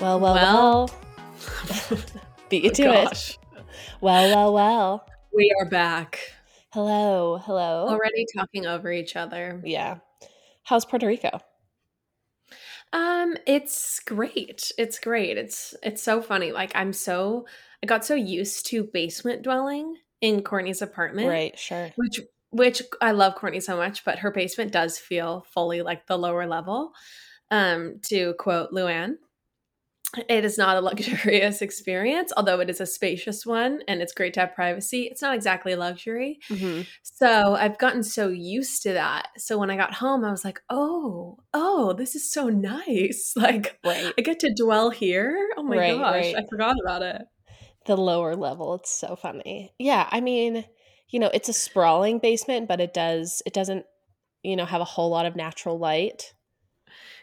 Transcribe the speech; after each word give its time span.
Well, 0.00 0.18
well, 0.18 0.34
well. 0.34 0.90
Beat 2.48 2.64
you 2.64 2.70
Oh, 2.70 2.74
to 2.74 3.02
it. 3.02 3.38
Well, 4.00 4.34
well, 4.34 4.52
well. 4.54 5.06
We 5.34 5.54
are 5.60 5.66
back. 5.66 6.20
Hello, 6.72 7.36
hello. 7.36 7.86
Already 7.86 8.24
talking 8.34 8.64
over 8.64 8.90
each 8.90 9.14
other. 9.14 9.60
Yeah. 9.62 9.98
How's 10.62 10.86
Puerto 10.86 11.06
Rico? 11.06 11.40
Um, 12.94 13.36
it's 13.46 14.00
great. 14.00 14.72
It's 14.78 14.98
great. 14.98 15.36
It's 15.36 15.74
it's 15.82 16.02
so 16.02 16.22
funny. 16.22 16.50
Like 16.50 16.72
I'm 16.74 16.94
so 16.94 17.46
I 17.82 17.86
got 17.86 18.04
so 18.04 18.14
used 18.14 18.66
to 18.68 18.84
basement 18.84 19.42
dwelling 19.42 19.96
in 20.22 20.42
Courtney's 20.42 20.80
apartment. 20.80 21.28
Right, 21.28 21.58
sure. 21.58 21.90
Which 21.96 22.20
which 22.50 22.82
I 23.02 23.10
love 23.12 23.34
Courtney 23.34 23.60
so 23.60 23.76
much, 23.76 24.04
but 24.06 24.20
her 24.20 24.30
basement 24.30 24.72
does 24.72 24.98
feel 24.98 25.44
fully 25.52 25.82
like 25.82 26.06
the 26.06 26.16
lower 26.16 26.46
level. 26.46 26.92
Um, 27.50 28.00
to 28.04 28.32
quote 28.38 28.70
Luann. 28.72 29.16
It 30.28 30.44
is 30.44 30.58
not 30.58 30.76
a 30.76 30.80
luxurious 30.80 31.62
experience, 31.62 32.32
although 32.36 32.58
it 32.60 32.68
is 32.68 32.80
a 32.80 32.86
spacious 32.86 33.46
one 33.46 33.82
and 33.86 34.02
it's 34.02 34.12
great 34.12 34.34
to 34.34 34.40
have 34.40 34.54
privacy. 34.54 35.02
It's 35.04 35.22
not 35.22 35.34
exactly 35.34 35.76
luxury. 35.76 36.40
hmm 36.48 36.82
So 37.02 37.54
I've 37.54 37.78
gotten 37.78 38.02
so 38.02 38.28
used 38.28 38.82
to 38.82 38.92
that. 38.94 39.28
So 39.38 39.56
when 39.58 39.70
I 39.70 39.76
got 39.76 39.94
home, 39.94 40.24
I 40.24 40.30
was 40.30 40.44
like, 40.44 40.60
oh, 40.68 41.38
oh, 41.54 41.92
this 41.92 42.14
is 42.16 42.30
so 42.30 42.48
nice. 42.48 43.34
Like, 43.40 43.78
Right. 43.84 44.12
I 44.18 44.22
get 44.22 44.40
to 44.40 44.52
dwell 44.54 44.90
here. 44.90 45.50
Oh 45.56 45.62
my 45.62 45.78
Right, 45.78 45.96
gosh, 45.96 46.12
right. 46.12 46.36
I 46.36 46.42
forgot 46.50 46.76
about 46.84 47.02
it. 47.02 47.22
The 47.86 47.96
lower 47.96 48.34
level. 48.36 48.74
It's 48.74 48.90
so 48.90 49.16
funny. 49.16 49.72
Yeah, 49.78 50.08
I 50.10 50.20
mean, 50.20 50.64
you 51.08 51.18
know, 51.20 51.30
it's 51.32 51.48
a 51.48 51.52
sprawling 51.54 52.18
basement, 52.18 52.68
but 52.68 52.80
it 52.80 52.92
does 52.92 53.42
it 53.46 53.52
doesn't, 53.52 53.86
you 54.42 54.56
know, 54.56 54.64
have 54.66 54.80
a 54.80 54.84
whole 54.84 55.10
lot 55.10 55.26
of 55.26 55.36
natural 55.36 55.78
light. 55.78 56.34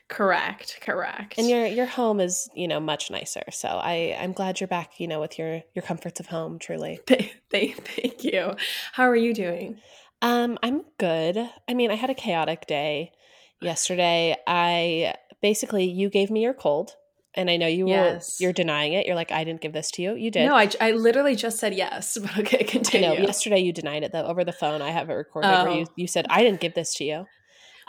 Correct, 0.10 0.80
correct. 0.82 1.36
And 1.38 1.50
your 1.50 1.66
your 1.66 1.86
home 1.86 2.20
is, 2.22 2.50
you 2.56 2.68
know, 2.68 2.80
much 2.80 3.12
nicer. 3.12 3.44
So 3.52 3.68
I 3.68 4.18
I'm 4.20 4.32
glad 4.32 4.60
you're 4.62 4.68
back, 4.68 5.00
you 5.00 5.08
know, 5.08 5.20
with 5.20 5.38
your 5.38 5.62
your 5.76 5.84
comforts 5.84 6.20
of 6.20 6.28
home, 6.28 6.60
truly. 6.60 7.00
Th- 7.08 7.34
th- 7.52 7.76
thank 7.76 8.24
you. 8.24 8.54
How 8.94 9.04
are 9.10 9.16
you 9.16 9.34
doing? 9.34 9.80
Um, 10.22 10.58
I'm 10.64 10.84
good. 10.98 11.38
I 11.68 11.74
mean, 11.74 11.92
I 11.92 11.96
had 11.96 12.10
a 12.10 12.16
chaotic 12.16 12.66
day 12.68 13.12
yesterday. 13.62 14.36
I 14.48 15.14
basically 15.42 15.86
you 15.86 16.10
gave 16.10 16.32
me 16.32 16.42
your 16.42 16.54
cold, 16.54 16.96
and 17.36 17.50
I 17.50 17.58
know 17.58 17.68
you 17.68 17.86
were 17.86 17.92
Yes. 17.92 18.38
you're 18.40 18.54
denying 18.54 18.94
it. 18.94 19.06
You're 19.06 19.16
like, 19.16 19.32
I 19.32 19.44
didn't 19.44 19.62
give 19.62 19.74
this 19.74 19.92
to 19.92 20.02
you. 20.02 20.16
You 20.16 20.32
did. 20.32 20.46
No, 20.48 20.56
I, 20.56 20.70
I 20.80 20.92
literally 20.92 21.36
just 21.36 21.60
said 21.60 21.74
yes. 21.74 22.18
But 22.22 22.38
okay, 22.40 22.60
I 22.60 22.64
continue. 22.64 23.10
know. 23.10 23.14
Yesterday 23.16 23.60
you 23.60 23.74
denied 23.74 24.04
it 24.04 24.12
though 24.14 24.26
over 24.26 24.44
the 24.44 24.54
phone. 24.54 24.82
I 24.82 24.92
have 24.92 25.10
it 25.10 25.14
recorded 25.14 25.50
where 25.50 25.70
you 25.72 25.86
Oh. 25.88 25.94
you 25.96 26.08
said 26.08 26.26
I 26.30 26.44
didn't 26.44 26.62
give 26.62 26.74
this 26.76 26.94
to 26.96 27.04
you. 27.04 27.26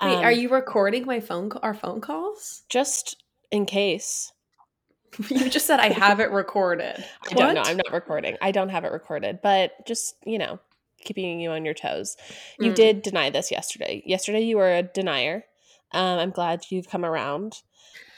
Wait, 0.02 0.18
Um, 0.18 0.24
are 0.24 0.32
you 0.32 0.48
recording 0.48 1.04
my 1.06 1.20
phone 1.20 1.50
our 1.62 1.74
phone 1.74 2.00
calls? 2.00 2.62
just 2.68 3.22
in 3.50 3.66
case? 3.66 4.32
you 5.30 5.48
just 5.50 5.66
said 5.66 5.80
I 5.80 5.88
have 5.88 6.20
it 6.20 6.30
recorded. 6.30 7.04
I 7.30 7.34
don't 7.34 7.54
know. 7.54 7.62
I'm 7.62 7.76
not 7.76 7.92
recording. 7.92 8.36
I 8.40 8.52
don't 8.52 8.68
have 8.68 8.84
it 8.84 8.92
recorded, 8.92 9.40
but 9.42 9.72
just 9.86 10.14
you 10.24 10.38
know, 10.38 10.60
keeping 11.00 11.40
you 11.40 11.50
on 11.50 11.64
your 11.64 11.74
toes. 11.74 12.16
You 12.58 12.72
Mm. 12.72 12.76
did 12.76 13.02
deny 13.02 13.30
this 13.30 13.50
yesterday. 13.50 14.02
Yesterday 14.06 14.42
you 14.42 14.56
were 14.56 14.72
a 14.72 14.82
denier. 14.82 15.44
Um, 15.92 16.18
I'm 16.18 16.30
glad 16.30 16.66
you've 16.70 16.88
come 16.88 17.04
around, 17.04 17.62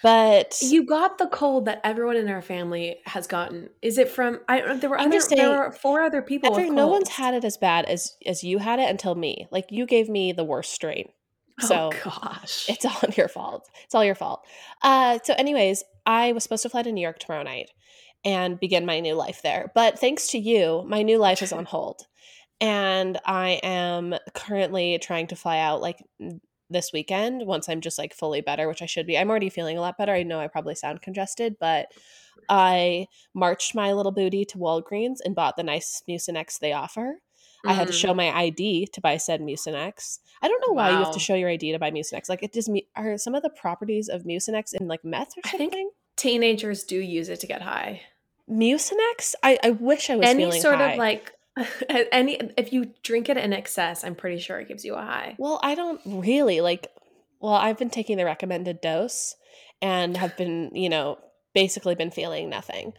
but 0.03 0.56
You 0.61 0.84
got 0.84 1.19
the 1.19 1.28
cold 1.28 1.67
that 1.67 1.81
everyone 1.84 2.17
in 2.17 2.28
our 2.28 2.42
family 2.42 2.97
has 3.06 3.27
gotten. 3.28 3.70
Is 3.81 3.97
it 3.97 4.08
from? 4.08 4.41
I 4.48 4.58
don't 4.58 4.69
know. 4.69 4.77
there 4.78 4.91
were 4.91 4.98
I'm 4.98 5.12
other, 5.12 5.20
there 5.31 5.51
were 5.51 5.73
four 5.73 6.03
other 6.03 6.20
people. 6.20 6.51
Every, 6.53 6.69
no 6.69 6.89
one's 6.89 7.11
had 7.11 7.34
it 7.34 7.45
as 7.45 7.56
bad 7.56 7.84
as 7.84 8.17
as 8.27 8.42
you 8.42 8.58
had 8.58 8.81
it 8.81 8.91
until 8.91 9.14
me. 9.14 9.47
Like 9.53 9.67
you 9.70 9.86
gave 9.86 10.08
me 10.08 10.33
the 10.33 10.45
worst 10.45 10.73
strain. 10.73 11.11
So 11.61 11.91
oh 11.92 12.11
gosh, 12.11 12.69
it's 12.69 12.84
all 12.84 13.00
your 13.16 13.28
fault. 13.28 13.69
It's 13.84 13.95
all 13.95 14.05
your 14.05 14.14
fault. 14.14 14.46
Uh, 14.83 15.18
so, 15.23 15.34
anyways, 15.34 15.84
I 16.07 16.33
was 16.33 16.42
supposed 16.42 16.62
to 16.62 16.68
fly 16.68 16.83
to 16.83 16.92
New 16.92 17.02
York 17.02 17.18
tomorrow 17.18 17.42
night 17.42 17.70
and 18.24 18.61
begin 18.61 18.86
my 18.86 19.01
new 19.01 19.14
life 19.14 19.42
there. 19.42 19.70
But 19.74 19.98
thanks 19.98 20.29
to 20.29 20.39
you, 20.39 20.84
my 20.86 21.02
new 21.02 21.18
life 21.18 21.42
is 21.42 21.52
on 21.52 21.64
hold. 21.67 22.07
And 22.61 23.18
I 23.24 23.61
am 23.62 24.14
currently 24.34 24.98
trying 24.98 25.29
to 25.29 25.36
fly 25.36 25.58
out 25.58 25.80
like 25.80 26.05
this 26.68 26.92
weekend 26.92 27.46
once 27.46 27.68
I'm 27.68 27.80
just 27.80 27.98
like 27.98 28.14
fully 28.14 28.42
better, 28.42 28.68
which 28.68 28.83
I 28.83 28.86
should 28.86 29.07
be. 29.07 29.17
I'm 29.17 29.30
already 29.30 29.48
feeling 29.48 29.79
a 29.79 29.80
lot 29.80 29.98
better. 29.98 30.13
I 30.13 30.23
know 30.23 30.40
I 30.40 30.46
probably 30.46 30.74
sound 30.74 31.02
congested, 31.02 31.57
but 31.58 31.89
I 32.48 33.07
marched 33.34 33.74
my 33.74 33.92
little 33.92 34.13
booty 34.13 34.45
to 34.46 34.58
Walgreens 34.58 35.18
and 35.24 35.34
bought 35.34 35.57
the 35.57 35.63
nice 35.63 36.02
Mucinex 36.08 36.58
they 36.58 36.73
offer. 36.73 37.20
I 37.66 37.72
had 37.74 37.88
to 37.88 37.92
Mm. 37.92 38.00
show 38.00 38.14
my 38.14 38.30
ID 38.30 38.86
to 38.92 39.00
buy 39.00 39.16
said 39.18 39.40
Mucinex. 39.40 40.18
I 40.42 40.48
don't 40.48 40.62
know 40.66 40.72
why 40.72 40.90
you 40.90 40.96
have 40.96 41.12
to 41.12 41.18
show 41.20 41.34
your 41.34 41.50
ID 41.50 41.72
to 41.72 41.78
buy 41.78 41.90
Mucinex. 41.90 42.28
Like 42.28 42.42
it 42.42 42.52
just 42.54 42.70
are 42.96 43.18
some 43.18 43.34
of 43.34 43.42
the 43.42 43.50
properties 43.50 44.08
of 44.08 44.22
Mucinex 44.24 44.72
in 44.74 44.88
like 44.88 45.04
meth 45.04 45.36
or 45.36 45.48
something? 45.48 45.90
teenagers 46.16 46.84
do 46.84 46.96
use 46.98 47.28
it 47.28 47.40
to 47.40 47.46
get 47.46 47.62
high. 47.62 48.02
Mucinex? 48.50 49.34
I, 49.42 49.58
I 49.62 49.70
wish 49.70 50.10
I 50.10 50.16
was 50.16 50.26
Any 50.28 50.60
sort 50.60 50.76
high. 50.76 50.92
of 50.92 50.98
like 50.98 51.32
any 52.12 52.38
if 52.56 52.72
you 52.72 52.92
drink 53.02 53.28
it 53.28 53.36
in 53.36 53.52
excess, 53.52 54.04
I'm 54.04 54.14
pretty 54.14 54.38
sure 54.38 54.58
it 54.60 54.68
gives 54.68 54.84
you 54.84 54.94
a 54.94 55.02
high. 55.02 55.36
Well, 55.38 55.60
I 55.62 55.74
don't 55.74 56.00
really 56.04 56.60
like 56.60 56.88
well, 57.40 57.54
I've 57.54 57.78
been 57.78 57.90
taking 57.90 58.16
the 58.18 58.24
recommended 58.24 58.80
dose 58.82 59.34
and 59.80 60.14
have 60.16 60.36
been, 60.36 60.70
you 60.74 60.88
know, 60.90 61.18
basically 61.54 61.94
been 61.94 62.10
feeling 62.10 62.48
nothing. 62.50 62.92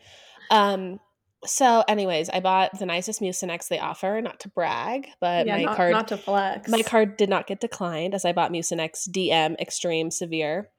Um 0.49 0.99
so 1.45 1.83
anyways, 1.87 2.29
I 2.29 2.39
bought 2.39 2.77
the 2.77 2.85
nicest 2.85 3.21
Mucinex 3.21 3.67
they 3.67 3.79
offer, 3.79 4.21
not 4.21 4.39
to 4.41 4.49
brag, 4.49 5.07
but 5.19 5.47
yeah, 5.47 5.57
my 5.57 5.63
not, 5.63 5.75
card 5.77 5.91
not 5.91 6.07
to 6.09 6.17
flex. 6.17 6.69
My 6.69 6.83
card 6.83 7.17
did 7.17 7.29
not 7.29 7.47
get 7.47 7.59
declined 7.59 8.13
as 8.13 8.25
I 8.25 8.31
bought 8.31 8.51
Mucinex 8.51 9.09
DM 9.09 9.59
Extreme 9.59 10.11
Severe. 10.11 10.69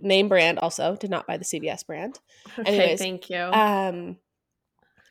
Name 0.00 0.28
brand 0.28 0.58
also, 0.58 0.96
did 0.96 1.10
not 1.10 1.26
buy 1.26 1.36
the 1.36 1.44
CVS 1.44 1.86
brand. 1.86 2.20
Okay, 2.58 2.68
anyways, 2.68 2.98
thank 2.98 3.30
you. 3.30 3.38
Um 3.38 4.16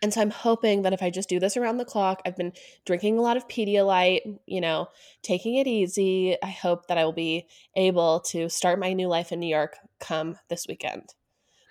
and 0.02 0.12
so 0.12 0.22
I'm 0.22 0.32
hoping 0.32 0.82
that 0.82 0.94
if 0.94 1.04
I 1.04 1.12
just 1.12 1.30
do 1.30 1.40
this 1.40 1.56
around 1.56 1.78
the 1.78 1.86
clock, 1.86 2.22
I've 2.26 2.36
been 2.36 2.54
drinking 2.86 3.20
a 3.20 3.22
lot 3.22 3.38
of 3.38 3.48
Pedialyte, 3.48 4.40
you 4.48 4.60
know, 4.60 4.88
taking 5.22 5.56
it 5.56 5.68
easy. 5.68 6.36
I 6.42 6.48
hope 6.50 6.88
that 6.88 6.98
I 6.98 7.06
will 7.06 7.14
be 7.14 7.48
able 7.76 8.22
to 8.32 8.50
start 8.50 8.80
my 8.80 8.94
new 8.94 9.08
life 9.08 9.32
in 9.32 9.40
New 9.40 9.48
York 9.48 9.78
come 10.00 10.38
this 10.50 10.66
weekend. 10.68 11.14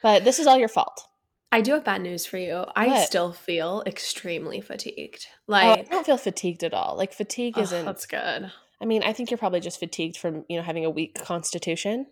But 0.01 0.23
this 0.25 0.39
is 0.39 0.47
all 0.47 0.57
your 0.57 0.69
fault. 0.69 1.09
I 1.53 1.61
do 1.61 1.73
have 1.73 1.85
bad 1.85 2.03
news 2.03 2.27
for 2.27 2.39
you. 2.39 2.65
I 2.77 2.87
What? 2.87 3.07
still 3.07 3.33
feel 3.33 3.83
extremely 3.85 4.61
fatigued. 4.61 5.27
Oh, 5.49 5.55
I 5.55 5.83
don't 5.83 6.07
feel 6.07 6.17
fatigued 6.17 6.63
at 6.63 6.73
all. 6.73 6.97
Like 6.97 7.13
fatigue 7.13 7.55
oh, 7.57 7.63
isn't 7.63 7.85
that's 7.85 8.07
good. 8.07 8.53
I 8.81 8.87
mean, 8.87 9.03
I 9.03 9.13
think 9.13 9.31
you're 9.31 9.39
probably 9.39 9.61
just 9.61 9.81
fatigued 9.81 10.17
from, 10.17 10.45
you 10.49 10.57
know, 10.57 10.63
having 10.63 10.85
a 10.85 10.91
weak 10.91 11.21
constitution. 11.23 12.07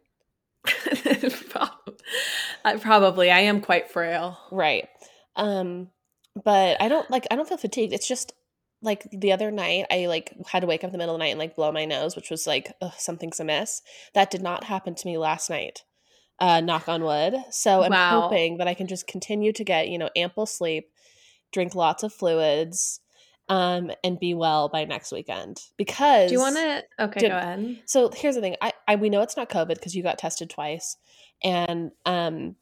Probably 2.81 3.31
I 3.31 3.41
am 3.41 3.61
quite 3.61 3.91
frail. 3.91 4.39
Right. 4.51 4.89
Um 5.37 5.89
but 6.45 6.81
I 6.81 6.89
don't 6.89 7.11
like 7.11 7.27
I 7.31 7.37
don't 7.37 7.49
feel 7.49 7.59
fatigued. 7.59 7.93
It's 7.93 8.09
just 8.09 8.33
like 8.83 9.09
the 9.11 9.33
other 9.33 9.51
night 9.51 9.87
I 9.91 10.07
like 10.07 10.35
had 10.49 10.61
to 10.61 10.67
wake 10.67 10.85
up 10.85 10.89
in 10.89 10.93
the 10.93 10.99
middle 10.99 11.15
of 11.15 11.19
the 11.19 11.25
night 11.25 11.31
and 11.31 11.39
like 11.39 11.57
blow 11.57 11.73
my 11.73 11.85
nose, 11.85 12.17
which 12.17 12.31
was 12.31 12.47
like 12.47 12.73
ugh, 12.83 12.93
something's 12.99 13.41
amiss. 13.41 13.83
That 14.15 14.31
did 14.31 14.43
not 14.43 14.65
happen 14.65 14.95
to 14.95 15.07
me 15.07 15.17
last 15.17 15.49
night. 15.49 15.85
Uh 16.41 16.61
knock 16.61 16.89
on 16.89 17.03
wood. 17.03 17.35
So 17.51 17.83
I'm 17.83 17.91
Wow. 17.91 18.23
hoping 18.23 18.59
that 18.59 18.69
I 18.69 18.75
can 18.75 18.87
just 18.87 19.07
continue 19.07 19.53
to 19.53 19.65
get, 19.65 19.89
you 19.89 19.99
know, 19.99 20.11
ample 20.15 20.47
sleep, 20.47 20.91
drink 21.53 21.75
lots 21.75 22.03
of 22.03 22.13
fluids, 22.13 23.01
um 23.49 23.91
and 24.05 24.21
be 24.21 24.35
well 24.35 24.69
by 24.69 24.85
next 24.85 25.11
weekend. 25.13 25.61
Because 25.77 26.29
Do 26.29 26.35
you 26.35 26.41
want 26.41 26.57
to? 26.57 26.85
Okay, 27.01 27.29
go 27.29 27.37
ahead. 27.37 27.77
so 27.87 28.11
here's 28.15 28.35
the 28.35 28.41
thing. 28.41 28.57
I, 28.61 28.73
I 28.87 28.97
we 28.97 29.11
know 29.11 29.23
it's 29.23 29.37
not 29.37 29.49
COVID 29.51 29.75
because 29.75 29.95
you 29.97 30.03
got 30.03 30.19
tested 30.19 30.51
twice, 30.51 30.97
and 31.43 31.91
um, 32.05 32.57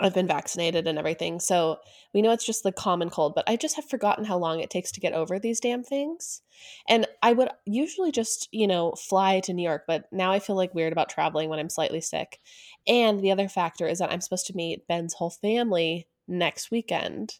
I've 0.00 0.14
been 0.14 0.26
vaccinated 0.26 0.86
and 0.86 0.98
everything. 0.98 1.40
So 1.40 1.78
we 2.14 2.22
know 2.22 2.32
it's 2.32 2.46
just 2.46 2.62
the 2.62 2.72
common 2.72 3.10
cold. 3.10 3.34
But 3.34 3.48
I 3.48 3.56
just 3.56 3.76
have 3.76 3.88
forgotten 3.88 4.24
how 4.24 4.38
long 4.38 4.60
it 4.60 4.70
takes 4.70 4.92
to 4.92 5.00
get 5.00 5.12
over 5.12 5.38
these 5.38 5.60
damn 5.60 5.82
things. 5.84 6.42
And 6.88 7.06
I 7.22 7.32
would 7.32 7.50
usually 7.66 8.12
just 8.12 8.48
you 8.52 8.66
know 8.66 8.92
fly 8.92 9.40
to 9.40 9.52
New 9.52 9.62
York, 9.62 9.84
but 9.86 10.04
now 10.12 10.32
I 10.32 10.38
feel 10.40 10.56
like 10.56 10.74
weird 10.74 10.92
about 10.92 11.08
traveling 11.08 11.48
when 11.48 11.58
I'm 11.58 11.70
slightly 11.70 12.00
sick. 12.00 12.40
And 12.86 13.20
the 13.20 13.32
other 13.32 13.48
factor 13.48 13.86
is 13.86 13.98
that 13.98 14.10
I'm 14.12 14.20
supposed 14.20 14.46
to 14.46 14.56
meet 14.56 14.86
Ben's 14.88 15.14
whole 15.14 15.30
family 15.30 16.08
next 16.26 16.70
weekend. 16.70 17.38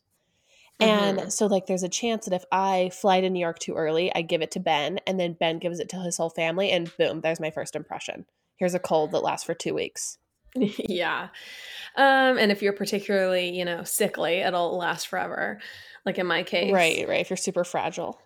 And 0.81 1.21
Mhm. 1.21 1.33
so, 1.33 1.47
like, 1.47 1.67
there's 1.67 1.83
a 1.85 1.89
chance 1.89 2.25
that 2.25 2.35
if 2.35 2.45
I 2.53 2.91
fly 2.91 3.21
to 3.21 3.31
New 3.31 3.41
York 3.41 3.59
too 3.59 3.75
early, 3.75 4.15
I 4.15 4.23
give 4.23 4.43
it 4.43 4.51
to 4.53 4.61
Ben, 4.61 4.99
and 5.07 5.19
then 5.19 5.35
Ben 5.35 5.59
gives 5.59 5.81
it 5.81 5.89
to 5.91 6.01
his 6.01 6.17
whole 6.17 6.31
family, 6.31 6.71
and 6.71 6.97
boom, 6.97 7.21
there's 7.21 7.41
my 7.41 7.51
first 7.51 7.75
impression. 7.77 8.27
Here's 8.57 8.75
a 8.75 8.79
cold 8.81 9.13
that 9.13 9.23
lasts 9.23 9.45
for 9.47 9.55
two 9.55 9.75
weeks. 9.75 10.19
yeah. 10.89 11.29
Um, 11.97 12.39
and 12.39 12.53
if 12.53 12.63
you're 12.63 12.73
particularly, 12.73 13.57
you 13.57 13.65
know, 13.65 13.83
sickly, 13.85 14.37
it'll 14.39 14.77
last 14.77 15.09
forever. 15.09 15.61
Like 16.07 16.19
in 16.19 16.27
my 16.27 16.43
case. 16.43 16.73
Right, 16.73 17.07
right. 17.09 17.21
If 17.21 17.31
you're 17.31 17.37
super 17.37 17.65
fragile. 17.65 18.21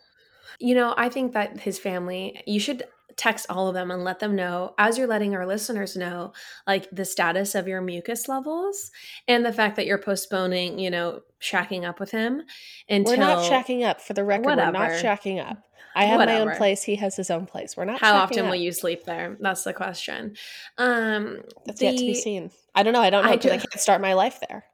You 0.59 0.75
know, 0.75 0.95
I 0.97 1.09
think 1.09 1.33
that 1.33 1.61
his 1.61 1.79
family, 1.79 2.43
you 2.47 2.61
should 2.61 2.85
text 3.17 3.47
all 3.49 3.69
of 3.69 3.75
them 3.75 3.91
and 3.91 4.05
let 4.05 4.21
them 4.21 4.35
know, 4.37 4.75
as 4.79 4.97
you're 4.97 5.07
letting 5.07 5.35
our 5.35 5.47
listeners 5.47 5.97
know, 5.97 6.33
like 6.67 6.89
the 6.91 7.05
status 7.05 7.55
of 7.55 7.69
your 7.69 7.81
mucus 7.81 8.29
levels 8.29 8.91
and 9.29 9.45
the 9.45 9.53
fact 9.53 9.77
that 9.77 9.87
you're 9.87 9.99
postponing, 9.99 10.79
you 10.79 10.91
know, 10.91 11.21
shacking 11.41 11.85
up 11.85 12.01
with 12.01 12.11
him 12.11 12.43
until 12.89 13.15
We're 13.15 13.21
not 13.21 13.51
shacking 13.51 13.85
up. 13.85 14.01
For 14.01 14.15
the 14.15 14.25
record, 14.25 14.47
we're 14.47 14.55
not 14.57 14.75
Whatever. 14.75 15.03
shacking 15.03 15.45
up. 15.47 15.59
I 15.95 16.05
have 16.05 16.19
my 16.19 16.41
own 16.41 16.57
place. 16.57 16.83
He 16.83 16.97
has 16.97 17.17
his 17.17 17.31
own 17.31 17.47
place. 17.47 17.77
We're 17.77 17.85
not. 17.85 18.01
How 18.01 18.15
often 18.17 18.47
up. 18.47 18.51
will 18.51 18.57
you 18.57 18.73
sleep 18.73 19.05
there? 19.05 19.37
That's 19.41 19.65
the 19.65 19.73
question. 19.73 20.37
Um, 20.79 21.41
That's 21.67 21.83
yet 21.83 21.93
to 21.93 21.99
be 21.99 22.15
seen. 22.15 22.51
I 22.75 22.83
don't 22.83 22.93
know. 22.93 23.03
I 23.03 23.11
don't 23.11 23.25
know 23.25 23.31
I 23.31 23.37
because 23.37 23.53
I, 23.53 23.57
ju- 23.57 23.67
can't 23.71 23.81
start 23.81 24.01
my 24.01 24.15
life 24.15 24.41
there 24.49 24.65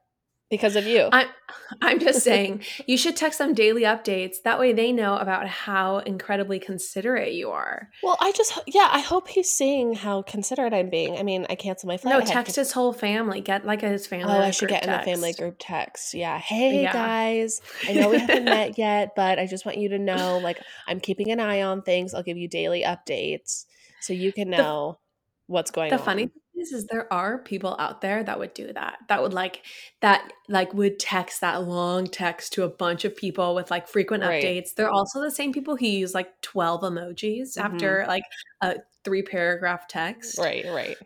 because 0.49 0.75
of 0.75 0.85
you. 0.85 1.09
I'm, 1.11 1.27
I'm 1.81 1.99
just 1.99 2.23
saying, 2.23 2.63
you 2.87 2.97
should 2.97 3.15
text 3.15 3.39
them 3.39 3.53
daily 3.53 3.83
updates. 3.83 4.37
That 4.43 4.59
way, 4.59 4.73
they 4.73 4.91
know 4.91 5.17
about 5.17 5.47
how 5.47 5.97
incredibly 5.99 6.59
considerate 6.59 7.33
you 7.33 7.49
are. 7.51 7.89
well, 8.03 8.17
I 8.19 8.31
just 8.31 8.57
yeah. 8.67 8.89
I 8.91 8.99
hope 8.99 9.27
he's 9.27 9.49
seeing 9.49 9.93
how 9.93 10.21
considerate 10.23 10.73
I'm 10.73 10.89
being. 10.89 11.17
I 11.17 11.23
mean, 11.23 11.45
I 11.49 11.55
canceled 11.55 11.89
my 11.89 11.97
flight. 11.97 12.17
No, 12.19 12.25
text 12.25 12.55
to- 12.55 12.61
his 12.61 12.71
whole 12.71 12.93
family. 12.93 13.41
Get 13.41 13.65
like 13.65 13.81
his 13.81 14.07
family. 14.07 14.33
Oh, 14.33 14.39
I 14.41 14.51
should 14.51 14.69
get 14.69 14.83
in 14.85 14.91
the 14.91 14.99
family 14.99 15.33
group 15.33 15.55
text. 15.59 16.13
Yeah. 16.13 16.37
Hey 16.39 16.81
Yeah. 16.83 16.93
guys, 16.93 17.61
I 17.87 17.93
know 17.93 18.09
we 18.09 18.19
haven't 18.19 18.45
met 18.45 18.77
yet, 18.77 19.15
but 19.15 19.39
I 19.39 19.45
just 19.47 19.65
want 19.65 19.77
you 19.77 19.89
to 19.89 19.99
know, 19.99 20.39
like, 20.39 20.59
I'm 20.87 20.99
keeping 20.99 21.31
an 21.31 21.39
eye 21.39 21.61
on 21.61 21.81
things. 21.81 22.13
I'll 22.13 22.23
give 22.23 22.37
you 22.37 22.47
daily 22.47 22.83
updates 22.83 23.65
so 24.01 24.13
you 24.13 24.31
can 24.33 24.49
The- 24.49 24.57
know 24.57 24.99
what's 25.47 25.71
going 25.71 25.89
The 25.89 25.97
on. 25.99 26.05
funny 26.05 26.23
thing 26.27 26.41
is, 26.59 26.71
is 26.71 26.85
there 26.87 27.11
are 27.11 27.37
people 27.39 27.75
out 27.79 28.01
there 28.01 28.23
that 28.23 28.37
would 28.39 28.53
do 28.53 28.71
that. 28.73 28.99
That 29.07 29.21
would 29.21 29.33
like 29.33 29.63
that 30.01 30.31
like 30.47 30.73
would 30.73 30.99
text 30.99 31.41
that 31.41 31.63
long 31.63 32.07
text 32.07 32.53
to 32.53 32.63
a 32.63 32.69
bunch 32.69 33.05
of 33.05 33.15
people 33.15 33.55
with 33.55 33.71
like 33.71 33.87
frequent 33.87 34.23
Right. 34.23 34.43
updates. 34.43 34.73
They're 34.75 34.89
also 34.91 35.21
the 35.21 35.31
same 35.31 35.53
people 35.53 35.75
who 35.75 35.85
use 35.87 36.13
like 36.13 36.39
12 36.41 36.81
emojis 36.81 37.57
Mhm. 37.57 37.61
after 37.63 38.05
like 38.07 38.23
a 38.61 38.77
three 39.03 39.23
paragraph 39.23 39.87
text. 39.87 40.37
Right, 40.37 40.65
right. 40.67 40.97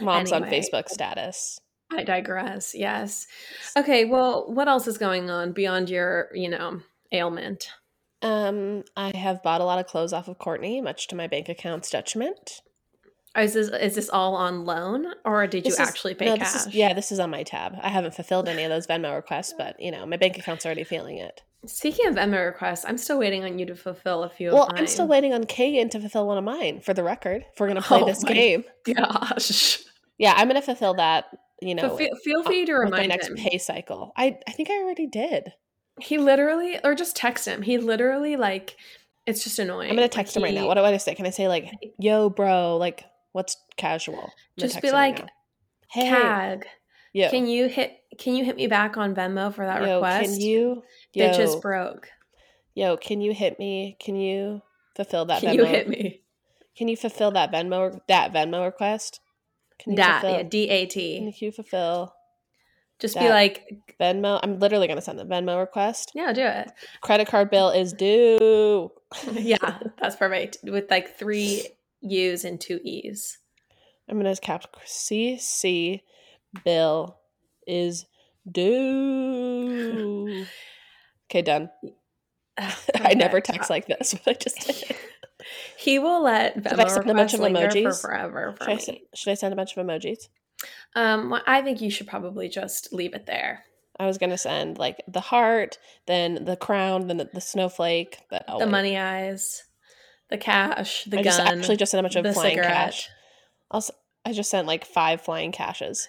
Mom's 0.00 0.32
on 0.32 0.42
Facebook 0.44 0.88
status. 0.88 1.58
I 1.90 2.02
digress. 2.02 2.74
Yes. 2.74 3.26
Okay, 3.76 4.04
well, 4.04 4.52
what 4.52 4.68
else 4.68 4.86
is 4.88 4.98
going 4.98 5.30
on 5.30 5.52
beyond 5.52 5.88
your, 5.88 6.30
you 6.34 6.48
know, 6.48 6.80
ailment? 7.12 7.68
Um, 8.22 8.82
I 8.96 9.16
have 9.16 9.42
bought 9.42 9.60
a 9.60 9.64
lot 9.64 9.78
of 9.78 9.86
clothes 9.86 10.12
off 10.12 10.26
of 10.28 10.38
Courtney, 10.38 10.80
much 10.80 11.06
to 11.08 11.14
my 11.16 11.26
bank 11.28 11.48
account's 11.48 11.88
detriment. 11.90 12.60
Oh, 13.36 13.42
is 13.42 13.52
this 13.52 13.68
is 13.68 13.94
this 13.94 14.08
all 14.08 14.34
on 14.34 14.64
loan 14.64 15.06
or 15.24 15.46
did 15.46 15.66
you 15.66 15.72
is- 15.72 15.78
actually 15.78 16.14
pay 16.14 16.24
no, 16.26 16.36
cash? 16.36 16.52
This 16.52 16.66
is, 16.66 16.74
yeah, 16.74 16.94
this 16.94 17.12
is 17.12 17.20
on 17.20 17.30
my 17.30 17.42
tab. 17.42 17.74
I 17.82 17.90
haven't 17.90 18.14
fulfilled 18.14 18.48
any 18.48 18.64
of 18.64 18.70
those 18.70 18.86
Venmo 18.86 19.14
requests, 19.14 19.54
but 19.56 19.78
you 19.78 19.90
know, 19.90 20.06
my 20.06 20.16
bank 20.16 20.38
account's 20.38 20.64
already 20.64 20.84
feeling 20.84 21.18
it. 21.18 21.42
Speaking 21.66 22.06
of 22.06 22.14
Venmo 22.14 22.46
requests, 22.46 22.84
I'm 22.86 22.96
still 22.96 23.18
waiting 23.18 23.44
on 23.44 23.58
you 23.58 23.66
to 23.66 23.74
fulfill 23.74 24.22
a 24.24 24.30
few 24.30 24.52
Well, 24.52 24.64
of 24.64 24.72
mine. 24.72 24.80
I'm 24.80 24.86
still 24.86 25.06
waiting 25.08 25.34
on 25.34 25.44
Kagan 25.44 25.90
to 25.90 26.00
fulfill 26.00 26.26
one 26.26 26.38
of 26.38 26.44
mine 26.44 26.80
for 26.80 26.94
the 26.94 27.02
record. 27.02 27.44
If 27.52 27.60
we're 27.60 27.68
gonna 27.68 27.82
play 27.82 28.00
Oh 28.02 28.06
this 28.06 28.24
game. 28.24 28.64
Gosh. 28.84 29.82
Yeah, 30.18 30.32
I'm 30.36 30.48
gonna 30.48 30.62
fulfill 30.62 30.94
that, 30.94 31.26
you 31.60 31.74
know, 31.74 31.96
feel, 31.96 32.14
feel 32.24 32.42
free 32.42 32.64
to 32.64 32.72
uh, 32.72 32.80
with 32.84 32.90
my 32.90 33.04
next 33.06 33.28
him. 33.28 33.36
pay 33.36 33.58
cycle. 33.58 34.12
I 34.16 34.38
I 34.48 34.52
think 34.52 34.70
I 34.70 34.78
already 34.82 35.06
did. 35.06 35.52
He 36.00 36.18
literally, 36.18 36.78
or 36.84 36.94
just 36.94 37.16
text 37.16 37.46
him. 37.46 37.62
He 37.62 37.78
literally, 37.78 38.36
like, 38.36 38.76
it's 39.26 39.42
just 39.44 39.58
annoying. 39.58 39.90
I'm 39.90 39.96
gonna 39.96 40.08
text 40.08 40.36
him 40.36 40.42
right 40.42 40.54
now. 40.54 40.66
What 40.66 40.74
do 40.74 40.82
I 40.82 40.96
say? 40.98 41.14
Can 41.14 41.26
I 41.26 41.30
say 41.30 41.48
like, 41.48 41.70
"Yo, 41.98 42.30
bro, 42.30 42.76
like, 42.76 43.04
what's 43.36 43.56
casual?" 43.76 44.32
Just 44.58 44.82
be 44.82 44.90
like, 44.90 45.20
now. 45.20 45.26
"Hey, 45.90 46.08
Cag, 46.08 46.66
yo, 47.12 47.30
can 47.30 47.46
you 47.46 47.68
hit? 47.68 47.98
Can 48.18 48.34
you 48.34 48.44
hit 48.44 48.56
me 48.56 48.66
back 48.66 48.96
on 48.96 49.14
Venmo 49.14 49.54
for 49.54 49.64
that 49.66 49.82
yo, 49.82 49.96
request? 49.96 50.30
can 50.32 50.40
you, 50.40 50.82
yo, 51.12 51.60
broke. 51.60 52.08
yo, 52.74 52.96
can 52.96 53.20
you 53.20 53.32
hit 53.32 53.58
me? 53.58 53.96
Can 54.00 54.16
you 54.16 54.62
fulfill 54.94 55.26
that 55.26 55.42
Can 55.42 55.50
Venmo? 55.50 55.58
you 55.58 55.64
hit 55.66 55.88
me? 55.88 56.22
Can 56.76 56.88
you 56.88 56.96
fulfill 56.96 57.30
that 57.32 57.52
Venmo 57.52 58.00
that 58.08 58.32
Venmo 58.32 58.64
request? 58.64 59.20
Can 59.78 59.92
you 59.92 59.96
Dat, 59.98 60.20
fulfill? 60.22 60.36
yeah, 60.38 60.42
D 60.44 60.68
A 60.70 60.86
Can 60.86 61.32
you 61.38 61.52
fulfill 61.52 62.14
Just 62.98 63.18
be 63.18 63.28
like, 63.28 63.64
Venmo? 64.00 64.40
I'm 64.42 64.58
literally 64.58 64.88
gonna 64.88 65.02
send 65.02 65.18
the 65.18 65.24
Venmo 65.24 65.60
request. 65.60 66.12
yeah, 66.14 66.32
do 66.32 66.42
it. 66.42 66.72
Credit 67.02 67.28
card 67.28 67.50
bill 67.50 67.70
is 67.70 67.92
due. 67.92 68.90
yeah, 69.32 69.78
that's 70.00 70.16
perfect. 70.16 70.58
With 70.64 70.90
like 70.90 71.18
three 71.18 71.66
U's 72.08 72.44
and 72.44 72.60
two 72.60 72.80
E's. 72.82 73.38
I'm 74.08 74.16
gonna 74.16 74.36
cap 74.36 74.64
C 74.84 75.36
C 75.38 76.02
bill 76.64 77.18
is 77.66 78.06
due. 78.50 80.46
Okay, 81.28 81.42
done. 81.42 81.70
I 82.58 83.14
never 83.14 83.40
text 83.40 83.68
like 83.68 83.86
this, 83.86 84.14
but 84.24 84.36
I 84.36 84.38
just 84.38 84.60
did. 84.60 84.96
He 85.78 86.00
will 86.00 86.24
let 86.24 86.54
Should 86.54 86.80
I 86.80 86.88
send 86.88 87.08
a 87.08 87.14
bunch 87.14 87.34
of 87.34 87.38
linger 87.38 87.70
for 87.70 87.76
emojis? 87.76 88.00
forever 88.00 88.54
for 88.58 88.64
Should 88.64 88.72
I, 88.72 88.78
send, 88.78 88.98
should 89.14 89.30
I 89.30 89.34
send 89.34 89.52
a 89.52 89.56
bunch 89.56 89.76
of 89.76 89.86
emojis? 89.86 90.28
Um, 90.96 91.30
well, 91.30 91.42
I 91.46 91.62
think 91.62 91.80
you 91.80 91.88
should 91.88 92.08
probably 92.08 92.48
just 92.48 92.92
leave 92.92 93.14
it 93.14 93.26
there. 93.26 93.62
I 94.00 94.06
was 94.06 94.18
gonna 94.18 94.38
send 94.38 94.78
like 94.78 95.04
the 95.06 95.20
heart, 95.20 95.78
then 96.06 96.44
the 96.44 96.56
crown, 96.56 97.06
then 97.06 97.18
the, 97.18 97.30
the 97.32 97.40
snowflake. 97.40 98.18
But 98.28 98.44
I'll 98.48 98.58
the 98.58 98.64
wait. 98.64 98.72
money 98.72 98.98
eyes, 98.98 99.62
the 100.30 100.38
cash, 100.38 101.04
the 101.04 101.18
I 101.18 101.22
gun. 101.22 101.24
just 101.24 101.40
actually 101.40 101.76
just 101.76 101.90
sent 101.90 102.00
a 102.00 102.02
bunch 102.02 102.16
of 102.16 102.34
flying 102.34 102.50
cigarette. 102.56 102.72
cash. 102.72 103.08
Also, 103.70 103.92
I 104.24 104.32
just 104.32 104.50
sent 104.50 104.66
like 104.66 104.84
five 104.84 105.20
flying 105.20 105.52
caches. 105.52 106.08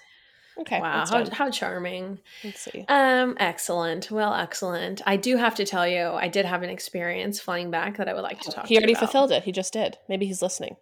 Okay, 0.60 0.82
wow, 0.82 1.06
how, 1.08 1.30
how 1.30 1.52
charming. 1.52 2.18
Let's 2.44 2.62
see. 2.62 2.84
Um, 2.90 3.38
excellent. 3.40 4.10
Well, 4.10 4.34
excellent. 4.34 5.04
I 5.06 5.16
do 5.16 5.38
have 5.38 5.54
to 5.56 5.66
tell 5.66 5.88
you, 5.88 6.08
I 6.08 6.30
did 6.30 6.46
have 6.46 6.64
an 6.64 6.72
experience 6.72 7.40
flying 7.40 7.70
back 7.70 7.98
that 7.98 8.10
I 8.10 8.14
would 8.16 8.24
like 8.24 8.40
to 8.42 8.46
talk. 8.50 8.54
About. 8.58 8.68
He 8.68 8.74
to 8.76 8.80
already 8.80 8.94
about. 8.94 9.00
fulfilled 9.02 9.32
it. 9.32 9.44
He 9.44 9.52
just 9.52 9.72
did. 9.72 9.98
Maybe 10.10 10.26
he's 10.26 10.42
listening. 10.42 10.78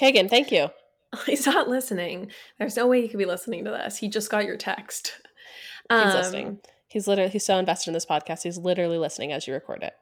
Kagan, 0.00 0.28
thank 0.28 0.50
you. 0.50 0.70
He's 1.26 1.46
not 1.46 1.68
listening. 1.68 2.32
There's 2.58 2.76
no 2.76 2.88
way 2.88 3.00
he 3.00 3.06
could 3.06 3.20
be 3.20 3.24
listening 3.24 3.64
to 3.66 3.70
this. 3.70 3.98
He 3.98 4.08
just 4.08 4.28
got 4.32 4.44
your 4.46 4.56
text. 4.56 5.12
He's 5.88 6.00
Um, 6.00 6.12
listening. 6.12 6.58
He's 6.88 7.06
literally 7.06 7.30
he's 7.30 7.44
so 7.44 7.56
invested 7.56 7.90
in 7.90 7.94
this 7.94 8.04
podcast. 8.04 8.42
He's 8.42 8.58
literally 8.58 8.98
listening 8.98 9.30
as 9.30 9.46
you 9.46 9.54
record 9.54 9.84
it. 9.84 9.92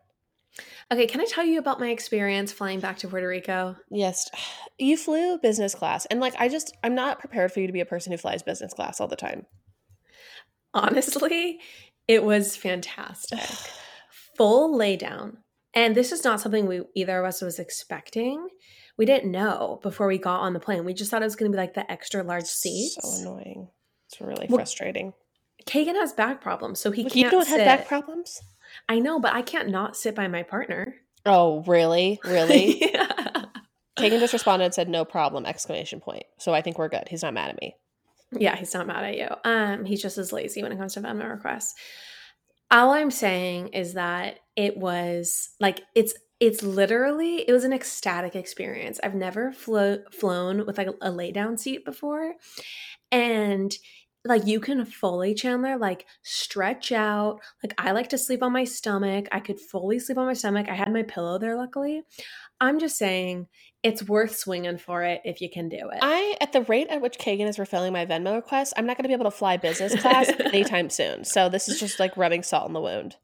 Okay, 0.93 1.07
can 1.07 1.21
I 1.21 1.25
tell 1.25 1.45
you 1.45 1.59
about 1.59 1.81
my 1.81 1.89
experience 1.91 2.53
flying 2.53 2.79
back 2.81 2.99
to 2.99 3.09
Puerto 3.09 3.27
Rico? 3.27 3.77
Yes, 3.91 4.29
you 4.79 4.97
flew 4.97 5.39
business 5.39 5.75
class, 5.75 6.07
and 6.07 6.21
like 6.21 6.35
I 6.39 6.49
just 6.49 6.77
I'm 6.85 6.95
not 6.95 7.19
prepared 7.19 7.53
for 7.53 7.61
you 7.61 7.67
to 7.67 7.73
be 7.73 7.81
a 7.81 7.87
person 7.87 8.13
who 8.13 8.19
flies 8.19 8.43
business 8.43 8.75
class 8.75 9.01
all 9.01 9.09
the 9.09 9.17
time. 9.17 9.47
Honestly, 10.75 11.61
it 12.09 12.25
was 12.25 12.57
fantastic. 12.57 13.41
Full 14.37 14.77
laydown. 14.79 15.37
And 15.75 15.95
this 15.95 16.13
is 16.13 16.25
not 16.25 16.41
something 16.41 16.67
we 16.67 16.83
either 16.95 17.19
of 17.21 17.27
us 17.27 17.41
was 17.41 17.59
expecting. 17.59 18.49
We 18.99 19.07
didn't 19.07 19.31
know 19.31 19.81
before 19.83 20.07
we 20.07 20.19
got 20.19 20.41
on 20.41 20.53
the 20.53 20.61
plane. 20.61 20.85
We 20.85 20.93
just 20.93 21.11
thought 21.11 21.23
it 21.23 21.27
was 21.27 21.37
going 21.37 21.51
to 21.51 21.57
be 21.57 21.61
like 21.61 21.75
the 21.75 21.91
extra 21.91 22.23
large 22.23 22.45
seats. 22.45 22.99
So 23.01 23.21
annoying. 23.23 23.69
It's 24.07 24.21
really 24.21 24.47
Well, 24.49 24.59
frustrating. 24.59 25.15
Kagan 25.67 25.95
has 25.95 26.13
back 26.13 26.43
problems, 26.43 26.81
so 26.81 26.91
he 26.91 27.05
Like, 27.05 27.13
can't 27.13 27.25
you 27.25 27.31
don't 27.31 27.45
sit. 27.47 27.61
have 27.61 27.79
back 27.79 27.89
problems. 27.89 28.41
I 28.89 28.99
know, 28.99 29.19
but 29.19 29.35
I 29.35 29.43
can't 29.43 29.69
not 29.69 29.97
sit 29.97 30.15
by 30.15 30.29
my 30.29 30.43
partner. 30.43 30.95
Oh, 31.25 31.63
really? 31.67 32.21
Really? 32.25 32.81
yeah. 32.93 33.45
Kagan 33.97 34.21
just 34.21 34.33
responded 34.33 34.65
and 34.65 34.75
said, 34.75 34.89
"No 34.89 35.05
problem!" 35.05 35.47
Exclamation 35.47 36.01
point. 36.01 36.25
So 36.39 36.55
I 36.55 36.63
think 36.63 36.79
we're 36.79 36.89
good. 36.89 37.05
He's 37.09 37.23
not 37.23 37.35
mad 37.35 37.51
at 37.51 37.61
me. 37.61 37.77
Yeah, 38.33 38.57
he's 38.57 38.75
not 38.75 38.87
mad 38.87 39.05
at 39.05 39.17
you. 39.17 39.29
Um, 39.45 39.85
he's 39.85 40.03
just 40.03 40.19
as 40.19 40.33
lazy 40.33 40.63
when 40.63 40.73
it 40.73 40.79
comes 40.79 40.95
to 40.95 41.01
Venmo 41.01 41.31
requests. 41.31 41.75
All 42.71 42.91
I'm 42.93 43.11
saying 43.11 43.69
is 43.69 43.95
that 43.95 44.39
it 44.57 44.77
was 44.77 45.51
like 45.61 45.83
it's 45.95 46.15
it's 46.41 46.63
literally 46.63 47.49
it 47.49 47.53
was 47.53 47.65
an 47.65 47.73
ecstatic 47.73 48.35
experience. 48.35 48.99
I've 49.03 49.15
never 49.15 49.53
flo- 49.53 50.03
flown 50.11 50.67
with 50.67 50.79
like 50.79 50.89
a, 50.89 50.95
a 51.03 51.11
lay 51.11 51.31
down 51.31 51.59
seat 51.59 51.85
before, 51.85 52.35
and 53.11 53.73
like 54.25 54.47
you 54.47 54.61
can 54.61 54.85
fully 54.85 55.35
Chandler 55.35 55.77
like 55.77 56.07
stretch 56.23 56.93
out. 56.93 57.41
Like 57.63 57.75
I 57.79 57.93
like 57.93 58.09
to 58.11 58.19
sleep 58.19 58.43
on 58.43 58.53
my 58.53 58.65
stomach. 58.65 59.27
I 59.33 59.41
could 59.41 59.61
fully 59.61 59.99
sleep 59.99 60.19
on 60.19 60.27
my 60.27 60.33
stomach. 60.33 60.69
I 60.69 60.75
had 60.75 60.93
my 60.93 61.03
pillow 61.03 61.39
there, 61.39 61.57
luckily. 61.57 62.03
I'm 62.61 62.79
just 62.79 62.97
saying 62.97 63.49
it's 63.83 64.05
worth 64.05 64.37
swinging 64.37 64.79
for 64.79 65.03
it 65.03 65.21
if 65.25 65.41
you 65.41 65.51
can 65.51 65.69
do 65.69 65.91
it. 65.91 65.99
I, 66.01 66.37
at 66.41 66.53
the 66.53 66.63
rate 66.63 66.87
at 66.89 67.01
which 67.01 67.19
Kagan 67.19 67.49
is 67.49 67.59
refilling 67.59 67.93
my 67.93 68.07
Venmo 68.07 68.37
request, 68.37 68.75
I'm 68.77 68.87
not 68.87 68.97
going 68.97 69.03
to 69.03 69.09
be 69.09 69.15
able 69.15 69.25
to 69.25 69.37
fly 69.37 69.57
business 69.57 70.01
class 70.01 70.29
anytime 70.41 70.89
soon. 70.89 71.25
So 71.25 71.49
this 71.49 71.69
is 71.69 71.81
just 71.81 71.99
like 71.99 72.17
rubbing 72.17 72.45
salt 72.45 72.69
in 72.69 72.75
the 72.75 72.81
wound. 72.81 73.17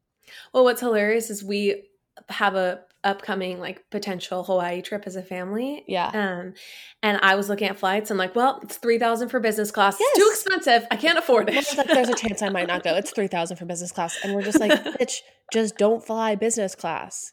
Well, 0.53 0.65
what's 0.65 0.81
hilarious 0.81 1.31
is 1.31 1.45
we 1.45 1.85
have 2.29 2.57
a 2.57 2.81
upcoming 3.05 3.61
like 3.61 3.85
potential 3.91 4.43
Hawaii 4.45 4.83
trip 4.83 5.05
as 5.07 5.17
a 5.17 5.23
family. 5.23 5.85
Yeah. 5.87 6.09
Um, 6.09 6.55
and 7.03 7.19
I 7.23 7.35
was 7.37 7.49
looking 7.49 7.69
at 7.69 7.79
flights. 7.79 8.11
I'm 8.11 8.17
like, 8.19 8.35
well, 8.35 8.61
it's 8.63 8.77
three 8.77 8.99
thousand 8.99 9.29
for 9.29 9.41
business 9.41 9.71
class. 9.71 9.97
It's 10.01 10.11
Yes. 10.17 10.25
too 10.25 10.31
expensive. 10.33 10.89
I 10.91 10.97
can't 10.97 11.19
afford 11.19 11.49
it. 11.49 11.57
it's 11.57 11.77
like, 11.77 11.87
there's 11.87 12.09
a 12.09 12.15
chance 12.15 12.43
I 12.43 12.49
might 12.49 12.67
not 12.67 12.83
go. 12.83 12.95
It's 12.97 13.11
three 13.13 13.29
thousand 13.29 13.57
for 13.57 13.65
business 13.65 13.93
class, 13.93 14.19
and 14.25 14.35
we're 14.35 14.43
just 14.43 14.61
like, 14.61 14.73
bitch, 15.01 15.19
just 15.53 15.77
don't 15.77 16.05
fly 16.05 16.35
business 16.35 16.75
class. 16.75 17.33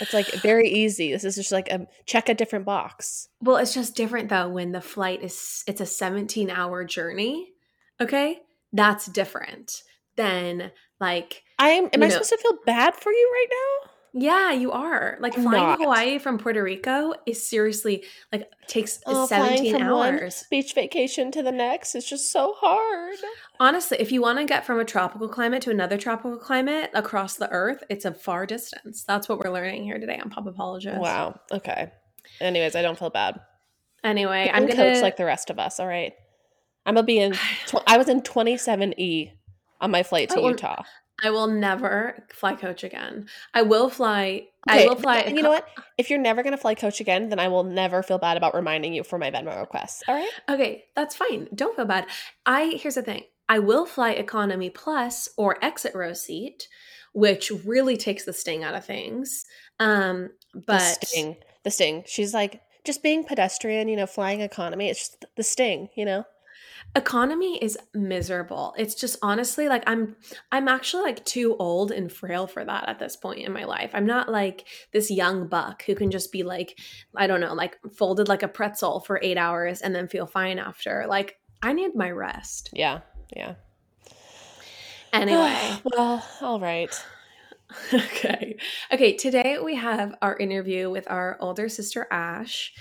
It's 0.00 0.14
like 0.14 0.28
very 0.34 0.68
easy. 0.68 1.10
This 1.12 1.24
is 1.24 1.34
just 1.34 1.50
like 1.52 1.68
a 1.68 1.86
check 2.06 2.28
a 2.28 2.34
different 2.34 2.64
box. 2.64 3.28
well, 3.42 3.56
it's 3.56 3.74
just 3.74 3.96
different 3.96 4.28
though 4.28 4.48
when 4.48 4.72
the 4.72 4.80
flight 4.80 5.22
is 5.22 5.64
it's 5.66 5.80
a 5.80 5.86
17 5.86 6.48
hour 6.48 6.84
journey. 6.84 7.48
Okay, 8.00 8.38
that's 8.72 9.06
different 9.06 9.82
than 10.16 10.70
like 11.00 11.42
I 11.58 11.70
am. 11.70 11.84
Am 11.92 12.02
I 12.02 12.06
know- 12.06 12.10
supposed 12.10 12.30
to 12.30 12.38
feel 12.38 12.56
bad 12.64 12.94
for 12.94 13.10
you 13.12 13.30
right 13.34 13.46
now? 13.50 13.89
Yeah, 14.12 14.52
you 14.52 14.72
are. 14.72 15.16
Like 15.20 15.34
flying 15.34 15.50
not. 15.50 15.76
to 15.76 15.84
Hawaii 15.84 16.18
from 16.18 16.38
Puerto 16.38 16.62
Rico 16.62 17.14
is 17.26 17.46
seriously 17.46 18.04
like 18.32 18.50
takes 18.66 19.00
Oh, 19.06 19.26
17 19.26 19.72
from 19.72 19.88
one 19.90 20.14
hours. 20.14 20.44
beach 20.50 20.74
vacation 20.74 21.30
to 21.32 21.42
the 21.42 21.52
next 21.52 21.94
is 21.94 22.04
just 22.04 22.32
so 22.32 22.54
hard. 22.58 23.16
Honestly, 23.60 23.98
if 24.00 24.10
you 24.10 24.20
want 24.20 24.38
to 24.38 24.44
get 24.44 24.66
from 24.66 24.80
a 24.80 24.84
tropical 24.84 25.28
climate 25.28 25.62
to 25.62 25.70
another 25.70 25.96
tropical 25.96 26.36
climate 26.38 26.90
across 26.94 27.36
the 27.36 27.48
earth, 27.50 27.84
it's 27.88 28.04
a 28.04 28.12
far 28.12 28.46
distance. 28.46 29.04
That's 29.04 29.28
what 29.28 29.38
we're 29.38 29.52
learning 29.52 29.84
here 29.84 29.98
today 29.98 30.18
on 30.18 30.30
Pop 30.30 30.46
Apologist. 30.46 31.00
Wow. 31.00 31.38
Okay. 31.52 31.92
Anyways, 32.40 32.74
I 32.74 32.82
don't 32.82 32.98
feel 32.98 33.10
bad. 33.10 33.38
Anyway, 34.02 34.48
I'm 34.52 34.62
I'm 34.62 34.68
gonna 34.68 34.74
coach 34.92 35.02
like 35.02 35.16
the 35.18 35.24
rest 35.26 35.50
of 35.50 35.58
us. 35.58 35.78
All 35.78 35.86
right. 35.86 36.14
I'm 36.86 36.94
gonna 36.94 37.06
be 37.06 37.18
in. 37.18 37.32
Tw- 37.66 37.84
I 37.86 37.96
was 37.98 38.08
in 38.08 38.22
27e 38.22 39.32
on 39.80 39.90
my 39.90 40.02
flight 40.02 40.28
oh, 40.32 40.34
to 40.36 40.40
Oh, 40.40 40.48
Utah. 40.48 40.82
I 41.22 41.30
will 41.30 41.46
never 41.46 42.24
fly 42.32 42.54
coach 42.54 42.84
again. 42.84 43.28
I 43.54 43.62
will 43.62 43.90
fly. 43.90 44.48
Okay, 44.68 44.84
I 44.84 44.88
will 44.88 44.96
fly. 44.96 45.24
You 45.24 45.42
know 45.42 45.50
what? 45.50 45.66
If 45.98 46.10
you're 46.10 46.18
never 46.18 46.42
gonna 46.42 46.56
fly 46.56 46.74
coach 46.74 47.00
again, 47.00 47.28
then 47.28 47.38
I 47.38 47.48
will 47.48 47.64
never 47.64 48.02
feel 48.02 48.18
bad 48.18 48.36
about 48.36 48.54
reminding 48.54 48.94
you 48.94 49.04
for 49.04 49.18
my 49.18 49.30
Venmo 49.30 49.58
requests. 49.60 50.02
All 50.08 50.14
right. 50.14 50.30
Okay, 50.48 50.84
that's 50.94 51.16
fine. 51.16 51.48
Don't 51.54 51.76
feel 51.76 51.84
bad. 51.84 52.06
I 52.46 52.78
here's 52.80 52.94
the 52.94 53.02
thing. 53.02 53.24
I 53.48 53.58
will 53.58 53.86
fly 53.86 54.12
economy 54.12 54.70
plus 54.70 55.28
or 55.36 55.62
exit 55.64 55.94
row 55.94 56.12
seat, 56.12 56.68
which 57.12 57.50
really 57.64 57.96
takes 57.96 58.24
the 58.24 58.32
sting 58.32 58.62
out 58.62 58.74
of 58.74 58.84
things. 58.84 59.44
Um, 59.78 60.30
but 60.54 60.98
The 61.00 61.06
sting. 61.06 61.36
The 61.64 61.70
sting. 61.70 62.04
She's 62.06 62.32
like 62.32 62.60
just 62.84 63.02
being 63.02 63.24
pedestrian. 63.24 63.88
You 63.88 63.96
know, 63.96 64.06
flying 64.06 64.40
economy. 64.40 64.88
It's 64.88 65.00
just 65.00 65.24
the 65.36 65.42
sting. 65.42 65.88
You 65.96 66.04
know. 66.04 66.24
Economy 66.94 67.58
is 67.62 67.78
miserable. 67.94 68.74
It's 68.76 68.94
just 68.94 69.16
honestly 69.22 69.68
like 69.68 69.84
I'm 69.86 70.16
I'm 70.52 70.68
actually 70.68 71.02
like 71.02 71.24
too 71.24 71.56
old 71.58 71.90
and 71.92 72.10
frail 72.10 72.46
for 72.46 72.64
that 72.64 72.88
at 72.88 72.98
this 72.98 73.16
point 73.16 73.40
in 73.40 73.52
my 73.52 73.64
life. 73.64 73.90
I'm 73.94 74.06
not 74.06 74.28
like 74.28 74.66
this 74.92 75.10
young 75.10 75.46
buck 75.46 75.82
who 75.84 75.94
can 75.94 76.10
just 76.10 76.32
be 76.32 76.42
like 76.42 76.78
I 77.16 77.26
don't 77.26 77.40
know, 77.40 77.54
like 77.54 77.78
folded 77.96 78.28
like 78.28 78.42
a 78.42 78.48
pretzel 78.48 79.00
for 79.00 79.20
8 79.22 79.36
hours 79.36 79.80
and 79.80 79.94
then 79.94 80.08
feel 80.08 80.26
fine 80.26 80.58
after. 80.58 81.06
Like 81.08 81.38
I 81.62 81.72
need 81.72 81.94
my 81.94 82.10
rest. 82.10 82.70
Yeah. 82.72 83.00
Yeah. 83.34 83.54
Anyway, 85.12 85.58
well, 85.82 86.24
all 86.40 86.60
right. 86.60 86.94
okay. 87.94 88.56
Okay, 88.92 89.16
today 89.16 89.58
we 89.58 89.74
have 89.76 90.14
our 90.22 90.36
interview 90.36 90.90
with 90.90 91.10
our 91.10 91.36
older 91.40 91.68
sister 91.68 92.06
Ash. 92.10 92.72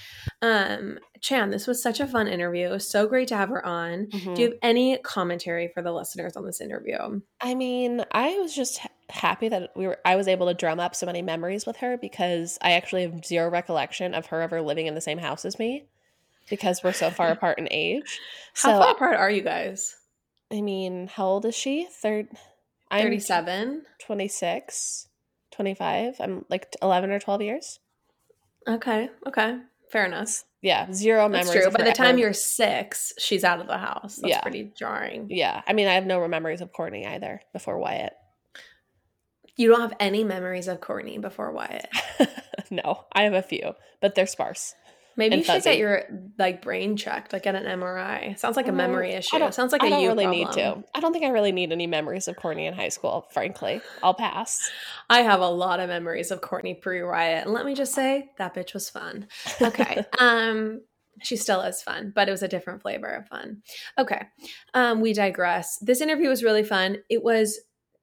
Um 0.41 1.00
Chan, 1.22 1.50
this 1.50 1.67
was 1.67 1.84
such 1.84 2.00
a 2.00 2.08
fun 2.08 2.27
interview. 2.27 2.79
So 2.79 3.05
great 3.08 3.27
to 3.27 3.36
have 3.38 3.50
her 3.50 3.65
on. 3.65 4.08
Mhm. 4.08 4.36
Do 4.36 4.41
you 4.41 4.50
have 4.50 4.58
any 4.62 4.98
commentary 5.00 5.69
for 5.74 5.81
the 5.81 5.91
listeners 5.91 6.36
on 6.38 6.46
this 6.46 6.62
interview? 6.62 7.22
I 7.41 7.55
mean, 7.55 8.03
I 8.12 8.39
was 8.39 8.55
just 8.55 8.79
happy 9.10 9.50
that 9.50 9.72
we 9.75 9.88
were 9.88 9.98
I 10.05 10.15
was 10.15 10.27
able 10.27 10.48
to 10.48 10.53
drum 10.53 10.79
up 10.79 10.96
so 10.96 11.05
many 11.05 11.22
memories 11.22 11.65
with 11.65 11.77
her 11.77 11.98
because 11.98 12.58
I 12.62 12.72
actually 12.74 13.03
have 13.03 13.25
zero 13.25 13.50
recollection 13.50 14.13
of 14.13 14.27
her 14.27 14.41
ever 14.41 14.62
living 14.62 14.88
in 14.88 14.96
the 14.96 15.01
same 15.01 15.17
house 15.17 15.46
as 15.46 15.60
me 15.60 15.86
because 16.50 16.84
we're 16.84 16.93
so 16.93 17.10
far 17.12 17.31
apart 17.31 17.60
in 17.60 17.67
age. 17.72 18.19
How 18.53 18.72
So 18.72 18.79
far 18.79 18.91
apart 18.91 19.15
are 19.17 19.31
you 19.31 19.41
guys? 19.41 19.96
I 20.51 20.62
mean, 20.62 21.08
how 21.08 21.25
old 21.25 21.46
is 21.46 21.55
she? 21.55 21.88
Third 21.91 22.27
I'm 22.91 23.03
37. 23.03 23.84
26, 24.05 25.08
25. 25.51 26.15
I'm 26.19 26.46
like 26.50 26.75
11 26.81 27.12
or 27.12 27.19
12 27.19 27.41
years. 27.41 27.79
Okay. 28.67 29.10
Okay. 29.27 29.58
Fair 29.91 30.05
enough. 30.05 30.43
Yeah, 30.62 30.91
zero 30.91 31.29
That's 31.29 31.48
memories. 31.48 31.63
true. 31.63 31.72
By 31.72 31.84
the 31.86 31.93
time 31.93 32.10
ever- 32.10 32.17
you're 32.19 32.34
six, 32.34 33.13
she's 33.17 33.43
out 33.43 33.62
of 33.62 33.67
the 33.67 33.77
house. 33.77 34.17
That's 34.17 34.29
Yeah. 34.29 34.41
pretty 34.41 34.72
jarring. 34.77 35.27
Yeah, 35.29 35.62
I 35.65 35.74
mean, 35.74 35.88
I 35.88 35.93
have 35.93 36.05
no 36.05 36.27
memories 36.27 36.60
of 36.62 36.74
Courtney 36.74 37.05
either 37.08 37.41
before 37.53 37.77
Wyatt. 37.77 38.13
You 39.55 39.69
don't 39.69 39.81
have 39.81 39.96
any 40.00 40.24
memories 40.24 40.67
of 40.67 40.81
Courtney 40.81 41.17
before 41.17 41.51
Wyatt. 41.51 41.88
no, 42.69 43.05
I 43.13 43.24
have 43.24 43.34
a 43.34 43.41
few, 43.41 43.74
but 44.01 44.15
they're 44.15 44.27
sparse. 44.27 44.74
Maybe 45.16 45.38
you 45.38 45.44
should 45.44 45.63
get 45.63 45.78
your 45.78 46.04
like 46.38 46.62
brain 46.62 46.96
checked, 46.96 47.34
like 47.34 47.44
get 47.44 47.56
an 47.56 47.66
MRI. 47.66 48.38
Sounds 48.39 48.56
like 48.56 48.68
a 48.68 48.72
memory 48.72 49.12
issue. 49.12 49.38
don't- 49.38 49.54
Sounds 49.54 49.72
like 49.74 49.84
a 49.84 49.86
I 49.86 49.89
don't 49.89 50.01
you 50.01 50.08
really 50.10 50.25
problem. 50.25 50.46
need 50.48 50.54
to. 50.54 50.84
I 50.96 51.00
don't 51.01 51.12
think 51.12 51.25
I 51.25 51.30
really 51.30 51.51
need 51.51 51.72
any 51.72 51.88
memories 51.88 52.28
of 52.28 52.36
Courtney 52.38 52.66
in 52.68 52.74
high 52.74 52.89
school. 52.89 53.28
Frankly, 53.32 53.82
I'll 54.01 54.13
pass. 54.13 54.70
I 55.10 55.22
have 55.22 55.42
a 55.42 55.50
lot 55.50 55.80
of 55.80 55.89
memories 55.89 56.32
of 56.32 56.42
Courtney 56.42 56.74
pre-riot, 56.75 57.46
and 57.46 57.54
let 57.54 57.66
me 57.66 57.75
just 57.75 57.94
say 57.94 58.30
that 58.38 58.54
bitch 58.54 58.74
was 58.74 58.89
fun. 58.89 59.28
Okay. 59.62 60.06
um, 60.20 60.82
she 61.22 61.36
still 61.36 61.60
is 61.62 61.82
fun, 61.82 62.13
but 62.16 62.30
it 62.30 62.32
was 62.32 62.44
a 62.44 62.48
different 62.48 62.82
flavor 62.82 63.08
of 63.08 63.28
fun. 63.28 63.62
Okay. 63.98 64.22
Um, 64.74 65.01
we 65.01 65.12
digress. 65.13 65.78
This 65.82 66.00
interview 66.00 66.30
was 66.30 66.44
really 66.46 66.63
fun. 66.63 66.98
It 67.10 67.22
was 67.24 67.60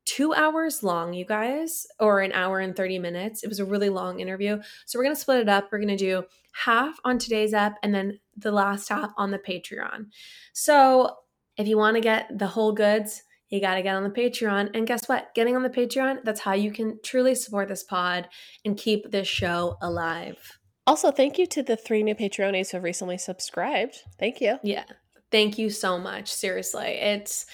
two 0.06 0.32
hours 0.32 0.82
long, 0.82 1.12
you 1.12 1.26
guys, 1.26 1.86
or 2.00 2.20
an 2.20 2.32
hour 2.32 2.60
and 2.60 2.74
30 2.74 2.98
minutes. 2.98 3.42
It 3.42 3.48
was 3.48 3.60
a 3.60 3.64
really 3.64 3.90
long 3.90 4.20
interview. 4.20 4.58
So 4.86 4.98
we're 4.98 5.04
gonna 5.04 5.16
split 5.16 5.40
it 5.40 5.48
up. 5.48 5.68
We're 5.70 5.80
gonna 5.80 5.96
do 5.96 6.24
half 6.64 6.98
on 7.04 7.18
today's 7.18 7.52
app 7.52 7.76
and 7.82 7.94
then 7.94 8.18
the 8.36 8.52
last 8.52 8.88
half 8.88 9.12
on 9.18 9.30
the 9.30 9.38
Patreon. 9.38 10.06
So 10.52 11.16
if 11.56 11.66
you 11.68 11.76
want 11.76 11.96
to 11.96 12.00
get 12.00 12.38
the 12.38 12.46
whole 12.46 12.72
goods, 12.72 13.22
you 13.48 13.60
got 13.60 13.74
to 13.76 13.82
get 13.82 13.94
on 13.94 14.02
the 14.02 14.10
Patreon. 14.10 14.70
And 14.74 14.86
guess 14.86 15.08
what? 15.08 15.34
Getting 15.34 15.56
on 15.56 15.62
the 15.62 15.70
Patreon, 15.70 16.24
that's 16.24 16.40
how 16.40 16.54
you 16.54 16.72
can 16.72 16.98
truly 17.02 17.34
support 17.34 17.68
this 17.68 17.84
pod 17.84 18.28
and 18.64 18.76
keep 18.76 19.10
this 19.10 19.28
show 19.28 19.76
alive. 19.80 20.58
Also, 20.86 21.10
thank 21.10 21.38
you 21.38 21.46
to 21.46 21.62
the 21.62 21.76
three 21.76 22.02
new 22.02 22.14
Patreonies 22.14 22.70
who 22.70 22.76
have 22.78 22.84
recently 22.84 23.18
subscribed. 23.18 24.02
Thank 24.18 24.40
you. 24.40 24.58
Yeah. 24.62 24.84
Thank 25.30 25.58
you 25.58 25.70
so 25.70 25.98
much. 25.98 26.32
Seriously. 26.32 26.86
It's 26.86 27.46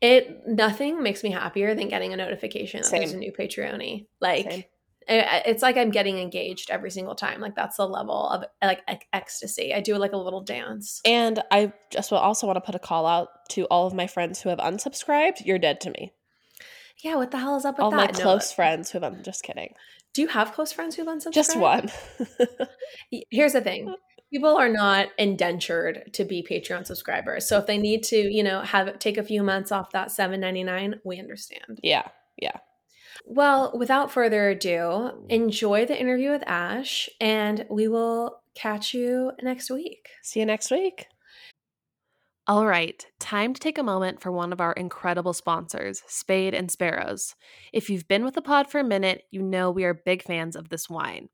it 0.00 0.46
nothing 0.46 1.02
makes 1.02 1.22
me 1.22 1.30
happier 1.30 1.74
than 1.74 1.88
getting 1.88 2.12
a 2.12 2.16
notification 2.16 2.82
that 2.82 2.90
there's 2.90 3.12
a 3.12 3.16
new 3.18 3.32
Patreoni. 3.32 4.06
Like 4.20 4.50
Same. 4.50 4.64
it- 5.08 5.26
it's 5.46 5.62
like 5.62 5.76
I'm 5.76 5.90
getting 5.90 6.18
engaged 6.18 6.70
every 6.70 6.90
single 6.90 7.14
time. 7.14 7.40
Like 7.40 7.54
that's 7.54 7.76
the 7.76 7.86
level 7.88 8.28
of 8.28 8.44
like 8.62 8.80
ec- 8.88 9.06
ecstasy. 9.12 9.74
I 9.74 9.80
do 9.80 9.96
like 9.96 10.12
a 10.12 10.16
little 10.16 10.42
dance. 10.42 11.00
And 11.04 11.42
I 11.50 11.72
just 11.90 12.10
will 12.10 12.18
also 12.18 12.46
want 12.46 12.56
to 12.56 12.60
put 12.60 12.74
a 12.74 12.78
call 12.78 13.06
out 13.06 13.28
to 13.50 13.64
all 13.66 13.86
of 13.86 13.94
my 13.94 14.06
friends 14.06 14.40
who 14.40 14.48
have 14.50 14.58
unsubscribed. 14.58 15.44
You're 15.44 15.58
dead 15.58 15.80
to 15.82 15.90
me. 15.90 16.12
Yeah, 17.02 17.16
what 17.16 17.30
the 17.30 17.38
hell 17.38 17.56
is 17.56 17.64
up 17.64 17.76
with 17.78 17.84
all 17.84 17.90
that? 17.92 18.12
my 18.12 18.18
No, 18.18 18.22
close 18.24 18.52
friends 18.52 18.90
who 18.90 19.00
have. 19.00 19.12
I'm 19.14 19.22
just 19.22 19.42
kidding. 19.42 19.72
Do 20.12 20.22
you 20.22 20.28
have 20.28 20.52
close 20.52 20.70
friends 20.72 20.96
who've 20.96 21.06
unsubscribed? 21.06 21.32
Just 21.32 21.56
one. 21.58 21.90
Here's 23.30 23.52
the 23.52 23.60
thing. 23.60 23.94
People 24.32 24.56
are 24.56 24.68
not 24.68 25.08
indentured 25.18 26.12
to 26.14 26.24
be 26.24 26.46
Patreon 26.48 26.86
subscribers. 26.86 27.48
So 27.48 27.58
if 27.58 27.66
they 27.66 27.78
need 27.78 28.04
to, 28.04 28.16
you 28.16 28.42
know, 28.42 28.60
have 28.60 28.98
take 28.98 29.18
a 29.18 29.24
few 29.24 29.42
months 29.42 29.72
off 29.72 29.90
that 29.90 30.08
7.99, 30.08 31.00
we 31.04 31.18
understand. 31.18 31.80
yeah. 31.82 32.08
Yeah. 32.40 32.56
Well, 33.26 33.72
without 33.76 34.10
further 34.10 34.48
ado, 34.50 35.26
enjoy 35.28 35.84
the 35.84 36.00
interview 36.00 36.30
with 36.30 36.42
Ash 36.46 37.08
and 37.20 37.66
we 37.68 37.86
will 37.86 38.40
catch 38.54 38.94
you 38.94 39.32
next 39.42 39.70
week. 39.70 40.08
See 40.22 40.40
you 40.40 40.46
next 40.46 40.70
week. 40.70 41.06
All 42.46 42.66
right, 42.66 43.06
time 43.20 43.54
to 43.54 43.60
take 43.60 43.78
a 43.78 43.82
moment 43.82 44.20
for 44.20 44.32
one 44.32 44.52
of 44.52 44.60
our 44.60 44.72
incredible 44.72 45.32
sponsors, 45.32 46.02
Spade 46.08 46.54
and 46.54 46.68
Sparrows. 46.70 47.36
If 47.72 47.88
you've 47.88 48.08
been 48.08 48.24
with 48.24 48.34
the 48.34 48.42
pod 48.42 48.68
for 48.68 48.80
a 48.80 48.84
minute, 48.84 49.22
you 49.30 49.40
know 49.42 49.70
we 49.70 49.84
are 49.84 49.94
big 49.94 50.22
fans 50.24 50.56
of 50.56 50.68
this 50.68 50.90
wine. 50.90 51.28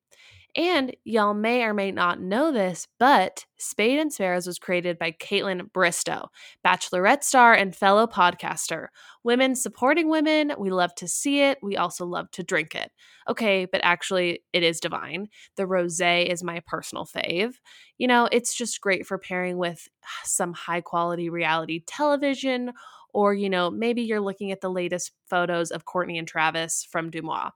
And 0.57 0.97
y'all 1.05 1.35
may 1.35 1.65
or 1.65 1.75
may 1.75 1.93
not 1.93 2.19
know 2.19 2.51
this, 2.51 2.89
but 2.99 3.45
Spade 3.59 3.99
and 3.99 4.11
Sparrows 4.11 4.47
was 4.47 4.59
created 4.59 4.99
by 4.99 5.13
Kaitlyn 5.13 5.71
Bristowe, 5.71 6.29
Bachelorette 6.65 7.23
star 7.23 7.53
and 7.53 7.77
fellow 7.77 8.07
podcaster. 8.07 8.87
Women 9.23 9.55
supporting 9.55 10.09
women, 10.09 10.55
we 10.59 10.71
love 10.71 10.95
to 10.95 11.09
see 11.09 11.43
it. 11.43 11.59
We 11.63 11.77
also 11.77 12.07
love 12.07 12.31
to 12.31 12.43
drink 12.43 12.75
it. 12.75 12.91
Okay, 13.29 13.67
but 13.67 13.83
actually, 13.85 14.45
it 14.55 14.63
is 14.63 14.81
divine. 14.81 15.29
The 15.57 15.65
rosé 15.65 16.25
is 16.27 16.43
my 16.43 16.61
personal 16.67 17.05
fave. 17.05 17.57
You 17.99 18.09
know, 18.09 18.27
it's 18.33 18.55
just 18.55 18.81
great 18.81 19.07
for 19.07 19.19
pairing 19.19 19.59
with 19.59 19.87
some 20.25 20.55
high 20.55 20.81
quality 20.81 21.29
reality 21.29 21.83
television, 21.87 22.73
or, 23.13 23.35
you 23.35 23.51
know, 23.51 23.71
maybe 23.71 24.03
you're 24.03 24.21
looking 24.21 24.53
at 24.53 24.61
the 24.61 24.71
latest 24.71 25.13
photos 25.29 25.71
of 25.71 25.85
Courtney 25.85 26.19
and 26.19 26.29
Travis 26.29 26.87
from 26.91 27.11
Dumois. 27.11 27.51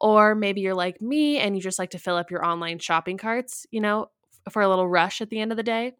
Or 0.00 0.34
maybe 0.34 0.60
you're 0.60 0.74
like 0.74 1.00
me 1.02 1.38
and 1.38 1.56
you 1.56 1.62
just 1.62 1.78
like 1.78 1.90
to 1.90 1.98
fill 1.98 2.16
up 2.16 2.30
your 2.30 2.44
online 2.44 2.78
shopping 2.78 3.18
carts, 3.18 3.66
you 3.70 3.80
know, 3.80 4.10
for 4.50 4.62
a 4.62 4.68
little 4.68 4.88
rush 4.88 5.20
at 5.20 5.30
the 5.30 5.40
end 5.40 5.50
of 5.50 5.56
the 5.56 5.62
day. 5.62 5.94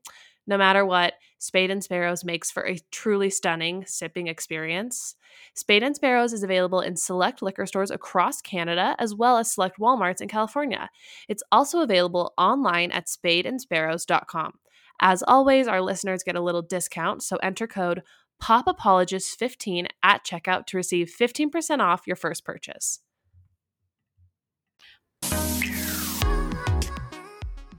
No 0.47 0.57
matter 0.57 0.85
what, 0.87 1.13
Spade 1.39 1.71
and 1.71 1.85
Sparrows 1.85 2.25
makes 2.25 2.51
for 2.51 2.67
a 2.67 2.79
truly 2.91 3.29
stunning 3.29 3.85
sipping 3.87 4.29
experience. 4.29 5.15
Spade 5.55 5.83
and 5.83 5.95
Sparrows 5.95 6.33
is 6.33 6.43
available 6.43 6.81
in 6.81 6.97
select 6.97 7.43
liquor 7.43 7.67
stores 7.67 7.91
across 7.91 8.41
Canada 8.41 8.97
as 8.99 9.15
well 9.15 9.37
as 9.37 9.53
select 9.53 9.79
Walmarts 9.79 10.23
in 10.23 10.29
California. 10.29 10.89
It's 11.29 11.43
also 11.53 11.81
available 11.81 12.33
online 12.39 12.91
at 12.93 13.09
spadeandsparrows.com. 13.09 14.53
As 15.01 15.23
always, 15.23 15.69
our 15.69 15.83
listeners 15.83 16.25
get 16.25 16.35
a 16.35 16.41
little 16.41 16.63
discount, 16.63 17.23
so 17.23 17.37
enter 17.37 17.67
code 17.67 18.03
POPAPOLOGIST15 18.43 19.87
at 20.03 20.25
checkout 20.25 20.67
to 20.67 20.77
receive 20.77 21.13
15% 21.15 21.81
off 21.81 22.07
your 22.07 22.17
first 22.17 22.45
purchase. 22.45 23.01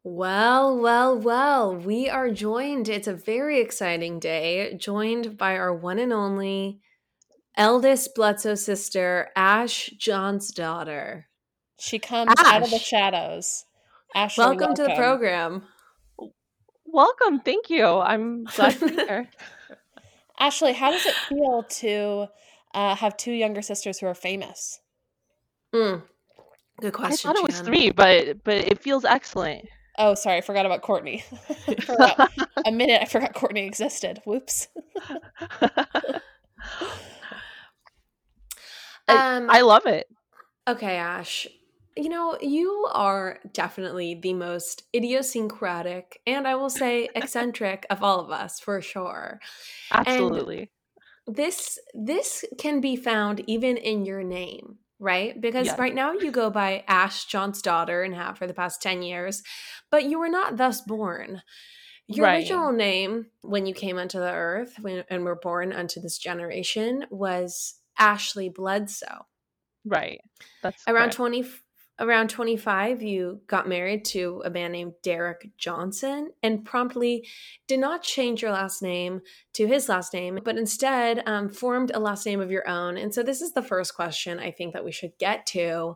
Well, 0.04 0.78
well, 0.78 1.18
well, 1.18 1.76
we 1.76 2.10
are 2.10 2.30
joined. 2.30 2.88
It's 2.88 3.08
a 3.08 3.14
very 3.14 3.60
exciting 3.60 4.20
day, 4.20 4.76
joined 4.78 5.38
by 5.38 5.58
our 5.58 5.74
one 5.74 6.00
and 6.00 6.14
only 6.14 6.80
eldest 7.58 8.16
Bledsoe 8.16 8.56
sister, 8.56 9.30
Ash 9.36 9.90
Johnsdottir. 10.00 11.24
She 11.80 12.00
comes 12.00 12.34
Ash. 12.40 12.46
out 12.46 12.64
of 12.64 12.72
the 12.72 12.80
shadows. 12.80 13.66
Ashley, 14.16 14.44
welcome, 14.44 14.60
welcome, 14.60 14.76
to 14.76 14.84
the 14.84 14.96
program. 14.96 15.64
Welcome. 16.86 17.42
Thank 17.42 17.70
you. 17.70 17.86
I'm 17.86 18.46
glad 18.46 18.80
to 18.80 18.88
be 18.88 18.96
here. 18.96 19.30
Ashley, 20.40 20.74
how 20.74 20.92
does 20.92 21.06
it 21.06 21.16
feel 21.16 21.64
to 21.64 22.28
uh, 22.74 22.96
have 22.96 23.18
two 23.18 23.34
younger 23.34 23.62
sisters 23.62 24.00
who 24.00 24.08
are 24.08 24.16
famous? 24.16 24.80
Mm. 25.76 26.04
Good 26.80 26.94
question. 26.94 27.30
I 27.30 27.34
thought 27.34 27.44
it 27.44 27.48
was 27.48 27.60
three, 27.60 27.92
but 27.92 28.44
but 28.44 28.56
it 28.56 28.80
feels 28.80 29.04
excellent. 29.04 29.68
Oh, 30.00 30.16
sorry, 30.16 30.38
I 30.38 30.42
forgot 30.42 30.66
about 30.66 30.82
Courtney. 30.82 31.26
A 32.66 32.72
minute, 32.72 33.02
I 33.02 33.06
forgot 33.06 33.34
Courtney 33.36 33.66
existed. 33.66 34.22
Whoops. 34.26 34.70
um, 39.10 39.50
I 39.50 39.62
love 39.62 39.86
it. 39.86 40.08
Okay, 40.68 40.96
Ash. 40.96 41.48
You 41.98 42.08
know, 42.08 42.38
you 42.42 42.88
are 42.94 43.40
definitely 43.52 44.16
the 44.16 44.34
most 44.34 44.84
idiosyncratic 44.96 46.22
and 46.26 46.48
I 46.48 46.56
will 46.56 46.70
say 46.70 47.10
eccentric 47.14 47.86
of 47.90 48.02
all 48.02 48.22
of 48.22 48.32
us 48.32 48.60
for 48.60 48.82
sure. 48.82 49.42
Absolutely. 49.92 50.70
And 51.28 51.36
this 51.36 51.78
this 51.94 52.46
can 52.58 52.80
be 52.80 52.96
found 52.96 53.44
even 53.48 53.76
in 53.78 54.06
your 54.06 54.24
name 54.24 54.79
right? 55.00 55.40
Because 55.40 55.68
yes. 55.68 55.80
right 55.80 55.96
now 55.96 56.14
you 56.14 56.32
go 56.32 56.50
by 56.50 56.84
Ash 56.88 57.26
Johnsdottir 57.28 58.06
and 58.06 58.14
have 58.14 58.38
for 58.38 58.48
the 58.48 58.54
past 58.54 58.82
10 58.82 59.02
years, 59.02 59.42
but 59.90 60.04
you 60.04 60.20
were 60.20 60.30
not 60.30 60.58
thus 60.58 60.82
born. 60.82 61.42
Your 62.08 62.26
right. 62.26 62.38
original 62.40 62.72
name 62.72 63.28
when 63.42 63.66
you 63.66 63.74
came 63.74 63.98
onto 63.98 64.20
the 64.20 64.32
earth 64.32 64.76
when, 64.82 65.04
and 65.10 65.24
were 65.24 65.36
born 65.36 65.72
unto 65.72 66.02
this 66.02 66.18
generation 66.18 67.06
was 67.12 67.76
Ashley 68.00 68.50
Bledsoe. 68.50 69.28
Right. 69.86 70.20
That's 70.64 70.84
around 70.88 71.14
correct. 71.14 71.16
20 71.16 71.46
around 72.00 72.30
25, 72.30 73.02
you 73.02 73.42
got 73.48 73.68
married 73.68 74.06
to 74.06 74.42
a 74.46 74.50
man 74.50 74.72
named 74.72 74.94
Derek 75.04 75.50
Johnson 75.58 76.32
and 76.42 76.66
promptly 76.66 77.28
did 77.68 77.80
not 77.80 78.04
change 78.04 78.42
your 78.42 78.52
last 78.52 78.82
name 78.82 79.22
to 79.54 79.68
his 79.68 79.90
last 79.90 80.14
name, 80.14 80.40
but 80.44 80.58
instead 80.58 81.22
um, 81.26 81.50
formed 81.50 81.92
a 81.94 82.00
last 82.00 82.26
name 82.26 82.40
of 82.40 82.52
your 82.52 82.68
own. 82.68 82.98
And 82.98 83.14
so, 83.14 83.24
this 83.24 83.42
is 83.42 83.54
the 83.54 83.62
first 83.62 83.96
question 83.96 84.40
I 84.40 84.52
think 84.52 84.74
that 84.74 84.86
we 84.86 84.92
should 84.92 85.18
get 85.20 85.46
to. 85.48 85.96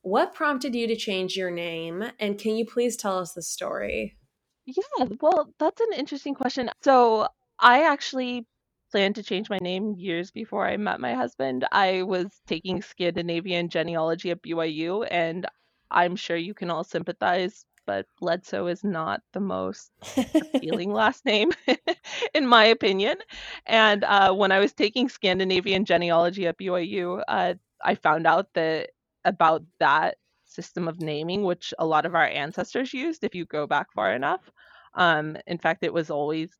What 0.00 0.34
prompted 0.34 0.74
you 0.74 0.86
to 0.88 0.96
change 0.96 1.36
your 1.36 1.50
name? 1.50 2.02
And 2.18 2.38
can 2.38 2.56
you 2.56 2.66
please 2.66 2.96
tell 2.96 3.18
us 3.18 3.32
the 3.32 3.42
story? 3.42 4.16
Yeah, 4.64 5.06
well, 5.20 5.52
that's 5.58 5.80
an 5.80 5.92
interesting 5.96 6.34
question. 6.34 6.70
So, 6.82 7.28
I 7.58 7.84
actually 7.84 8.46
planned 8.92 9.16
to 9.16 9.22
change 9.22 9.50
my 9.50 9.58
name 9.58 9.94
years 9.98 10.30
before 10.30 10.66
I 10.68 10.76
met 10.76 11.00
my 11.00 11.14
husband. 11.14 11.66
I 11.72 12.02
was 12.02 12.28
taking 12.46 12.82
Scandinavian 12.82 13.70
genealogy 13.70 14.30
at 14.30 14.42
BYU, 14.42 15.08
and 15.10 15.46
I'm 15.90 16.14
sure 16.14 16.36
you 16.36 16.54
can 16.54 16.70
all 16.70 16.84
sympathize, 16.84 17.64
but 17.86 18.06
Bledsoe 18.20 18.66
is 18.68 18.84
not 18.84 19.22
the 19.32 19.40
most 19.40 19.90
appealing 20.40 20.92
last 20.92 21.24
name, 21.24 21.50
in 22.34 22.46
my 22.46 22.66
opinion. 22.66 23.16
And 23.66 24.04
uh, 24.04 24.34
when 24.34 24.52
I 24.52 24.60
was 24.60 24.74
taking 24.74 25.08
Scandinavian 25.08 25.86
genealogy 25.86 26.46
at 26.46 26.58
BYU, 26.58 27.22
uh, 27.26 27.54
I 27.82 27.94
found 27.94 28.26
out 28.26 28.48
that 28.54 28.90
about 29.24 29.62
that 29.80 30.18
system 30.44 30.86
of 30.86 31.00
naming, 31.00 31.44
which 31.44 31.72
a 31.78 31.86
lot 31.86 32.04
of 32.06 32.14
our 32.14 32.26
ancestors 32.26 32.92
used 32.92 33.24
if 33.24 33.34
you 33.34 33.46
go 33.46 33.66
back 33.66 33.92
far 33.94 34.14
enough. 34.14 34.50
Um, 34.94 35.38
in 35.46 35.58
fact, 35.58 35.82
it 35.82 35.94
was 35.94 36.10
always 36.10 36.50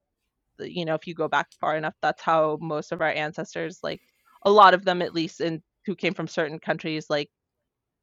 you 0.64 0.84
know 0.84 0.94
if 0.94 1.06
you 1.06 1.14
go 1.14 1.28
back 1.28 1.48
far 1.60 1.76
enough 1.76 1.94
that's 2.02 2.22
how 2.22 2.58
most 2.60 2.92
of 2.92 3.00
our 3.00 3.10
ancestors 3.10 3.80
like 3.82 4.00
a 4.44 4.50
lot 4.50 4.74
of 4.74 4.84
them 4.84 5.02
at 5.02 5.14
least 5.14 5.40
in 5.40 5.62
who 5.84 5.94
came 5.94 6.14
from 6.14 6.28
certain 6.28 6.58
countries 6.58 7.06
like 7.10 7.30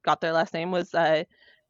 got 0.04 0.22
their 0.22 0.34
last 0.34 0.54
name 0.54 0.72
was 0.72 0.94
uh, 0.94 1.24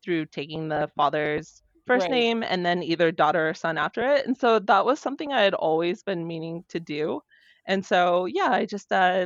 through 0.03 0.25
taking 0.25 0.69
the 0.69 0.89
father's 0.96 1.62
first 1.86 2.03
right. 2.03 2.12
name 2.12 2.43
and 2.43 2.65
then 2.65 2.84
either 2.84 3.12
daughter 3.12 3.50
or 3.50 3.53
son 3.53 3.77
after 3.77 4.01
it 4.08 4.25
and 4.27 4.38
so 4.38 4.60
that 4.60 4.86
was 4.86 5.00
something 5.00 5.34
i 5.34 5.41
had 5.41 5.55
always 5.55 6.03
been 6.03 6.27
meaning 6.27 6.63
to 6.69 6.79
do 6.79 7.19
and 7.65 7.84
so 7.84 8.25
yeah 8.25 8.50
i 8.51 8.63
just 8.63 8.91
uh 8.91 9.25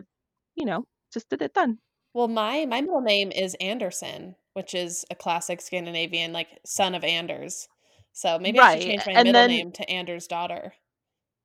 you 0.55 0.65
know 0.65 0.85
just 1.11 1.29
did 1.29 1.41
it 1.41 1.53
then 1.53 1.77
well 2.13 2.29
my 2.29 2.65
my 2.65 2.79
middle 2.79 3.01
name 3.01 3.33
is 3.33 3.53
anderson 3.59 4.33
which 4.53 4.73
is 4.73 5.03
a 5.11 5.15
classic 5.15 5.59
scandinavian 5.59 6.31
like 6.31 6.47
son 6.65 6.95
of 6.95 7.03
anders 7.03 7.67
so 8.13 8.39
maybe 8.39 8.59
right. 8.59 8.77
i 8.77 8.79
should 8.79 8.87
change 8.87 9.05
my 9.07 9.11
and 9.11 9.25
middle 9.25 9.33
then, 9.33 9.49
name 9.49 9.71
to 9.73 9.89
anders 9.89 10.25
daughter 10.25 10.73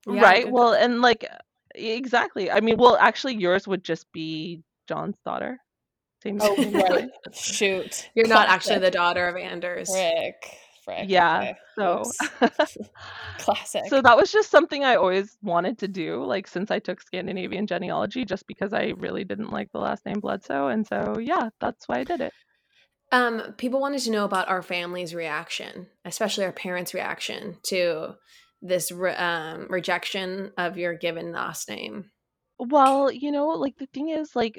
yeah, 0.07 0.23
right. 0.23 0.51
Well, 0.51 0.73
and 0.73 1.01
like 1.01 1.29
exactly. 1.75 2.51
I 2.51 2.61
mean, 2.61 2.77
well, 2.77 2.97
actually, 2.99 3.35
yours 3.35 3.67
would 3.67 3.85
just 3.85 4.11
be 4.13 4.63
John's 4.89 5.17
daughter. 5.25 5.59
Same. 6.23 6.39
Oh, 6.41 6.57
right. 6.73 7.09
Shoot. 7.33 8.11
You're 8.15 8.25
Classic. 8.25 8.49
not 8.49 8.49
actually 8.49 8.79
the 8.79 8.91
daughter 8.91 9.27
of 9.27 9.37
Anders. 9.37 9.91
Frick. 9.91 10.59
Frick. 10.85 11.05
Yeah. 11.09 11.39
Okay. 11.39 11.55
So 11.77 12.03
Classic. 13.39 13.85
So 13.89 14.03
that 14.03 14.17
was 14.17 14.33
just 14.33 14.51
something 14.51 14.85
I 14.85 14.97
always 14.97 15.37
wanted 15.43 15.79
to 15.79 15.89
do, 15.89 16.25
like 16.25 16.49
since 16.49 16.71
I 16.71 16.79
took 16.79 17.01
Scandinavian 17.01 17.67
genealogy, 17.67 18.25
just 18.25 18.47
because 18.47 18.73
I 18.73 18.95
really 18.97 19.25
didn't 19.25 19.51
like 19.51 19.71
the 19.73 19.79
last 19.79 20.05
name 20.07 20.21
Bledsoe, 20.21 20.69
and 20.69 20.87
so 20.87 21.19
yeah, 21.21 21.51
that's 21.61 21.87
why 21.87 21.99
I 21.99 22.05
did 22.05 22.21
it. 22.21 22.33
Um, 23.11 23.55
people 23.57 23.81
wanted 23.81 24.01
to 24.03 24.11
know 24.11 24.25
about 24.25 24.49
our 24.49 24.61
family's 24.61 25.15
reaction, 25.15 25.87
especially 26.05 26.45
our 26.45 26.53
parents' 26.53 26.93
reaction 26.93 27.57
to 27.65 28.17
this 28.63 28.91
re- 28.91 29.15
um, 29.15 29.67
rejection 29.69 30.53
of 30.57 30.79
your 30.79 30.95
given 30.95 31.33
last 31.33 31.69
name? 31.69 32.11
Well, 32.59 33.11
you 33.11 33.31
know, 33.31 33.49
like 33.49 33.77
the 33.79 33.87
thing 33.87 34.09
is, 34.09 34.35
like, 34.35 34.59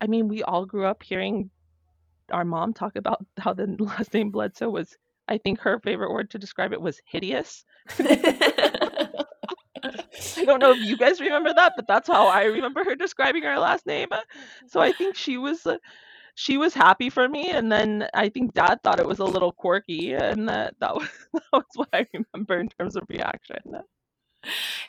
I 0.00 0.06
mean, 0.06 0.28
we 0.28 0.42
all 0.42 0.64
grew 0.64 0.86
up 0.86 1.02
hearing 1.02 1.50
our 2.32 2.44
mom 2.44 2.72
talk 2.72 2.96
about 2.96 3.24
how 3.38 3.52
the 3.52 3.66
last 3.78 4.14
name 4.14 4.30
Bledsoe 4.30 4.70
was. 4.70 4.96
I 5.28 5.38
think 5.38 5.60
her 5.60 5.78
favorite 5.78 6.12
word 6.12 6.30
to 6.30 6.38
describe 6.38 6.72
it 6.72 6.80
was 6.80 7.00
hideous. 7.06 7.64
I 10.36 10.44
don't 10.44 10.60
know 10.60 10.72
if 10.72 10.80
you 10.80 10.96
guys 10.96 11.20
remember 11.20 11.54
that, 11.54 11.74
but 11.76 11.86
that's 11.86 12.08
how 12.08 12.26
I 12.26 12.44
remember 12.44 12.82
her 12.82 12.96
describing 12.96 13.44
her 13.44 13.58
last 13.58 13.86
name. 13.86 14.08
So 14.66 14.80
I 14.80 14.90
think 14.90 15.14
she 15.14 15.38
was 15.38 15.64
uh, 15.66 15.76
she 16.40 16.56
was 16.56 16.72
happy 16.72 17.10
for 17.10 17.28
me 17.28 17.50
and 17.50 17.70
then 17.70 18.08
i 18.14 18.28
think 18.28 18.54
dad 18.54 18.78
thought 18.82 18.98
it 18.98 19.06
was 19.06 19.18
a 19.18 19.24
little 19.24 19.52
quirky 19.52 20.14
and 20.14 20.48
that 20.48 20.74
that 20.80 20.94
was, 20.94 21.08
that 21.34 21.42
was 21.52 21.64
what 21.74 21.88
i 21.92 22.06
remember 22.14 22.58
in 22.58 22.68
terms 22.68 22.96
of 22.96 23.02
reaction 23.10 23.58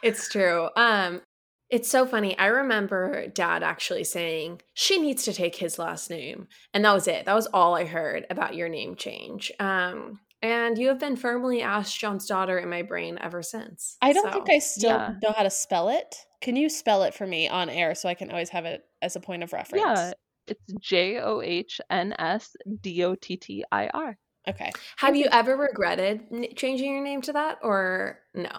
it's 0.01 0.29
true 0.29 0.69
um 0.77 1.21
it's 1.69 1.89
so 1.89 2.05
funny 2.05 2.37
i 2.37 2.45
remember 2.45 3.27
dad 3.27 3.63
actually 3.63 4.05
saying 4.05 4.61
she 4.73 4.97
needs 4.97 5.23
to 5.23 5.33
take 5.33 5.57
his 5.57 5.77
last 5.77 6.09
name 6.09 6.47
and 6.73 6.85
that 6.85 6.93
was 6.93 7.05
it 7.05 7.25
that 7.25 7.35
was 7.35 7.47
all 7.47 7.75
i 7.75 7.83
heard 7.83 8.25
about 8.29 8.55
your 8.55 8.69
name 8.69 8.95
change 8.95 9.51
um 9.59 10.19
and 10.43 10.77
you 10.79 10.87
have 10.87 10.99
been 10.99 11.17
firmly 11.17 11.61
Ash 11.61 12.01
Johnsdottir 12.01 12.63
in 12.63 12.67
my 12.67 12.81
brain 12.81 13.19
ever 13.21 13.43
since. 13.43 13.97
I 14.01 14.11
don't 14.11 14.25
so, 14.25 14.31
think 14.31 14.49
I 14.49 14.57
still 14.57 14.89
yeah. 14.89 15.13
know 15.21 15.33
how 15.37 15.43
to 15.43 15.51
spell 15.51 15.89
it. 15.89 16.15
Can 16.41 16.55
you 16.55 16.67
spell 16.67 17.03
it 17.03 17.13
for 17.13 17.27
me 17.27 17.47
on 17.47 17.69
air 17.69 17.93
so 17.93 18.09
I 18.09 18.15
can 18.15 18.31
always 18.31 18.49
have 18.49 18.65
it 18.65 18.81
as 19.03 19.15
a 19.15 19.19
point 19.19 19.43
of 19.43 19.53
reference? 19.53 19.83
Yeah, 19.85 20.13
it's 20.47 20.73
J 20.79 21.19
O 21.19 21.41
H 21.41 21.79
N 21.89 22.13
S 22.17 22.55
D 22.81 23.03
O 23.03 23.15
T 23.15 23.37
T 23.37 23.63
I 23.71 23.87
R. 23.87 24.17
Okay. 24.47 24.71
Have 24.97 25.15
you 25.15 25.27
ever 25.31 25.55
regretted 25.55 26.55
changing 26.55 26.93
your 26.93 27.03
name 27.03 27.21
to 27.23 27.33
that 27.33 27.59
or 27.61 28.19
no? 28.33 28.49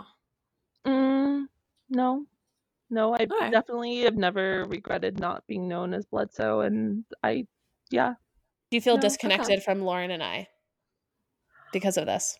Mm, 0.87 1.47
no. 1.91 2.27
No, 2.89 3.15
I 3.15 3.25
definitely 3.25 4.01
have 4.01 4.17
never 4.17 4.67
regretted 4.69 5.19
not 5.19 5.47
being 5.47 5.67
known 5.67 5.95
as 5.95 6.05
Bledsoe. 6.05 6.61
And 6.61 7.05
I, 7.23 7.47
yeah. 7.91 8.15
Do 8.71 8.77
you 8.77 8.83
feel 8.83 8.97
no, 8.97 9.01
disconnected 9.01 9.51
okay. 9.51 9.61
from 9.61 9.81
Lauren 9.81 10.11
and 10.11 10.23
I 10.23 10.49
because 11.73 11.97
of 11.97 12.05
this? 12.05 12.39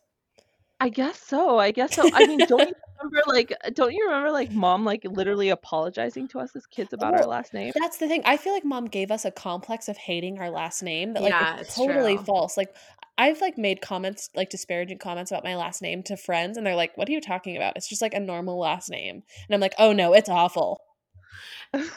I 0.79 0.91
guess 0.91 1.19
so. 1.19 1.59
I 1.59 1.71
guess 1.71 1.95
so. 1.95 2.09
I 2.13 2.27
mean, 2.27 2.41
don't 2.47 2.77
remember 3.05 3.23
like 3.27 3.53
uh, 3.65 3.71
don't 3.75 3.93
you 3.93 4.07
remember 4.07 4.31
like 4.31 4.53
mom 4.53 4.85
like 4.85 5.05
literally 5.05 5.51
apologizing 5.51 6.29
to 6.29 6.41
us 6.41 6.55
as 6.57 6.67
kids 6.67 6.93
about 6.93 7.15
our 7.15 7.27
last 7.27 7.55
name? 7.55 7.73
That's 7.79 7.99
the 7.99 8.09
thing. 8.09 8.23
I 8.25 8.37
feel 8.37 8.53
like 8.53 8.65
mom 8.65 8.87
gave 8.87 9.11
us 9.11 9.25
a 9.25 9.31
complex 9.31 9.89
of 9.89 9.97
hating 9.97 10.39
our 10.39 10.51
last 10.51 10.83
name 10.83 11.15
that 11.15 11.23
like 11.23 11.31
yeah, 11.31 11.61
is 11.61 11.75
totally 11.75 12.17
true. 12.17 12.25
false. 12.25 12.57
Like 12.57 12.75
I've 13.19 13.41
like 13.41 13.59
made 13.59 13.81
comments 13.81 14.31
like 14.35 14.51
disparaging 14.51 14.99
comments 14.99 15.31
about 15.31 15.45
my 15.45 15.57
last 15.57 15.83
name 15.83 16.03
to 16.05 16.17
friends 16.17 16.57
and 16.57 16.67
they're 16.67 16.77
like, 16.77 16.97
"What 16.97 17.09
are 17.09 17.13
you 17.13 17.21
talking 17.21 17.57
about? 17.57 17.77
It's 17.77 17.89
just 17.89 18.03
like 18.03 18.15
a 18.15 18.21
normal 18.21 18.59
last 18.59 18.91
name." 18.91 19.23
And 19.49 19.55
I'm 19.55 19.61
like, 19.61 19.75
"Oh 19.79 19.93
no, 19.93 20.13
it's 20.13 20.29
awful." 20.29 20.81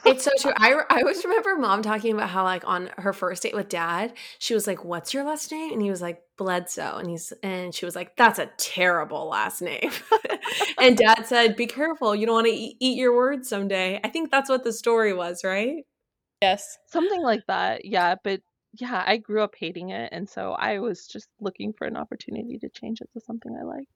It's 0.06 0.24
so 0.24 0.32
true. 0.40 0.54
I, 0.56 0.74
I 0.90 1.00
always 1.02 1.24
remember 1.26 1.58
mom 1.58 1.82
talking 1.82 2.14
about 2.14 2.30
how 2.30 2.44
like 2.44 2.66
on 2.66 2.90
her 2.98 3.12
first 3.12 3.44
date 3.44 3.54
with 3.56 3.68
dad, 3.70 4.14
she 4.40 4.54
was 4.54 4.68
like, 4.68 4.86
"What's 4.86 5.14
your 5.14 5.24
last 5.26 5.52
name?" 5.52 5.74
And 5.74 5.82
he 5.82 5.90
was 5.90 6.02
like, 6.02 6.22
"Bledsoe." 6.38 6.98
And 6.98 7.10
he's 7.10 7.34
and 7.44 7.74
she 7.76 7.86
was 7.86 7.96
like, 7.96 8.16
"That's 8.16 8.40
a 8.40 8.50
terrible 8.58 9.28
last 9.28 9.62
name." 9.62 9.92
and 10.80 10.98
dad 10.98 11.24
said, 11.26 11.56
"Be 11.58 11.68
careful. 11.68 12.16
You 12.16 12.26
don't 12.26 12.36
want 12.36 12.48
to 12.48 12.54
eat, 12.54 12.78
eat 12.80 12.98
your 12.98 13.16
words 13.16 13.50
someday." 13.50 14.00
I 14.04 14.10
think 14.10 14.32
that's 14.32 14.50
what 14.50 14.64
the 14.64 14.72
story 14.74 15.14
was, 15.14 15.44
right? 15.44 15.84
Yes, 16.42 16.78
something 16.88 17.22
like 17.24 17.46
that. 17.48 17.86
Yeah, 17.86 18.16
but 18.24 18.42
yeah, 18.74 19.04
I 19.08 19.18
grew 19.18 19.42
up 19.44 19.56
hating 19.58 19.90
it, 19.92 20.10
and 20.14 20.30
so 20.30 20.54
I 20.54 20.80
was 20.80 21.08
just 21.08 21.30
looking 21.42 21.74
for 21.74 21.88
an 21.88 21.98
opportunity 21.98 22.60
to 22.60 22.70
change 22.70 23.02
it 23.02 23.10
to 23.14 23.22
something 23.22 23.56
I 23.60 23.64
liked. 23.66 23.88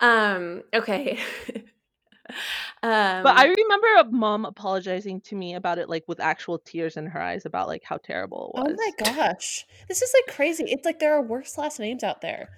Um. 0.00 0.62
Okay. 0.74 1.18
Um, 2.82 3.22
But 3.22 3.36
I 3.36 3.44
remember 3.44 3.86
a 3.98 4.04
mom 4.04 4.46
apologizing 4.46 5.20
to 5.22 5.34
me 5.34 5.54
about 5.54 5.78
it, 5.78 5.88
like 5.90 6.04
with 6.08 6.18
actual 6.18 6.58
tears 6.58 6.96
in 6.96 7.06
her 7.06 7.20
eyes, 7.20 7.44
about 7.44 7.68
like 7.68 7.82
how 7.84 7.98
terrible 7.98 8.52
it 8.54 8.58
was. 8.58 8.78
Oh 8.78 9.04
my 9.04 9.12
gosh. 9.14 9.66
This 9.88 10.00
is 10.00 10.12
like 10.14 10.34
crazy. 10.34 10.64
It's 10.64 10.86
like 10.86 10.98
there 10.98 11.14
are 11.14 11.22
worse 11.22 11.58
last 11.58 11.78
names 11.78 12.02
out 12.02 12.22
there. 12.22 12.48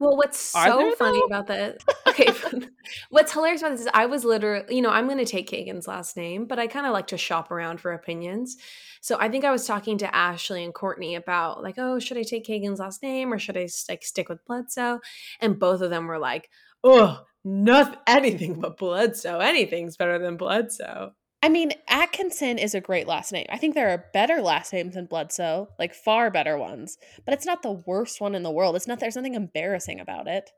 Well, 0.00 0.16
what's 0.16 0.54
Are 0.54 0.66
so 0.66 0.78
there, 0.78 0.92
funny 0.96 1.20
though? 1.20 1.26
about 1.26 1.46
this? 1.46 1.82
Okay, 2.08 2.32
what's 3.10 3.32
hilarious 3.32 3.60
about 3.62 3.70
this 3.72 3.82
is 3.82 3.88
I 3.94 4.06
was 4.06 4.24
literally, 4.24 4.74
you 4.74 4.82
know, 4.82 4.90
I'm 4.90 5.06
going 5.06 5.18
to 5.18 5.24
take 5.24 5.48
Kagan's 5.48 5.86
last 5.86 6.16
name, 6.16 6.46
but 6.46 6.58
I 6.58 6.66
kind 6.66 6.86
of 6.86 6.92
like 6.92 7.06
to 7.08 7.16
shop 7.16 7.50
around 7.52 7.80
for 7.80 7.92
opinions. 7.92 8.56
So 9.00 9.16
I 9.20 9.28
think 9.28 9.44
I 9.44 9.52
was 9.52 9.66
talking 9.66 9.96
to 9.98 10.14
Ashley 10.14 10.64
and 10.64 10.74
Courtney 10.74 11.14
about 11.14 11.62
like, 11.62 11.76
oh, 11.78 12.00
should 12.00 12.16
I 12.18 12.22
take 12.24 12.46
Kagan's 12.46 12.80
last 12.80 13.02
name 13.02 13.32
or 13.32 13.38
should 13.38 13.56
I 13.56 13.68
like 13.88 14.02
stick 14.02 14.28
with 14.28 14.44
Bledsoe? 14.44 14.98
And 15.40 15.58
both 15.58 15.82
of 15.82 15.90
them 15.90 16.06
were 16.08 16.18
like, 16.18 16.50
oh, 16.82 17.22
nothing, 17.44 17.98
anything 18.06 18.60
but 18.60 18.76
Bledsoe. 18.76 19.38
Anything's 19.38 19.96
better 19.96 20.18
than 20.18 20.36
Bledsoe. 20.36 21.12
I 21.42 21.48
mean, 21.48 21.72
Atkinson 21.88 22.58
is 22.58 22.74
a 22.74 22.82
great 22.82 23.06
last 23.06 23.32
name. 23.32 23.46
I 23.48 23.56
think 23.56 23.74
there 23.74 23.88
are 23.88 24.04
better 24.12 24.42
last 24.42 24.74
names 24.74 24.94
than 24.94 25.06
Bledsoe, 25.06 25.68
like 25.78 25.94
far 25.94 26.30
better 26.30 26.58
ones, 26.58 26.98
but 27.24 27.32
it's 27.32 27.46
not 27.46 27.62
the 27.62 27.82
worst 27.86 28.20
one 28.20 28.34
in 28.34 28.42
the 28.42 28.50
world. 28.50 28.76
It's 28.76 28.86
not 28.86 29.00
there's 29.00 29.16
nothing 29.16 29.34
embarrassing 29.34 30.00
about 30.00 30.28
it. 30.28 30.50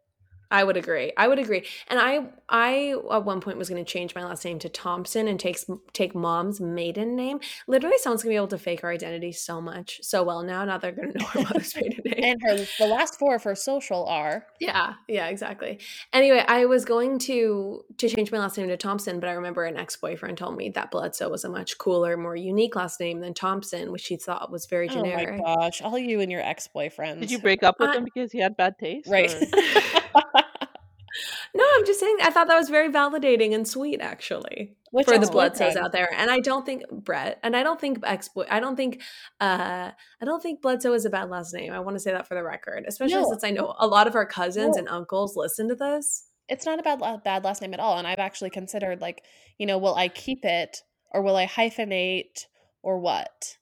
I 0.52 0.64
would 0.64 0.76
agree. 0.76 1.12
I 1.16 1.28
would 1.28 1.38
agree. 1.38 1.64
And 1.88 1.98
I, 1.98 2.26
I 2.46 2.94
at 3.10 3.24
one 3.24 3.40
point 3.40 3.56
was 3.56 3.70
going 3.70 3.82
to 3.82 3.90
change 3.90 4.14
my 4.14 4.22
last 4.22 4.44
name 4.44 4.58
to 4.58 4.68
Thompson 4.68 5.26
and 5.26 5.40
take 5.40 5.58
take 5.94 6.14
mom's 6.14 6.60
maiden 6.60 7.16
name. 7.16 7.40
Literally, 7.66 7.96
someone's 7.96 8.22
going 8.22 8.32
to 8.32 8.34
be 8.34 8.36
able 8.36 8.48
to 8.48 8.58
fake 8.58 8.84
our 8.84 8.90
identity 8.90 9.32
so 9.32 9.62
much, 9.62 10.00
so 10.02 10.22
well 10.22 10.42
now. 10.42 10.66
Now 10.66 10.76
they're 10.76 10.92
going 10.92 11.14
to 11.14 11.18
know 11.18 11.26
our 11.34 11.42
mother's 11.42 11.74
maiden 11.80 12.00
name. 12.04 12.14
And 12.22 12.42
her 12.42 12.66
the 12.78 12.86
last 12.86 13.18
four 13.18 13.34
of 13.34 13.42
her 13.44 13.54
social 13.54 14.04
are 14.04 14.44
Yeah, 14.60 14.92
yeah, 15.08 15.28
exactly. 15.28 15.80
Anyway, 16.12 16.44
I 16.46 16.66
was 16.66 16.84
going 16.84 17.18
to 17.20 17.82
to 17.96 18.08
change 18.10 18.30
my 18.30 18.38
last 18.38 18.58
name 18.58 18.68
to 18.68 18.76
Thompson, 18.76 19.20
but 19.20 19.30
I 19.30 19.32
remember 19.32 19.64
an 19.64 19.78
ex 19.78 19.96
boyfriend 19.96 20.36
told 20.36 20.58
me 20.58 20.68
that 20.70 20.90
Bledsoe 20.90 21.30
was 21.30 21.44
a 21.44 21.48
much 21.48 21.78
cooler, 21.78 22.18
more 22.18 22.36
unique 22.36 22.76
last 22.76 23.00
name 23.00 23.20
than 23.20 23.32
Thompson, 23.32 23.90
which 23.90 24.06
he 24.06 24.18
thought 24.18 24.52
was 24.52 24.66
very 24.66 24.88
generic. 24.88 25.30
Oh 25.32 25.38
my 25.38 25.54
gosh, 25.54 25.80
all 25.80 25.98
you 25.98 26.20
and 26.20 26.30
your 26.30 26.42
ex 26.42 26.68
boyfriends. 26.76 27.20
Did 27.20 27.30
you 27.30 27.38
break 27.38 27.62
up 27.62 27.76
with 27.80 27.88
I- 27.88 27.96
him 27.96 28.04
because 28.04 28.30
he 28.32 28.38
had 28.38 28.54
bad 28.54 28.74
taste? 28.78 29.08
Right. 29.08 29.34
no, 31.54 31.64
I'm 31.74 31.84
just 31.86 32.00
saying 32.00 32.16
I 32.22 32.30
thought 32.30 32.48
that 32.48 32.58
was 32.58 32.68
very 32.68 32.90
validating 32.90 33.54
and 33.54 33.66
sweet, 33.66 34.00
actually. 34.00 34.76
Which 34.90 35.06
for 35.06 35.12
the 35.12 35.20
ex-boyfriend? 35.20 35.54
Bledsoes 35.54 35.76
out 35.76 35.92
there. 35.92 36.08
And 36.14 36.30
I 36.30 36.40
don't 36.40 36.66
think 36.66 36.82
Brett, 36.90 37.38
and 37.42 37.56
I 37.56 37.62
don't 37.62 37.80
think 37.80 37.98
ex 38.04 38.28
boy, 38.28 38.44
I 38.50 38.60
don't 38.60 38.76
think, 38.76 39.00
uh, 39.40 39.90
I 40.20 40.24
don't 40.24 40.42
think 40.42 40.60
Bledsoe 40.60 40.92
is 40.92 41.06
a 41.06 41.10
bad 41.10 41.30
last 41.30 41.54
name. 41.54 41.72
I 41.72 41.80
want 41.80 41.96
to 41.96 42.00
say 42.00 42.12
that 42.12 42.28
for 42.28 42.34
the 42.34 42.42
record, 42.42 42.84
especially 42.86 43.14
No. 43.14 43.28
since 43.30 43.42
I 43.42 43.50
know 43.50 43.74
a 43.78 43.86
lot 43.86 44.06
of 44.06 44.14
our 44.14 44.26
cousins 44.26 44.76
No. 44.76 44.80
and 44.80 44.88
uncles 44.88 45.34
listen 45.36 45.68
to 45.68 45.74
this. 45.74 46.26
It's 46.48 46.66
not 46.66 46.78
a 46.78 46.82
bad 46.82 47.22
bad 47.24 47.44
last 47.44 47.62
name 47.62 47.72
at 47.72 47.80
all, 47.80 47.96
and 47.96 48.06
I've 48.06 48.18
actually 48.18 48.50
considered 48.50 49.00
like, 49.00 49.22
you 49.58 49.66
know, 49.66 49.78
will 49.78 49.94
I 49.94 50.08
keep 50.08 50.44
it 50.44 50.82
or 51.10 51.22
will 51.22 51.36
I 51.36 51.46
hyphenate 51.46 52.46
or 52.82 52.98
what? 52.98 53.56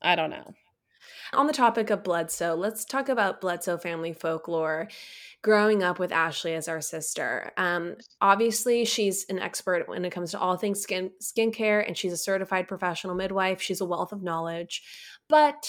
I 0.00 0.14
don't 0.14 0.30
know. 0.30 0.52
On 1.34 1.46
the 1.46 1.52
topic 1.54 1.88
of 1.88 2.04
Bledsoe, 2.04 2.54
let's 2.54 2.84
talk 2.84 3.08
about 3.08 3.40
Bledsoe 3.40 3.78
family 3.78 4.12
folklore. 4.12 4.88
Growing 5.40 5.82
up 5.82 5.98
with 5.98 6.12
Ashley 6.12 6.52
as 6.54 6.68
our 6.68 6.82
sister, 6.82 7.52
um, 7.56 7.96
obviously 8.20 8.84
she's 8.84 9.24
an 9.30 9.38
expert 9.38 9.88
when 9.88 10.04
it 10.04 10.10
comes 10.10 10.32
to 10.32 10.38
all 10.38 10.56
things 10.56 10.80
skin 10.82 11.10
skincare, 11.22 11.84
and 11.86 11.96
she's 11.96 12.12
a 12.12 12.18
certified 12.18 12.68
professional 12.68 13.14
midwife. 13.14 13.62
She's 13.62 13.80
a 13.80 13.86
wealth 13.86 14.12
of 14.12 14.22
knowledge, 14.22 14.82
but 15.28 15.66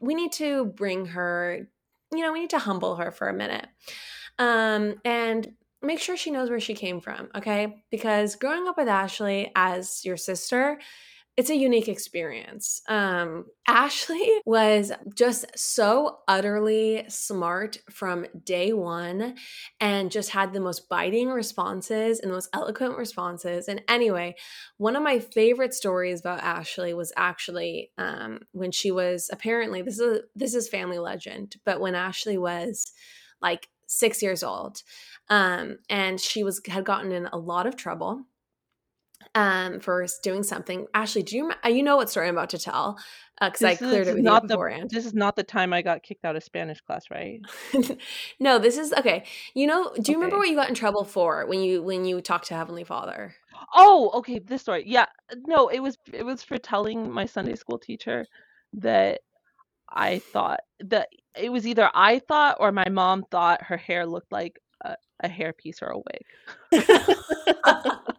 we 0.00 0.14
need 0.16 0.32
to 0.32 0.66
bring 0.66 1.06
her. 1.06 1.68
You 2.12 2.20
know, 2.20 2.32
we 2.32 2.40
need 2.40 2.50
to 2.50 2.58
humble 2.58 2.96
her 2.96 3.12
for 3.12 3.28
a 3.28 3.32
minute, 3.32 3.68
um, 4.40 4.96
and 5.04 5.54
make 5.80 6.00
sure 6.00 6.16
she 6.16 6.32
knows 6.32 6.50
where 6.50 6.60
she 6.60 6.74
came 6.74 7.00
from. 7.00 7.28
Okay, 7.36 7.84
because 7.90 8.34
growing 8.34 8.66
up 8.66 8.76
with 8.76 8.88
Ashley 8.88 9.52
as 9.54 10.04
your 10.04 10.16
sister 10.16 10.80
it's 11.36 11.50
a 11.50 11.56
unique 11.56 11.88
experience. 11.88 12.80
Um, 12.88 13.46
Ashley 13.66 14.40
was 14.44 14.92
just 15.14 15.46
so 15.56 16.18
utterly 16.28 17.04
smart 17.08 17.78
from 17.90 18.26
day 18.44 18.72
one 18.72 19.36
and 19.80 20.10
just 20.10 20.30
had 20.30 20.52
the 20.52 20.60
most 20.60 20.88
biting 20.88 21.28
responses 21.30 22.20
and 22.20 22.30
the 22.30 22.34
most 22.34 22.50
eloquent 22.52 22.96
responses. 22.96 23.68
And 23.68 23.82
anyway, 23.88 24.36
one 24.76 24.96
of 24.96 25.02
my 25.02 25.18
favorite 25.18 25.74
stories 25.74 26.20
about 26.20 26.40
Ashley 26.40 26.94
was 26.94 27.12
actually 27.16 27.90
um, 27.98 28.40
when 28.52 28.70
she 28.70 28.90
was 28.90 29.28
apparently 29.32 29.82
this 29.82 29.98
is 29.98 30.20
this 30.36 30.54
is 30.54 30.68
family 30.68 30.98
legend, 30.98 31.56
but 31.64 31.80
when 31.80 31.94
Ashley 31.94 32.38
was 32.38 32.92
like 33.40 33.68
six 33.86 34.22
years 34.22 34.42
old, 34.42 34.82
um, 35.30 35.78
and 35.88 36.20
she 36.20 36.44
was 36.44 36.60
had 36.68 36.84
gotten 36.84 37.12
in 37.12 37.26
a 37.26 37.36
lot 37.36 37.66
of 37.66 37.76
trouble 37.76 38.24
um, 39.34 39.80
for 39.80 40.06
doing 40.22 40.42
something. 40.42 40.86
Ashley, 40.94 41.22
do 41.22 41.36
you 41.36 41.52
uh, 41.64 41.68
you 41.68 41.82
know 41.82 41.96
what 41.96 42.10
story 42.10 42.28
I'm 42.28 42.36
about 42.36 42.50
to 42.50 42.58
tell? 42.58 42.98
Uh, 43.40 43.50
because 43.50 43.64
I 43.64 43.74
cleared 43.74 44.06
it 44.06 44.14
with 44.14 44.22
not 44.22 44.42
you 44.42 44.48
the- 44.48 44.54
beforehand. 44.54 44.90
This 44.90 45.06
is 45.06 45.14
not 45.14 45.34
the 45.34 45.42
time 45.42 45.72
I 45.72 45.82
got 45.82 46.02
kicked 46.02 46.24
out 46.24 46.36
of 46.36 46.44
Spanish 46.44 46.80
class, 46.80 47.06
right? 47.10 47.40
no, 48.40 48.58
this 48.58 48.78
is 48.78 48.92
okay. 48.92 49.24
You 49.54 49.66
know, 49.66 49.92
do 50.00 50.12
you 50.12 50.18
remember 50.18 50.38
what 50.38 50.48
you 50.48 50.54
got 50.54 50.68
in 50.68 50.74
trouble 50.74 51.04
for 51.04 51.46
when 51.46 51.60
you 51.60 51.82
when 51.82 52.04
you 52.04 52.20
talked 52.20 52.46
to 52.48 52.54
Heavenly 52.54 52.84
Father? 52.84 53.34
Oh, 53.74 54.10
okay, 54.14 54.38
this 54.38 54.62
story. 54.62 54.84
Yeah, 54.86 55.06
uh, 55.32 55.36
no, 55.46 55.68
it 55.68 55.80
was 55.80 55.98
it 56.12 56.24
was 56.24 56.42
for 56.42 56.58
telling 56.58 57.10
my 57.10 57.26
Sunday 57.26 57.56
school 57.56 57.78
teacher 57.78 58.26
that 58.74 59.20
I 59.88 60.20
thought 60.20 60.60
that 60.80 61.08
it 61.36 61.50
was 61.50 61.66
either 61.66 61.90
I 61.92 62.20
thought 62.20 62.58
or 62.60 62.70
my 62.70 62.88
mom 62.88 63.24
thought 63.30 63.62
her 63.62 63.76
hair 63.76 64.06
looked 64.06 64.30
like 64.30 64.60
a, 64.84 64.96
a 65.20 65.28
hairpiece 65.28 65.82
or 65.82 65.88
a 65.88 65.98
wig. 65.98 66.84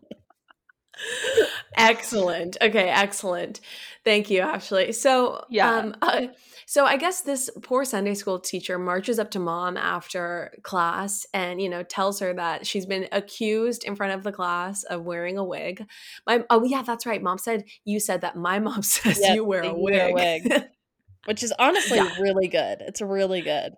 excellent. 1.78 2.58
Okay, 2.62 2.90
excellent. 2.90 3.62
Thank 4.04 4.30
you, 4.30 4.42
Ashley. 4.42 4.92
So, 4.92 5.44
Yeah. 5.50 5.70
um, 5.78 5.96
uh, 6.02 6.28
so 6.68 6.86
I 6.86 6.98
guess 6.98 7.22
this 7.22 7.50
poor 7.64 7.86
Sunday 7.86 8.14
school 8.16 8.40
teacher 8.40 8.78
marches 8.80 9.20
up 9.20 9.32
to 9.32 9.40
mom 9.40 9.78
after 9.78 10.52
class 10.64 11.26
and 11.34 11.62
you 11.62 11.70
know 11.70 11.84
tells 11.84 12.20
her 12.20 12.34
that 12.34 12.66
she's 12.66 12.86
been 12.86 13.08
accused 13.12 13.84
in 13.84 13.96
front 13.96 14.14
of 14.14 14.24
the 14.24 14.32
class 14.32 14.84
of 14.84 15.04
wearing 15.04 15.38
a 15.38 15.44
wig. 15.44 15.86
My 16.26 16.44
oh 16.50 16.64
yeah, 16.64 16.82
that's 16.82 17.06
right. 17.06 17.22
Mom 17.22 17.38
said 17.38 17.66
you 17.84 18.00
said 18.00 18.22
that. 18.22 18.36
My 18.36 18.60
mom 18.60 18.82
says 18.84 19.20
you 19.20 19.44
wear 19.46 19.62
a 19.64 19.68
you 19.68 19.76
wear 19.78 20.10
a 20.10 20.14
wig. 20.14 20.44
wig. 20.50 20.64
Which 21.26 21.42
is 21.42 21.52
honestly 21.58 21.98
Yeah. 21.98 22.14
really 22.20 22.48
good. 22.48 22.80
It's 22.82 23.02
really 23.02 23.42
good. 23.42 23.74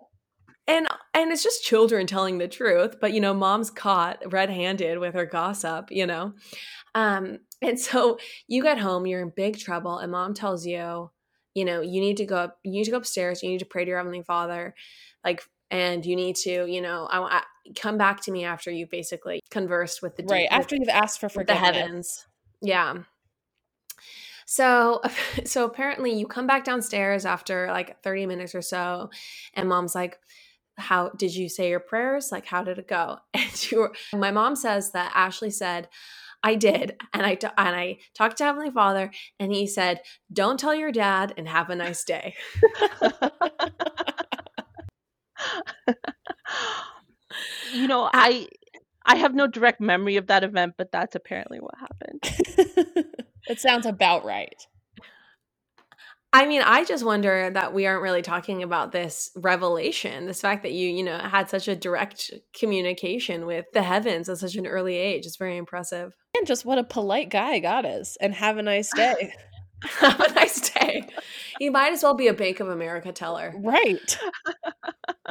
And 0.68 0.86
and 1.14 1.32
it's 1.32 1.42
just 1.42 1.64
children 1.64 2.06
telling 2.06 2.38
the 2.38 2.46
truth 2.46 2.96
but 3.00 3.12
you 3.12 3.20
know 3.20 3.34
mom's 3.34 3.70
caught 3.70 4.22
red-handed 4.32 4.98
with 4.98 5.14
her 5.14 5.26
gossip 5.26 5.90
you 5.90 6.06
know 6.06 6.32
um 6.94 7.38
and 7.62 7.80
so 7.80 8.18
you 8.46 8.62
get 8.62 8.78
home 8.78 9.06
you're 9.06 9.22
in 9.22 9.32
big 9.34 9.58
trouble 9.58 9.98
and 9.98 10.12
mom 10.12 10.34
tells 10.34 10.64
you 10.66 11.10
you 11.54 11.64
know 11.64 11.80
you 11.80 12.00
need 12.00 12.16
to 12.18 12.24
go 12.26 12.36
up 12.36 12.58
you 12.62 12.72
need 12.72 12.84
to 12.84 12.90
go 12.92 12.98
upstairs 12.98 13.42
you 13.42 13.48
need 13.48 13.58
to 13.58 13.64
pray 13.66 13.84
to 13.84 13.88
your 13.88 13.98
heavenly 13.98 14.22
father 14.22 14.74
like 15.24 15.42
and 15.70 16.06
you 16.06 16.14
need 16.14 16.36
to 16.36 16.66
you 16.66 16.80
know 16.80 17.08
i, 17.10 17.18
I 17.38 17.42
come 17.74 17.98
back 17.98 18.20
to 18.22 18.30
me 18.30 18.44
after 18.44 18.70
you've 18.70 18.90
basically 18.90 19.40
conversed 19.50 20.02
with 20.02 20.16
the 20.16 20.22
Right. 20.24 20.48
with- 20.50 20.52
After 20.60 20.76
you've 20.76 20.88
asked 20.88 21.20
for 21.20 21.26
with 21.34 21.46
the 21.46 21.54
forgiveness. 21.54 21.76
heavens 21.76 22.26
yeah 22.62 22.94
so 24.46 25.00
so 25.44 25.64
apparently 25.64 26.12
you 26.12 26.26
come 26.26 26.46
back 26.46 26.64
downstairs 26.64 27.26
after 27.26 27.66
like 27.68 28.02
30 28.02 28.26
minutes 28.26 28.54
or 28.54 28.62
so 28.62 29.10
and 29.54 29.68
mom's 29.68 29.94
like 29.94 30.18
how 30.78 31.10
did 31.10 31.34
you 31.34 31.48
say 31.48 31.68
your 31.68 31.80
prayers 31.80 32.30
like 32.32 32.46
how 32.46 32.62
did 32.62 32.78
it 32.78 32.88
go 32.88 33.18
and 33.34 33.70
you 33.70 33.78
were, 33.78 33.92
my 34.12 34.30
mom 34.30 34.56
says 34.56 34.92
that 34.92 35.12
ashley 35.14 35.50
said 35.50 35.88
i 36.42 36.54
did 36.54 36.96
and 37.12 37.26
i 37.26 37.34
t- 37.34 37.48
and 37.56 37.76
i 37.76 37.98
talked 38.14 38.38
to 38.38 38.44
heavenly 38.44 38.70
father 38.70 39.10
and 39.38 39.52
he 39.52 39.66
said 39.66 40.00
don't 40.32 40.58
tell 40.60 40.74
your 40.74 40.92
dad 40.92 41.34
and 41.36 41.48
have 41.48 41.70
a 41.70 41.76
nice 41.76 42.04
day 42.04 42.34
you 47.72 47.88
know, 47.88 48.08
I 48.12 48.48
I 49.04 49.16
have 49.16 49.34
no 49.34 49.46
direct 49.46 49.80
memory 49.80 50.16
of 50.16 50.26
that 50.26 50.44
event, 50.44 50.74
but 50.76 50.92
that's 50.92 51.14
apparently 51.14 51.58
what 51.60 51.74
happened. 51.78 53.06
it 53.48 53.60
sounds 53.60 53.86
about 53.86 54.24
right. 54.24 54.66
I 56.38 56.46
mean, 56.46 56.62
I 56.62 56.84
just 56.84 57.04
wonder 57.04 57.50
that 57.50 57.74
we 57.74 57.84
aren't 57.88 58.00
really 58.00 58.22
talking 58.22 58.62
about 58.62 58.92
this 58.92 59.28
revelation, 59.34 60.26
this 60.26 60.40
fact 60.40 60.62
that 60.62 60.70
you, 60.70 60.88
you 60.88 61.02
know, 61.02 61.18
had 61.18 61.50
such 61.50 61.66
a 61.66 61.74
direct 61.74 62.30
communication 62.56 63.44
with 63.44 63.66
the 63.72 63.82
heavens 63.82 64.28
at 64.28 64.38
such 64.38 64.54
an 64.54 64.64
early 64.64 64.94
age. 64.94 65.26
It's 65.26 65.36
very 65.36 65.56
impressive. 65.56 66.14
And 66.36 66.46
just 66.46 66.64
what 66.64 66.78
a 66.78 66.84
polite 66.84 67.28
guy 67.28 67.58
God 67.58 67.84
is. 67.84 68.16
And 68.20 68.32
have 68.34 68.56
a 68.56 68.62
nice 68.62 68.94
day. 68.94 69.32
Have 69.98 70.20
a 70.20 70.32
nice 70.32 70.70
day. 70.70 71.08
You 71.60 71.70
might 71.70 71.92
as 71.92 72.02
well 72.02 72.14
be 72.14 72.26
a 72.26 72.34
Bank 72.34 72.58
of 72.58 72.68
America 72.68 73.12
teller. 73.12 73.54
right. 73.58 74.18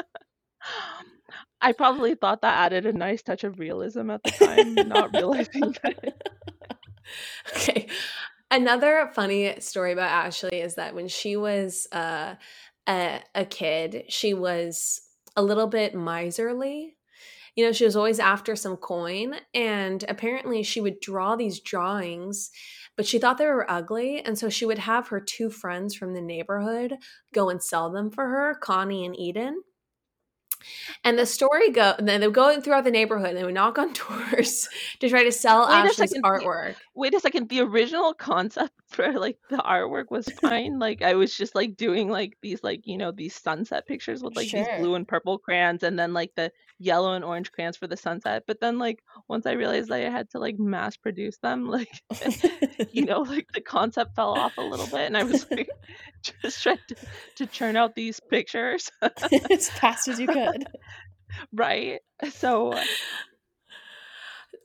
I 1.62 1.74
probably 1.74 2.16
thought 2.16 2.42
that 2.44 2.66
added 2.66 2.86
a 2.86 2.94
nice 2.94 3.22
touch 3.22 3.44
of 3.44 3.60
realism 3.60 4.10
at 4.10 4.24
the 4.24 4.32
time, 4.32 4.74
not 4.88 5.14
realizing 5.14 5.76
that. 5.84 6.22
Okay. 7.56 7.88
Another 8.50 9.10
funny 9.14 9.60
story 9.60 9.92
about 9.92 10.10
Ashley 10.10 10.62
is 10.62 10.76
that 10.76 10.96
when 10.96 11.08
she 11.10 11.36
was 11.36 11.88
uh, 11.92 12.36
a, 12.88 13.22
a 13.36 13.46
kid, 13.46 14.06
she 14.10 14.34
was 14.34 15.02
a 15.36 15.44
little 15.44 15.68
bit 15.68 15.94
miserly. 15.94 16.96
you 17.56 17.66
know, 17.66 17.72
she 17.72 17.86
was 17.86 17.96
always 17.96 18.20
after 18.20 18.56
some 18.56 18.78
coin. 18.78 19.36
And 19.54 20.06
apparently 20.08 20.64
she 20.64 20.80
would 20.80 21.00
draw 21.02 21.36
these 21.36 21.60
drawings, 21.60 22.52
but 22.96 23.06
she 23.06 23.20
thought 23.20 23.38
they 23.38 23.48
were 23.48 23.70
ugly. 23.70 24.22
And 24.22 24.38
so 24.38 24.48
she 24.50 24.66
would 24.66 24.80
have 24.80 25.08
her 25.10 25.20
two 25.20 25.50
friends 25.50 25.96
from 25.96 26.14
the 26.14 26.22
neighborhood 26.22 26.96
go 27.34 27.50
and 27.50 27.62
sell 27.62 27.92
them 27.92 28.12
for 28.12 28.28
her, 28.28 28.56
Connie 28.62 29.06
and 29.06 29.20
Eden. 29.20 29.62
And 31.04 31.18
the 31.18 31.26
story 31.26 31.70
go 31.72 31.94
and 31.98 32.08
then 32.08 32.20
they 32.20 32.28
would 32.28 32.34
go 32.36 32.60
throughout 32.60 32.84
the 32.84 32.92
neighborhood 32.92 33.30
and 33.30 33.38
they 33.38 33.44
would 33.44 33.54
knock 33.54 33.78
on 33.78 33.94
doors 34.10 34.68
to 35.00 35.10
try 35.10 35.24
to 35.24 35.32
sell 35.32 35.68
Wait 35.68 35.74
Ashley's 35.74 36.14
artwork. 36.24 36.76
Wait 36.98 37.14
a 37.14 37.20
second. 37.20 37.48
The 37.48 37.62
original 37.62 38.16
concept 38.16 38.74
for 38.88 39.14
like 39.20 39.38
the 39.52 39.58
artwork 39.58 40.06
was 40.10 40.28
fine. 40.42 40.80
Like 40.80 41.04
I 41.04 41.14
was 41.14 41.38
just 41.38 41.54
like 41.54 41.78
doing 41.78 42.10
like 42.10 42.36
these 42.42 42.64
like 42.64 42.88
you 42.88 42.98
know 42.98 43.12
these 43.12 43.36
sunset 43.36 43.86
pictures 43.86 44.24
with 44.24 44.36
like 44.36 44.50
these 44.50 44.66
blue 44.80 44.96
and 44.96 45.08
purple 45.08 45.38
crayons, 45.38 45.84
and 45.84 45.98
then 45.98 46.14
like 46.14 46.32
the 46.36 46.52
yellow 46.80 47.14
and 47.14 47.24
orange 47.24 47.52
crayons 47.52 47.78
for 47.78 47.86
the 47.86 47.96
sunset. 47.96 48.46
But 48.48 48.60
then 48.62 48.80
like 48.80 49.04
once 49.28 49.46
I 49.46 49.52
realized 49.52 49.90
that 49.90 50.02
I 50.02 50.10
had 50.10 50.32
to 50.32 50.40
like 50.40 50.58
mass 50.58 50.98
produce 50.98 51.38
them, 51.38 51.68
like 51.70 52.02
you 52.92 53.06
know 53.06 53.20
like 53.20 53.48
the 53.54 53.62
concept 53.62 54.16
fell 54.16 54.34
off 54.34 54.58
a 54.58 54.62
little 54.62 54.88
bit, 54.88 55.02
and 55.02 55.16
I 55.16 55.24
was 55.24 55.46
like 55.52 55.70
just 56.44 56.64
trying 56.64 56.80
to, 56.88 56.96
to 57.36 57.46
churn 57.46 57.76
out 57.76 57.94
these 57.94 58.20
pictures, 58.20 58.90
as 59.52 59.70
fast 59.70 60.08
as 60.08 60.20
you 60.20 60.26
could. 60.26 60.66
right? 61.54 62.00
So 62.32 62.74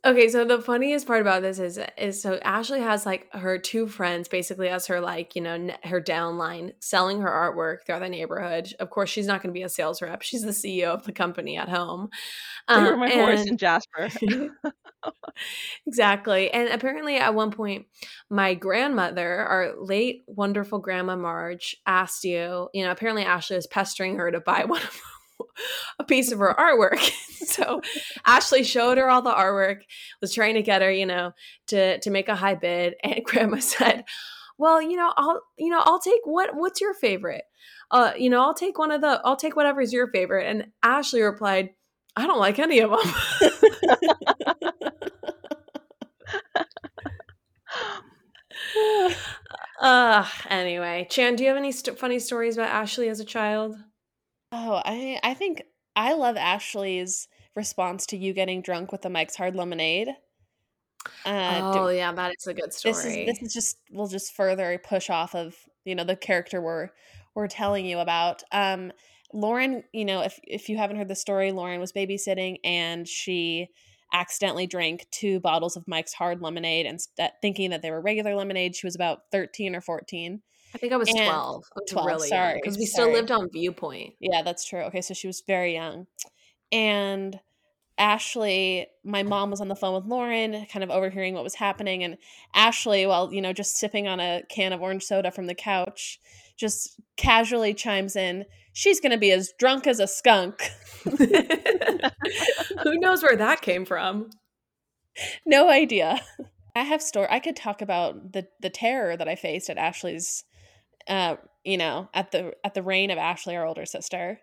Okay, 0.04 0.28
so 0.28 0.44
the 0.44 0.60
funniest 0.60 1.06
part 1.06 1.20
about 1.20 1.42
this 1.42 1.60
is 1.60 1.78
is 1.96 2.20
so 2.20 2.40
Ashley 2.42 2.80
has 2.80 3.06
like 3.06 3.32
her 3.34 3.56
two 3.56 3.86
friends 3.86 4.26
basically 4.26 4.68
as 4.68 4.88
her 4.88 5.00
like, 5.00 5.36
you 5.36 5.42
know, 5.42 5.70
her 5.84 6.00
downline 6.00 6.72
selling 6.80 7.20
her 7.20 7.28
artwork 7.30 7.86
throughout 7.86 8.00
the 8.00 8.08
neighborhood. 8.08 8.68
Of 8.80 8.90
course, 8.90 9.10
she's 9.10 9.28
not 9.28 9.42
going 9.42 9.54
to 9.54 9.58
be 9.58 9.62
a 9.62 9.68
sales 9.68 10.02
rep. 10.02 10.22
She's 10.22 10.42
the 10.42 10.50
CEO 10.50 10.86
of 10.92 11.04
the 11.04 11.12
company 11.12 11.56
at 11.56 11.68
home. 11.68 12.08
they 12.68 12.82
were 12.82 12.94
Um, 12.94 12.98
my 13.00 13.10
horse 13.10 13.40
and- 13.42 13.50
and 13.50 13.58
Jasper. 13.60 14.08
exactly. 15.86 16.50
And 16.50 16.68
apparently, 16.70 17.16
at 17.16 17.34
one 17.34 17.50
point, 17.50 17.86
my 18.30 18.54
grandmother, 18.54 19.36
our 19.40 19.72
late 19.80 20.24
wonderful 20.26 20.78
grandma 20.78 21.16
Marge, 21.16 21.76
asked 21.86 22.24
you, 22.24 22.68
you 22.74 22.84
know, 22.84 22.90
apparently 22.90 23.24
Ashley 23.24 23.56
was 23.56 23.66
pestering 23.66 24.16
her 24.16 24.30
to 24.30 24.40
buy 24.40 24.64
one 24.66 24.82
of 24.82 25.00
a 25.98 26.04
piece 26.04 26.32
of 26.32 26.38
her 26.38 26.54
artwork. 26.58 26.98
so 27.46 27.80
Ashley 28.24 28.64
showed 28.64 28.98
her 28.98 29.08
all 29.10 29.22
the 29.22 29.32
artwork, 29.32 29.82
was 30.20 30.32
trying 30.34 30.54
to 30.54 30.62
get 30.62 30.82
her, 30.82 30.90
you 30.90 31.06
know, 31.06 31.32
to 31.68 31.98
to 32.00 32.10
make 32.10 32.28
a 32.28 32.36
high 32.36 32.54
bid, 32.54 32.94
and 33.04 33.24
grandma 33.24 33.58
said, 33.58 34.04
"Well, 34.58 34.80
you 34.82 34.96
know, 34.96 35.12
I'll, 35.16 35.42
you 35.58 35.70
know, 35.70 35.80
I'll 35.84 36.00
take 36.00 36.20
what 36.24 36.54
what's 36.54 36.80
your 36.80 36.94
favorite? 36.94 37.44
Uh, 37.90 38.12
you 38.16 38.30
know, 38.30 38.40
I'll 38.40 38.54
take 38.54 38.78
one 38.78 38.90
of 38.90 39.00
the 39.00 39.20
I'll 39.24 39.36
take 39.36 39.56
whatever's 39.56 39.92
your 39.92 40.08
favorite." 40.08 40.46
And 40.46 40.68
Ashley 40.82 41.22
replied, 41.22 41.70
"I 42.16 42.26
don't 42.26 42.38
like 42.40 42.58
any 42.58 42.80
of 42.80 42.90
them." 42.90 43.12
Uh, 49.80 50.24
anyway, 50.48 51.06
Chan, 51.10 51.34
do 51.36 51.42
you 51.42 51.48
have 51.48 51.56
any 51.56 51.72
st- 51.72 51.98
funny 51.98 52.20
stories 52.20 52.56
about 52.56 52.70
Ashley 52.70 53.08
as 53.08 53.18
a 53.18 53.24
child? 53.24 53.76
Oh, 54.52 54.82
I 54.84 55.18
I 55.22 55.34
think 55.34 55.62
I 55.96 56.12
love 56.12 56.36
Ashley's 56.36 57.26
response 57.56 58.06
to 58.06 58.16
you 58.16 58.32
getting 58.32 58.62
drunk 58.62 58.92
with 58.92 59.02
the 59.02 59.10
Mike's 59.10 59.36
Hard 59.36 59.56
Lemonade. 59.56 60.08
Uh, 61.24 61.72
do- 61.72 61.78
oh, 61.80 61.88
yeah, 61.88 62.12
that 62.12 62.32
is 62.38 62.46
a 62.46 62.54
good 62.54 62.72
story. 62.72 62.92
this 62.94 63.04
is 63.04 63.26
this 63.26 63.42
is 63.42 63.52
just 63.54 63.78
will 63.90 64.06
just 64.06 64.34
further 64.34 64.80
push 64.84 65.10
off 65.10 65.34
of 65.34 65.56
you 65.84 65.94
know 65.94 66.04
the 66.04 66.16
character 66.16 66.60
we're 66.60 66.90
we're 67.34 67.48
telling 67.48 67.86
you 67.86 67.98
about. 67.98 68.42
Um, 68.52 68.92
Lauren, 69.32 69.82
you 69.92 70.04
know, 70.04 70.20
if 70.22 70.38
if 70.44 70.68
you 70.68 70.76
haven't 70.76 70.96
heard 70.96 71.08
the 71.08 71.16
story, 71.16 71.50
Lauren 71.52 71.80
was 71.80 71.92
babysitting 71.92 72.58
and 72.62 73.08
she 73.08 73.68
accidentally 74.12 74.66
drank 74.66 75.06
two 75.10 75.40
bottles 75.40 75.76
of 75.76 75.88
Mike's 75.88 76.12
Hard 76.12 76.42
Lemonade 76.42 76.84
and 76.84 77.00
st- 77.00 77.32
thinking 77.40 77.70
that 77.70 77.80
they 77.80 77.90
were 77.90 78.00
regular 78.00 78.34
lemonade. 78.34 78.76
She 78.76 78.86
was 78.86 78.94
about 78.94 79.22
thirteen 79.32 79.74
or 79.74 79.80
fourteen. 79.80 80.42
I 80.74 80.78
think 80.78 80.92
I 80.92 80.96
was 80.96 81.08
and- 81.08 81.18
12. 81.18 81.64
I 81.76 81.80
was 81.80 81.90
12, 81.90 82.06
really 82.06 82.28
sorry, 82.28 82.60
Because 82.62 82.78
we 82.78 82.86
still 82.86 83.10
lived 83.10 83.30
on 83.30 83.48
Viewpoint. 83.50 84.14
Yeah, 84.20 84.42
that's 84.42 84.64
true. 84.64 84.80
Okay, 84.82 85.00
so 85.00 85.14
she 85.14 85.26
was 85.26 85.42
very 85.46 85.74
young. 85.74 86.06
And 86.70 87.38
Ashley, 87.98 88.86
my 89.04 89.22
mom 89.22 89.50
was 89.50 89.60
on 89.60 89.68
the 89.68 89.76
phone 89.76 89.94
with 89.94 90.06
Lauren, 90.10 90.66
kind 90.72 90.82
of 90.82 90.90
overhearing 90.90 91.34
what 91.34 91.44
was 91.44 91.54
happening. 91.54 92.02
And 92.02 92.16
Ashley, 92.54 93.06
while, 93.06 93.32
you 93.32 93.42
know, 93.42 93.52
just 93.52 93.76
sipping 93.76 94.08
on 94.08 94.18
a 94.20 94.42
can 94.48 94.72
of 94.72 94.80
orange 94.80 95.04
soda 95.04 95.30
from 95.30 95.46
the 95.46 95.54
couch, 95.54 96.18
just 96.56 96.98
casually 97.16 97.74
chimes 97.74 98.16
in, 98.16 98.46
She's 98.74 99.00
going 99.00 99.12
to 99.12 99.18
be 99.18 99.32
as 99.32 99.52
drunk 99.58 99.86
as 99.86 100.00
a 100.00 100.06
skunk. 100.06 100.62
Who 101.04 102.98
knows 102.98 103.22
where 103.22 103.36
that 103.36 103.60
came 103.60 103.84
from? 103.84 104.30
no 105.44 105.68
idea. 105.68 106.22
I 106.74 106.84
have 106.84 107.02
story. 107.02 107.26
I 107.30 107.38
could 107.38 107.54
talk 107.54 107.82
about 107.82 108.32
the 108.32 108.48
the 108.60 108.70
terror 108.70 109.14
that 109.16 109.28
I 109.28 109.34
faced 109.34 109.68
at 109.68 109.76
Ashley's, 109.76 110.44
uh, 111.08 111.36
you 111.64 111.76
know, 111.78 112.08
at 112.14 112.32
the 112.32 112.54
at 112.64 112.74
the 112.74 112.82
reign 112.82 113.10
of 113.10 113.18
Ashley, 113.18 113.56
our 113.56 113.66
older 113.66 113.86
sister. 113.86 114.38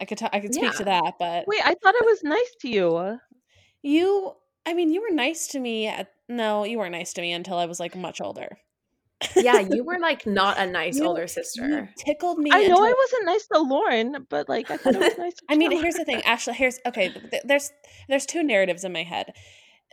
I 0.00 0.04
could 0.06 0.18
talk. 0.18 0.30
I 0.32 0.40
could 0.40 0.52
speak 0.54 0.74
to 0.76 0.84
that, 0.84 1.14
but 1.20 1.46
Wait, 1.46 1.60
I 1.64 1.74
thought 1.74 1.94
I 1.94 2.04
was 2.04 2.22
nice 2.24 2.54
to 2.62 2.68
you. 2.68 3.18
You, 3.82 4.32
I 4.66 4.74
mean, 4.74 4.92
you 4.92 5.00
were 5.02 5.14
nice 5.14 5.46
to 5.48 5.60
me. 5.60 5.86
At, 5.86 6.08
no, 6.28 6.64
you 6.64 6.78
weren't 6.78 6.92
nice 6.92 7.12
to 7.14 7.20
me 7.20 7.32
until 7.32 7.58
I 7.58 7.66
was 7.66 7.78
like 7.78 7.94
much 7.94 8.20
older. 8.20 8.48
Yeah, 9.36 9.60
you 9.60 9.84
were 9.88 9.98
like 10.00 10.26
not 10.26 10.58
a 10.58 10.66
nice 10.66 10.96
You- 10.98 11.04
older 11.06 11.22
You 11.22 11.28
sister. 11.28 11.90
tickled 11.96 12.38
me. 12.38 12.50
I 12.52 12.66
know 12.66 12.76
I 12.82 12.92
wasn't 12.92 13.26
nice 13.26 13.46
to 13.52 13.58
Lauren, 13.60 14.26
but 14.28 14.48
like 14.48 14.70
I 14.70 14.78
thought 14.78 14.96
it 14.96 15.00
was 15.00 15.18
nice. 15.18 15.34
To 15.34 15.42
I 15.48 15.56
mean, 15.56 15.70
Chella. 15.70 15.82
here's 15.82 15.94
the 15.94 16.04
thing, 16.04 16.22
Ashley. 16.22 16.54
Here's 16.54 16.80
okay. 16.86 17.10
th- 17.10 17.42
There's 17.44 17.70
there's 18.08 18.26
two 18.26 18.42
narratives 18.42 18.82
in 18.84 18.92
my 18.92 19.04
head. 19.04 19.32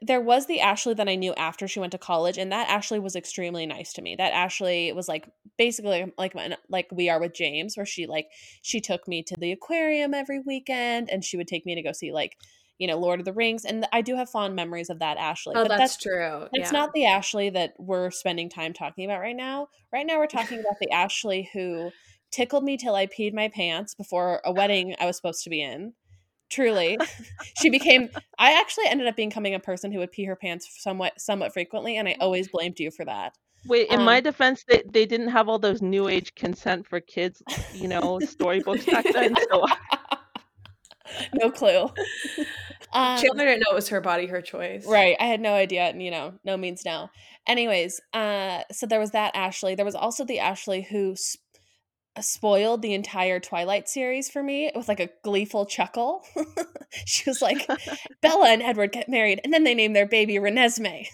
There 0.02 0.22
was 0.22 0.48
the 0.48 0.62
Ashley 0.62 0.96
that 0.96 1.08
I 1.08 1.16
knew 1.16 1.34
after 1.36 1.68
she 1.68 1.80
went 1.80 1.92
to 1.92 1.98
college, 1.98 2.38
and 2.38 2.52
that 2.52 2.70
Ashley 2.70 3.00
was 3.00 3.16
extremely 3.16 3.66
nice 3.66 3.94
to 3.94 4.02
me. 4.02 4.16
That 4.16 4.34
Ashley 4.34 4.92
was 4.94 5.08
like 5.08 5.30
basically 5.58 6.02
um, 6.02 6.14
like 6.18 6.34
my, 6.34 6.58
like 6.70 6.88
we 6.92 7.10
are 7.10 7.20
with 7.20 7.34
James, 7.34 7.78
where 7.78 7.86
she 7.86 8.08
like 8.08 8.28
she 8.62 8.82
took 8.82 9.08
me 9.08 9.22
to 9.24 9.36
the 9.38 9.52
aquarium 9.52 10.14
every 10.14 10.40
weekend, 10.40 11.10
and 11.10 11.24
she 11.24 11.38
would 11.38 11.48
take 11.48 11.66
me 11.66 11.76
to 11.76 11.84
go 11.84 11.92
see 11.92 12.12
like 12.12 12.36
you 12.80 12.88
know 12.88 12.98
Lord 12.98 13.20
of 13.20 13.26
the 13.26 13.34
Rings, 13.34 13.64
and 13.64 13.86
I 13.94 14.02
do 14.02 14.16
have 14.16 14.30
fond 14.30 14.56
memories 14.56 14.90
of 14.90 15.00
that 15.00 15.18
Ashley. 15.18 15.54
Oh, 15.56 15.68
but 15.68 15.78
that's, 15.78 15.98
true. 15.98 16.48
It's 16.52 16.72
yeah. 16.72 16.80
not 16.80 16.94
the 16.94 17.06
Ashley 17.06 17.52
that 17.52 17.74
we're 17.78 18.10
spending 18.10 18.50
time 18.50 18.74
talking 18.74 19.06
about 19.06 19.20
right 19.20 19.36
now. 19.36 19.68
Right 19.94 20.06
now, 20.06 20.18
we're 20.18 20.26
talking 20.26 20.60
about 20.60 20.80
the 20.82 20.90
Ashley 20.92 21.50
who 21.54 21.92
tickled 22.32 22.64
me 22.64 22.78
till 22.78 22.96
I 22.96 23.06
peed 23.06 23.34
my 23.34 23.50
pants 23.50 23.94
before 23.94 24.42
a 24.44 24.52
wedding 24.52 24.96
I 25.00 25.06
was 25.06 25.16
supposed 25.16 25.44
to 25.44 25.50
be 25.50 25.62
in. 25.62 25.94
Truly, 26.52 26.98
she 27.62 27.70
became. 27.70 28.10
I 28.38 28.60
actually 28.60 28.88
ended 28.88 29.08
up 29.08 29.16
becoming 29.16 29.56
a 29.56 29.60
person 29.60 29.92
who 29.92 30.00
would 30.00 30.12
pee 30.12 30.26
her 30.26 30.36
pants 30.36 30.68
somewhat, 30.80 31.20
somewhat 31.20 31.54
frequently, 31.54 31.98
and 31.98 32.08
I 32.08 32.18
always 32.20 32.50
blamed 32.50 32.80
you 32.80 32.92
for 32.92 33.06
that. 33.06 33.38
Wait, 33.66 33.88
in 33.90 34.04
my 34.04 34.18
um, 34.18 34.24
defense, 34.24 34.66
they, 34.68 34.84
they 34.86 35.06
didn't 35.06 35.30
have 35.30 35.48
all 35.48 35.60
those 35.60 35.82
new 35.82 36.08
age 36.08 36.34
consent 36.36 36.88
for 36.88 37.00
kids, 37.00 37.44
you 37.74 37.88
know, 37.88 38.20
storybooks 38.20 38.86
back 38.86 39.06
then. 39.14 39.36
So 39.52 39.66
no 41.34 41.52
clue. 41.52 41.90
Um, 42.94 43.22
Chandler 43.22 43.46
didn't 43.46 43.62
know 43.62 43.72
it 43.72 43.76
was 43.76 43.88
her 43.88 44.02
body, 44.02 44.26
her 44.26 44.42
choice. 44.42 44.86
Right. 44.86 45.16
I 45.18 45.28
had 45.28 45.40
no 45.40 45.54
idea, 45.54 45.84
and 45.84 46.04
you 46.04 46.12
know, 46.12 46.34
no 46.44 46.58
means 46.58 46.84
no. 46.84 47.10
Anyways, 47.48 48.02
uh, 48.14 48.64
so 48.70 48.86
there 48.86 49.00
was 49.00 49.12
that 49.12 49.34
Ashley. 49.34 49.76
There 49.76 49.86
was 49.86 49.96
also 49.96 50.26
the 50.26 50.40
Ashley 50.40 50.82
who 50.82 51.16
sp- 51.16 51.40
spoiled 52.20 52.82
the 52.82 52.94
entire 52.94 53.40
Twilight 53.40 53.88
series 53.88 54.30
for 54.30 54.44
me 54.44 54.72
with 54.76 54.88
like 54.88 55.00
a 55.00 55.10
gleeful 55.24 55.66
chuckle. 55.66 56.24
she 57.06 57.30
was 57.30 57.42
like, 57.42 57.68
Bella 58.22 58.50
and 58.50 58.62
Edward 58.62 58.92
get 58.92 59.08
married, 59.08 59.40
and 59.44 59.54
then 59.54 59.64
they 59.64 59.74
name 59.74 59.94
their 59.94 60.08
baby 60.08 60.36
Renesmee. 60.36 61.08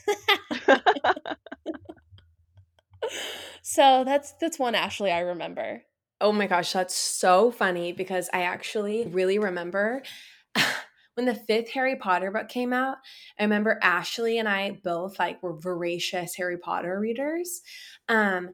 so 3.61 4.03
that's 4.03 4.33
that's 4.41 4.57
one 4.57 4.75
Ashley 4.75 5.11
I 5.11 5.19
remember. 5.19 5.83
Oh 6.19 6.31
my 6.31 6.47
gosh, 6.47 6.73
that's 6.73 6.95
so 6.95 7.51
funny 7.51 7.93
because 7.93 8.27
I 8.33 8.41
actually 8.41 9.05
really 9.05 9.37
remember 9.37 10.01
when 11.13 11.27
the 11.27 11.35
fifth 11.35 11.69
Harry 11.69 11.95
Potter 11.95 12.31
book 12.31 12.49
came 12.49 12.73
out. 12.73 12.97
I 13.39 13.43
remember 13.43 13.79
Ashley 13.83 14.39
and 14.39 14.49
I 14.49 14.79
both 14.83 15.19
like 15.19 15.43
were 15.43 15.59
voracious 15.59 16.35
Harry 16.35 16.57
Potter 16.57 16.99
readers. 16.99 17.61
Um 18.09 18.49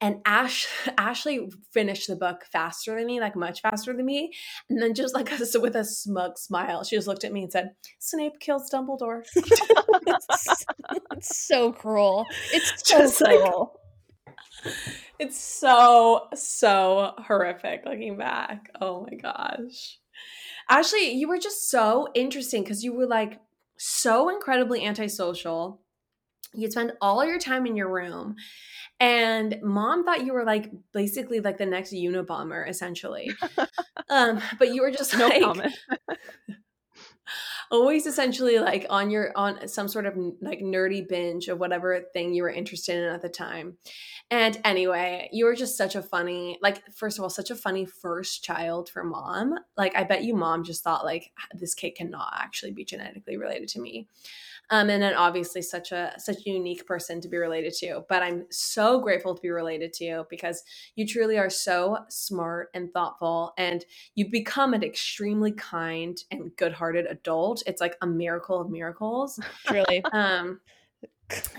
and 0.00 0.16
Ash 0.24 0.66
Ashley 0.98 1.48
finished 1.72 2.08
the 2.08 2.16
book 2.16 2.44
faster 2.52 2.96
than 2.96 3.06
me, 3.06 3.20
like 3.20 3.36
much 3.36 3.60
faster 3.62 3.92
than 3.94 4.04
me. 4.04 4.32
And 4.68 4.80
then 4.80 4.94
just 4.94 5.14
like 5.14 5.28
so 5.44 5.60
with 5.60 5.76
a 5.76 5.84
smug 5.84 6.38
smile, 6.38 6.84
she 6.84 6.96
just 6.96 7.08
looked 7.08 7.24
at 7.24 7.32
me 7.32 7.42
and 7.42 7.52
said, 7.52 7.70
Snape 7.98 8.38
kills 8.40 8.70
Dumbledore. 8.70 9.22
it's, 9.34 10.64
it's 11.12 11.46
so 11.46 11.72
cruel. 11.72 12.26
It's 12.52 12.88
so 12.88 12.98
Just 12.98 13.20
like- 13.20 13.38
cruel. 13.40 13.80
It's 15.18 15.38
so, 15.38 16.28
so 16.34 17.14
horrific 17.18 17.82
looking 17.86 18.16
back. 18.18 18.70
Oh 18.80 19.06
my 19.10 19.16
gosh. 19.16 19.98
Ashley, 20.68 21.12
you 21.12 21.28
were 21.28 21.38
just 21.38 21.70
so 21.70 22.08
interesting 22.14 22.62
because 22.62 22.82
you 22.84 22.92
were 22.92 23.06
like 23.06 23.38
so 23.78 24.28
incredibly 24.28 24.84
antisocial. 24.84 25.80
You'd 26.52 26.72
spend 26.72 26.92
all 27.00 27.24
your 27.24 27.38
time 27.38 27.66
in 27.66 27.76
your 27.76 27.92
room. 27.92 28.36
And 28.98 29.58
mom 29.62 30.04
thought 30.04 30.24
you 30.24 30.32
were 30.32 30.44
like 30.44 30.70
basically 30.92 31.40
like 31.40 31.58
the 31.58 31.66
next 31.66 31.92
Unabomber, 31.92 32.68
essentially. 32.68 33.30
um, 34.08 34.40
but 34.58 34.72
you 34.72 34.82
were 34.82 34.90
just 34.90 35.16
no 35.16 35.28
like, 35.28 35.42
comment. 35.42 35.74
always 37.70 38.06
essentially 38.06 38.58
like 38.58 38.86
on 38.90 39.10
your 39.10 39.32
on 39.36 39.66
some 39.68 39.88
sort 39.88 40.06
of 40.06 40.14
like 40.40 40.60
nerdy 40.60 41.06
binge 41.06 41.48
of 41.48 41.58
whatever 41.58 42.00
thing 42.12 42.32
you 42.32 42.42
were 42.42 42.50
interested 42.50 42.96
in 42.96 43.04
at 43.04 43.22
the 43.22 43.28
time. 43.28 43.76
And 44.30 44.60
anyway, 44.64 45.28
you 45.32 45.44
were 45.44 45.54
just 45.54 45.76
such 45.76 45.94
a 45.94 46.02
funny, 46.02 46.58
like 46.62 46.82
first 46.92 47.18
of 47.18 47.22
all, 47.22 47.30
such 47.30 47.50
a 47.50 47.56
funny 47.56 47.84
first 47.86 48.42
child 48.42 48.88
for 48.88 49.04
mom. 49.04 49.58
Like 49.76 49.96
I 49.96 50.04
bet 50.04 50.24
you 50.24 50.34
mom 50.34 50.64
just 50.64 50.82
thought 50.82 51.04
like 51.04 51.30
this 51.52 51.74
kid 51.74 51.94
cannot 51.94 52.32
actually 52.36 52.72
be 52.72 52.84
genetically 52.84 53.36
related 53.36 53.68
to 53.70 53.80
me 53.80 54.08
um, 54.70 54.90
and 54.90 55.02
then 55.02 55.14
obviously 55.14 55.62
such 55.62 55.92
a 55.92 56.12
such 56.18 56.38
a 56.46 56.50
unique 56.50 56.86
person 56.86 57.20
to 57.20 57.28
be 57.28 57.36
related 57.36 57.72
to 57.72 58.04
but 58.08 58.22
i'm 58.22 58.46
so 58.50 59.00
grateful 59.00 59.34
to 59.34 59.42
be 59.42 59.50
related 59.50 59.92
to 59.92 60.04
you 60.04 60.26
because 60.30 60.62
you 60.94 61.06
truly 61.06 61.38
are 61.38 61.50
so 61.50 61.98
smart 62.08 62.68
and 62.74 62.92
thoughtful 62.92 63.52
and 63.58 63.84
you 64.14 64.30
become 64.30 64.74
an 64.74 64.82
extremely 64.82 65.52
kind 65.52 66.18
and 66.30 66.54
good-hearted 66.56 67.06
adult. 67.06 67.62
It's 67.66 67.80
like 67.80 67.96
a 68.00 68.06
miracle 68.06 68.60
of 68.60 68.70
miracles. 68.70 69.40
Truly. 69.66 70.04
Um 70.12 70.60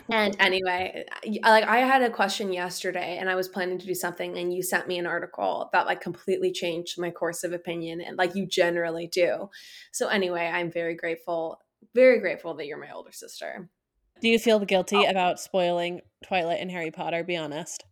and 0.08 0.34
anyway 0.40 1.04
like 1.44 1.66
i 1.66 1.80
had 1.80 2.02
a 2.02 2.10
question 2.10 2.54
yesterday 2.54 3.18
and 3.20 3.30
i 3.30 3.36
was 3.36 3.50
planning 3.50 3.78
to 3.78 3.86
do 3.86 3.94
something 3.94 4.38
and 4.38 4.54
you 4.54 4.64
sent 4.64 4.88
me 4.88 4.98
an 4.98 5.06
article 5.06 5.70
that 5.74 5.86
like 5.86 6.00
completely 6.00 6.54
changed 6.54 6.98
my 6.98 7.12
course 7.12 7.44
of 7.44 7.52
opinion 7.52 8.00
and 8.00 8.18
like 8.18 8.34
you 8.34 8.46
generally 8.46 9.08
do. 9.08 9.50
So 9.92 10.08
anyway 10.08 10.50
i'm 10.54 10.72
very 10.72 10.96
grateful 10.96 11.60
very 11.94 12.20
grateful 12.20 12.54
that 12.56 12.68
you're 12.68 12.80
my 12.80 12.92
older 12.92 13.12
sister. 13.12 13.70
Do 14.22 14.30
you 14.30 14.40
feel 14.40 14.60
guilty 14.60 14.98
oh. 14.98 15.10
about 15.10 15.40
spoiling 15.40 16.02
Twilight 16.26 16.60
and 16.60 16.72
Harry 16.72 16.92
Potter? 16.92 17.24
Be 17.24 17.38
honest. 17.38 17.84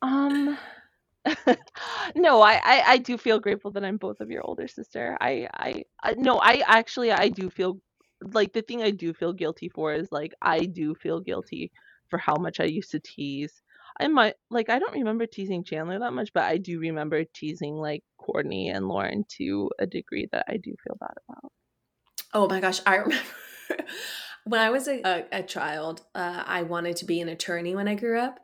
Um, 0.00 0.56
no, 2.14 2.40
I, 2.40 2.60
I, 2.64 2.82
I 2.86 2.98
do 2.98 3.18
feel 3.18 3.40
grateful 3.40 3.70
that 3.72 3.84
I'm 3.84 3.96
both 3.96 4.20
of 4.20 4.30
your 4.30 4.42
older 4.46 4.68
sister. 4.68 5.16
I, 5.20 5.48
I, 5.54 5.84
I, 6.02 6.14
no, 6.14 6.38
I 6.38 6.62
actually 6.66 7.10
I 7.10 7.28
do 7.28 7.50
feel 7.50 7.80
like 8.32 8.52
the 8.52 8.62
thing 8.62 8.82
I 8.82 8.90
do 8.90 9.12
feel 9.12 9.32
guilty 9.32 9.68
for 9.68 9.92
is 9.92 10.10
like 10.12 10.34
I 10.42 10.60
do 10.60 10.94
feel 10.94 11.20
guilty 11.20 11.72
for 12.08 12.18
how 12.18 12.36
much 12.36 12.60
I 12.60 12.64
used 12.64 12.90
to 12.92 13.00
tease. 13.00 13.62
I 14.00 14.06
might 14.08 14.34
like 14.50 14.70
I 14.70 14.78
don't 14.78 14.94
remember 14.94 15.26
teasing 15.26 15.64
Chandler 15.64 15.98
that 15.98 16.12
much, 16.12 16.32
but 16.32 16.44
I 16.44 16.58
do 16.58 16.78
remember 16.78 17.24
teasing 17.24 17.74
like 17.74 18.04
Courtney 18.18 18.68
and 18.70 18.86
Lauren 18.86 19.24
to 19.38 19.70
a 19.78 19.86
degree 19.86 20.28
that 20.32 20.44
I 20.48 20.56
do 20.56 20.74
feel 20.84 20.96
bad 21.00 21.14
about. 21.28 21.52
Oh 22.34 22.48
my 22.48 22.60
gosh, 22.60 22.80
I 22.86 22.96
remember 22.96 23.24
when 24.48 24.60
I 24.60 24.70
was 24.70 24.88
a, 24.88 25.00
a, 25.04 25.40
a 25.40 25.42
child, 25.42 26.02
uh, 26.14 26.42
I 26.46 26.62
wanted 26.62 26.96
to 26.96 27.04
be 27.04 27.20
an 27.20 27.28
attorney 27.28 27.74
when 27.74 27.88
I 27.88 27.94
grew 27.94 28.18
up. 28.18 28.40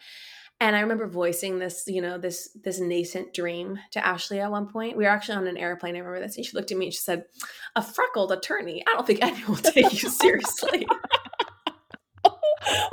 And 0.61 0.77
I 0.77 0.81
remember 0.81 1.09
voicing 1.09 1.59
this, 1.59 1.85
you 1.89 2.01
know, 2.01 2.17
this 2.17 2.57
this 2.63 2.79
nascent 2.79 3.35
dream 3.35 3.79
to 3.91 4.07
Ashley 4.07 4.41
at 4.41 4.51
one 4.51 4.69
point. 4.69 4.97
We 4.97 5.05
were 5.05 5.11
actually 5.11 5.37
on 5.37 5.49
an 5.49 5.57
airplane. 5.57 5.97
I 5.97 5.99
remember 5.99 6.21
this, 6.21 6.37
and 6.37 6.47
she 6.47 6.57
looked 6.57 6.71
at 6.71 6.79
me 6.79 6.87
and 6.87 6.95
she 6.95 7.01
said, 7.01 7.25
"A 7.75 7.83
freckled 7.83 8.31
attorney? 8.31 8.85
I 8.87 8.93
don't 8.93 9.07
think 9.07 9.21
anyone 9.21 9.49
will 9.49 9.57
take 9.57 10.01
you 10.01 10.09
seriously." 10.09 10.87
oh 12.25 12.39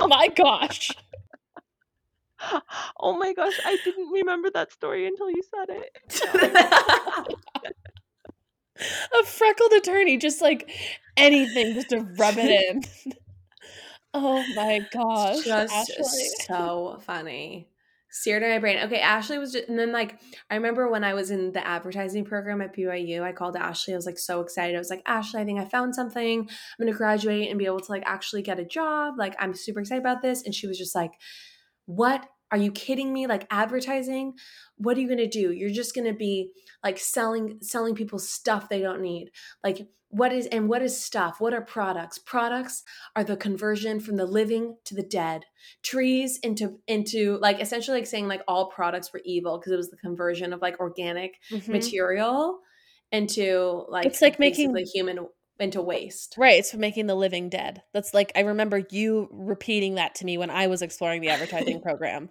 my 0.08 0.26
gosh! 0.28 0.90
Oh 2.98 3.16
my 3.16 3.32
gosh! 3.32 3.60
I 3.64 3.78
didn't 3.84 4.10
remember 4.10 4.50
that 4.50 4.72
story 4.72 5.06
until 5.06 5.30
you 5.30 5.42
said 5.54 5.68
it. 5.70 5.96
A 9.20 9.24
freckled 9.24 9.72
attorney, 9.72 10.16
just 10.16 10.40
like 10.40 10.70
anything, 11.16 11.74
just 11.74 11.90
to 11.90 12.00
rub 12.18 12.34
it 12.38 12.50
in. 12.50 13.12
oh 14.14 14.44
my 14.54 14.86
gosh. 14.92 15.44
Just 15.44 15.74
Ashley. 15.74 16.28
so 16.46 17.00
funny. 17.04 17.68
Seared 18.14 18.42
in 18.42 18.50
my 18.50 18.58
brain. 18.58 18.78
Okay, 18.84 19.00
Ashley 19.00 19.38
was 19.38 19.52
just, 19.52 19.68
and 19.68 19.78
then 19.78 19.90
like, 19.90 20.20
I 20.50 20.56
remember 20.56 20.90
when 20.90 21.02
I 21.02 21.14
was 21.14 21.30
in 21.30 21.52
the 21.52 21.66
advertising 21.66 22.26
program 22.26 22.60
at 22.60 22.76
BYU, 22.76 23.22
I 23.22 23.32
called 23.32 23.56
Ashley. 23.56 23.94
I 23.94 23.96
was 23.96 24.04
like 24.04 24.18
so 24.18 24.42
excited. 24.42 24.76
I 24.76 24.78
was 24.78 24.90
like, 24.90 25.02
Ashley, 25.06 25.40
I 25.40 25.44
think 25.46 25.58
I 25.58 25.64
found 25.64 25.94
something. 25.94 26.40
I'm 26.40 26.46
going 26.78 26.92
to 26.92 26.96
graduate 26.96 27.48
and 27.48 27.58
be 27.58 27.64
able 27.64 27.80
to 27.80 27.90
like 27.90 28.02
actually 28.04 28.42
get 28.42 28.58
a 28.58 28.66
job. 28.66 29.14
Like, 29.16 29.34
I'm 29.38 29.54
super 29.54 29.80
excited 29.80 30.02
about 30.02 30.20
this. 30.20 30.42
And 30.44 30.54
she 30.54 30.66
was 30.66 30.76
just 30.76 30.94
like, 30.94 31.12
What 31.86 32.26
are 32.52 32.58
you 32.58 32.70
kidding 32.70 33.12
me? 33.12 33.26
Like 33.26 33.46
advertising? 33.50 34.34
What 34.76 34.96
are 34.96 35.00
you 35.00 35.08
going 35.08 35.18
to 35.18 35.26
do? 35.26 35.52
You're 35.52 35.70
just 35.70 35.94
going 35.94 36.06
to 36.06 36.12
be 36.12 36.50
like 36.84 36.98
selling 36.98 37.58
selling 37.62 37.94
people 37.94 38.18
stuff 38.18 38.68
they 38.68 38.80
don't 38.80 39.00
need. 39.00 39.30
Like 39.64 39.88
what 40.12 40.30
is 40.30 40.46
and 40.48 40.68
what 40.68 40.82
is 40.82 41.02
stuff? 41.02 41.40
What 41.40 41.54
are 41.54 41.62
products? 41.62 42.18
Products 42.18 42.84
are 43.16 43.24
the 43.24 43.36
conversion 43.36 43.98
from 43.98 44.16
the 44.16 44.26
living 44.26 44.76
to 44.84 44.94
the 44.94 45.02
dead. 45.02 45.46
Trees 45.82 46.38
into 46.42 46.78
into 46.86 47.38
like 47.38 47.60
essentially 47.60 47.98
like 47.98 48.06
saying 48.06 48.28
like 48.28 48.42
all 48.46 48.70
products 48.70 49.10
were 49.12 49.22
evil 49.24 49.58
because 49.58 49.72
it 49.72 49.76
was 49.76 49.88
the 49.88 49.96
conversion 49.96 50.52
of 50.52 50.60
like 50.60 50.78
organic 50.78 51.36
mm-hmm. 51.50 51.72
material 51.72 52.58
into 53.10 53.86
like 53.88 54.04
it's 54.04 54.20
like 54.20 54.38
making 54.38 54.74
the 54.74 54.82
human 54.82 55.26
into 55.58 55.80
waste. 55.80 56.34
Right. 56.36 56.58
It's 56.58 56.74
making 56.74 57.06
the 57.06 57.14
living 57.14 57.48
dead. 57.48 57.82
That's 57.94 58.12
like 58.12 58.32
I 58.36 58.40
remember 58.40 58.82
you 58.90 59.28
repeating 59.32 59.94
that 59.94 60.16
to 60.16 60.26
me 60.26 60.36
when 60.36 60.50
I 60.50 60.66
was 60.66 60.82
exploring 60.82 61.22
the 61.22 61.30
advertising 61.30 61.80
program. 61.82 62.28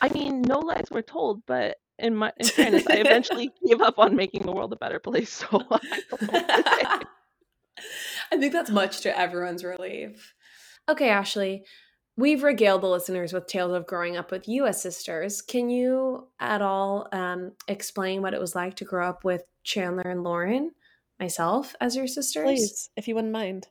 I 0.00 0.08
mean, 0.10 0.42
no 0.42 0.58
lies 0.58 0.88
were 0.90 1.02
told, 1.02 1.42
but 1.46 1.76
in 1.98 2.14
my 2.16 2.32
in 2.38 2.46
fairness, 2.46 2.86
I 2.86 2.94
eventually 2.98 3.50
gave 3.66 3.80
up 3.80 3.98
on 3.98 4.16
making 4.16 4.42
the 4.42 4.52
world 4.52 4.72
a 4.72 4.76
better 4.76 4.98
place. 4.98 5.44
So 5.50 5.62
I, 5.70 7.02
I 8.32 8.36
think 8.36 8.52
that's 8.52 8.70
much 8.70 9.00
to 9.02 9.18
everyone's 9.18 9.64
relief. 9.64 10.34
Okay, 10.88 11.08
Ashley, 11.08 11.64
we've 12.16 12.42
regaled 12.42 12.82
the 12.82 12.88
listeners 12.88 13.32
with 13.32 13.46
tales 13.46 13.74
of 13.74 13.86
growing 13.86 14.16
up 14.16 14.30
with 14.30 14.48
you 14.48 14.66
as 14.66 14.80
sisters. 14.80 15.42
Can 15.42 15.70
you 15.70 16.28
at 16.38 16.62
all 16.62 17.08
um, 17.12 17.52
explain 17.68 18.22
what 18.22 18.34
it 18.34 18.40
was 18.40 18.54
like 18.54 18.76
to 18.76 18.84
grow 18.84 19.08
up 19.08 19.24
with 19.24 19.42
Chandler 19.64 20.08
and 20.08 20.22
Lauren, 20.22 20.70
myself, 21.18 21.74
as 21.80 21.96
your 21.96 22.06
sisters? 22.06 22.44
Please, 22.44 22.90
if 22.96 23.08
you 23.08 23.14
wouldn't 23.14 23.32
mind. 23.32 23.66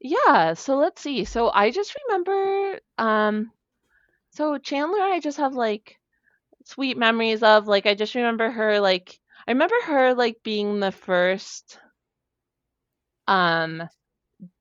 Yeah, 0.00 0.54
so 0.54 0.76
let's 0.76 1.00
see. 1.00 1.24
So 1.24 1.50
I 1.50 1.70
just 1.70 1.94
remember 2.08 2.80
um 2.98 3.52
so 4.32 4.58
Chandler, 4.58 5.00
I 5.00 5.20
just 5.20 5.38
have 5.38 5.54
like 5.54 5.98
sweet 6.64 6.96
memories 6.96 7.42
of. 7.42 7.66
Like 7.66 7.86
I 7.86 7.94
just 7.94 8.14
remember 8.14 8.50
her 8.50 8.80
like 8.80 9.18
I 9.46 9.52
remember 9.52 9.74
her 9.86 10.14
like 10.14 10.38
being 10.42 10.80
the 10.80 10.92
first 10.92 11.78
um 13.28 13.88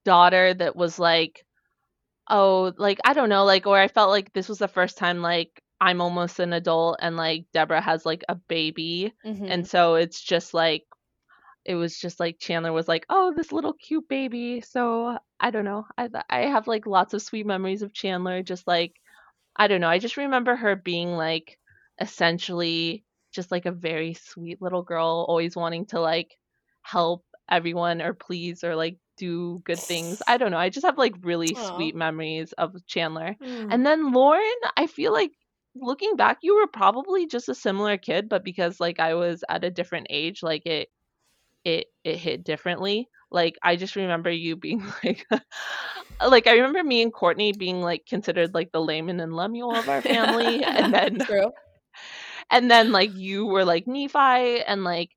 daughter 0.05 0.53
that 0.53 0.75
was 0.75 0.99
like 0.99 1.43
oh 2.29 2.71
like 2.77 2.99
I 3.03 3.13
don't 3.13 3.29
know 3.29 3.45
like 3.45 3.65
or 3.65 3.77
I 3.77 3.87
felt 3.87 4.11
like 4.11 4.31
this 4.33 4.47
was 4.47 4.59
the 4.59 4.67
first 4.67 4.97
time 4.97 5.21
like 5.21 5.61
I'm 5.79 6.01
almost 6.01 6.39
an 6.39 6.53
adult 6.53 6.99
and 7.01 7.17
like 7.17 7.45
Deborah 7.53 7.81
has 7.81 8.05
like 8.05 8.23
a 8.29 8.35
baby 8.35 9.13
mm-hmm. 9.25 9.45
and 9.47 9.67
so 9.67 9.95
it's 9.95 10.21
just 10.21 10.53
like 10.53 10.83
it 11.65 11.75
was 11.75 11.97
just 11.99 12.19
like 12.19 12.39
Chandler 12.39 12.73
was 12.73 12.87
like, 12.87 13.05
"Oh, 13.09 13.33
this 13.35 13.51
little 13.51 13.73
cute 13.73 14.07
baby." 14.07 14.61
So 14.61 15.17
I 15.39 15.51
don't 15.51 15.65
know. 15.65 15.85
I 15.97 16.09
I 16.29 16.39
have 16.47 16.67
like 16.67 16.87
lots 16.87 17.13
of 17.13 17.21
sweet 17.21 17.45
memories 17.45 17.83
of 17.83 17.93
Chandler, 17.93 18.41
just 18.43 18.67
like 18.67 18.93
I 19.55 19.67
don't 19.67 19.81
know. 19.81 19.89
I 19.89 19.99
just 19.99 20.17
remember 20.17 20.55
her 20.55 20.75
being 20.75 21.11
like 21.11 21.57
essentially 21.99 23.03
just 23.31 23.51
like 23.51 23.65
a 23.65 23.71
very 23.71 24.13
sweet 24.13 24.61
little 24.61 24.83
girl, 24.83 25.25
always 25.27 25.55
wanting 25.55 25.85
to 25.87 25.99
like 25.99 26.37
help 26.81 27.23
everyone 27.49 28.01
or 28.01 28.13
please 28.13 28.63
or 28.63 28.75
like 28.75 28.97
do 29.17 29.61
good 29.65 29.79
things. 29.79 30.21
I 30.27 30.37
don't 30.37 30.51
know. 30.51 30.57
I 30.57 30.69
just 30.69 30.85
have 30.85 30.97
like 30.97 31.13
really 31.21 31.53
Aww. 31.53 31.75
sweet 31.75 31.95
memories 31.95 32.53
of 32.53 32.75
Chandler. 32.87 33.35
Mm. 33.41 33.67
And 33.71 33.85
then 33.85 34.11
Lauren, 34.11 34.41
I 34.77 34.87
feel 34.87 35.13
like 35.13 35.31
looking 35.75 36.15
back, 36.15 36.39
you 36.41 36.55
were 36.55 36.67
probably 36.67 37.27
just 37.27 37.49
a 37.49 37.55
similar 37.55 37.97
kid, 37.97 38.29
but 38.29 38.43
because 38.43 38.79
like 38.79 38.99
I 38.99 39.13
was 39.13 39.43
at 39.47 39.63
a 39.63 39.71
different 39.71 40.07
age, 40.09 40.43
like 40.43 40.65
it 40.65 40.89
it 41.63 41.87
it 42.03 42.17
hit 42.17 42.43
differently. 42.43 43.07
Like 43.31 43.57
I 43.63 43.75
just 43.75 43.95
remember 43.95 44.29
you 44.29 44.55
being 44.55 44.85
like 45.03 45.25
like 46.25 46.47
I 46.47 46.53
remember 46.53 46.83
me 46.83 47.01
and 47.01 47.13
Courtney 47.13 47.53
being 47.53 47.81
like 47.81 48.05
considered 48.05 48.53
like 48.53 48.71
the 48.71 48.81
Laman 48.81 49.19
and 49.19 49.33
Lemuel 49.33 49.75
of 49.75 49.89
our 49.89 50.01
family. 50.01 50.63
and 50.63 50.93
then 50.93 51.19
True. 51.19 51.51
And 52.49 52.69
then 52.69 52.91
like 52.91 53.13
you 53.15 53.45
were 53.45 53.65
like 53.65 53.87
Nephi 53.87 54.61
and 54.61 54.83
like 54.83 55.11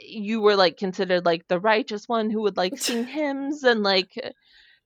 you 0.00 0.40
were 0.40 0.56
like 0.56 0.76
considered 0.76 1.24
like 1.24 1.46
the 1.48 1.60
righteous 1.60 2.08
one 2.08 2.30
who 2.30 2.42
would 2.42 2.56
like 2.56 2.78
sing 2.78 3.04
hymns 3.06 3.62
and 3.62 3.82
like 3.82 4.12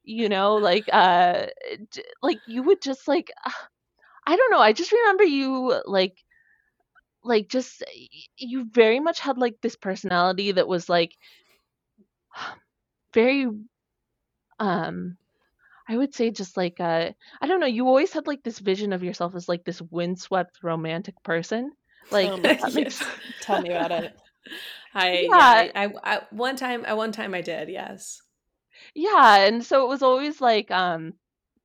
you 0.03 0.29
know 0.29 0.57
like 0.57 0.89
uh 0.93 1.47
like 2.23 2.39
you 2.47 2.63
would 2.63 2.81
just 2.83 3.07
like 3.09 3.31
I 4.27 4.37
don't 4.37 4.51
know 4.51 4.61
I 4.61 4.73
just 4.73 4.93
remember 4.93 5.25
you 5.25 5.81
like 5.87 6.17
like 7.23 7.49
just 7.49 7.85
you 8.37 8.67
very 8.71 9.01
much 9.01 9.21
had 9.21 9.39
like 9.39 9.61
this 9.61 9.77
personality 9.77 10.53
that 10.53 10.69
was 10.69 10.89
like 10.89 11.17
very 13.15 13.47
um 14.59 15.17
I 15.89 15.97
would 15.97 16.15
say 16.15 16.31
just 16.31 16.57
like 16.57 16.79
uh 16.81 17.11
I 17.41 17.47
don't 17.47 17.61
know, 17.61 17.67
you 17.67 17.87
always 17.87 18.13
had 18.13 18.27
like 18.27 18.43
this 18.43 18.59
vision 18.59 18.93
of 18.93 19.03
yourself 19.03 19.35
as 19.35 19.49
like 19.49 19.65
this 19.65 19.83
windswept 19.83 20.59
romantic 20.63 21.21
person. 21.25 21.73
Like 22.11 22.31
that 22.43 22.75
makes 22.75 23.03
tell 23.43 23.61
me 23.61 23.71
about 23.71 23.93
it. 23.93 24.13
I 24.95 25.13
yeah, 25.33 25.63
yeah 25.65 25.73
I, 25.75 25.93
I, 26.05 26.21
one 26.31 26.57
time 26.57 26.85
at 26.85 26.97
one 26.97 27.13
time 27.13 27.35
I 27.35 27.41
did, 27.41 27.69
yes. 27.69 28.21
Yeah, 28.95 29.39
and 29.47 29.65
so 29.65 29.85
it 29.85 29.89
was 29.89 30.03
always 30.03 30.41
like 30.41 30.71
um 30.71 31.15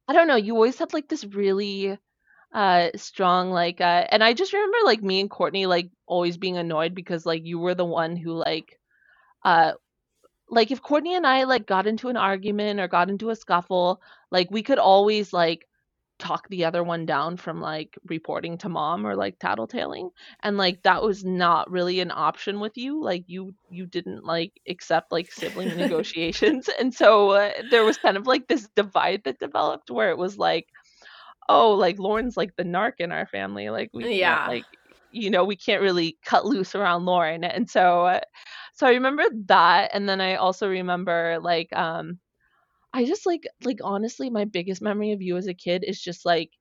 I 0.08 0.14
don't 0.14 0.28
know, 0.28 0.36
you 0.36 0.56
always 0.56 0.80
had 0.80 0.94
like 0.94 1.08
this 1.08 1.24
really 1.26 1.98
uh 2.54 2.90
strong 2.96 3.52
like 3.52 3.82
uh 3.82 4.08
and 4.10 4.24
I 4.24 4.34
just 4.34 4.54
remember 4.54 4.78
like 4.86 5.04
me 5.04 5.20
and 5.20 5.30
Courtney 5.30 5.66
like 5.66 5.90
always 6.08 6.38
being 6.38 6.58
annoyed 6.58 6.96
because 6.96 7.26
like 7.26 7.44
you 7.46 7.60
were 7.60 7.76
the 7.76 7.86
one 7.86 8.16
who 8.16 8.32
like 8.34 8.80
uh 9.44 9.74
like 10.50 10.72
if 10.72 10.82
Courtney 10.82 11.16
and 11.16 11.26
I 11.26 11.44
like 11.44 11.66
got 11.66 11.88
into 11.88 12.10
an 12.10 12.18
argument 12.18 12.80
or 12.80 12.88
got 12.88 13.10
into 13.10 13.30
a 13.30 13.36
scuffle, 13.36 14.02
like 14.32 14.50
we 14.52 14.64
could 14.64 14.80
always 14.80 15.34
like 15.34 15.66
talk 16.18 16.48
the 16.48 16.64
other 16.64 16.84
one 16.84 17.06
down 17.06 17.36
from 17.36 17.60
like 17.60 17.98
reporting 18.06 18.58
to 18.58 18.70
mom 18.70 19.06
or 19.06 19.16
like 19.16 19.38
tattletaling 19.38 20.10
and 20.44 20.56
like 20.56 20.82
that 20.84 21.04
was 21.04 21.26
not 21.26 21.70
really 21.70 22.00
an 22.00 22.12
option 22.12 22.62
with 22.62 22.78
you 22.78 23.04
like 23.04 23.26
you 23.28 23.54
you 23.70 23.86
didn't 23.86 24.24
like 24.24 24.54
accept 24.70 25.12
like 25.12 25.30
sibling 25.30 25.68
negotiations 25.78 26.70
and 26.80 26.94
so 26.94 27.32
uh, 27.32 27.52
there 27.70 27.84
was 27.84 27.98
kind 27.98 28.16
of 28.16 28.28
like 28.28 28.48
this 28.48 28.70
divide 28.76 29.22
that 29.26 29.40
developed 29.40 29.92
where 29.92 30.10
it 30.10 30.18
was 30.18 30.38
like 30.38 30.68
oh 31.50 31.74
like 31.74 32.00
lauren's 32.00 32.38
like 32.38 32.56
the 32.56 32.64
narc 32.64 32.94
in 33.00 33.12
our 33.12 33.28
family 33.28 33.70
like 33.70 33.90
we 33.94 34.18
yeah. 34.18 34.48
like 34.48 34.64
you 35.12 35.30
know 35.30 35.44
we 35.44 35.56
can't 35.56 35.82
really 35.82 36.18
cut 36.24 36.46
loose 36.46 36.76
around 36.76 37.04
lauren 37.04 37.44
and 37.44 37.70
so 37.70 38.06
uh, 38.06 38.22
so 38.76 38.88
i 38.88 38.92
remember 38.92 39.24
that 39.48 39.92
and 39.94 40.08
then 40.08 40.22
i 40.22 40.36
also 40.36 40.70
remember 40.70 41.40
like 41.42 41.74
um 41.74 42.20
I 42.94 43.06
just 43.06 43.26
like 43.26 43.44
like 43.64 43.80
honestly 43.84 44.30
my 44.30 44.46
biggest 44.46 44.82
memory 44.82 45.12
of 45.12 45.22
you 45.22 45.38
as 45.38 45.48
a 45.48 45.54
kid 45.54 45.84
is 45.86 46.02
just 46.02 46.26
like 46.26 46.52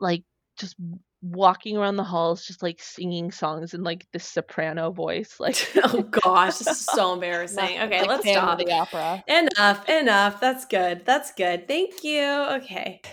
like 0.00 0.22
just 0.58 0.76
walking 1.22 1.76
around 1.76 1.96
the 1.96 2.04
halls 2.04 2.46
just 2.46 2.62
like 2.62 2.80
singing 2.80 3.30
songs 3.30 3.74
in 3.74 3.82
like 3.82 4.06
this 4.12 4.24
soprano 4.24 4.90
voice 4.90 5.38
like 5.38 5.70
oh 5.84 6.02
gosh 6.02 6.58
this 6.58 6.68
is 6.68 6.86
so 6.86 7.12
embarrassing. 7.14 7.78
okay 7.78 8.00
like 8.00 8.08
let's 8.08 8.28
stop. 8.28 8.58
the 8.58 8.72
opera. 8.72 9.22
Enough 9.28 9.88
enough. 9.88 10.40
That's 10.40 10.64
good. 10.64 11.04
That's 11.04 11.32
good. 11.32 11.68
Thank 11.68 12.04
you. 12.04 12.24
Okay. 12.52 13.00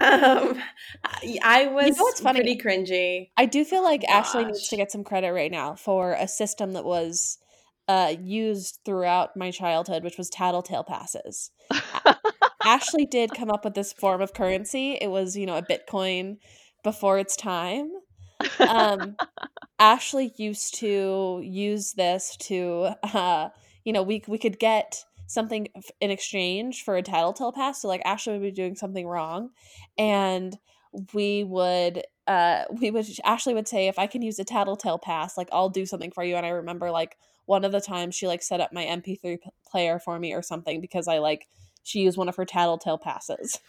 Um 0.00 0.60
i 1.42 1.66
was 1.66 1.86
you 1.86 1.92
know 1.92 2.02
what's 2.02 2.20
funny? 2.20 2.40
pretty 2.40 2.56
cringy. 2.58 3.30
I 3.36 3.46
do 3.46 3.64
feel 3.64 3.82
like 3.82 4.02
gosh. 4.02 4.10
ashley 4.10 4.44
needs 4.44 4.68
to 4.68 4.76
get 4.76 4.90
some 4.90 5.04
credit 5.04 5.32
right 5.32 5.52
now 5.52 5.76
for 5.76 6.14
a 6.14 6.26
system 6.26 6.72
that 6.72 6.84
was 6.84 7.38
uh, 7.86 8.14
used 8.20 8.80
throughout 8.84 9.36
my 9.36 9.50
childhood, 9.50 10.04
which 10.04 10.18
was 10.18 10.30
tattletale 10.30 10.84
passes. 10.84 11.50
Ashley 12.64 13.06
did 13.06 13.30
come 13.34 13.50
up 13.50 13.64
with 13.64 13.74
this 13.74 13.92
form 13.92 14.20
of 14.20 14.32
currency. 14.32 14.98
It 15.00 15.10
was, 15.10 15.36
you 15.36 15.46
know, 15.46 15.56
a 15.56 15.62
Bitcoin 15.62 16.38
before 16.84 17.18
its 17.18 17.36
time. 17.36 17.90
Um, 18.60 19.16
Ashley 19.80 20.32
used 20.36 20.76
to 20.76 21.40
use 21.42 21.94
this 21.94 22.36
to, 22.42 22.90
uh, 23.02 23.48
you 23.84 23.92
know, 23.92 24.02
we 24.04 24.22
we 24.28 24.38
could 24.38 24.60
get 24.60 25.04
something 25.26 25.68
in 26.00 26.10
exchange 26.12 26.84
for 26.84 26.96
a 26.96 27.02
tattletale 27.02 27.52
pass. 27.52 27.82
So 27.82 27.88
like 27.88 28.02
Ashley 28.04 28.34
would 28.34 28.42
be 28.42 28.52
doing 28.52 28.76
something 28.76 29.06
wrong, 29.08 29.50
and 29.98 30.56
we 31.12 31.42
would 31.44 32.04
uh 32.28 32.64
we 32.80 32.90
would 32.90 33.06
Ashley 33.24 33.54
would 33.54 33.68
say 33.68 33.88
if 33.88 33.98
I 33.98 34.06
can 34.06 34.22
use 34.22 34.38
a 34.38 34.44
tattletale 34.44 34.98
pass, 34.98 35.36
like 35.36 35.48
I'll 35.52 35.70
do 35.70 35.86
something 35.86 36.12
for 36.12 36.22
you. 36.22 36.36
And 36.36 36.46
I 36.46 36.50
remember 36.50 36.90
like 36.92 37.16
one 37.46 37.64
of 37.64 37.72
the 37.72 37.80
times 37.80 38.14
she 38.14 38.28
like 38.28 38.42
set 38.42 38.60
up 38.60 38.72
my 38.72 38.84
MP3 38.84 39.38
player 39.70 39.98
for 39.98 40.18
me 40.18 40.32
or 40.32 40.42
something 40.42 40.80
because 40.80 41.08
I 41.08 41.18
like 41.18 41.48
she 41.82 42.00
used 42.00 42.16
one 42.16 42.28
of 42.28 42.36
her 42.36 42.44
tattletale 42.46 42.98
passes. 42.98 43.58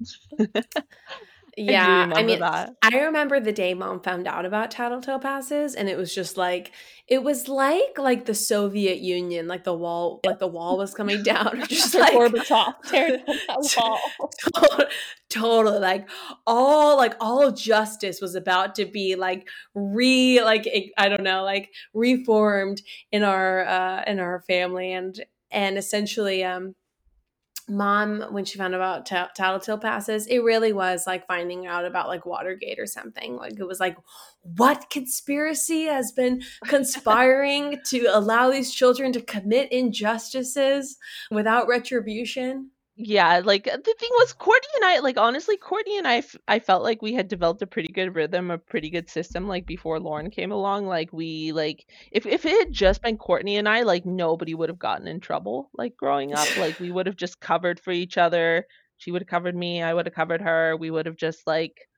yeah, 1.58 2.10
I, 2.14 2.20
I 2.20 2.22
mean, 2.22 2.40
that. 2.40 2.76
I 2.82 3.00
remember 3.00 3.40
the 3.40 3.52
day 3.52 3.74
mom 3.74 4.00
found 4.00 4.26
out 4.26 4.44
about 4.44 4.70
tattletale 4.70 5.18
passes, 5.18 5.74
and 5.74 5.88
it 5.88 5.96
was 5.96 6.14
just 6.14 6.36
like 6.36 6.72
it 7.08 7.22
was 7.22 7.48
like 7.48 7.98
like 7.98 8.26
the 8.26 8.34
Soviet 8.34 8.98
Union, 8.98 9.48
like 9.48 9.64
the 9.64 9.74
wall, 9.74 10.20
like 10.24 10.38
the 10.38 10.46
wall 10.46 10.78
was 10.78 10.94
coming 10.94 11.22
down, 11.22 11.64
just 11.68 11.94
like 11.96 12.12
Gorbachev 12.12 12.74
tearing 12.84 13.22
that 13.26 13.76
wall. 13.76 14.84
totally, 15.28 15.78
like 15.78 16.08
all 16.46 16.96
like 16.96 17.14
all 17.20 17.50
justice 17.50 18.20
was 18.20 18.34
about 18.34 18.74
to 18.76 18.84
be 18.84 19.16
like 19.16 19.48
re 19.74 20.42
like 20.42 20.68
I 20.96 21.08
don't 21.08 21.24
know, 21.24 21.42
like 21.42 21.70
reformed 21.92 22.82
in 23.10 23.24
our 23.24 23.66
uh 23.66 24.04
in 24.06 24.20
our 24.20 24.42
family, 24.46 24.92
and 24.92 25.20
and 25.50 25.76
essentially 25.76 26.44
um 26.44 26.74
mom 27.68 28.22
when 28.30 28.44
she 28.44 28.58
found 28.58 28.74
out 28.74 28.80
about 28.80 29.06
t- 29.06 29.32
tattletale 29.34 29.78
passes 29.78 30.26
it 30.26 30.38
really 30.38 30.72
was 30.72 31.06
like 31.06 31.26
finding 31.26 31.66
out 31.66 31.84
about 31.84 32.08
like 32.08 32.26
watergate 32.26 32.78
or 32.78 32.86
something. 32.86 33.36
Like 33.36 33.58
it 33.58 33.66
was 33.66 33.80
like 33.80 33.96
what 34.42 34.90
conspiracy 34.90 35.84
has 35.84 36.12
been 36.12 36.42
conspiring 36.66 37.80
to 37.86 38.06
allow 38.06 38.50
these 38.50 38.72
children 38.72 39.12
to 39.12 39.20
commit 39.20 39.70
injustices 39.72 40.96
without 41.30 41.68
retribution 41.68 42.70
yeah 43.00 43.40
like 43.44 43.68
uh, 43.68 43.76
the 43.76 43.94
thing 44.00 44.08
was 44.14 44.32
courtney 44.32 44.68
and 44.76 44.84
i 44.84 44.98
like 44.98 45.16
honestly 45.16 45.56
courtney 45.56 45.98
and 45.98 46.06
I, 46.08 46.16
f- 46.16 46.34
I 46.48 46.58
felt 46.58 46.82
like 46.82 47.00
we 47.00 47.14
had 47.14 47.28
developed 47.28 47.62
a 47.62 47.66
pretty 47.66 47.92
good 47.92 48.16
rhythm 48.16 48.50
a 48.50 48.58
pretty 48.58 48.90
good 48.90 49.08
system 49.08 49.46
like 49.46 49.66
before 49.66 50.00
lauren 50.00 50.30
came 50.30 50.50
along 50.50 50.86
like 50.86 51.12
we 51.12 51.52
like 51.52 51.86
if, 52.10 52.26
if 52.26 52.44
it 52.44 52.58
had 52.58 52.72
just 52.72 53.00
been 53.00 53.16
courtney 53.16 53.56
and 53.56 53.68
i 53.68 53.82
like 53.82 54.04
nobody 54.04 54.52
would 54.52 54.68
have 54.68 54.80
gotten 54.80 55.06
in 55.06 55.20
trouble 55.20 55.70
like 55.78 55.96
growing 55.96 56.34
up 56.34 56.56
like 56.56 56.80
we 56.80 56.90
would 56.92 57.06
have 57.06 57.16
just 57.16 57.40
covered 57.40 57.78
for 57.80 57.92
each 57.92 58.18
other. 58.18 58.66
She 58.96 59.12
would 59.12 59.22
have 59.22 59.28
covered 59.28 59.54
me 59.54 59.80
i 59.80 59.94
would 59.94 60.06
have 60.06 60.14
covered 60.14 60.42
her 60.42 60.76
we 60.76 60.90
would 60.90 61.06
have 61.06 61.16
just 61.16 61.46
like 61.46 61.88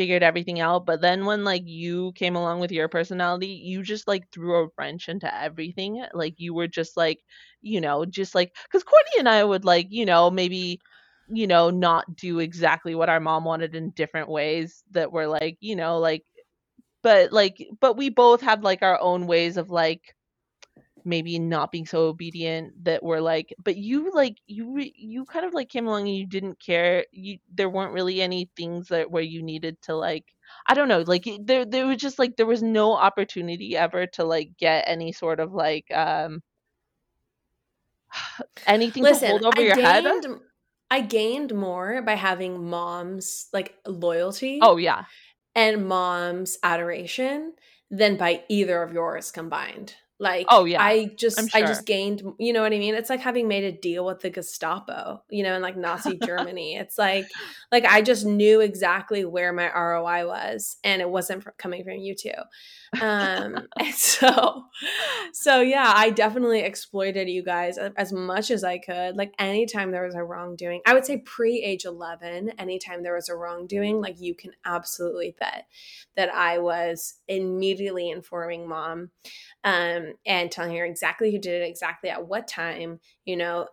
figured 0.00 0.22
everything 0.24 0.60
out 0.60 0.86
but 0.86 1.02
then 1.02 1.26
when 1.26 1.44
like 1.44 1.62
you 1.66 2.12
came 2.14 2.36
along 2.36 2.60
with 2.60 2.72
your 2.72 2.88
personality 2.88 3.48
you 3.48 3.82
just 3.82 4.08
like 4.08 4.28
threw 4.30 4.64
a 4.64 4.68
wrench 4.78 5.08
into 5.08 5.32
everything 5.42 6.04
like 6.14 6.34
you 6.38 6.54
were 6.54 6.68
just 6.68 6.96
like 6.96 7.20
you 7.62 7.80
know 7.80 8.04
just 8.06 8.34
like 8.34 8.56
because 8.64 8.84
courtney 8.84 9.18
and 9.18 9.28
i 9.28 9.44
would 9.44 9.64
like 9.64 9.88
you 9.90 10.06
know 10.06 10.30
maybe 10.30 10.80
you 11.28 11.46
know 11.46 11.70
not 11.70 12.16
do 12.16 12.40
exactly 12.40 12.94
what 12.94 13.10
our 13.10 13.20
mom 13.20 13.44
wanted 13.44 13.74
in 13.74 13.90
different 13.90 14.28
ways 14.28 14.82
that 14.92 15.12
were 15.12 15.26
like 15.26 15.58
you 15.60 15.76
know 15.76 15.98
like 15.98 16.24
but 17.02 17.32
like 17.32 17.66
but 17.80 17.96
we 17.96 18.08
both 18.10 18.40
had 18.40 18.64
like 18.64 18.82
our 18.82 19.00
own 19.00 19.26
ways 19.26 19.56
of 19.56 19.70
like 19.70 20.14
maybe 21.04 21.38
not 21.38 21.72
being 21.72 21.86
so 21.86 22.06
obedient 22.06 22.72
that 22.84 23.02
were 23.02 23.20
like 23.20 23.54
but 23.62 23.76
you 23.76 24.10
like 24.12 24.36
you 24.46 24.90
you 24.96 25.24
kind 25.24 25.44
of 25.44 25.54
like 25.54 25.68
came 25.68 25.86
along 25.86 26.02
and 26.02 26.16
you 26.16 26.26
didn't 26.26 26.58
care 26.60 27.04
you 27.12 27.38
there 27.52 27.70
weren't 27.70 27.92
really 27.92 28.20
any 28.20 28.50
things 28.56 28.88
that 28.88 29.10
where 29.10 29.22
you 29.22 29.42
needed 29.42 29.80
to 29.82 29.94
like 29.94 30.34
i 30.66 30.74
don't 30.74 30.88
know 30.88 31.02
like 31.06 31.28
there 31.42 31.64
there 31.64 31.86
was 31.86 31.98
just 31.98 32.18
like 32.18 32.36
there 32.36 32.46
was 32.46 32.62
no 32.62 32.94
opportunity 32.94 33.76
ever 33.76 34.06
to 34.06 34.24
like 34.24 34.50
get 34.58 34.84
any 34.86 35.12
sort 35.12 35.40
of 35.40 35.52
like 35.52 35.86
um 35.94 36.42
anything 38.66 39.02
Listen, 39.02 39.22
to 39.22 39.28
hold 39.28 39.44
over 39.44 39.60
I 39.60 39.64
your 39.64 39.76
gained, 39.76 40.24
head 40.24 40.34
i 40.90 41.00
gained 41.00 41.54
more 41.54 42.02
by 42.02 42.14
having 42.14 42.68
mom's 42.68 43.46
like 43.52 43.74
loyalty 43.86 44.58
oh 44.62 44.76
yeah. 44.76 45.04
and 45.54 45.86
mom's 45.86 46.58
adoration 46.62 47.54
than 47.90 48.16
by 48.16 48.44
either 48.48 48.82
of 48.82 48.92
yours 48.92 49.30
combined 49.30 49.94
like, 50.20 50.46
oh 50.50 50.66
yeah, 50.66 50.82
I 50.82 51.06
just 51.16 51.38
sure. 51.38 51.48
I 51.54 51.62
just 51.62 51.86
gained, 51.86 52.22
you 52.38 52.52
know 52.52 52.60
what 52.60 52.74
I 52.74 52.78
mean? 52.78 52.94
It's 52.94 53.08
like 53.08 53.20
having 53.20 53.48
made 53.48 53.64
a 53.64 53.72
deal 53.72 54.04
with 54.04 54.20
the 54.20 54.28
Gestapo, 54.28 55.22
you 55.30 55.42
know, 55.42 55.56
in 55.56 55.62
like 55.62 55.78
Nazi 55.78 56.18
Germany. 56.24 56.76
it's 56.76 56.98
like, 56.98 57.24
like 57.72 57.86
I 57.86 58.02
just 58.02 58.26
knew 58.26 58.60
exactly 58.60 59.24
where 59.24 59.52
my 59.52 59.72
ROI 59.72 60.26
was, 60.26 60.76
and 60.84 61.00
it 61.00 61.08
wasn't 61.08 61.46
coming 61.56 61.84
from 61.84 61.94
you 61.94 62.14
two. 62.14 62.30
Um, 63.00 63.66
and 63.78 63.88
so, 63.94 64.64
so 65.32 65.62
yeah, 65.62 65.90
I 65.96 66.10
definitely 66.10 66.60
exploited 66.60 67.28
you 67.28 67.42
guys 67.42 67.78
as 67.78 68.12
much 68.12 68.50
as 68.50 68.62
I 68.62 68.76
could. 68.76 69.16
Like 69.16 69.32
anytime 69.38 69.90
there 69.90 70.04
was 70.04 70.14
a 70.14 70.22
wrongdoing, 70.22 70.82
I 70.86 70.92
would 70.92 71.06
say 71.06 71.16
pre 71.18 71.62
age 71.62 71.86
eleven, 71.86 72.50
anytime 72.58 73.02
there 73.02 73.14
was 73.14 73.30
a 73.30 73.34
wrongdoing, 73.34 74.02
like 74.02 74.20
you 74.20 74.34
can 74.34 74.52
absolutely 74.66 75.34
bet 75.40 75.66
that 76.16 76.28
I 76.28 76.58
was 76.58 77.14
immediately 77.26 78.10
informing 78.10 78.68
mom 78.68 79.10
um, 79.64 80.09
and 80.26 80.50
telling 80.50 80.76
her 80.76 80.84
exactly 80.84 81.30
who 81.30 81.38
did 81.38 81.62
it, 81.62 81.68
exactly 81.68 82.10
at 82.10 82.26
what 82.26 82.48
time, 82.48 83.00
you 83.24 83.36
know, 83.36 83.66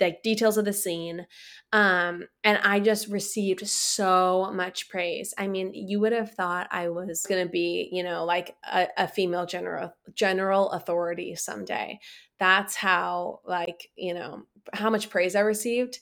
like 0.00 0.22
details 0.22 0.56
of 0.56 0.64
the 0.64 0.72
scene. 0.72 1.26
Um, 1.72 2.28
and 2.44 2.58
I 2.58 2.80
just 2.80 3.08
received 3.08 3.66
so 3.66 4.52
much 4.54 4.88
praise. 4.88 5.34
I 5.36 5.48
mean, 5.48 5.72
you 5.74 6.00
would 6.00 6.12
have 6.12 6.32
thought 6.32 6.68
I 6.70 6.88
was 6.88 7.26
gonna 7.28 7.48
be, 7.48 7.88
you 7.92 8.02
know, 8.02 8.24
like 8.24 8.56
a, 8.70 8.88
a 8.96 9.08
female 9.08 9.46
general 9.46 9.92
general 10.14 10.70
authority 10.70 11.34
someday. 11.34 11.98
That's 12.38 12.76
how 12.76 13.40
like, 13.44 13.88
you 13.96 14.14
know, 14.14 14.44
how 14.72 14.90
much 14.90 15.10
praise 15.10 15.34
I 15.34 15.40
received 15.40 15.98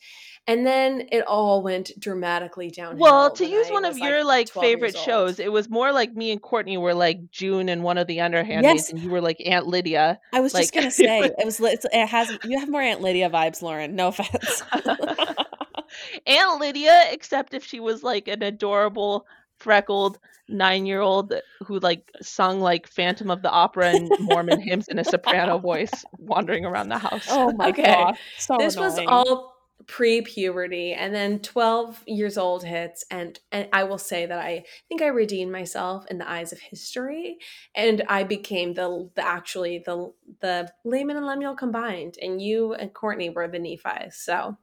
and 0.48 0.64
then 0.64 1.08
it 1.10 1.26
all 1.26 1.62
went 1.62 1.90
dramatically 1.98 2.70
downhill. 2.70 3.00
Well, 3.00 3.30
to 3.32 3.44
use 3.44 3.68
I 3.68 3.72
one 3.72 3.84
of 3.84 3.98
your 3.98 4.24
like, 4.24 4.54
like 4.54 4.64
favorite 4.64 4.96
shows, 4.96 5.40
it 5.40 5.50
was 5.50 5.68
more 5.68 5.92
like 5.92 6.14
me 6.14 6.30
and 6.30 6.40
Courtney 6.40 6.78
were 6.78 6.94
like 6.94 7.30
June 7.32 7.68
and 7.68 7.82
one 7.82 7.98
of 7.98 8.06
the 8.06 8.18
underhandeds, 8.18 8.62
yes. 8.62 8.90
and 8.90 9.00
you 9.00 9.10
were 9.10 9.20
like 9.20 9.42
Aunt 9.44 9.66
Lydia. 9.66 10.20
I 10.32 10.40
was 10.40 10.54
like, 10.54 10.62
just 10.62 10.74
gonna 10.74 10.90
say 10.92 11.20
it 11.20 11.44
was 11.44 11.58
it 11.60 12.06
has 12.06 12.30
you 12.44 12.58
have 12.60 12.68
more 12.68 12.82
Aunt 12.82 13.00
Lydia 13.00 13.28
vibes, 13.28 13.60
Lauren. 13.60 13.96
No 13.96 14.08
offense. 14.08 14.62
Aunt 16.26 16.60
Lydia, 16.60 17.04
except 17.10 17.54
if 17.54 17.64
she 17.64 17.80
was 17.80 18.02
like 18.02 18.28
an 18.28 18.42
adorable 18.42 19.26
freckled 19.58 20.18
nine 20.48 20.86
year 20.86 21.00
old 21.00 21.34
who 21.64 21.78
like 21.80 22.10
sung 22.22 22.60
like 22.60 22.86
Phantom 22.86 23.30
of 23.30 23.42
the 23.42 23.50
Opera 23.50 23.90
and 23.90 24.10
Mormon 24.20 24.60
hymns 24.60 24.88
in 24.88 24.98
a 24.98 25.04
soprano 25.04 25.58
voice 25.58 26.04
wandering 26.18 26.64
around 26.64 26.88
the 26.88 26.98
house. 26.98 27.26
Oh 27.28 27.52
my 27.52 27.68
okay. 27.70 27.82
god. 27.82 28.18
So 28.38 28.56
this 28.58 28.76
annoying. 28.76 29.06
was 29.06 29.26
all 29.28 29.56
pre-puberty 29.86 30.94
and 30.94 31.14
then 31.14 31.38
12 31.38 32.02
years 32.06 32.38
old 32.38 32.64
hits 32.64 33.04
and 33.10 33.38
and 33.52 33.68
I 33.72 33.84
will 33.84 33.98
say 33.98 34.26
that 34.26 34.38
I 34.38 34.64
think 34.88 35.00
I 35.02 35.08
redeemed 35.08 35.52
myself 35.52 36.06
in 36.10 36.18
the 36.18 36.28
eyes 36.28 36.50
of 36.50 36.58
history 36.58 37.38
and 37.74 38.02
I 38.08 38.24
became 38.24 38.74
the 38.74 39.10
the 39.14 39.24
actually 39.24 39.82
the 39.84 40.12
the 40.40 40.72
Laman 40.84 41.16
and 41.16 41.26
Lemuel 41.26 41.54
combined 41.54 42.16
and 42.20 42.40
you 42.40 42.72
and 42.74 42.92
Courtney 42.92 43.30
were 43.30 43.46
the 43.46 43.58
Nephi 43.58 44.10
so 44.10 44.56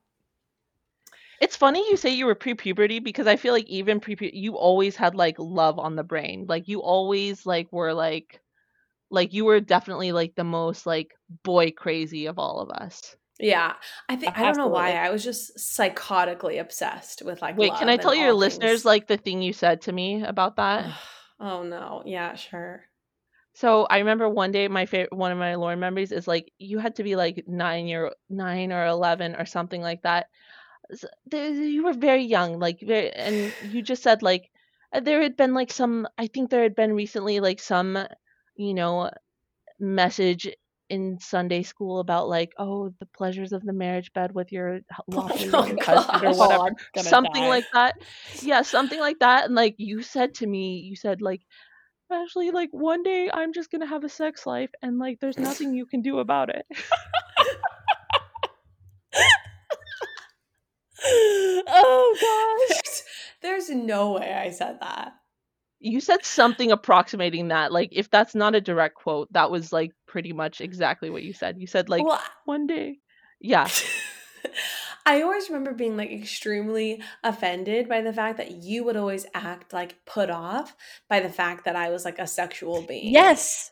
it's 1.44 1.58
funny 1.58 1.80
you 1.90 1.98
say 1.98 2.10
you 2.10 2.26
were 2.26 2.36
pre-puberty 2.36 3.00
because 3.00 3.28
I 3.28 3.36
feel 3.36 3.54
like 3.54 3.68
even 3.68 4.00
pre 4.00 4.16
you 4.34 4.56
always 4.56 4.96
had 4.96 5.14
like 5.14 5.36
love 5.38 5.78
on 5.78 5.98
the 5.98 6.04
brain 6.04 6.46
like 6.48 6.70
you 6.70 6.82
always 6.82 7.46
like 7.46 7.72
were 7.72 7.94
like 7.94 8.40
like 9.10 9.34
you 9.34 9.44
were 9.44 9.60
definitely 9.60 10.14
like 10.14 10.36
the 10.36 10.46
most 10.46 10.86
like 10.86 11.12
boy 11.44 11.72
crazy 11.72 12.28
of 12.28 12.40
all 12.40 12.62
of 12.62 12.70
us 12.70 13.18
yeah, 13.40 13.74
I 14.08 14.16
think 14.16 14.38
I 14.38 14.44
don't 14.44 14.58
know 14.58 14.68
why 14.68 14.94
I 14.94 15.10
was 15.10 15.24
just 15.24 15.58
psychotically 15.58 16.62
obsessed 16.62 17.24
with 17.26 17.42
like. 17.42 17.58
Wait, 17.58 17.74
can 17.76 17.90
I 17.90 17.98
tell 17.98 18.14
your 18.14 18.32
listeners 18.32 18.86
like 18.86 19.08
the 19.08 19.18
thing 19.18 19.42
you 19.42 19.54
said 19.54 19.82
to 19.82 19.92
me 19.92 20.24
about 20.24 20.56
that? 20.58 20.94
oh 21.40 21.64
no! 21.64 22.04
Yeah, 22.06 22.36
sure. 22.36 22.84
So 23.56 23.86
I 23.86 23.98
remember 24.00 24.30
one 24.30 24.52
day 24.52 24.68
my 24.68 24.86
favorite 24.86 25.14
one 25.14 25.32
of 25.32 25.38
my 25.38 25.56
Lauren 25.56 25.80
memories 25.80 26.12
is 26.12 26.28
like 26.28 26.52
you 26.58 26.80
had 26.80 26.96
to 26.98 27.04
be 27.04 27.16
like 27.16 27.44
nine 27.48 27.88
year 27.88 28.12
nine 28.30 28.72
or 28.72 28.86
eleven 28.86 29.36
or 29.36 29.46
something 29.46 29.82
like 29.82 30.04
that. 30.04 30.28
You 31.32 31.84
were 31.84 31.94
very 31.94 32.24
young, 32.24 32.60
like 32.60 32.80
very, 32.82 33.12
and 33.12 33.54
you 33.70 33.82
just 33.82 34.04
said 34.04 34.22
like 34.22 34.50
uh, 34.94 35.00
there 35.00 35.22
had 35.22 35.36
been 35.36 35.54
like 35.54 35.72
some. 35.72 36.08
I 36.18 36.28
think 36.28 36.50
there 36.50 36.64
had 36.64 36.76
been 36.76 36.94
recently 36.94 37.40
like 37.40 37.60
some, 37.60 37.98
you 38.56 38.74
know, 38.74 39.12
message 39.80 40.48
in 40.90 41.18
Sunday 41.20 41.64
school 41.64 42.00
about 42.00 42.30
like, 42.30 42.54
oh, 42.60 42.94
the 43.00 43.06
pleasures 43.08 43.52
of 43.52 43.64
the 43.64 43.74
marriage 43.74 44.14
bed 44.14 44.34
with 44.34 44.52
your 44.52 44.82
lawful 45.08 45.50
oh, 45.56 45.66
husband 45.82 46.24
or 46.24 46.34
whatever, 46.38 46.76
oh, 46.98 47.02
something 47.02 47.44
die. 47.44 47.50
like 47.50 47.66
that. 47.74 47.96
Yeah, 48.42 48.62
something 48.62 49.00
like 49.00 49.20
that. 49.20 49.46
And 49.46 49.56
like 49.56 49.76
you 49.78 50.04
said 50.04 50.36
to 50.36 50.48
me, 50.48 50.78
you 50.78 50.96
said 50.96 51.22
like, 51.22 51.42
actually, 52.12 52.52
like 52.52 52.70
one 52.72 53.02
day 53.02 53.30
I'm 53.34 53.54
just 53.54 53.72
gonna 53.72 53.88
have 53.88 54.04
a 54.04 54.10
sex 54.10 54.46
life, 54.46 54.70
and 54.82 55.00
like 55.00 55.20
there's 55.20 55.40
nothing 55.40 55.74
you 55.74 55.86
can 55.86 56.02
do 56.02 56.20
about 56.20 56.50
it. 56.50 56.66
oh 61.06 62.58
gosh, 62.70 63.02
there's 63.68 63.78
no 63.78 64.14
way 64.14 64.34
I 64.34 64.52
said 64.52 64.80
that 64.82 65.14
you 65.80 66.00
said 66.00 66.24
something 66.24 66.72
approximating 66.72 67.50
that 67.50 67.72
like 67.72 67.90
if 67.92 68.10
that's 68.10 68.34
not 68.34 68.56
a 68.56 68.62
direct 68.62 68.96
quote 68.96 69.32
that 69.34 69.52
was 69.52 69.74
like 69.74 69.92
pretty 70.08 70.32
much 70.32 70.62
exactly 70.62 71.10
what 71.10 71.24
you 71.24 71.34
said 71.34 71.58
you 71.58 71.68
said 71.68 71.90
like 71.90 72.06
well, 72.06 72.22
one 72.46 72.66
day 72.68 72.98
yeah 73.42 73.68
I 75.06 75.22
always 75.22 75.50
remember 75.50 75.74
being 75.74 75.98
like 75.98 76.12
extremely 76.12 77.02
offended 77.24 77.90
by 77.90 78.02
the 78.02 78.14
fact 78.14 78.38
that 78.38 78.52
you 78.52 78.86
would 78.86 78.96
always 78.96 79.26
act 79.34 79.74
like 79.74 79.98
put 80.06 80.30
off 80.30 80.76
by 81.10 81.20
the 81.20 81.30
fact 81.30 81.66
that 81.66 81.76
I 81.76 81.90
was 81.90 82.06
like 82.06 82.20
a 82.20 82.28
sexual 82.28 82.82
being. 82.84 83.14
Yes. 83.14 83.72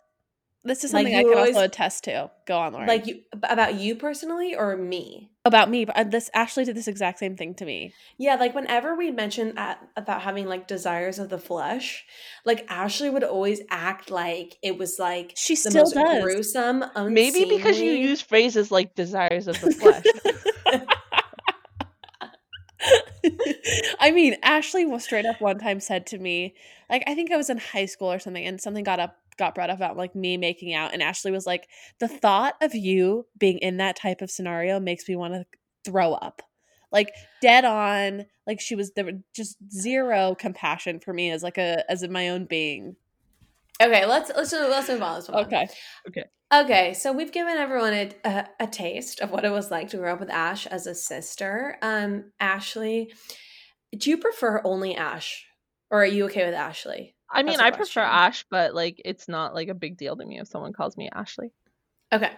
This 0.64 0.84
is 0.84 0.92
something 0.92 1.12
like 1.12 1.26
I 1.26 1.28
can 1.28 1.38
always, 1.38 1.56
also 1.56 1.66
attest 1.66 2.04
to. 2.04 2.30
Go 2.46 2.60
on, 2.60 2.74
Lauren. 2.74 2.88
Like 2.88 3.08
you 3.08 3.22
about 3.32 3.76
you 3.76 3.96
personally 3.96 4.56
or 4.56 4.78
me? 4.78 5.32
About 5.44 5.72
me, 5.72 5.86
but 5.86 5.98
uh, 5.98 6.04
this 6.04 6.30
Ashley 6.36 6.66
did 6.66 6.78
this 6.78 6.88
exact 6.88 7.18
same 7.18 7.36
thing 7.36 7.56
to 7.56 7.66
me. 7.66 7.94
Yeah, 8.20 8.36
like 8.36 8.54
whenever 8.54 8.96
we 8.96 9.10
mentioned 9.10 9.58
at, 9.58 9.82
about 9.98 10.22
having 10.22 10.46
like 10.46 10.68
desires 10.68 11.18
of 11.18 11.30
the 11.30 11.40
flesh, 11.40 12.06
like 12.46 12.68
Ashley 12.70 13.10
would 13.10 13.24
always 13.24 13.62
act 13.72 14.12
like 14.12 14.58
it 14.62 14.78
was 14.78 15.00
like 15.00 15.34
she 15.36 15.56
still 15.56 15.72
does 15.72 15.94
gruesome. 15.94 16.84
Unseemly. 16.84 17.12
Maybe 17.12 17.46
because 17.58 17.80
you 17.80 17.94
use 17.94 18.22
phrases 18.22 18.70
like 18.70 18.94
desires 18.94 19.48
of 19.48 19.60
the 19.62 19.72
flesh. 19.80 20.04
I 24.00 24.12
mean, 24.12 24.36
Ashley 24.44 24.86
was 24.86 25.04
straight 25.04 25.26
up 25.26 25.42
one 25.42 25.58
time 25.58 25.80
said 25.80 26.06
to 26.08 26.20
me, 26.20 26.54
like 26.88 27.04
I 27.08 27.16
think 27.16 27.32
I 27.32 27.38
was 27.38 27.50
in 27.50 27.58
high 27.58 27.86
school 27.88 28.12
or 28.12 28.20
something, 28.20 28.46
and 28.46 28.62
something 28.62 28.84
got 28.84 29.00
up 29.00 29.18
got 29.42 29.56
brought 29.56 29.72
up 29.72 29.78
about 29.78 29.98
like 29.98 30.16
me 30.16 30.38
making 30.38 30.76
out 30.76 30.94
and 30.94 31.02
Ashley 31.02 31.32
was 31.32 31.48
like 31.48 31.68
the 32.00 32.08
thought 32.08 32.54
of 32.62 32.76
you 32.76 33.26
being 33.40 33.58
in 33.58 33.78
that 33.78 33.96
type 33.96 34.22
of 34.22 34.30
scenario 34.30 34.80
makes 34.80 35.10
me 35.10 35.16
want 35.16 35.34
to 35.34 35.46
throw 35.84 36.14
up. 36.14 36.44
Like 36.92 37.10
dead 37.42 37.66
on, 37.66 38.28
like 38.46 38.62
she 38.62 38.76
was 38.76 38.92
there 38.92 39.10
just 39.36 39.58
zero 39.72 40.36
compassion 40.38 41.00
for 41.00 41.12
me 41.12 41.32
as 41.32 41.42
like 41.42 41.58
a 41.58 41.90
as 41.90 42.04
in 42.04 42.12
my 42.12 42.30
own 42.30 42.46
being. 42.46 42.96
Okay, 43.82 44.06
let's 44.06 44.30
let's 44.36 44.54
let's 44.54 44.90
move 44.90 45.02
on. 45.02 45.14
Let's 45.16 45.30
move 45.30 45.48
okay. 45.48 45.62
On. 45.62 45.68
Okay. 46.10 46.24
Okay, 46.54 46.94
so 46.94 47.14
we've 47.14 47.32
given 47.32 47.56
everyone 47.56 47.94
a, 47.94 48.12
a, 48.26 48.48
a 48.60 48.68
taste 48.68 49.22
of 49.22 49.32
what 49.32 49.46
it 49.46 49.52
was 49.52 49.72
like 49.72 49.88
to 49.90 49.98
grow 49.98 50.14
up 50.14 50.20
with 50.20 50.30
Ash 50.30 50.68
as 50.68 50.86
a 50.86 50.94
sister. 50.94 51.78
Um, 51.82 52.34
Ashley, 52.42 53.14
do 53.98 54.10
you 54.10 54.18
prefer 54.18 54.62
only 54.66 54.94
Ash, 54.94 55.46
or 55.90 56.04
are 56.04 56.06
you 56.06 56.26
okay 56.26 56.46
with 56.46 56.54
Ashley? 56.54 57.16
I 57.32 57.44
mean, 57.44 57.60
I 57.60 57.72
prefer 57.72 58.02
Ash, 58.02 58.46
but 58.50 58.74
like 58.74 59.02
it's 59.06 59.28
not 59.28 59.54
like 59.54 59.70
a 59.70 59.74
big 59.74 59.98
deal 59.98 60.16
to 60.18 60.26
me 60.26 60.40
if 60.40 60.48
someone 60.48 60.74
calls 60.74 60.98
me 60.98 61.10
Ashley. 61.14 61.52
Okay. 62.14 62.32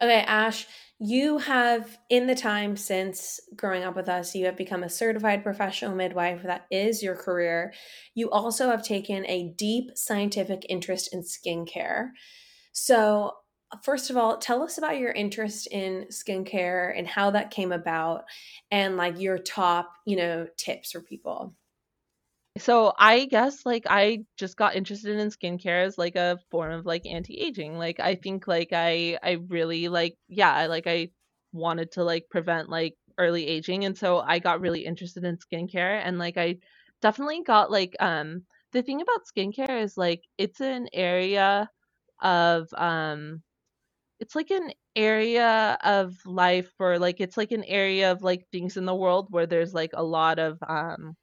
Okay, 0.00 0.20
Ash, 0.26 0.66
you 0.98 1.36
have 1.36 1.98
in 2.08 2.26
the 2.26 2.34
time 2.34 2.78
since 2.78 3.40
growing 3.54 3.84
up 3.84 3.94
with 3.94 4.08
us, 4.08 4.34
you 4.34 4.46
have 4.46 4.56
become 4.56 4.82
a 4.82 4.88
certified 4.88 5.42
professional 5.42 5.94
midwife. 5.94 6.42
That 6.42 6.66
is 6.70 7.02
your 7.02 7.14
career. 7.14 7.74
You 8.14 8.30
also 8.30 8.70
have 8.70 8.82
taken 8.82 9.26
a 9.26 9.52
deep 9.56 9.90
scientific 9.96 10.64
interest 10.70 11.12
in 11.12 11.22
skincare. 11.22 12.10
So, 12.72 13.32
first 13.82 14.08
of 14.08 14.16
all, 14.16 14.38
tell 14.38 14.62
us 14.62 14.78
about 14.78 14.98
your 14.98 15.12
interest 15.12 15.68
in 15.70 16.06
skincare 16.10 16.96
and 16.96 17.06
how 17.06 17.30
that 17.32 17.50
came 17.50 17.70
about 17.70 18.22
and 18.70 18.96
like 18.96 19.20
your 19.20 19.36
top, 19.36 19.92
you 20.06 20.16
know, 20.16 20.46
tips 20.56 20.92
for 20.92 21.00
people. 21.02 21.54
So 22.58 22.92
I 22.98 23.26
guess 23.26 23.64
like 23.66 23.84
I 23.88 24.24
just 24.36 24.56
got 24.56 24.76
interested 24.76 25.18
in 25.18 25.28
skincare 25.30 25.84
as 25.86 25.98
like 25.98 26.16
a 26.16 26.38
form 26.50 26.72
of 26.72 26.86
like 26.86 27.06
anti-aging. 27.06 27.76
Like 27.78 28.00
I 28.00 28.14
think 28.16 28.46
like 28.48 28.70
I 28.72 29.18
I 29.22 29.32
really 29.48 29.88
like 29.88 30.16
yeah, 30.28 30.52
I 30.54 30.66
like 30.66 30.86
I 30.86 31.10
wanted 31.52 31.92
to 31.92 32.04
like 32.04 32.28
prevent 32.30 32.68
like 32.68 32.94
early 33.18 33.46
aging 33.46 33.84
and 33.84 33.96
so 33.98 34.20
I 34.20 34.38
got 34.38 34.60
really 34.60 34.84
interested 34.84 35.24
in 35.24 35.38
skincare 35.38 36.00
and 36.04 36.18
like 36.18 36.36
I 36.36 36.58
definitely 37.02 37.42
got 37.42 37.70
like 37.70 37.96
um 38.00 38.44
the 38.72 38.82
thing 38.82 39.00
about 39.02 39.22
skincare 39.26 39.82
is 39.82 39.96
like 39.96 40.22
it's 40.38 40.60
an 40.60 40.88
area 40.92 41.68
of 42.22 42.68
um 42.74 43.42
it's 44.20 44.34
like 44.34 44.50
an 44.50 44.72
area 44.96 45.78
of 45.84 46.14
life 46.26 46.72
or 46.80 46.98
like 46.98 47.20
it's 47.20 47.36
like 47.36 47.52
an 47.52 47.64
area 47.64 48.12
of 48.12 48.22
like 48.22 48.46
things 48.52 48.76
in 48.76 48.84
the 48.84 48.94
world 48.94 49.28
where 49.30 49.46
there's 49.46 49.74
like 49.74 49.90
a 49.94 50.02
lot 50.02 50.38
of 50.38 50.58
um 50.68 51.16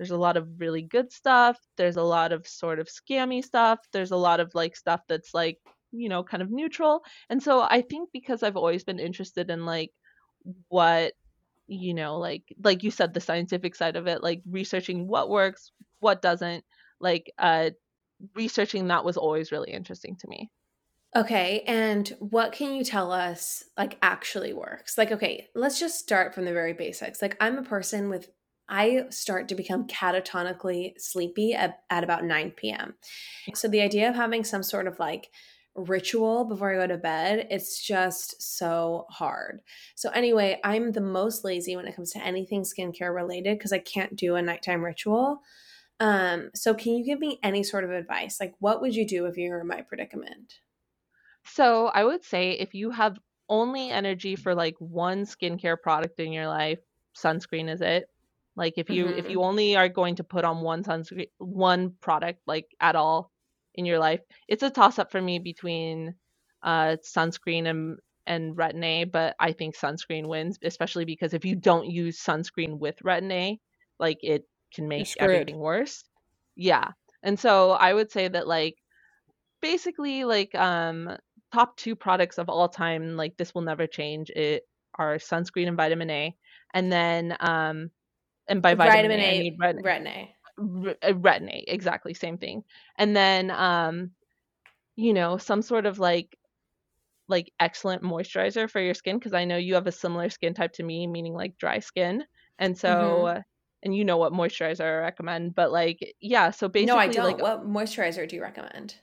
there's 0.00 0.10
a 0.12 0.16
lot 0.16 0.38
of 0.38 0.48
really 0.58 0.80
good 0.80 1.12
stuff 1.12 1.58
there's 1.76 1.98
a 1.98 2.02
lot 2.02 2.32
of 2.32 2.46
sort 2.48 2.78
of 2.78 2.88
scammy 2.88 3.44
stuff 3.44 3.78
there's 3.92 4.12
a 4.12 4.16
lot 4.16 4.40
of 4.40 4.50
like 4.54 4.74
stuff 4.74 5.02
that's 5.06 5.34
like 5.34 5.58
you 5.92 6.08
know 6.08 6.24
kind 6.24 6.42
of 6.42 6.50
neutral 6.50 7.02
and 7.28 7.42
so 7.42 7.60
i 7.60 7.82
think 7.82 8.08
because 8.10 8.42
i've 8.42 8.56
always 8.56 8.82
been 8.82 8.98
interested 8.98 9.50
in 9.50 9.66
like 9.66 9.90
what 10.68 11.12
you 11.66 11.92
know 11.92 12.18
like 12.18 12.44
like 12.64 12.82
you 12.82 12.90
said 12.90 13.12
the 13.12 13.20
scientific 13.20 13.74
side 13.74 13.94
of 13.94 14.06
it 14.06 14.22
like 14.22 14.40
researching 14.50 15.06
what 15.06 15.28
works 15.28 15.70
what 15.98 16.22
doesn't 16.22 16.64
like 16.98 17.30
uh 17.38 17.68
researching 18.34 18.88
that 18.88 19.04
was 19.04 19.18
always 19.18 19.52
really 19.52 19.70
interesting 19.70 20.16
to 20.16 20.26
me 20.28 20.50
Okay, 21.16 21.64
and 21.66 22.08
what 22.20 22.52
can 22.52 22.72
you 22.72 22.84
tell 22.84 23.10
us 23.10 23.64
like 23.76 23.98
actually 24.00 24.52
works? 24.52 24.96
Like 24.96 25.10
okay, 25.10 25.48
let's 25.56 25.80
just 25.80 25.98
start 25.98 26.36
from 26.36 26.44
the 26.44 26.52
very 26.52 26.72
basics. 26.72 27.20
Like 27.20 27.36
I'm 27.40 27.58
a 27.58 27.64
person 27.64 28.08
with 28.10 28.30
I 28.70 29.06
start 29.10 29.48
to 29.48 29.54
become 29.54 29.86
catatonically 29.88 30.92
sleepy 30.98 31.54
at, 31.54 31.80
at 31.90 32.04
about 32.04 32.24
9 32.24 32.52
p.m. 32.52 32.94
So 33.54 33.68
the 33.68 33.80
idea 33.80 34.08
of 34.08 34.14
having 34.14 34.44
some 34.44 34.62
sort 34.62 34.86
of 34.86 34.98
like 35.00 35.30
ritual 35.74 36.44
before 36.44 36.72
I 36.72 36.76
go 36.76 36.86
to 36.86 36.96
bed, 36.96 37.48
it's 37.50 37.84
just 37.84 38.40
so 38.40 39.06
hard. 39.10 39.60
So 39.96 40.10
anyway, 40.10 40.60
I'm 40.62 40.92
the 40.92 41.00
most 41.00 41.44
lazy 41.44 41.76
when 41.76 41.86
it 41.86 41.96
comes 41.96 42.12
to 42.12 42.24
anything 42.24 42.62
skincare 42.62 43.14
related 43.14 43.58
because 43.58 43.72
I 43.72 43.78
can't 43.78 44.16
do 44.16 44.36
a 44.36 44.42
nighttime 44.42 44.84
ritual. 44.84 45.40
Um, 45.98 46.50
so 46.54 46.72
can 46.72 46.94
you 46.94 47.04
give 47.04 47.18
me 47.18 47.38
any 47.42 47.62
sort 47.62 47.84
of 47.84 47.90
advice? 47.90 48.38
Like 48.40 48.54
what 48.60 48.80
would 48.80 48.94
you 48.94 49.06
do 49.06 49.26
if 49.26 49.36
you 49.36 49.50
were 49.50 49.60
in 49.60 49.66
my 49.66 49.82
predicament? 49.82 50.54
So 51.44 51.88
I 51.88 52.04
would 52.04 52.24
say 52.24 52.52
if 52.52 52.74
you 52.74 52.90
have 52.90 53.18
only 53.48 53.90
energy 53.90 54.36
for 54.36 54.54
like 54.54 54.76
one 54.78 55.24
skincare 55.24 55.80
product 55.80 56.20
in 56.20 56.32
your 56.32 56.46
life, 56.46 56.78
sunscreen 57.16 57.68
is 57.68 57.80
it. 57.80 58.08
Like 58.56 58.74
if 58.76 58.90
you 58.90 59.06
mm-hmm. 59.06 59.18
if 59.18 59.30
you 59.30 59.42
only 59.42 59.76
are 59.76 59.88
going 59.88 60.16
to 60.16 60.24
put 60.24 60.44
on 60.44 60.60
one 60.60 60.82
sunscreen 60.84 61.28
one 61.38 61.94
product 62.00 62.40
like 62.46 62.66
at 62.80 62.96
all 62.96 63.30
in 63.74 63.84
your 63.84 63.98
life, 63.98 64.20
it's 64.48 64.62
a 64.62 64.70
toss 64.70 64.98
up 64.98 65.10
for 65.10 65.20
me 65.20 65.38
between 65.38 66.14
uh 66.62 66.96
sunscreen 67.02 67.66
and 67.66 67.98
and 68.26 68.56
retin 68.56 68.84
A, 68.84 69.04
but 69.04 69.34
I 69.40 69.52
think 69.52 69.76
sunscreen 69.76 70.26
wins, 70.26 70.58
especially 70.62 71.04
because 71.04 71.34
if 71.34 71.44
you 71.44 71.56
don't 71.56 71.86
use 71.90 72.22
sunscreen 72.22 72.78
with 72.78 72.96
retin 73.04 73.32
A, 73.32 73.58
like 73.98 74.18
it 74.22 74.44
can 74.74 74.88
make 74.88 75.08
everything 75.18 75.58
worse. 75.58 76.04
Yeah. 76.56 76.88
And 77.22 77.38
so 77.38 77.72
I 77.72 77.92
would 77.92 78.10
say 78.10 78.28
that 78.28 78.46
like 78.46 78.76
basically 79.62 80.24
like 80.24 80.54
um 80.54 81.16
top 81.52 81.76
two 81.76 81.96
products 81.96 82.38
of 82.38 82.48
all 82.48 82.68
time, 82.68 83.16
like 83.16 83.36
this 83.36 83.54
will 83.54 83.62
never 83.62 83.86
change, 83.86 84.30
it 84.30 84.64
are 84.96 85.16
sunscreen 85.16 85.68
and 85.68 85.76
vitamin 85.76 86.10
A. 86.10 86.36
and 86.74 86.92
then 86.92 87.36
um, 87.40 87.90
and 88.50 88.60
by 88.60 88.74
vitamin, 88.74 89.10
vitamin 89.10 89.20
A, 89.20 89.24
I 89.24 89.32
A, 89.32 89.38
mean 89.38 89.58
retin- 89.58 89.82
retin 89.82 90.06
A. 90.08 90.34
uh, 91.08 91.12
retin 91.14 91.48
A, 91.50 91.64
exactly 91.68 92.12
same 92.12 92.36
thing, 92.36 92.62
and 92.98 93.16
then 93.16 93.50
um, 93.50 94.10
you 94.96 95.14
know, 95.14 95.38
some 95.38 95.62
sort 95.62 95.86
of 95.86 95.98
like 95.98 96.36
like 97.28 97.52
excellent 97.60 98.02
moisturizer 98.02 98.68
for 98.68 98.80
your 98.80 98.92
skin 98.94 99.18
because 99.18 99.32
I 99.34 99.44
know 99.44 99.56
you 99.56 99.74
have 99.74 99.86
a 99.86 99.92
similar 99.92 100.28
skin 100.28 100.52
type 100.52 100.72
to 100.74 100.82
me, 100.82 101.06
meaning 101.06 101.32
like 101.32 101.56
dry 101.56 101.78
skin, 101.78 102.24
and 102.58 102.76
so. 102.76 102.88
Mhm. 102.88 103.36
uh, 103.38 103.42
And 103.82 103.96
you 103.96 104.04
know 104.04 104.18
what 104.18 104.34
moisturizer 104.34 104.84
I 104.84 105.00
recommend, 105.00 105.54
but 105.54 105.72
like, 105.72 105.98
yeah. 106.20 106.50
So 106.50 106.68
basically, 106.68 106.92
No, 106.92 107.00
I 107.00 107.08
don't. 107.08 107.24
like, 107.24 107.40
what 107.40 107.64
moisturizer 107.64 108.28
do 108.28 108.36
you 108.36 108.42
recommend? 108.42 108.96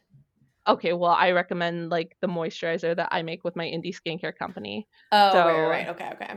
okay, 0.68 0.94
well, 0.94 1.16
I 1.18 1.32
recommend 1.32 1.90
like 1.90 2.16
the 2.22 2.28
moisturizer 2.28 2.94
that 2.96 3.08
I 3.10 3.24
make 3.24 3.44
with 3.44 3.56
my 3.56 3.66
indie 3.66 3.96
skincare 3.96 4.36
company. 4.38 4.86
Oh, 5.12 5.32
So- 5.32 5.40
right, 5.48 5.62
right, 5.62 5.70
right. 5.70 5.88
Okay, 5.96 6.10
okay. 6.14 6.34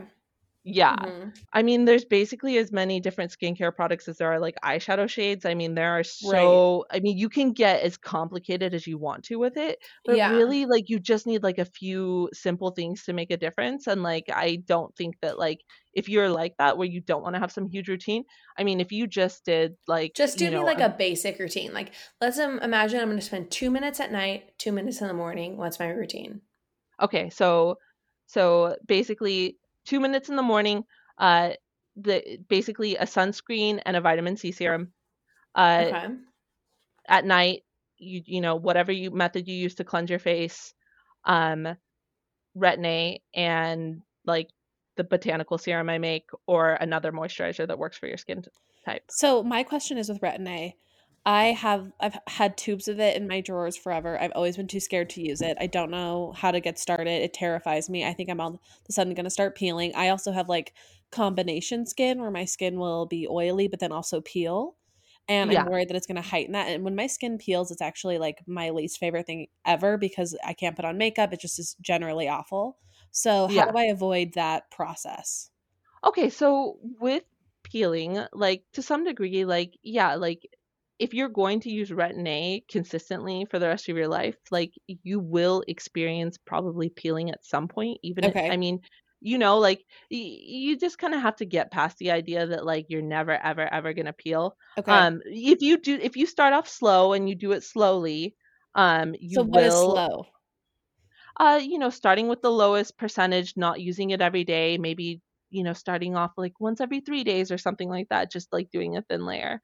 Yeah, 0.63 0.95
Mhm. 0.95 1.33
I 1.53 1.63
mean, 1.63 1.85
there's 1.85 2.05
basically 2.05 2.57
as 2.57 2.71
many 2.71 2.99
different 2.99 3.31
skincare 3.31 3.75
products 3.75 4.07
as 4.07 4.17
there 4.17 4.31
are 4.31 4.39
like 4.39 4.55
eyeshadow 4.63 5.09
shades. 5.09 5.43
I 5.43 5.53
mean, 5.55 5.73
there 5.75 5.91
are 5.99 6.03
so, 6.03 6.85
I 6.91 6.99
mean, 6.99 7.17
you 7.17 7.29
can 7.29 7.51
get 7.51 7.81
as 7.81 7.97
complicated 7.97 8.73
as 8.73 8.85
you 8.87 8.97
want 8.97 9.23
to 9.25 9.37
with 9.37 9.57
it, 9.57 9.79
but 10.05 10.21
Yeah. 10.21 10.23
really, 10.23 10.65
like, 10.67 10.87
you 10.87 10.99
just 10.99 11.25
need 11.27 11.43
like 11.43 11.57
a 11.57 11.65
few 11.65 12.29
simple 12.33 12.71
things 12.71 13.03
to 13.05 13.13
make 13.13 13.31
a 13.31 13.37
difference. 13.37 13.87
And 13.87 14.03
like, 14.03 14.25
I 14.31 14.57
don't 14.65 14.95
think 14.95 15.19
that 15.21 15.39
like 15.39 15.61
if 15.93 16.07
you're 16.07 16.29
like 16.29 16.53
that 16.57 16.77
where 16.77 16.87
you 16.87 17.01
don't 17.01 17.23
want 17.23 17.35
to 17.35 17.39
have 17.41 17.51
some 17.51 17.67
huge 17.69 17.89
routine, 17.89 18.23
I 18.57 18.63
mean, 18.63 18.79
if 18.79 18.91
you 18.91 19.07
just 19.07 19.43
did 19.45 19.75
like, 19.87 20.13
Just 20.13 20.37
do 20.37 20.45
you 20.45 20.51
me 20.51 20.63
know, 20.63 20.63
like 20.63 20.79
a 20.79 20.87
basic 20.89 21.37
routine. 21.39 21.73
Like, 21.73 21.93
let's 22.21 22.37
um, 22.39 22.59
imagine 22.59 22.99
I'm 23.01 23.07
going 23.09 23.19
to 23.19 23.25
spend 23.25 23.51
two 23.51 23.69
minutes 23.69 23.99
at 23.99 24.09
night, 24.11 24.57
two 24.57 24.71
minutes 24.71 25.01
in 25.01 25.07
the 25.09 25.13
morning. 25.13 25.57
What's 25.57 25.79
my 25.79 25.89
routine? 25.89 26.41
Okay, 27.01 27.29
so 27.29 27.77
so 28.27 28.75
basically 28.85 29.57
two 29.85 29.99
minutes 29.99 30.29
in 30.29 30.35
the 30.35 30.43
morning, 30.43 30.83
uh 31.17 31.51
the 31.95 32.39
basically 32.47 32.95
a 32.95 33.05
sunscreen 33.05 33.81
and 33.85 33.97
a 33.97 34.01
vitamin 34.01 34.37
C 34.37 34.51
serum. 34.51 34.93
Uh 35.55 35.85
Okay. 35.87 36.07
at 37.07 37.25
night, 37.25 37.63
you 37.97 38.21
you 38.25 38.41
know, 38.41 38.55
whatever 38.55 38.91
you 38.91 39.11
method 39.11 39.47
you 39.47 39.55
use 39.55 39.75
to 39.75 39.83
cleanse 39.83 40.09
your 40.09 40.19
face, 40.19 40.73
um 41.25 41.67
retin 42.57 42.85
A 42.85 43.21
and 43.33 44.01
like 44.25 44.49
the 44.97 45.03
botanical 45.03 45.57
serum 45.57 45.89
I 45.89 45.97
make 45.97 46.29
or 46.47 46.71
another 46.73 47.11
moisturizer 47.11 47.67
that 47.67 47.79
works 47.79 47.97
for 47.97 48.07
your 48.07 48.17
skin 48.17 48.43
type. 48.85 49.03
So 49.09 49.41
my 49.43 49.63
question 49.63 49.97
is 49.97 50.09
with 50.09 50.21
Retin 50.21 50.47
A. 50.47 50.75
I 51.25 51.47
have 51.51 51.91
I've 51.99 52.17
had 52.27 52.57
tubes 52.57 52.87
of 52.87 52.99
it 52.99 53.15
in 53.15 53.27
my 53.27 53.41
drawers 53.41 53.77
forever. 53.77 54.19
I've 54.19 54.31
always 54.33 54.57
been 54.57 54.67
too 54.67 54.79
scared 54.79 55.09
to 55.11 55.21
use 55.21 55.41
it. 55.41 55.55
I 55.59 55.67
don't 55.67 55.91
know 55.91 56.31
how 56.35 56.49
to 56.51 56.59
get 56.59 56.79
started. 56.79 57.21
It 57.21 57.33
terrifies 57.33 57.89
me. 57.89 58.03
I 58.05 58.13
think 58.13 58.29
I'm 58.29 58.41
all 58.41 58.55
of 58.55 58.59
a 58.89 58.91
sudden 58.91 59.13
going 59.13 59.25
to 59.25 59.29
start 59.29 59.55
peeling. 59.55 59.93
I 59.95 60.09
also 60.09 60.31
have 60.31 60.49
like 60.49 60.73
combination 61.11 61.85
skin 61.85 62.19
where 62.21 62.31
my 62.31 62.45
skin 62.45 62.79
will 62.79 63.05
be 63.05 63.27
oily 63.27 63.67
but 63.67 63.79
then 63.79 63.91
also 63.91 64.21
peel. 64.21 64.77
And 65.27 65.51
Yeah. 65.51 65.53
I'm 65.53 65.65
worried 65.65 65.89
that 65.89 65.95
it's 65.95 66.07
going 66.07 66.15
to 66.15 66.21
heighten 66.27 66.53
that. 66.53 66.67
And 66.69 66.83
when 66.83 66.95
my 66.95 67.05
skin 67.07 67.37
peels, 67.37 67.69
it's 67.71 67.81
actually 67.81 68.17
like 68.17 68.41
my 68.47 68.71
least 68.71 68.97
favorite 68.97 69.27
thing 69.27 69.47
ever 69.65 69.97
because 69.97 70.35
I 70.43 70.53
can't 70.53 70.75
put 70.75 70.85
on 70.85 70.97
makeup. 70.97 71.31
It 71.33 71.39
just 71.39 71.59
is 71.59 71.75
generally 71.81 72.27
awful. 72.27 72.79
So 73.11 73.47
how 73.47 73.63
Yeah. 73.63 73.71
do 73.71 73.77
I 73.77 73.83
avoid 73.83 74.33
that 74.33 74.71
process? 74.71 75.51
Okay, 76.03 76.29
so 76.29 76.79
with 76.81 77.23
peeling, 77.63 78.25
like 78.33 78.65
to 78.73 78.81
some 78.81 79.03
degree, 79.03 79.45
like 79.45 79.77
yeah, 79.83 80.15
like 80.15 80.47
if 81.01 81.13
you're 81.13 81.29
going 81.29 81.59
to 81.61 81.71
use 81.71 81.89
retin 81.91 82.27
A 82.27 82.63
consistently 82.69 83.45
for 83.45 83.59
the 83.59 83.67
rest 83.67 83.89
of 83.89 83.97
your 83.97 84.07
life, 84.07 84.37
like 84.51 84.73
you 84.87 85.19
will 85.19 85.63
experience 85.67 86.37
probably 86.37 86.89
peeling 86.89 87.31
at 87.31 87.45
some 87.45 87.67
point. 87.67 87.99
Even 88.03 88.25
if, 88.27 88.35
I 88.49 88.57
mean, 88.57 88.81
you 89.21 89.37
know, 89.37 89.59
like 89.59 89.79
y- 90.11 90.17
you 90.41 90.77
just 90.77 90.97
kind 90.99 91.13
of 91.15 91.21
have 91.21 91.35
to 91.37 91.45
get 91.45 91.71
past 91.71 91.97
the 91.97 92.11
idea 92.11 92.47
that 92.47 92.65
like 92.65 92.87
you're 92.89 93.01
never 93.01 93.33
ever 93.33 93.71
ever 93.73 93.93
gonna 93.93 94.13
peel. 94.13 94.55
Okay. 94.77 95.05
Um, 95.05 95.21
if 95.25 95.61
you 95.61 95.77
do, 95.79 95.95
if 96.01 96.15
you 96.17 96.25
start 96.27 96.53
off 96.53 96.67
slow 96.69 97.13
and 97.13 97.29
you 97.29 97.35
do 97.35 97.51
it 97.53 97.63
slowly, 97.63 98.35
um, 98.75 99.15
you 99.19 99.41
will 99.41 99.45
so 99.45 99.49
what 99.49 99.63
is 99.63 99.79
will 99.79 100.03
slow? 100.03 100.25
uh, 101.39 101.59
you 101.61 101.77
know, 101.79 101.89
starting 101.89 102.27
with 102.27 102.41
the 102.41 102.51
lowest 102.51 102.97
percentage, 102.97 103.55
not 103.57 103.81
using 103.81 104.11
it 104.11 104.21
every 104.21 104.43
day, 104.43 104.77
maybe, 104.77 105.21
you 105.49 105.63
know, 105.63 105.73
starting 105.73 106.15
off 106.15 106.31
like 106.37 106.59
once 106.59 106.81
every 106.81 106.99
three 107.01 107.23
days 107.23 107.51
or 107.51 107.57
something 107.57 107.89
like 107.89 108.09
that, 108.09 108.31
just 108.31 108.51
like 108.53 108.69
doing 108.71 108.97
a 108.97 109.01
thin 109.03 109.25
layer. 109.25 109.61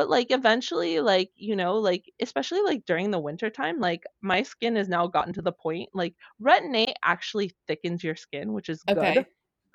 But 0.00 0.08
like 0.10 0.30
eventually, 0.30 1.00
like, 1.00 1.30
you 1.36 1.54
know, 1.56 1.74
like 1.78 2.10
especially 2.20 2.62
like 2.62 2.86
during 2.86 3.10
the 3.10 3.18
winter 3.20 3.50
time, 3.50 3.80
like 3.80 4.04
my 4.22 4.42
skin 4.42 4.76
has 4.76 4.88
now 4.88 5.06
gotten 5.06 5.34
to 5.34 5.42
the 5.42 5.52
point 5.52 5.90
like 5.94 6.14
retin 6.42 6.74
A 6.76 6.94
actually 7.04 7.52
thickens 7.66 8.02
your 8.02 8.16
skin, 8.16 8.52
which 8.54 8.68
is 8.70 8.82
Okay. 8.88 9.24
good. 9.24 9.26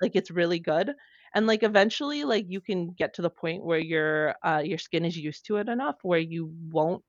Like 0.02 0.16
it's 0.16 0.30
really 0.30 0.58
good. 0.58 0.94
And 1.34 1.46
like 1.46 1.62
eventually 1.62 2.24
like 2.24 2.46
you 2.48 2.60
can 2.60 2.92
get 2.92 3.14
to 3.14 3.22
the 3.22 3.30
point 3.30 3.64
where 3.64 3.78
your 3.78 4.34
uh 4.44 4.62
your 4.64 4.78
skin 4.78 5.04
is 5.04 5.16
used 5.16 5.46
to 5.46 5.56
it 5.58 5.68
enough 5.68 5.96
where 6.02 6.18
you 6.18 6.52
won't 6.70 7.04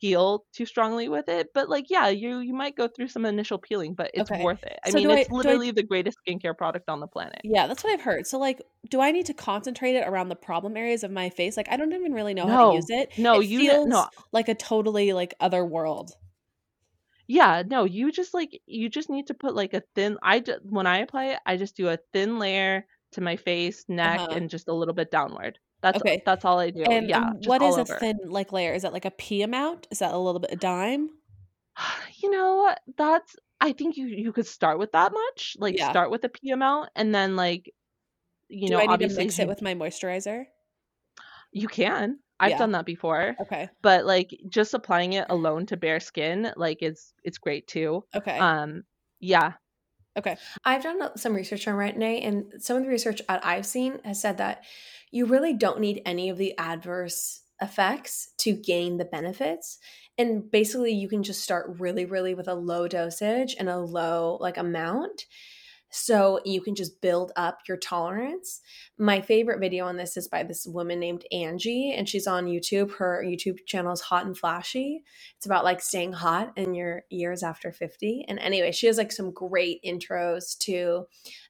peel 0.00 0.44
too 0.52 0.66
strongly 0.66 1.08
with 1.08 1.28
it. 1.28 1.48
But 1.54 1.68
like 1.68 1.86
yeah, 1.90 2.08
you 2.08 2.38
you 2.40 2.52
might 2.54 2.76
go 2.76 2.88
through 2.88 3.08
some 3.08 3.24
initial 3.26 3.58
peeling, 3.58 3.94
but 3.94 4.10
it's 4.14 4.30
Okay. 4.30 4.42
worth 4.42 4.62
it. 4.62 4.78
I 4.84 4.90
So 4.90 4.98
mean, 4.98 5.10
I- 5.10 5.20
it's 5.20 5.30
I- 5.30 5.34
literally 5.34 5.70
the 5.70 5.82
greatest 5.82 6.18
skincare 6.26 6.56
product 6.56 6.88
on 6.88 7.00
the 7.00 7.06
planet. 7.06 7.40
Yeah, 7.44 7.66
that's 7.66 7.82
what 7.84 7.92
I've 7.92 8.00
heard. 8.02 8.26
So, 8.26 8.38
like, 8.38 8.62
do 8.90 9.00
I 9.00 9.10
need 9.10 9.26
to 9.26 9.34
concentrate 9.34 9.94
it 9.96 10.06
around 10.06 10.28
the 10.28 10.36
problem 10.36 10.76
areas 10.76 11.02
of 11.04 11.10
my 11.10 11.30
face? 11.30 11.56
Like, 11.56 11.68
I 11.70 11.76
don't 11.76 11.92
even 11.92 12.12
really 12.12 12.34
know 12.34 12.46
how 12.46 12.70
to 12.70 12.76
use 12.76 12.86
it. 12.90 13.16
No, 13.18 13.40
it 13.40 13.46
you 13.46 13.60
feels 13.60 13.86
no. 13.88 14.06
like 14.32 14.48
a 14.48 14.54
totally 14.54 15.12
like 15.12 15.34
other 15.40 15.64
world. 15.64 16.12
Yeah, 17.28 17.62
no, 17.66 17.84
you 17.84 18.12
just 18.12 18.34
like 18.34 18.60
you 18.66 18.88
just 18.88 19.10
need 19.10 19.26
to 19.28 19.34
put 19.34 19.54
like 19.56 19.74
a 19.74 19.82
thin 19.96 20.16
I 20.22 20.40
ju- 20.40 20.60
when 20.62 20.86
I 20.86 20.98
apply 20.98 21.26
it, 21.32 21.38
I 21.44 21.56
just 21.56 21.76
do 21.76 21.88
a 21.88 21.98
thin 22.12 22.38
layer 22.38 22.86
to 23.12 23.20
my 23.20 23.36
face, 23.36 23.84
neck, 23.88 24.20
Uh-huh. 24.20 24.28
and 24.32 24.50
just 24.50 24.68
a 24.68 24.72
little 24.74 24.94
bit 24.94 25.10
downward. 25.10 25.58
That's 25.92 26.02
Okay. 26.02 26.22
that's 26.24 26.44
all 26.44 26.58
I 26.58 26.70
do. 26.70 26.84
And, 26.84 27.08
yeah, 27.08 27.30
and 27.30 27.42
just 27.42 27.48
what 27.48 27.62
a 27.62 27.66
over. 27.80 27.98
thin 27.98 28.18
like 28.24 28.52
layer? 28.52 28.74
Is 28.74 28.82
that 28.82 28.92
like 28.92 29.04
a 29.04 29.10
pea 29.10 29.42
amount? 29.42 29.86
Is 29.90 30.00
that 30.00 30.12
a 30.12 30.18
little 30.18 30.40
bit 30.40 30.52
a 30.52 30.56
dime? 30.56 31.10
You 32.18 32.30
know, 32.30 32.74
that's 32.96 33.36
I 33.60 33.72
think 33.72 33.96
you 33.96 34.06
you 34.06 34.32
could 34.32 34.46
start 34.46 34.78
with 34.78 34.92
that 34.92 35.12
much, 35.12 35.56
like 35.58 35.76
Yeah. 35.76 35.88
start 35.88 36.10
with 36.10 36.24
a 36.24 36.28
P 36.28 36.50
amount, 36.50 36.90
and 36.96 37.14
then 37.14 37.36
like 37.36 37.72
you 38.48 38.68
do 38.68 38.74
know 38.74 38.80
I 38.80 38.86
need 38.86 39.00
to 39.00 39.08
obviously 39.08 39.24
mix 39.24 39.38
as 39.38 39.44
it 39.44 39.48
with 39.48 39.62
my 39.62 39.74
moisturizer? 39.74 40.46
you 41.52 41.68
can. 41.68 42.18
I've 42.38 42.50
Yeah. 42.50 42.58
done 42.58 42.72
that 42.72 42.84
before, 42.84 43.36
Okay. 43.40 43.70
but 43.82 44.04
like 44.04 44.38
just 44.48 44.74
applying 44.74 45.14
it 45.14 45.26
alone 45.30 45.66
to 45.66 45.76
bare 45.76 46.00
skin, 46.00 46.52
like 46.56 46.82
it's 46.82 47.14
it's 47.24 47.38
great 47.38 47.66
too. 47.66 48.04
Okay. 48.14 48.38
Um, 48.38 48.84
yeah, 49.20 49.54
okay. 50.18 50.36
I've 50.64 50.82
done 50.82 51.16
some 51.16 51.34
research 51.34 51.66
on 51.68 51.74
retin 51.74 52.02
A, 52.02 52.20
and 52.20 52.52
some 52.62 52.76
of 52.76 52.82
the 52.82 52.88
research 52.88 53.22
that 53.28 53.44
I've 53.44 53.66
seen 53.66 54.00
has 54.04 54.20
said 54.20 54.38
that 54.38 54.64
you 55.10 55.26
really 55.26 55.54
don't 55.54 55.80
need 55.80 56.02
any 56.04 56.28
of 56.28 56.38
the 56.38 56.56
adverse 56.58 57.42
effects 57.60 58.32
to 58.38 58.52
gain 58.52 58.96
the 58.96 59.04
benefits. 59.04 59.78
And 60.18 60.50
basically, 60.50 60.92
you 60.92 61.08
can 61.08 61.22
just 61.22 61.42
start 61.42 61.76
really, 61.78 62.04
really 62.04 62.34
with 62.34 62.48
a 62.48 62.54
low 62.54 62.88
dosage 62.88 63.54
and 63.58 63.68
a 63.68 63.78
low 63.78 64.38
like 64.40 64.56
amount. 64.56 65.26
So 65.96 66.40
you 66.44 66.60
can 66.60 66.74
just 66.74 67.00
build 67.00 67.32
up 67.36 67.60
your 67.66 67.78
tolerance. 67.78 68.60
My 68.98 69.22
favorite 69.22 69.60
video 69.60 69.86
on 69.86 69.96
this 69.96 70.18
is 70.18 70.28
by 70.28 70.42
this 70.42 70.66
woman 70.66 71.00
named 71.00 71.24
Angie, 71.32 71.94
and 71.96 72.06
she's 72.06 72.26
on 72.26 72.44
YouTube. 72.44 72.92
Her 72.96 73.24
YouTube 73.26 73.64
channel 73.66 73.92
is 73.92 74.02
Hot 74.02 74.26
and 74.26 74.36
Flashy. 74.36 75.02
It's 75.36 75.46
about 75.46 75.64
like 75.64 75.80
staying 75.80 76.12
hot 76.12 76.52
in 76.56 76.74
your 76.74 77.04
years 77.08 77.42
after 77.42 77.72
50. 77.72 78.26
And 78.28 78.38
anyway, 78.38 78.72
she 78.72 78.88
has 78.88 78.98
like 78.98 79.10
some 79.10 79.32
great 79.32 79.82
intros 79.82 80.58
to 80.58 81.06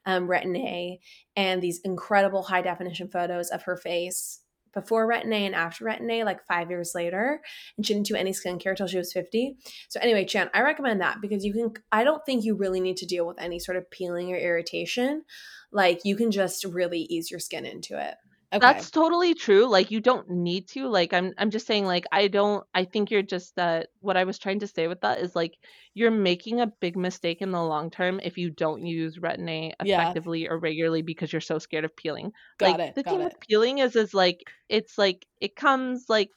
um, 0.06 0.28
Retin 0.28 0.56
A 0.56 1.00
and 1.34 1.60
these 1.60 1.80
incredible 1.80 2.44
high 2.44 2.62
definition 2.62 3.08
photos 3.08 3.50
of 3.50 3.64
her 3.64 3.76
face 3.76 4.40
before 4.76 5.08
Retin 5.08 5.32
A 5.32 5.46
and 5.46 5.54
after 5.54 5.86
Retin 5.86 6.12
A, 6.12 6.22
like 6.24 6.46
five 6.46 6.68
years 6.68 6.92
later. 6.94 7.40
And 7.76 7.86
she 7.86 7.94
didn't 7.94 8.06
do 8.06 8.14
any 8.14 8.32
skincare 8.32 8.70
until 8.70 8.86
she 8.86 8.98
was 8.98 9.12
50. 9.12 9.56
So 9.88 9.98
anyway, 10.00 10.26
Chan, 10.26 10.50
I 10.52 10.60
recommend 10.60 11.00
that 11.00 11.22
because 11.22 11.46
you 11.46 11.54
can, 11.54 11.72
I 11.90 12.04
don't 12.04 12.24
think 12.26 12.44
you 12.44 12.54
really 12.54 12.80
need 12.80 12.98
to 12.98 13.06
deal 13.06 13.26
with 13.26 13.40
any 13.40 13.58
sort 13.58 13.78
of 13.78 13.90
peeling 13.90 14.30
or 14.30 14.36
irritation. 14.36 15.24
Like 15.72 16.00
you 16.04 16.14
can 16.14 16.30
just 16.30 16.62
really 16.64 17.00
ease 17.00 17.30
your 17.30 17.40
skin 17.40 17.64
into 17.64 17.98
it. 17.98 18.16
Okay. 18.52 18.86
that's 18.86 18.90
totally 18.90 19.34
true. 19.34 19.66
Like 19.66 19.90
you 19.90 20.00
don't 20.00 20.28
need 20.30 20.68
to. 20.68 20.86
Like 20.88 21.12
I'm 21.12 21.32
I'm 21.38 21.50
just 21.50 21.66
saying 21.66 21.84
like 21.86 22.04
I 22.12 22.28
don't 22.28 22.64
I 22.74 22.84
think 22.84 23.10
you're 23.10 23.22
just 23.22 23.54
that 23.56 23.88
what 24.00 24.16
I 24.16 24.24
was 24.24 24.38
trying 24.38 24.60
to 24.60 24.66
say 24.66 24.88
with 24.88 25.00
that 25.02 25.20
is 25.20 25.36
like 25.36 25.58
you're 25.94 26.10
making 26.10 26.60
a 26.60 26.66
big 26.80 26.96
mistake 26.96 27.42
in 27.42 27.50
the 27.52 27.62
long 27.62 27.90
term 27.90 28.20
if 28.22 28.38
you 28.38 28.50
don't 28.50 28.84
use 28.86 29.18
retin 29.18 29.48
A 29.50 29.72
Yeah. 29.80 30.16
effectively 30.16 30.48
or 30.48 30.58
regularly 30.58 31.02
because 31.02 31.32
you're 31.32 31.40
so 31.40 31.58
scared 31.58 31.84
of 31.84 31.96
peeling. 31.96 32.32
got 32.58 32.80
like 32.80 32.80
it. 32.80 32.94
the 32.94 33.02
thing 33.02 33.20
it. 33.20 33.24
with 33.24 33.38
peeling 33.40 33.78
is 33.78 33.94
is 33.96 34.14
like 34.14 34.44
it's 34.68 34.96
like 34.98 35.26
it 35.40 35.56
comes 35.56 36.06
like 36.08 36.30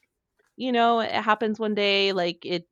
you 0.58 0.72
know 0.72 1.00
it 1.00 1.12
happens 1.12 1.60
one 1.60 1.76
day 1.76 2.12
like 2.14 2.46
it 2.46 2.68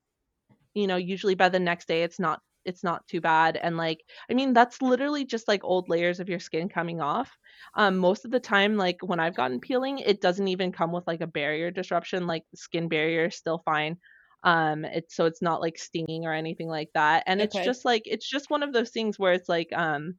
you 0.73 0.87
know 0.87 0.97
usually 0.97 1.35
by 1.35 1.49
the 1.49 1.59
next 1.59 1.87
day 1.87 2.03
it's 2.03 2.19
not 2.19 2.41
it's 2.67 2.83
not 2.83 3.07
too 3.07 3.21
bad 3.21 3.57
and 3.57 3.77
like 3.77 4.03
i 4.29 4.33
mean 4.33 4.53
that's 4.53 4.81
literally 4.81 5.25
just 5.25 5.47
like 5.47 5.63
old 5.63 5.89
layers 5.89 6.19
of 6.19 6.29
your 6.29 6.39
skin 6.39 6.69
coming 6.69 7.01
off. 7.01 7.35
Um 7.75 7.97
most 7.97 8.25
of 8.25 8.31
the 8.31 8.39
time 8.39 8.77
like 8.77 8.97
when 9.01 9.19
i've 9.19 9.35
gotten 9.35 9.59
peeling 9.59 9.99
it 9.99 10.21
doesn't 10.21 10.47
even 10.47 10.71
come 10.71 10.91
with 10.91 11.07
like 11.07 11.21
a 11.21 11.27
barrier 11.27 11.71
disruption 11.71 12.27
like 12.27 12.43
skin 12.53 12.87
barrier 12.89 13.25
is 13.25 13.35
still 13.35 13.59
fine. 13.65 13.97
Um 14.43 14.85
it's 14.85 15.15
so 15.15 15.25
it's 15.25 15.41
not 15.41 15.61
like 15.61 15.79
stinging 15.79 16.25
or 16.25 16.33
anything 16.33 16.67
like 16.67 16.89
that 16.93 17.23
and 17.25 17.41
it's 17.41 17.55
just 17.65 17.85
like 17.85 18.03
it's 18.05 18.29
just 18.29 18.49
one 18.49 18.63
of 18.63 18.73
those 18.73 18.91
things 18.91 19.17
where 19.17 19.33
it's 19.33 19.49
like 19.49 19.69
um 19.73 20.13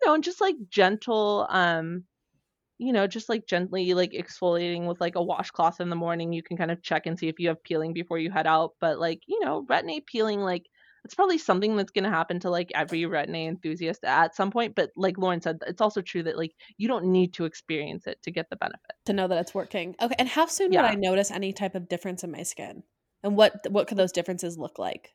you 0.00 0.06
know 0.06 0.14
and 0.14 0.24
just 0.24 0.40
like 0.40 0.56
gentle 0.70 1.46
um 1.50 2.04
you 2.78 2.92
know, 2.92 3.06
just 3.06 3.28
like 3.28 3.46
gently 3.46 3.94
like 3.94 4.12
exfoliating 4.12 4.86
with 4.86 5.00
like 5.00 5.14
a 5.14 5.22
washcloth 5.22 5.80
in 5.80 5.90
the 5.90 5.96
morning, 5.96 6.32
you 6.32 6.42
can 6.42 6.56
kind 6.56 6.70
of 6.70 6.82
check 6.82 7.06
and 7.06 7.18
see 7.18 7.28
if 7.28 7.38
you 7.38 7.48
have 7.48 7.62
peeling 7.62 7.92
before 7.92 8.18
you 8.18 8.30
head 8.30 8.46
out. 8.46 8.72
But 8.80 8.98
like, 8.98 9.20
you 9.26 9.40
know, 9.40 9.64
retin-A 9.70 10.00
peeling, 10.00 10.40
like 10.40 10.66
it's 11.04 11.14
probably 11.14 11.38
something 11.38 11.76
that's 11.76 11.92
going 11.92 12.04
to 12.04 12.10
happen 12.10 12.40
to 12.40 12.50
like 12.50 12.72
every 12.74 13.02
retin-A 13.02 13.46
enthusiast 13.46 14.04
at 14.04 14.34
some 14.34 14.50
point. 14.50 14.74
But 14.74 14.90
like 14.96 15.18
Lauren 15.18 15.40
said, 15.40 15.58
it's 15.66 15.80
also 15.80 16.00
true 16.00 16.22
that 16.22 16.36
like 16.38 16.52
you 16.78 16.88
don't 16.88 17.06
need 17.06 17.34
to 17.34 17.44
experience 17.44 18.06
it 18.06 18.22
to 18.22 18.30
get 18.30 18.48
the 18.50 18.56
benefit. 18.56 18.92
To 19.06 19.12
know 19.12 19.28
that 19.28 19.38
it's 19.38 19.54
working. 19.54 19.94
Okay. 20.00 20.14
And 20.18 20.28
how 20.28 20.46
soon 20.46 20.72
Yeah. 20.72 20.82
would 20.82 20.90
I 20.90 20.94
notice 20.94 21.30
any 21.30 21.52
type 21.52 21.74
of 21.74 21.88
difference 21.88 22.24
in 22.24 22.30
my 22.30 22.42
skin? 22.42 22.82
And 23.22 23.36
what 23.36 23.66
what 23.70 23.86
could 23.86 23.98
those 23.98 24.12
differences 24.12 24.58
look 24.58 24.78
like? 24.78 25.12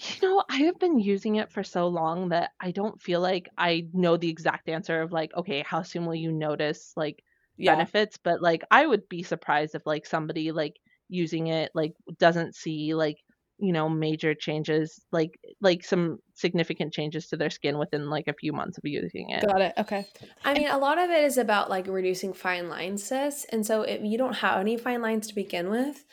You 0.00 0.28
know, 0.28 0.44
I 0.48 0.58
have 0.58 0.78
been 0.78 1.00
using 1.00 1.36
it 1.36 1.50
for 1.50 1.64
so 1.64 1.88
long 1.88 2.28
that 2.28 2.52
I 2.60 2.70
don't 2.70 3.00
feel 3.02 3.20
like 3.20 3.48
I 3.58 3.88
know 3.92 4.16
the 4.16 4.28
exact 4.30 4.68
answer 4.68 5.02
of 5.02 5.10
like, 5.12 5.34
okay, 5.34 5.62
how 5.66 5.82
soon 5.82 6.06
will 6.06 6.14
you 6.14 6.30
notice 6.30 6.92
like 6.96 7.24
Yeah. 7.56 7.72
benefits? 7.72 8.16
But 8.16 8.40
like, 8.40 8.62
I 8.70 8.86
would 8.86 9.08
be 9.08 9.24
surprised 9.24 9.74
if 9.74 9.86
like 9.86 10.06
somebody 10.06 10.52
like 10.52 10.78
using 11.08 11.48
it 11.48 11.72
like 11.74 11.94
doesn't 12.18 12.54
see 12.54 12.94
like 12.94 13.18
you 13.58 13.72
know 13.72 13.88
major 13.88 14.34
changes 14.34 15.00
like 15.10 15.38
like 15.60 15.84
some 15.84 16.18
significant 16.34 16.92
changes 16.92 17.26
to 17.26 17.36
their 17.36 17.50
skin 17.50 17.78
within 17.78 18.08
like 18.08 18.28
a 18.28 18.32
few 18.32 18.52
months 18.52 18.78
of 18.78 18.84
using 18.84 19.30
it. 19.30 19.44
Got 19.44 19.60
it. 19.60 19.74
Okay. 19.76 20.06
I 20.44 20.54
mean, 20.54 20.68
a 20.68 20.78
lot 20.78 20.98
of 20.98 21.10
it 21.10 21.24
is 21.24 21.38
about 21.38 21.68
like 21.68 21.86
reducing 21.88 22.32
fine 22.32 22.68
lines, 22.68 23.02
sis. 23.02 23.44
And 23.50 23.66
so 23.66 23.82
if 23.82 24.02
you 24.02 24.16
don't 24.16 24.34
have 24.36 24.60
any 24.60 24.76
fine 24.76 25.02
lines 25.02 25.26
to 25.28 25.34
begin 25.34 25.70
with, 25.70 26.04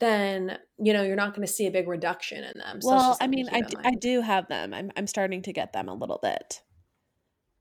then 0.00 0.58
you 0.78 0.92
know 0.92 1.02
you're 1.02 1.16
not 1.16 1.34
going 1.34 1.46
to 1.46 1.52
see 1.52 1.66
a 1.66 1.70
big 1.70 1.88
reduction 1.88 2.42
in 2.44 2.58
them. 2.58 2.80
So 2.80 2.88
well, 2.88 3.16
I 3.20 3.26
mean, 3.26 3.46
to 3.46 3.54
I, 3.54 3.60
keep 3.60 3.70
d- 3.70 3.76
in 3.78 3.86
I 3.86 3.94
do 3.96 4.20
have 4.22 4.48
them. 4.48 4.72
I'm 4.72 4.90
I'm 4.96 5.06
starting 5.06 5.42
to 5.42 5.52
get 5.52 5.72
them 5.72 5.88
a 5.88 5.94
little 5.94 6.18
bit. 6.22 6.62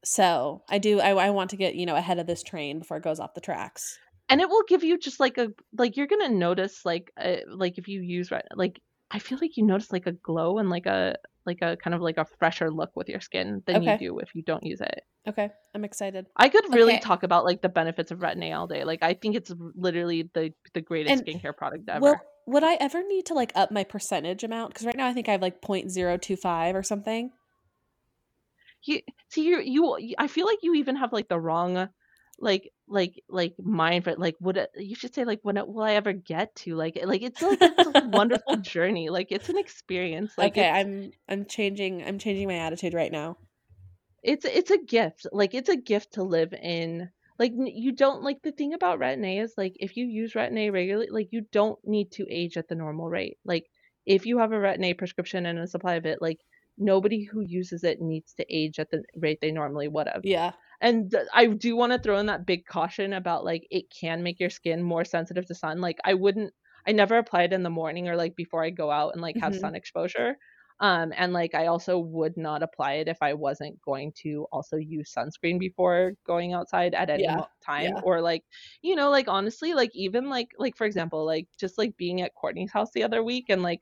So 0.05 0.63
I 0.69 0.79
do. 0.79 0.99
I, 0.99 1.11
I 1.11 1.29
want 1.31 1.49
to 1.51 1.57
get 1.57 1.75
you 1.75 1.85
know 1.85 1.95
ahead 1.95 2.19
of 2.19 2.27
this 2.27 2.43
train 2.43 2.79
before 2.79 2.97
it 2.97 3.03
goes 3.03 3.19
off 3.19 3.33
the 3.33 3.41
tracks. 3.41 3.97
and 4.29 4.41
it 4.41 4.49
will 4.49 4.63
give 4.67 4.83
you 4.83 4.97
just 4.97 5.19
like 5.19 5.37
a 5.37 5.49
like 5.77 5.97
you're 5.97 6.07
gonna 6.07 6.29
notice 6.29 6.85
like 6.85 7.11
uh, 7.17 7.37
like 7.47 7.77
if 7.77 7.87
you 7.87 8.01
use 8.01 8.31
right 8.31 8.45
like 8.55 8.81
I 9.13 9.19
feel 9.19 9.37
like 9.39 9.57
you 9.57 9.63
notice 9.63 9.91
like 9.91 10.07
a 10.07 10.11
glow 10.11 10.57
and 10.57 10.69
like 10.69 10.85
a 10.85 11.15
like 11.45 11.59
a 11.61 11.77
kind 11.77 11.93
of 11.93 12.01
like 12.01 12.17
a 12.17 12.25
fresher 12.39 12.71
look 12.71 12.91
with 12.95 13.09
your 13.09 13.21
skin 13.21 13.61
than 13.65 13.77
Okay. 13.77 13.93
you 13.93 14.09
do 14.09 14.19
if 14.19 14.33
you 14.35 14.41
don't 14.41 14.63
use 14.65 14.81
it. 14.81 15.01
Okay, 15.27 15.49
I'm 15.73 15.85
excited. 15.85 16.25
I 16.35 16.49
could 16.49 16.65
really 16.73 16.93
Okay. 16.93 16.99
talk 16.99 17.23
about 17.23 17.45
like 17.45 17.61
the 17.61 17.69
benefits 17.69 18.11
of 18.11 18.19
retin-A 18.19 18.51
all 18.53 18.67
day. 18.67 18.83
Like 18.83 19.03
I 19.03 19.13
think 19.13 19.35
it's 19.35 19.53
literally 19.75 20.29
the 20.33 20.53
the 20.73 20.81
greatest 20.81 21.13
And 21.19 21.25
skincare 21.25 21.55
product 21.55 21.87
ever. 21.87 22.01
Well, 22.01 22.21
would 22.47 22.63
I 22.63 22.73
ever 22.75 23.03
need 23.07 23.25
to 23.27 23.33
like 23.33 23.51
up 23.55 23.71
my 23.71 23.83
percentage 23.83 24.43
amount? 24.43 24.73
Because 24.73 24.85
right 24.85 24.97
now 24.97 25.07
I 25.07 25.13
think 25.13 25.29
I 25.29 25.33
have 25.33 25.41
like 25.41 25.61
0.025 25.61 26.75
or 26.75 26.83
something. 26.83 27.31
you 28.85 29.01
see 29.29 29.43
you 29.45 29.59
you 29.61 30.15
I 30.17 30.27
feel 30.27 30.45
like 30.45 30.59
you 30.61 30.75
even 30.75 30.95
have 30.97 31.13
like 31.13 31.29
the 31.29 31.39
wrong 31.39 31.89
like 32.39 32.71
like 32.87 33.21
like 33.29 33.53
mind 33.59 34.03
for 34.03 34.15
like 34.15 34.35
would 34.39 34.57
it 34.57 34.69
you 34.75 34.95
should 34.95 35.13
say 35.13 35.23
like 35.23 35.39
when 35.43 35.57
it, 35.57 35.67
will 35.67 35.83
I 35.83 35.93
ever 35.93 36.13
get 36.13 36.55
to 36.57 36.75
like 36.75 36.99
like 37.03 37.21
it's 37.21 37.41
like 37.41 37.59
it's 37.61 37.95
a 37.95 38.07
wonderful 38.07 38.57
journey 38.61 39.09
like 39.09 39.27
it's 39.31 39.49
an 39.49 39.57
experience 39.57 40.33
like 40.37 40.53
okay, 40.53 40.69
I'm 40.69 41.11
I'm 41.29 41.45
changing 41.45 42.03
I'm 42.03 42.19
changing 42.19 42.47
my 42.47 42.57
attitude 42.57 42.93
right 42.93 43.11
now. 43.11 43.37
it's 44.23 44.45
it's 44.45 44.71
a 44.71 44.77
gift 44.77 45.27
like 45.31 45.53
it's 45.53 45.69
a 45.69 45.77
gift 45.77 46.13
to 46.13 46.23
live 46.23 46.53
in 46.53 47.09
like 47.39 47.51
you 47.55 47.91
don't 47.91 48.23
like 48.23 48.41
the 48.41 48.51
thing 48.51 48.73
about 48.73 48.99
retin-a 48.99 49.39
is 49.39 49.53
like 49.57 49.75
if 49.79 49.97
you 49.97 50.05
use 50.05 50.33
retin-a 50.33 50.69
regularly 50.69 51.07
like 51.11 51.29
you 51.31 51.41
don't 51.51 51.79
need 51.83 52.11
to 52.11 52.25
age 52.29 52.57
at 52.57 52.67
the 52.67 52.75
normal 52.75 53.09
rate 53.09 53.37
like 53.45 53.65
if 54.05 54.25
you 54.25 54.37
have 54.39 54.51
a 54.51 54.55
retin-a 54.55 54.93
prescription 54.93 55.45
and 55.45 55.59
a 55.59 55.67
supply 55.67 55.95
of 55.95 56.05
it 56.05 56.21
like 56.21 56.39
nobody 56.77 57.23
who 57.23 57.41
uses 57.41 57.83
it 57.83 58.01
needs 58.01 58.33
to 58.33 58.45
age 58.53 58.79
at 58.79 58.89
the 58.91 59.03
rate 59.15 59.39
they 59.41 59.51
normally 59.51 59.87
would 59.87 60.07
have 60.07 60.21
Yeah. 60.23 60.51
And 60.83 61.15
i 61.33 61.47
do 61.47 61.75
want 61.75 61.93
to 61.93 61.99
throw 61.99 62.19
in 62.19 62.27
that 62.27 62.45
big 62.47 62.65
caution 62.67 63.13
about 63.13 63.45
like 63.45 63.67
it 63.71 63.85
can 63.91 64.23
make 64.23 64.39
your 64.39 64.51
skin 64.51 64.83
more 64.83 65.05
sensitive 65.05 65.47
to 65.47 65.55
sun 65.55 65.81
like 65.81 65.99
i 66.05 66.13
wouldn't 66.13 66.53
i 66.87 66.91
never 66.91 67.17
apply 67.17 67.43
it 67.43 67.53
in 67.53 67.63
the 67.63 67.71
morning 67.71 68.09
or 68.09 68.17
like 68.17 68.35
before 68.35 68.63
i 68.63 68.69
go 68.71 68.91
out 68.91 69.13
and 69.13 69.21
like 69.21 69.37
have 69.39 69.55
Mhm. 69.55 69.55
sun 69.55 69.75
exposure 69.75 70.37
um 70.81 71.13
and 71.17 71.33
like 71.33 71.55
i 71.55 71.67
also 71.67 71.99
would 71.99 72.37
not 72.37 72.63
apply 72.63 72.93
it 72.93 73.07
if 73.07 73.17
i 73.21 73.33
wasn't 73.33 73.81
going 73.81 74.11
to 74.15 74.45
also 74.51 74.77
use 74.77 75.13
sunscreen 75.13 75.59
before 75.59 76.13
going 76.25 76.53
outside 76.53 76.93
at 76.95 77.09
any 77.09 77.35
Yeah, 77.35 77.45
time 77.65 77.95
yeah. 77.95 78.01
or 78.01 78.21
like 78.21 78.43
you 78.81 78.95
know 78.95 79.09
like 79.11 79.27
honestly 79.27 79.73
like 79.73 79.91
even 79.95 80.29
like 80.29 80.49
like 80.59 80.75
for 80.77 80.85
example 80.85 81.25
like 81.25 81.47
just 81.59 81.77
like 81.77 81.95
being 81.97 82.21
at 82.21 82.35
courtney's 82.35 82.71
house 82.71 82.91
the 82.93 83.03
other 83.03 83.23
week 83.23 83.45
and 83.49 83.63
like 83.63 83.81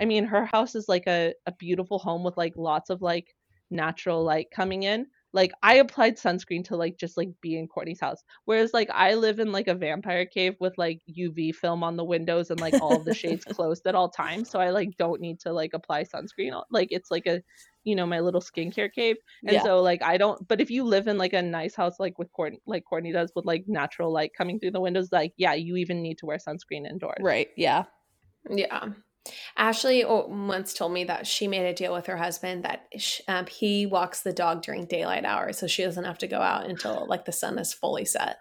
i 0.00 0.04
mean 0.04 0.24
her 0.24 0.46
house 0.46 0.74
is 0.74 0.88
like 0.88 1.06
a, 1.06 1.34
a 1.46 1.52
beautiful 1.52 1.98
home 1.98 2.24
with 2.24 2.36
like 2.36 2.54
lots 2.56 2.90
of 2.90 3.02
like 3.02 3.34
natural 3.70 4.24
light 4.24 4.50
coming 4.50 4.84
in 4.84 5.06
like 5.32 5.52
I 5.62 5.74
applied 5.74 6.16
sunscreen 6.18 6.64
to 6.66 6.76
like 6.76 6.98
just 6.98 7.16
like 7.16 7.28
be 7.40 7.58
in 7.58 7.66
Courtney's 7.68 8.00
house. 8.00 8.22
Whereas 8.44 8.72
like 8.74 8.90
I 8.92 9.14
live 9.14 9.38
in 9.38 9.52
like 9.52 9.68
a 9.68 9.74
vampire 9.74 10.26
cave 10.26 10.54
with 10.60 10.76
like 10.78 11.00
UV 11.06 11.52
film 11.52 11.82
on 11.82 11.96
the 11.96 12.04
windows 12.04 12.50
and 12.50 12.60
like 12.60 12.76
all 12.80 12.96
of 12.98 13.04
the 13.06 13.12
shades 13.12 13.44
closed 13.50 13.86
at 13.86 13.94
all 13.94 14.10
times. 14.10 14.50
So 14.50 14.60
I 14.60 14.70
like 14.70 14.90
don't 14.98 15.20
need 15.20 15.40
to 15.40 15.52
like 15.52 15.72
apply 15.74 16.04
sunscreen. 16.04 16.60
Like 16.70 16.88
it's 16.90 17.10
like 17.10 17.26
a 17.26 17.42
you 17.84 17.96
know, 17.96 18.06
my 18.06 18.20
little 18.20 18.40
skincare 18.40 18.92
cave. 18.92 19.16
And 19.46 19.60
Yeah. 19.60 19.62
so 19.62 19.80
like 19.80 20.02
I 20.02 20.16
don't 20.18 20.46
but 20.48 20.60
if 20.60 20.70
you 20.70 20.84
live 20.84 21.08
in 21.08 21.18
like 21.18 21.32
a 21.32 21.42
nice 21.42 21.74
house 21.74 21.98
like 21.98 22.18
with 22.18 22.32
Courtney 22.32 22.60
like 22.66 22.84
Courtney 22.84 23.12
does 23.12 23.32
with 23.34 23.44
like 23.46 23.64
natural 23.66 24.12
light 24.12 24.32
coming 24.36 24.60
through 24.60 24.72
the 24.72 24.80
windows, 24.80 25.10
like 25.12 25.32
yeah, 25.36 25.54
you 25.54 25.76
even 25.76 26.02
need 26.02 26.18
to 26.18 26.26
wear 26.26 26.38
sunscreen 26.38 26.86
indoors. 26.88 27.26
Right. 27.26 27.48
Yeah. 27.56 27.84
Yeah. 28.50 28.92
Ashley 29.56 30.04
once 30.04 30.74
told 30.74 30.92
me 30.92 31.04
that 31.04 31.26
she 31.26 31.46
made 31.48 31.66
a 31.66 31.74
deal 31.74 31.92
with 31.92 32.06
her 32.06 32.16
husband 32.16 32.64
that 32.64 32.88
sh- 32.98 33.20
um, 33.28 33.46
he 33.46 33.86
walks 33.86 34.22
the 34.22 34.32
dog 34.32 34.62
during 34.62 34.86
daylight 34.86 35.24
hours, 35.24 35.58
so 35.58 35.66
she 35.66 35.84
doesn't 35.84 36.04
have 36.04 36.18
to 36.18 36.26
go 36.26 36.40
out 36.40 36.66
until 36.68 37.06
like 37.08 37.24
the 37.24 37.32
sun 37.32 37.58
is 37.58 37.72
fully 37.72 38.04
set 38.04 38.38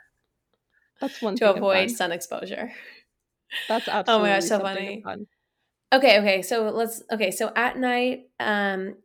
That's 0.99 1.21
one 1.21 1.36
to 1.38 1.51
avoid 1.53 1.89
sun 1.91 2.11
exposure. 2.11 2.71
That's 3.67 3.88
absolutely 3.88 4.29
Oh 4.29 4.34
my 4.34 4.39
gosh, 4.39 4.47
so 4.49 4.59
funny. 4.59 5.01
fun. 5.03 5.27
Okay, 5.93 6.19
okay. 6.19 6.41
So 6.41 6.69
let's 6.69 7.03
okay. 7.11 7.32
So 7.32 7.51
at 7.55 7.77
night, 7.77 8.29
um, 8.39 8.95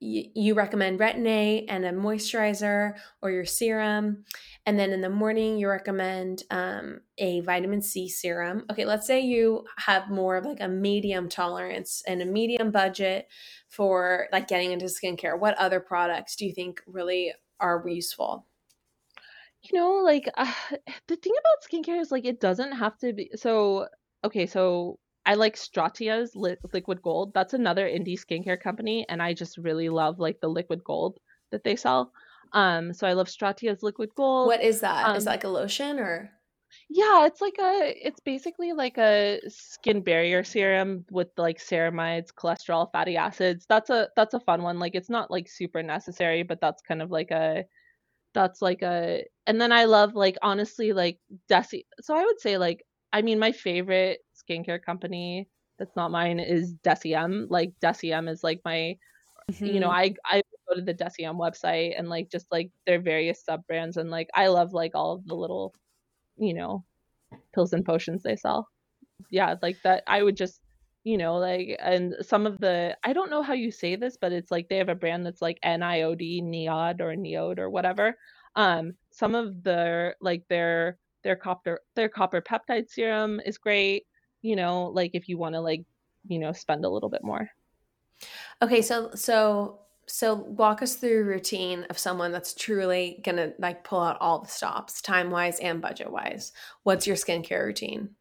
you 0.00 0.54
recommend 0.54 1.00
Retin 1.00 1.26
A 1.26 1.66
and 1.66 1.84
a 1.84 1.90
moisturizer 1.90 2.94
or 3.20 3.30
your 3.30 3.44
serum, 3.44 4.24
and 4.64 4.78
then 4.78 4.90
in 4.90 5.00
the 5.00 5.10
morning 5.10 5.58
you 5.58 5.68
recommend 5.68 6.44
um, 6.50 7.00
a 7.18 7.40
vitamin 7.40 7.82
C 7.82 8.08
serum. 8.08 8.64
Okay, 8.70 8.84
let's 8.84 9.06
say 9.06 9.20
you 9.20 9.64
have 9.76 10.08
more 10.08 10.36
of 10.36 10.44
like 10.44 10.60
a 10.60 10.68
medium 10.68 11.28
tolerance 11.28 12.02
and 12.06 12.22
a 12.22 12.26
medium 12.26 12.70
budget 12.70 13.26
for 13.68 14.28
like 14.32 14.46
getting 14.46 14.72
into 14.72 14.86
skincare. 14.86 15.38
What 15.38 15.56
other 15.58 15.80
products 15.80 16.36
do 16.36 16.46
you 16.46 16.52
think 16.52 16.80
really 16.86 17.32
are 17.58 17.82
useful? 17.86 18.46
You 19.62 19.78
know, 19.78 19.94
like 20.04 20.30
uh, 20.36 20.52
the 21.08 21.16
thing 21.16 21.32
about 21.40 21.68
skincare 21.68 22.00
is 22.00 22.12
like 22.12 22.24
it 22.24 22.40
doesn't 22.40 22.72
have 22.72 22.96
to 22.98 23.12
be 23.12 23.30
so 23.34 23.88
okay, 24.24 24.46
so 24.46 25.00
I 25.28 25.34
like 25.34 25.56
Stratia's 25.56 26.34
li- 26.34 26.56
liquid 26.72 27.02
gold. 27.02 27.34
That's 27.34 27.52
another 27.52 27.86
indie 27.86 28.18
skincare 28.18 28.58
company 28.58 29.04
and 29.10 29.22
I 29.22 29.34
just 29.34 29.58
really 29.58 29.90
love 29.90 30.18
like 30.18 30.40
the 30.40 30.48
liquid 30.48 30.82
gold 30.82 31.18
that 31.52 31.64
they 31.64 31.76
sell. 31.76 32.12
Um 32.54 32.94
so 32.94 33.06
I 33.06 33.12
love 33.12 33.28
Stratia's 33.28 33.82
liquid 33.82 34.08
gold. 34.16 34.46
What 34.46 34.62
is 34.62 34.80
that? 34.80 35.16
Is 35.16 35.22
um, 35.22 35.24
that 35.26 35.30
like 35.30 35.44
a 35.44 35.48
lotion 35.48 36.00
or? 36.00 36.30
Yeah, 36.88 37.26
it's 37.26 37.42
like 37.42 37.58
a 37.60 37.94
it's 37.94 38.20
basically 38.20 38.72
like 38.72 38.96
a 38.96 39.38
skin 39.48 40.00
barrier 40.00 40.42
serum 40.44 41.04
with 41.10 41.28
like 41.36 41.58
ceramides, 41.58 42.32
cholesterol, 42.32 42.90
fatty 42.90 43.18
acids. 43.18 43.66
That's 43.68 43.90
a 43.90 44.08
that's 44.16 44.32
a 44.32 44.40
fun 44.40 44.62
one. 44.62 44.78
Like 44.78 44.94
it's 44.94 45.10
not 45.10 45.30
like 45.30 45.46
super 45.46 45.82
necessary, 45.82 46.42
but 46.42 46.58
that's 46.58 46.80
kind 46.80 47.02
of 47.02 47.10
like 47.10 47.30
a 47.30 47.64
that's 48.32 48.62
like 48.62 48.80
a 48.80 49.24
and 49.46 49.60
then 49.60 49.72
I 49.72 49.84
love 49.84 50.14
like 50.14 50.38
honestly 50.40 50.94
like 50.94 51.18
Desi. 51.50 51.84
So 52.00 52.16
I 52.16 52.24
would 52.24 52.40
say 52.40 52.56
like 52.56 52.82
I 53.12 53.22
mean 53.22 53.38
my 53.38 53.52
favorite 53.52 54.20
skincare 54.34 54.82
company 54.82 55.48
that's 55.78 55.96
not 55.96 56.10
mine 56.10 56.40
is 56.40 56.74
Deciem. 56.84 57.46
Like 57.50 57.72
Deciem 57.80 58.28
is 58.28 58.42
like 58.44 58.60
my 58.64 58.96
you 59.62 59.80
know 59.80 59.90
Mhm. 59.90 59.90
I 59.90 60.14
I 60.24 60.42
go 60.68 60.76
to 60.76 60.82
the 60.82 60.94
Deciem 60.94 61.36
website 61.36 61.98
and 61.98 62.08
like 62.08 62.30
just 62.30 62.46
like 62.52 62.70
their 62.86 63.00
various 63.00 63.44
sub 63.44 63.66
brands 63.66 63.96
and 63.96 64.10
like 64.10 64.28
I 64.34 64.48
love 64.48 64.72
like 64.72 64.92
all 64.94 65.12
of 65.14 65.26
the 65.26 65.34
little 65.36 65.74
you 66.38 66.54
know 66.54 66.84
pills 67.54 67.72
and 67.72 67.84
potions 67.84 68.22
they 68.22 68.36
sell. 68.36 68.68
Yeah, 69.30 69.56
like 69.62 69.80
that 69.84 70.04
I 70.06 70.22
would 70.22 70.36
just 70.36 70.60
you 71.04 71.16
know 71.18 71.36
like 71.38 71.76
and 71.80 72.14
some 72.22 72.46
of 72.46 72.58
the 72.60 72.96
I 73.04 73.12
don't 73.12 73.30
know 73.30 73.42
how 73.42 73.54
you 73.54 73.70
say 73.70 73.96
this 73.96 74.16
but 74.20 74.32
it's 74.32 74.50
like 74.50 74.68
they 74.68 74.78
have 74.78 74.88
a 74.88 74.94
brand 74.94 75.24
that's 75.26 75.42
like 75.42 75.58
NIOD 75.64 76.42
Neod 76.42 77.00
or 77.00 77.14
Neod 77.14 77.58
or 77.58 77.70
whatever. 77.70 78.16
Um 78.56 78.92
some 79.10 79.34
of 79.34 79.62
their 79.62 80.16
like 80.20 80.44
their 80.48 80.98
their 81.28 81.36
copper 81.36 81.82
their 81.94 82.08
copper 82.08 82.40
peptide 82.40 82.88
serum 82.88 83.38
is 83.44 83.58
great, 83.58 84.06
you 84.40 84.56
know, 84.56 84.86
like 84.86 85.10
if 85.12 85.28
you 85.28 85.36
want 85.36 85.54
to 85.54 85.60
like 85.60 85.84
you 86.26 86.38
know 86.38 86.52
spend 86.52 86.86
a 86.86 86.88
little 86.88 87.10
bit 87.10 87.22
more. 87.22 87.50
Okay, 88.62 88.80
so 88.80 89.10
so 89.14 89.80
so 90.06 90.34
walk 90.34 90.80
us 90.80 90.94
through 90.94 91.20
a 91.20 91.24
routine 91.24 91.84
of 91.90 91.98
someone 91.98 92.32
that's 92.32 92.54
truly 92.54 93.20
gonna 93.22 93.52
like 93.58 93.84
pull 93.84 94.00
out 94.00 94.16
all 94.22 94.38
the 94.40 94.48
stops, 94.48 95.02
time 95.02 95.30
wise 95.30 95.60
and 95.60 95.82
budget 95.82 96.10
wise. 96.10 96.52
What's 96.84 97.06
your 97.06 97.16
skincare 97.16 97.66
routine? 97.66 98.16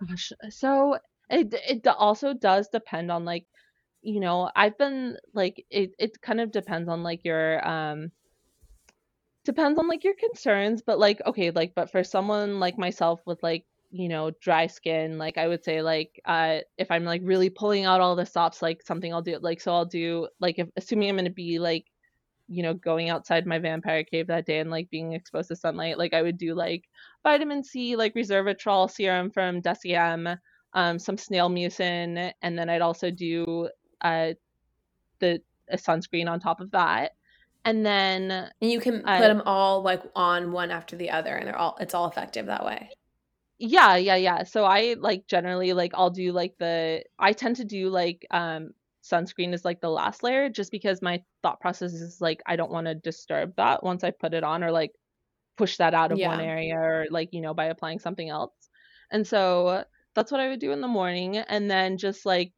Gosh, 0.00 0.32
so 0.48 0.96
it 1.28 1.52
it 1.68 1.86
also 1.86 2.32
does 2.32 2.68
depend 2.68 3.12
on 3.12 3.26
like, 3.26 3.44
you 4.00 4.20
know, 4.20 4.50
I've 4.56 4.78
been 4.78 5.18
like 5.34 5.66
it 5.68 5.94
it 5.98 6.18
kind 6.22 6.40
of 6.40 6.50
depends 6.50 6.88
on 6.88 7.02
like 7.02 7.26
your 7.26 7.66
um 7.68 8.10
depends 9.46 9.78
on 9.78 9.88
like 9.88 10.04
your 10.04 10.14
concerns, 10.14 10.82
but 10.82 10.98
like 10.98 11.22
okay, 11.26 11.50
like 11.50 11.74
but 11.74 11.90
for 11.90 12.04
someone 12.04 12.60
like 12.60 12.76
myself 12.78 13.20
with 13.24 13.42
like 13.42 13.64
you 13.92 14.08
know 14.08 14.32
dry 14.40 14.66
skin 14.66 15.16
like 15.16 15.38
i 15.38 15.46
would 15.46 15.62
say 15.64 15.80
like 15.80 16.20
uh 16.24 16.58
if 16.76 16.90
i'm 16.90 17.04
like 17.04 17.20
really 17.24 17.48
pulling 17.48 17.84
out 17.84 18.00
all 18.00 18.16
the 18.16 18.26
stops 18.26 18.60
like 18.60 18.82
something 18.82 19.14
i'll 19.14 19.22
do 19.22 19.38
like 19.40 19.60
so 19.60 19.72
i'll 19.72 19.84
do 19.84 20.28
like 20.40 20.58
if 20.58 20.68
assuming 20.76 21.08
i'm 21.08 21.14
going 21.14 21.24
to 21.24 21.30
be 21.30 21.60
like 21.60 21.86
you 22.48 22.62
know 22.64 22.74
going 22.74 23.10
outside 23.10 23.46
my 23.46 23.58
vampire 23.58 24.02
cave 24.04 24.26
that 24.26 24.44
day 24.44 24.58
and 24.58 24.70
like 24.70 24.90
being 24.90 25.12
exposed 25.12 25.48
to 25.48 25.56
sunlight 25.56 25.98
like 25.98 26.14
i 26.14 26.22
would 26.22 26.36
do 26.36 26.54
like 26.54 26.84
vitamin 27.22 27.62
c 27.62 27.96
like 27.96 28.14
resveratrol 28.14 28.90
serum 28.90 29.30
from 29.30 29.62
deciem 29.62 30.36
um 30.74 30.98
some 30.98 31.16
snail 31.16 31.48
mucin 31.48 32.32
and 32.42 32.58
then 32.58 32.68
i'd 32.68 32.82
also 32.82 33.10
do 33.10 33.68
uh 34.02 34.32
the 35.20 35.40
a 35.70 35.76
sunscreen 35.76 36.28
on 36.28 36.38
top 36.38 36.60
of 36.60 36.70
that 36.72 37.12
and 37.66 37.84
then 37.84 38.30
and 38.30 38.70
you 38.70 38.80
can 38.80 39.02
put 39.02 39.20
them 39.20 39.42
all 39.44 39.82
like 39.82 40.02
on 40.14 40.52
one 40.52 40.70
after 40.70 40.96
the 40.96 41.10
other 41.10 41.36
and 41.36 41.46
they're 41.46 41.58
all 41.58 41.76
it's 41.80 41.94
all 41.94 42.08
effective 42.08 42.46
that 42.46 42.64
way 42.64 42.88
yeah 43.58 43.96
yeah 43.96 44.16
yeah 44.16 44.42
so 44.42 44.64
i 44.64 44.96
like 44.98 45.26
generally 45.26 45.72
like 45.72 45.92
i'll 45.94 46.10
do 46.10 46.32
like 46.32 46.54
the 46.58 47.02
i 47.18 47.32
tend 47.32 47.56
to 47.56 47.64
do 47.64 47.88
like 47.90 48.26
um 48.30 48.70
sunscreen 49.06 49.54
is 49.54 49.64
like 49.64 49.80
the 49.80 49.88
last 49.88 50.22
layer 50.22 50.48
just 50.48 50.70
because 50.70 51.00
my 51.00 51.22
thought 51.42 51.60
process 51.60 51.92
is 51.92 52.20
like 52.20 52.42
I 52.46 52.56
don't 52.56 52.72
want 52.72 52.86
to 52.86 52.94
disturb 52.94 53.54
that 53.56 53.82
once 53.82 54.04
I 54.04 54.10
put 54.10 54.34
it 54.34 54.44
on 54.44 54.64
or 54.64 54.70
like 54.70 54.92
push 55.56 55.76
that 55.76 55.94
out 55.94 56.12
of 56.12 56.18
yeah. 56.18 56.28
one 56.28 56.40
area 56.40 56.76
or 56.76 57.06
like 57.10 57.30
you 57.32 57.40
know 57.40 57.54
by 57.54 57.66
applying 57.66 57.98
something 57.98 58.28
else. 58.28 58.52
And 59.10 59.26
so 59.26 59.84
that's 60.14 60.32
what 60.32 60.40
I 60.40 60.48
would 60.48 60.60
do 60.60 60.72
in 60.72 60.80
the 60.80 60.88
morning 60.88 61.36
and 61.36 61.70
then 61.70 61.98
just 61.98 62.26
like 62.26 62.52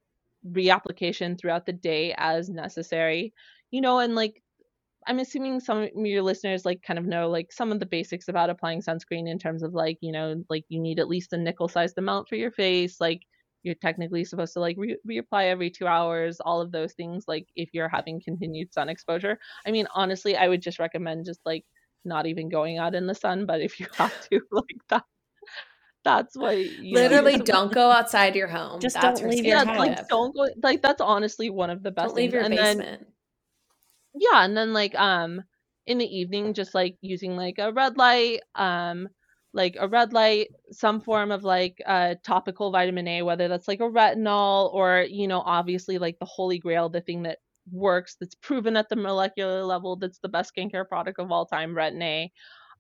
reapplication 0.49 1.39
throughout 1.39 1.67
the 1.67 1.73
day 1.73 2.15
as 2.17 2.49
necessary. 2.49 3.35
You 3.71 3.81
know 3.81 3.99
and 3.99 4.15
like 4.15 4.43
I'm 5.09 5.19
assuming 5.19 5.59
some 5.61 5.79
of 5.79 5.91
your 5.95 6.23
listeners 6.23 6.65
like 6.65 6.83
kind 6.83 6.99
of 6.99 7.07
know 7.07 7.29
like 7.29 7.53
some 7.53 7.73
of 7.73 7.81
the 7.81 7.87
basics 7.87 8.29
about 8.29 8.51
applying 8.51 8.83
sunscreen 8.83 9.29
in 9.29 9.39
terms 9.39 9.63
of 9.63 9.75
like, 9.75 9.99
you 10.01 10.13
know, 10.13 10.45
like 10.49 10.65
you 10.69 10.81
need 10.81 11.01
at 11.01 11.09
least 11.09 11.33
a 11.33 11.37
nickel 11.37 11.69
sized 11.69 11.99
amount 11.99 12.29
for 12.29 12.37
your 12.37 12.53
face, 12.53 13.01
like 13.01 13.23
you're 13.63 13.75
technically 13.75 14.25
supposed 14.25 14.53
to 14.53 14.61
like 14.61 14.77
re- 14.79 14.99
reapply 15.09 15.45
every 15.45 15.71
two 15.71 15.87
hours 15.87 16.39
all 16.41 16.61
of 16.61 16.71
those 16.71 16.93
things 16.93 17.25
like 17.27 17.47
if 17.57 17.71
you're 17.73 17.89
having 17.89 18.21
continued 18.21 18.73
sun 18.73 18.89
exposure. 18.89 19.39
I 19.67 19.71
mean 19.71 19.87
honestly 19.95 20.37
i 20.37 20.49
would 20.49 20.63
just 20.63 20.79
recommend 20.79 21.27
just 21.27 21.41
like 21.45 21.65
not 22.05 22.27
even 22.27 22.49
going 22.49 22.79
out 22.79 22.95
in 22.95 23.07
the 23.07 23.15
sun 23.15 23.47
but 23.47 23.61
if 23.61 23.81
you 23.81 23.87
have 23.99 24.29
to 24.29 24.41
like 24.53 24.65
that 24.89 25.05
that's 26.05 26.37
why 26.37 26.53
you 26.53 26.95
literally 26.95 27.37
know, 27.37 27.45
don't 27.45 27.73
go 27.73 27.91
outside 27.91 28.35
your 28.35 28.47
home. 28.47 28.81
Just 28.81 28.95
that's 28.95 29.21
don't 29.21 29.31
leave 29.31 29.45
your 29.45 29.59
yeah, 29.59 29.77
like 29.77 30.09
don't 30.09 30.35
go 30.35 30.49
like 30.63 30.81
that's 30.81 31.01
honestly 31.01 31.51
one 31.51 31.71
of 31.71 31.83
the 31.83 31.91
best 31.91 32.09
don't 32.09 32.17
leave 32.17 32.33
your 32.33 32.43
and 32.43 32.55
basement. 32.55 33.01
then, 33.01 33.07
yeah 34.19 34.45
and 34.45 34.57
then 34.57 34.73
like 34.73 34.95
um 34.97 35.43
in 35.87 35.99
the 35.99 36.07
evening 36.07 36.53
just 36.55 36.75
like 36.75 36.97
using 37.01 37.37
like 37.37 37.57
a 37.59 37.73
red 37.73 37.97
light 37.97 38.41
um 38.55 39.09
like 39.55 39.77
a 39.81 39.89
red 39.89 40.13
light, 40.13 40.49
some 40.71 41.01
form 41.01 41.31
of 41.31 41.43
like 41.43 41.81
uh, 41.87 42.15
topical 42.23 42.71
vitamin 42.71 43.09
A, 43.09 43.23
whether 43.23 43.49
that's 43.49 43.67
like 43.67 43.81
a 43.81 43.85
retinol 43.85 44.73
or, 44.75 45.07
you 45.09 45.27
know, 45.27 45.41
obviously 45.41 45.97
like 45.97 46.19
the 46.21 46.27
holy 46.27 46.59
grail, 46.59 46.91
the 46.91 47.01
thing 47.01 47.23
that 47.23 47.39
works, 47.73 48.17
that's 48.21 48.35
proven 48.35 48.77
at 48.77 48.91
the 48.91 48.97
molecular 48.97 49.65
level, 49.65 49.97
that's 49.97 50.19
the 50.19 50.29
best 50.29 50.53
skincare 50.55 50.87
product 50.87 51.19
of 51.19 51.33
all 51.33 51.47
time, 51.47 51.75
Retin 51.75 52.03
A. 52.03 52.31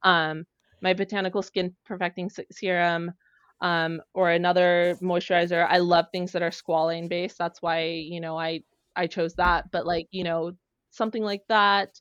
Um, 0.02 0.44
my 0.82 0.92
botanical 0.94 1.42
skin 1.42 1.74
perfecting 1.86 2.30
serum, 2.52 3.12
um, 3.60 4.00
or 4.14 4.30
another 4.30 4.96
moisturizer. 5.02 5.66
I 5.68 5.78
love 5.78 6.06
things 6.12 6.32
that 6.32 6.42
are 6.42 6.50
squalane 6.50 7.08
based. 7.08 7.38
That's 7.38 7.60
why, 7.62 7.84
you 7.84 8.20
know, 8.20 8.38
I 8.38 8.60
I 8.94 9.06
chose 9.06 9.34
that. 9.36 9.70
But 9.72 9.86
like, 9.86 10.06
you 10.10 10.24
know, 10.24 10.52
something 10.98 11.22
like 11.22 11.42
that. 11.48 12.00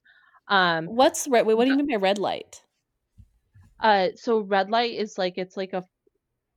Um, 0.49 0.87
What's 0.87 1.27
red? 1.27 1.45
Wait, 1.45 1.55
what 1.55 1.65
do 1.65 1.71
you 1.71 1.77
mean 1.77 1.87
by 1.87 1.95
red 1.95 2.17
light? 2.19 2.61
Uh, 3.79 4.09
so 4.15 4.41
red 4.41 4.69
light 4.69 4.93
is 4.93 5.17
like 5.17 5.37
it's 5.37 5.55
like 5.55 5.73
a 5.73 5.83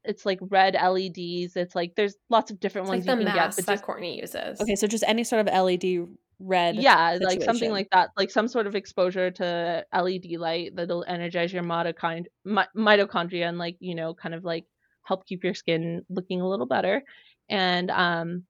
it's 0.05 0.25
like 0.25 0.39
red 0.43 0.75
LEDs. 0.75 1.57
It's 1.57 1.75
like 1.75 1.95
there's 1.95 2.15
lots 2.29 2.51
of 2.51 2.59
different 2.61 2.87
it's 2.87 2.91
ones 2.91 3.07
like 3.07 3.19
you 3.19 3.25
can 3.27 3.35
get. 3.35 3.57
But 3.57 3.67
just 3.67 3.85
Courtney 3.85 4.21
uses. 4.21 4.61
Okay, 4.61 4.75
so 4.75 4.87
just 4.87 5.05
any 5.07 5.25
sort 5.25 5.47
of 5.47 5.53
LED 5.53 6.09
red. 6.39 6.77
Yeah, 6.77 7.13
situation. 7.13 7.29
like 7.29 7.43
something 7.43 7.71
like 7.71 7.89
that, 7.91 8.11
like 8.17 8.31
some 8.31 8.49
sort 8.49 8.67
of 8.67 8.75
exposure 8.75 9.31
to 9.33 9.85
LED 9.93 10.39
light 10.39 10.75
that'll 10.75 11.05
energize 11.07 11.53
your 11.53 11.63
mitochond- 11.63 12.27
mi- 12.45 12.63
mitochondria 12.77 13.49
and 13.49 13.59
like 13.59 13.77
you 13.81 13.95
know 13.95 14.15
kind 14.15 14.35
of 14.35 14.45
like 14.45 14.65
help 15.03 15.27
keep 15.27 15.45
your 15.45 15.55
skin 15.55 16.05
looking 16.09 16.41
a 16.41 16.49
little 16.49 16.67
better. 16.67 17.03
And 17.49 17.91
um, 17.91 18.45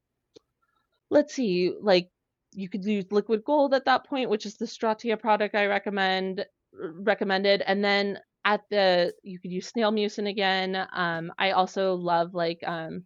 let's 1.11 1.34
see, 1.34 1.74
like 1.80 2.11
you 2.53 2.69
could 2.69 2.85
use 2.85 3.07
liquid 3.11 3.45
gold 3.45 3.75
at 3.75 3.85
that 3.85 4.07
point, 4.07 4.31
which 4.31 4.47
is 4.47 4.57
the 4.57 4.65
Stratia 4.65 5.19
product 5.19 5.55
I 5.55 5.67
recommend 5.67 6.45
recommended 6.73 7.63
and 7.63 7.85
then 7.85 8.19
at 8.45 8.63
the 8.71 9.13
you 9.23 9.39
could 9.39 9.51
use 9.51 9.67
snail 9.67 9.93
mucin 9.93 10.29
again. 10.29 10.87
Um, 10.93 11.33
I 11.39 11.53
also 11.53 11.95
love 11.95 12.35
like 12.35 12.61
um, 12.67 13.05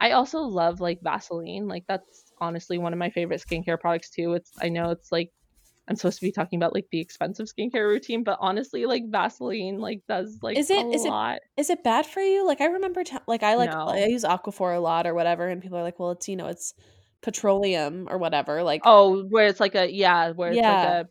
I 0.00 0.12
also 0.12 0.40
love 0.40 0.80
like 0.80 1.00
Vaseline. 1.02 1.68
Like 1.68 1.84
that's 1.88 2.32
honestly 2.40 2.78
one 2.78 2.92
of 2.92 2.98
my 2.98 3.10
favorite 3.10 3.44
skincare 3.46 3.80
products 3.80 4.10
too. 4.10 4.34
It's 4.34 4.52
I 4.60 4.68
know 4.68 4.90
it's 4.90 5.12
like 5.12 5.32
I'm 5.88 5.96
supposed 5.96 6.18
to 6.18 6.26
be 6.26 6.32
talking 6.32 6.58
about 6.58 6.74
like 6.74 6.86
the 6.92 7.00
expensive 7.00 7.46
skincare 7.46 7.88
routine, 7.88 8.22
but 8.22 8.38
honestly, 8.40 8.84
like 8.84 9.04
Vaseline 9.08 9.78
like 9.78 10.02
does 10.08 10.38
like 10.42 10.58
is 10.58 10.70
it 10.70 10.84
a 10.84 10.88
is 10.88 11.04
lot. 11.04 11.36
it 11.36 11.42
is 11.56 11.70
it 11.70 11.82
bad 11.82 12.06
for 12.06 12.20
you? 12.20 12.46
Like 12.46 12.60
I 12.60 12.66
remember 12.66 13.04
t- 13.04 13.16
like 13.26 13.42
I 13.42 13.54
like 13.54 13.70
no. 13.70 13.86
I 13.88 14.06
use 14.06 14.24
Aquaphor 14.24 14.76
a 14.76 14.80
lot 14.80 15.06
or 15.06 15.14
whatever, 15.14 15.48
and 15.48 15.62
people 15.62 15.78
are 15.78 15.82
like, 15.82 15.98
well, 15.98 16.10
it's 16.10 16.28
you 16.28 16.36
know 16.36 16.48
it's 16.48 16.74
petroleum 17.22 18.08
or 18.10 18.18
whatever. 18.18 18.62
Like 18.62 18.82
oh, 18.84 19.24
where 19.24 19.46
it's 19.46 19.60
like 19.60 19.74
a 19.74 19.90
yeah, 19.90 20.30
where 20.32 20.50
it's 20.50 20.56
yeah. 20.56 20.72
like 20.72 21.06
a 21.06 21.08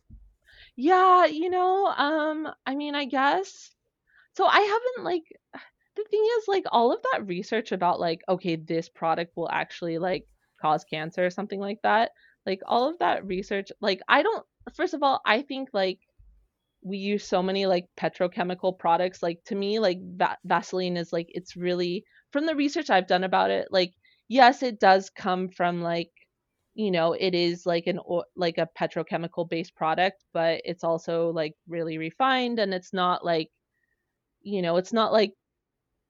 yeah, 0.76 1.26
you 1.26 1.50
know, 1.50 1.88
um, 1.88 2.48
I 2.66 2.76
mean, 2.76 2.96
I 2.96 3.06
guess. 3.06 3.72
So 4.34 4.46
I 4.46 4.60
haven't 4.60 5.04
like 5.04 5.24
the 5.96 6.04
thing 6.10 6.24
is 6.38 6.48
like 6.48 6.66
all 6.72 6.94
of 6.94 7.00
that 7.12 7.26
research 7.28 7.72
about 7.72 8.00
like 8.00 8.22
okay, 8.30 8.56
this 8.56 8.88
product 8.88 9.36
will 9.36 9.50
actually 9.50 9.98
like 9.98 10.26
cause 10.62 10.84
cancer 10.84 11.26
or 11.26 11.32
something 11.32 11.60
like 11.60 11.80
that. 11.84 12.12
Like 12.46 12.62
all 12.66 12.90
of 12.90 13.00
that 13.00 13.26
research, 13.26 13.72
like 13.82 14.02
I 14.08 14.22
don't 14.24 14.46
first 14.76 14.94
of 14.94 15.04
all, 15.04 15.22
I 15.26 15.42
think 15.42 15.70
like 15.74 16.00
we 16.84 16.98
use 16.98 17.28
so 17.28 17.42
many 17.42 17.66
like 17.66 17.88
petrochemical 18.00 18.78
products 18.78 19.24
like 19.24 19.40
to 19.46 19.56
me 19.56 19.80
like 19.80 19.98
va- 20.02 20.38
Vaseline 20.46 20.96
is 20.96 21.12
like 21.12 21.28
it's 21.30 21.58
really 21.58 22.06
from 22.32 22.46
the 22.46 22.56
research 22.56 22.90
I've 22.90 23.08
done 23.08 23.24
about 23.24 23.50
it, 23.50 23.70
like 23.72 23.94
yes, 24.28 24.64
it 24.64 24.80
does 24.80 25.10
come 25.10 25.50
from 25.50 25.82
like 25.82 26.12
you 26.78 26.92
know 26.92 27.14
it 27.14 27.34
is 27.34 27.66
like 27.66 27.88
an 27.88 28.00
like 28.36 28.60
a 28.60 28.70
petrochemical 28.80 29.50
based 29.50 29.76
product 29.76 30.24
but 30.32 30.62
it's 30.64 30.84
also 30.84 31.32
like 31.32 31.54
really 31.68 31.98
refined 31.98 32.60
and 32.60 32.72
it's 32.72 32.94
not 32.94 33.26
like 33.26 33.50
you 34.44 34.62
know 34.62 34.78
it's 34.78 34.94
not 34.94 35.12
like 35.12 35.34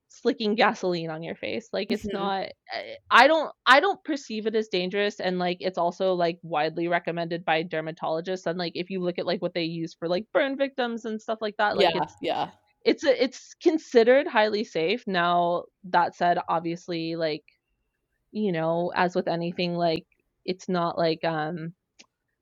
slicking 0.09 0.55
gasoline 0.55 1.09
on 1.09 1.23
your 1.23 1.35
face 1.35 1.69
like 1.71 1.91
it's 1.91 2.05
mm-hmm. 2.05 2.17
not 2.17 2.41
eh, 2.73 2.95
i 3.09 3.27
don't 3.27 3.51
i 3.65 3.79
don't 3.79 4.03
perceive 4.03 4.45
it 4.45 4.55
as 4.55 4.67
dangerous 4.67 5.19
and 5.19 5.39
like 5.39 5.57
it's 5.61 5.77
also 5.77 6.13
like 6.13 6.37
widely 6.43 6.87
recommended 6.87 7.45
by 7.45 7.63
dermatologists 7.63 8.45
and 8.45 8.57
like 8.57 8.73
if 8.75 8.89
you 8.89 9.01
look 9.01 9.17
at 9.17 9.25
like 9.25 9.41
what 9.41 9.53
they 9.53 9.63
use 9.63 9.93
for 9.93 10.07
like 10.07 10.25
burn 10.33 10.57
victims 10.57 11.05
and 11.05 11.21
stuff 11.21 11.39
like 11.41 11.55
that 11.57 11.77
like 11.77 11.93
yeah, 11.93 12.03
it's 12.03 12.15
yeah 12.21 12.49
it's 12.85 13.03
a, 13.03 13.23
it's 13.23 13.53
considered 13.61 14.27
highly 14.27 14.63
safe 14.63 15.03
now 15.07 15.63
that 15.83 16.15
said 16.15 16.37
obviously 16.47 17.15
like 17.15 17.43
you 18.31 18.51
know 18.51 18.91
as 18.95 19.15
with 19.15 19.27
anything 19.27 19.75
like 19.75 20.05
it's 20.45 20.69
not 20.69 20.97
like 20.97 21.23
um 21.23 21.73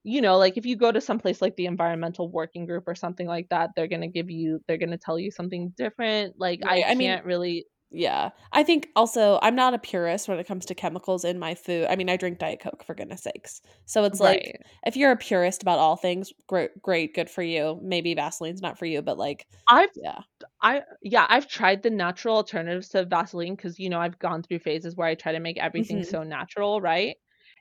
you 0.03 0.21
know 0.21 0.38
like 0.38 0.57
if 0.57 0.65
you 0.65 0.75
go 0.75 0.91
to 0.91 1.01
some 1.01 1.19
place 1.19 1.41
like 1.41 1.55
the 1.55 1.65
environmental 1.65 2.29
working 2.29 2.65
group 2.65 2.83
or 2.88 2.95
something 2.95 3.27
like 3.27 3.47
that 3.49 3.71
they're 3.75 3.88
to 4.01 4.07
give 4.07 4.29
you 4.29 4.61
they're 4.67 4.77
to 4.91 4.97
tell 4.97 5.19
you 5.19 5.31
something 5.31 5.73
different 5.77 6.33
like 6.38 6.61
right. 6.63 6.86
i, 6.86 6.91
I 6.91 6.95
can't 6.95 6.97
mean, 6.97 7.21
really 7.23 7.65
yeah. 7.91 8.31
I 8.51 8.63
think 8.63 8.89
also 8.95 9.39
i'm 9.41 9.55
not 9.55 9.73
a 9.73 9.79
purist 9.79 10.27
when 10.27 10.39
it 10.39 10.47
comes 10.47 10.65
to 10.65 10.75
chemicals 10.75 11.23
in 11.23 11.39
my 11.39 11.55
food. 11.55 11.88
I 11.89 11.95
mean 11.95 12.09
i 12.09 12.17
drink 12.17 12.39
diet 12.39 12.59
coke 12.59 12.83
for 12.83 12.95
goodness 12.95 13.23
sakes. 13.23 13.61
So 13.86 14.03
it's 14.03 14.19
right. 14.19 14.43
like 14.43 14.61
if 14.86 14.97
you're 14.97 15.11
a 15.11 15.17
purist 15.17 15.61
about 15.61 15.79
all 15.79 15.95
things 15.95 16.33
great 16.47 16.81
great 16.81 17.13
good 17.13 17.29
for 17.29 17.43
you. 17.43 17.79
Maybe 17.81 18.13
vaseline's 18.13 18.61
not 18.61 18.77
for 18.77 18.86
you 18.86 19.01
but 19.01 19.17
like 19.17 19.45
i've 19.67 19.89
yeah. 19.95 20.19
I 20.61 20.81
yeah 21.01 21.25
i've 21.29 21.47
tried 21.47 21.83
the 21.83 21.89
natural 21.89 22.38
alternatives 22.38 22.89
to 22.89 23.05
vaseline 23.05 23.55
because 23.55 23.79
you 23.79 23.89
know 23.89 23.99
i've 23.99 24.19
gone 24.19 24.43
through 24.43 24.59
phases 24.59 24.95
where 24.95 25.07
i 25.07 25.15
try 25.15 25.31
to 25.31 25.39
make 25.39 25.57
everything 25.57 25.97
mm-hmm. 25.97 26.09
so 26.09 26.23
natural 26.23 26.81
right? 26.81 27.15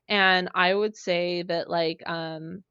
And 0.08 0.48
i 0.54 0.74
would 0.74 0.96
say 0.96 1.42
that 1.42 1.70
like 1.70 2.02
um 2.06 2.62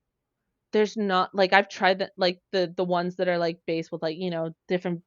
there's 0.74 0.98
not 0.98 1.34
like 1.34 1.54
i've 1.54 1.70
tried 1.70 2.00
that 2.00 2.12
like 2.18 2.40
the 2.52 2.74
the 2.76 2.84
ones 2.84 3.16
that 3.16 3.28
are 3.28 3.38
like 3.38 3.60
based 3.66 3.92
with 3.92 4.02
like 4.02 4.18
you 4.18 4.32
know 4.32 4.52
different 4.68 5.02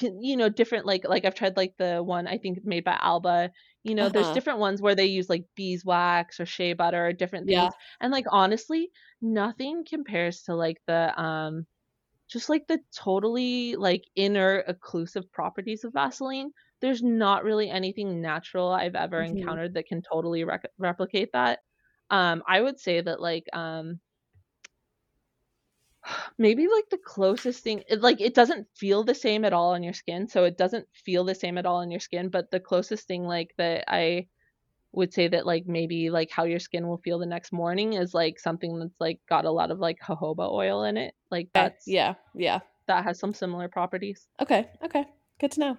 you 0.00 0.36
know 0.36 0.48
different 0.48 0.86
like 0.86 1.06
like 1.06 1.24
i've 1.24 1.34
tried 1.34 1.56
like 1.56 1.74
the 1.78 2.02
one 2.02 2.26
i 2.26 2.38
think 2.38 2.58
made 2.64 2.84
by 2.84 2.96
alba 3.00 3.50
you 3.82 3.94
know 3.94 4.04
uh-huh. 4.06 4.12
there's 4.12 4.34
different 4.34 4.58
ones 4.58 4.80
where 4.80 4.94
they 4.94 5.06
use 5.06 5.28
like 5.28 5.44
beeswax 5.54 6.40
or 6.40 6.46
shea 6.46 6.72
butter 6.72 7.08
or 7.08 7.12
different 7.12 7.46
things 7.46 7.56
yeah. 7.56 7.70
and 8.00 8.10
like 8.10 8.24
honestly 8.30 8.90
nothing 9.20 9.84
compares 9.88 10.42
to 10.42 10.54
like 10.54 10.78
the 10.86 11.20
um 11.20 11.66
just 12.30 12.48
like 12.48 12.66
the 12.68 12.78
totally 12.96 13.76
like 13.76 14.04
inner 14.16 14.64
occlusive 14.66 15.30
properties 15.30 15.84
of 15.84 15.92
vaseline 15.92 16.50
there's 16.82 17.02
not 17.02 17.44
really 17.44 17.70
anything 17.70 18.20
natural 18.20 18.68
I've 18.68 18.96
ever 18.96 19.22
mm-hmm. 19.22 19.38
encountered 19.38 19.74
that 19.74 19.86
can 19.86 20.02
totally 20.02 20.44
rec- 20.44 20.70
replicate 20.78 21.30
that. 21.32 21.60
Um, 22.10 22.42
I 22.46 22.60
would 22.60 22.78
say 22.78 23.00
that 23.00 23.20
like 23.20 23.46
um, 23.54 24.00
maybe 26.38 26.66
like 26.68 26.88
the 26.90 26.98
closest 26.98 27.62
thing 27.62 27.82
it, 27.88 28.00
like 28.00 28.20
it 28.20 28.34
doesn't 28.34 28.66
feel 28.74 29.04
the 29.04 29.14
same 29.14 29.44
at 29.44 29.52
all 29.52 29.72
on 29.74 29.82
your 29.82 29.92
skin 29.92 30.28
so 30.28 30.44
it 30.44 30.58
doesn't 30.58 30.86
feel 30.92 31.24
the 31.24 31.34
same 31.34 31.58
at 31.58 31.66
all 31.66 31.76
on 31.76 31.90
your 31.90 32.00
skin 32.00 32.28
but 32.28 32.50
the 32.50 32.60
closest 32.60 33.06
thing 33.06 33.24
like 33.24 33.52
that 33.56 33.84
i 33.88 34.26
would 34.92 35.12
say 35.12 35.28
that 35.28 35.46
like 35.46 35.66
maybe 35.66 36.10
like 36.10 36.30
how 36.30 36.44
your 36.44 36.58
skin 36.58 36.86
will 36.86 36.98
feel 36.98 37.18
the 37.18 37.26
next 37.26 37.52
morning 37.52 37.94
is 37.94 38.12
like 38.12 38.38
something 38.38 38.78
that's 38.78 39.00
like 39.00 39.20
got 39.28 39.44
a 39.44 39.50
lot 39.50 39.70
of 39.70 39.78
like 39.78 39.98
jojoba 40.00 40.50
oil 40.50 40.84
in 40.84 40.96
it 40.96 41.14
like 41.30 41.46
eh, 41.54 41.62
that's 41.62 41.86
Yeah. 41.86 42.14
Yeah. 42.34 42.60
that 42.86 43.04
has 43.04 43.18
some 43.18 43.32
similar 43.32 43.68
properties 43.68 44.28
Okay. 44.40 44.68
Okay. 44.84 45.04
Good 45.38 45.52
to 45.52 45.60
know. 45.60 45.76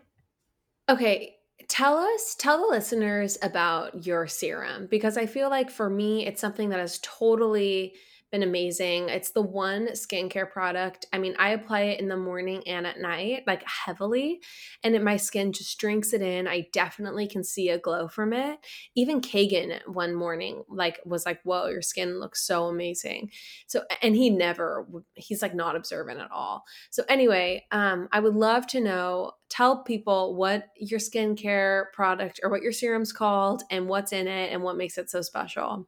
Okay, 0.89 1.35
tell 1.69 1.97
us, 1.97 2.35
tell 2.35 2.57
the 2.59 2.67
listeners 2.67 3.37
about 3.41 4.05
your 4.05 4.27
serum 4.27 4.87
because 4.87 5.15
I 5.15 5.25
feel 5.25 5.49
like 5.49 5.71
for 5.71 5.89
me, 5.89 6.25
it's 6.25 6.41
something 6.41 6.69
that 6.69 6.79
has 6.79 6.99
totally 7.01 7.93
been 8.33 8.43
amazing. 8.43 9.09
It's 9.09 9.29
the 9.29 9.43
one 9.43 9.89
skincare 9.89 10.49
product. 10.49 11.05
I 11.13 11.19
mean, 11.19 11.35
I 11.37 11.51
apply 11.51 11.81
it 11.81 11.99
in 11.99 12.07
the 12.07 12.17
morning 12.17 12.63
and 12.67 12.87
at 12.87 12.99
night, 12.99 13.43
like 13.45 13.63
heavily, 13.63 14.41
and 14.83 14.95
it, 14.95 15.03
my 15.03 15.17
skin 15.17 15.53
just 15.53 15.77
drinks 15.79 16.13
it 16.13 16.23
in. 16.23 16.47
I 16.47 16.65
definitely 16.73 17.27
can 17.27 17.43
see 17.43 17.69
a 17.69 17.77
glow 17.77 18.07
from 18.07 18.33
it. 18.33 18.57
Even 18.95 19.21
Kagan 19.21 19.79
one 19.87 20.15
morning, 20.15 20.63
like, 20.67 20.99
was 21.05 21.27
like, 21.27 21.41
"Whoa, 21.43 21.67
your 21.67 21.83
skin 21.83 22.19
looks 22.19 22.43
so 22.43 22.65
amazing." 22.65 23.29
So, 23.67 23.83
and 24.01 24.15
he 24.15 24.31
never, 24.31 24.87
he's 25.13 25.43
like 25.43 25.53
not 25.53 25.75
observant 25.75 26.19
at 26.19 26.31
all. 26.31 26.63
So, 26.89 27.03
anyway, 27.07 27.67
um, 27.71 28.09
I 28.11 28.19
would 28.19 28.35
love 28.35 28.65
to 28.67 28.81
know. 28.81 29.33
Tell 29.49 29.83
people 29.83 30.35
what 30.35 30.69
your 30.75 30.99
skincare 30.99 31.91
product 31.93 32.39
or 32.41 32.49
what 32.49 32.63
your 32.63 32.71
serum's 32.71 33.13
called 33.13 33.61
and 33.69 33.87
what's 33.87 34.11
in 34.11 34.27
it 34.27 34.51
and 34.51 34.63
what 34.63 34.77
makes 34.77 34.97
it 34.97 35.11
so 35.11 35.21
special. 35.21 35.87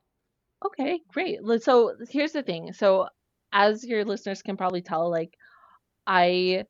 Okay, 0.63 0.99
great. 1.11 1.39
So 1.61 1.95
here's 2.09 2.31
the 2.31 2.43
thing. 2.43 2.73
So 2.73 3.07
as 3.51 3.83
your 3.83 4.03
listeners 4.03 4.41
can 4.41 4.57
probably 4.57 4.81
tell, 4.81 5.09
like 5.09 5.33
I 6.07 6.65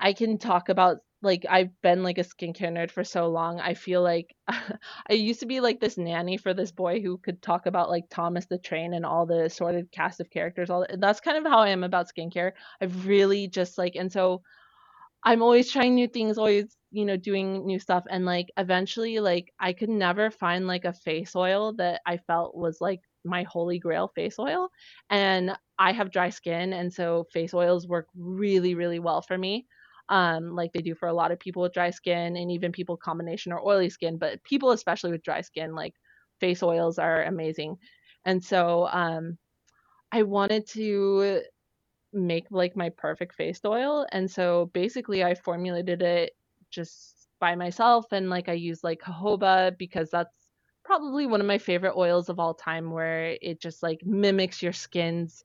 I 0.00 0.12
can 0.14 0.38
talk 0.38 0.68
about 0.68 0.98
like 1.22 1.46
I've 1.48 1.70
been 1.82 2.02
like 2.02 2.18
a 2.18 2.22
skincare 2.24 2.72
nerd 2.72 2.90
for 2.90 3.04
so 3.04 3.28
long. 3.28 3.60
I 3.60 3.74
feel 3.74 4.02
like 4.02 4.34
I 4.48 5.12
used 5.14 5.40
to 5.40 5.46
be 5.46 5.60
like 5.60 5.80
this 5.80 5.98
nanny 5.98 6.36
for 6.36 6.54
this 6.54 6.72
boy 6.72 7.00
who 7.00 7.18
could 7.18 7.42
talk 7.42 7.66
about 7.66 7.90
like 7.90 8.04
Thomas 8.10 8.46
the 8.46 8.58
Train 8.58 8.94
and 8.94 9.06
all 9.06 9.26
the 9.26 9.44
assorted 9.44 9.90
cast 9.92 10.20
of 10.20 10.30
characters. 10.30 10.70
All 10.70 10.80
that. 10.82 11.00
that's 11.00 11.20
kind 11.20 11.38
of 11.38 11.50
how 11.50 11.60
I 11.60 11.70
am 11.70 11.84
about 11.84 12.08
skincare. 12.14 12.52
I've 12.80 13.06
really 13.06 13.48
just 13.48 13.78
like 13.78 13.96
and 13.96 14.12
so 14.12 14.42
I'm 15.26 15.42
always 15.42 15.70
trying 15.72 15.96
new 15.96 16.08
things, 16.08 16.38
always, 16.38 16.76
you 16.92 17.04
know, 17.06 17.18
doing 17.18 17.66
new 17.66 17.80
stuff. 17.80 18.04
And 18.10 18.26
like 18.26 18.48
eventually, 18.58 19.20
like 19.20 19.52
I 19.60 19.74
could 19.74 19.90
never 19.90 20.30
find 20.30 20.68
like 20.68 20.86
a 20.86 20.94
face 20.94 21.36
oil 21.36 21.74
that 21.74 22.02
I 22.06 22.18
felt 22.18 22.56
was 22.56 22.80
like 22.80 23.02
my 23.24 23.44
holy 23.44 23.80
grail 23.80 24.08
face 24.16 24.38
oil. 24.40 24.70
And 25.10 25.52
I 25.78 25.92
have 25.92 26.12
dry 26.12 26.30
skin, 26.30 26.72
and 26.74 26.92
so 26.94 27.26
face 27.32 27.54
oils 27.54 27.88
work 27.88 28.08
really, 28.16 28.74
really 28.74 29.00
well 29.00 29.22
for 29.22 29.38
me. 29.38 29.66
Um, 30.08 30.54
like 30.54 30.72
they 30.72 30.82
do 30.82 30.94
for 30.94 31.08
a 31.08 31.14
lot 31.14 31.32
of 31.32 31.40
people 31.40 31.62
with 31.62 31.74
dry 31.74 31.90
skin 31.90 32.36
and 32.36 32.52
even 32.52 32.72
people 32.72 32.96
combination 32.96 33.52
or 33.52 33.66
oily 33.66 33.90
skin, 33.90 34.18
but 34.18 34.42
people 34.44 34.70
especially 34.72 35.12
with 35.12 35.24
dry 35.24 35.42
skin, 35.42 35.74
like 35.74 35.94
face 36.40 36.62
oils 36.62 36.98
are 36.98 37.24
amazing. 37.24 37.76
And 38.24 38.44
so 38.44 38.88
um 38.92 39.38
I 40.12 40.22
wanted 40.24 40.66
to 40.70 41.42
make 42.16 42.46
like 42.50 42.76
my 42.76 42.88
perfect 42.90 43.34
face 43.34 43.60
oil. 43.64 44.06
And 44.12 44.30
so 44.30 44.70
basically 44.72 45.22
I 45.22 45.34
formulated 45.34 46.02
it 46.02 46.32
just 46.70 47.28
by 47.40 47.54
myself 47.54 48.06
and 48.12 48.30
like 48.30 48.48
I 48.48 48.52
use 48.54 48.82
like 48.82 49.00
jojoba 49.02 49.76
because 49.78 50.10
that's 50.10 50.34
probably 50.84 51.26
one 51.26 51.40
of 51.40 51.46
my 51.46 51.58
favorite 51.58 51.96
oils 51.96 52.28
of 52.28 52.38
all 52.38 52.54
time 52.54 52.90
where 52.90 53.36
it 53.42 53.60
just 53.60 53.82
like 53.82 54.00
mimics 54.04 54.62
your 54.62 54.72
skin's 54.72 55.44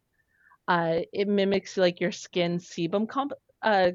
uh 0.67 0.99
it 1.11 1.27
mimics 1.27 1.77
like 1.77 1.99
your 1.99 2.11
skin's 2.11 2.69
sebum 2.69 3.09
comp 3.09 3.33
uh 3.63 3.91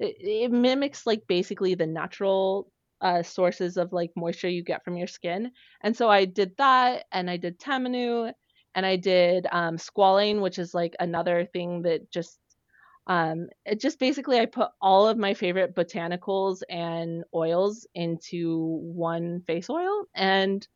it, 0.00 0.16
it 0.20 0.50
mimics 0.52 1.06
like 1.06 1.22
basically 1.28 1.74
the 1.74 1.86
natural 1.86 2.70
uh 3.00 3.22
sources 3.22 3.76
of 3.76 3.92
like 3.92 4.10
moisture 4.16 4.48
you 4.48 4.62
get 4.62 4.84
from 4.84 4.96
your 4.96 5.06
skin. 5.06 5.50
And 5.82 5.96
so 5.96 6.08
I 6.08 6.24
did 6.24 6.56
that 6.56 7.04
and 7.12 7.30
I 7.30 7.36
did 7.36 7.60
tamanu 7.60 8.32
and 8.74 8.86
I 8.86 8.96
did 8.96 9.46
um 9.52 9.76
squalane 9.76 10.40
which 10.40 10.58
is 10.58 10.74
like 10.74 10.94
another 11.00 11.46
thing 11.46 11.82
that 11.82 12.10
just 12.10 12.38
um, 13.06 13.48
it 13.64 13.80
just 13.80 13.98
basically 13.98 14.38
I 14.38 14.46
put 14.46 14.70
all 14.80 15.08
of 15.08 15.18
my 15.18 15.34
favorite 15.34 15.74
botanicals 15.74 16.62
and 16.70 17.24
oils 17.34 17.86
into 17.94 18.78
one 18.80 19.42
face 19.42 19.68
oil 19.68 20.04
and 20.14 20.66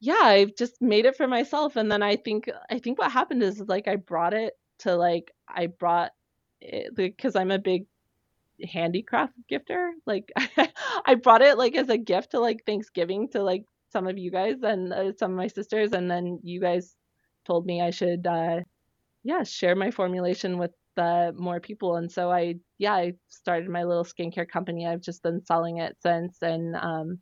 yeah, 0.00 0.20
I've 0.20 0.56
just 0.56 0.82
made 0.82 1.06
it 1.06 1.16
for 1.16 1.28
myself 1.28 1.76
and 1.76 1.90
then 1.90 2.02
I 2.02 2.16
think 2.16 2.50
I 2.70 2.78
think 2.78 2.98
what 2.98 3.12
happened 3.12 3.42
is 3.42 3.60
like 3.60 3.88
I 3.88 3.96
brought 3.96 4.34
it 4.34 4.54
to 4.80 4.96
like 4.96 5.32
I 5.48 5.68
brought 5.68 6.10
it 6.60 6.94
because 6.94 7.36
I'm 7.36 7.50
a 7.50 7.58
big 7.58 7.86
handicraft 8.62 9.34
gifter. 9.50 9.92
Like 10.04 10.32
I 11.06 11.14
brought 11.14 11.42
it 11.42 11.56
like 11.56 11.76
as 11.76 11.88
a 11.88 11.96
gift 11.96 12.32
to 12.32 12.40
like 12.40 12.64
Thanksgiving 12.66 13.28
to 13.30 13.42
like 13.42 13.64
some 13.92 14.08
of 14.08 14.18
you 14.18 14.30
guys 14.30 14.56
and 14.62 14.92
uh, 14.92 15.12
some 15.18 15.32
of 15.32 15.36
my 15.36 15.48
sisters 15.48 15.92
and 15.92 16.10
then 16.10 16.40
you 16.42 16.60
guys 16.60 16.96
told 17.46 17.66
me 17.66 17.82
I 17.82 17.90
should 17.90 18.26
uh 18.26 18.60
yeah, 19.24 19.44
share 19.44 19.76
my 19.76 19.90
formulation 19.90 20.58
with 20.58 20.72
the 20.96 21.34
more 21.36 21.60
people. 21.60 21.96
And 21.96 22.10
so 22.10 22.30
I, 22.30 22.56
yeah, 22.78 22.94
I 22.94 23.14
started 23.28 23.68
my 23.70 23.84
little 23.84 24.04
skincare 24.04 24.48
company. 24.48 24.86
I've 24.86 25.00
just 25.00 25.22
been 25.22 25.44
selling 25.44 25.78
it 25.78 25.96
since. 26.02 26.38
And 26.42 26.76
um, 26.76 27.18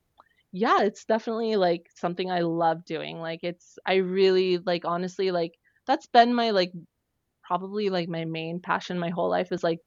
yeah, 0.53 0.83
it's 0.83 1.05
definitely 1.05 1.57
like 1.57 1.87
something 1.95 2.31
I 2.31 2.41
love 2.41 2.85
doing. 2.85 3.19
Like 3.21 3.41
it's, 3.43 3.79
I 3.87 3.97
really 3.97 4.59
like, 4.59 4.85
honestly, 4.85 5.31
like 5.31 5.55
that's 5.87 6.07
been 6.07 6.35
my 6.35 6.51
like 6.51 6.73
probably 7.45 7.91
like 7.91 8.09
my 8.09 8.25
main 8.25 8.61
passion 8.61 8.99
my 8.99 9.11
whole 9.11 9.31
life 9.31 9.53
is 9.53 9.65
like 9.65 9.81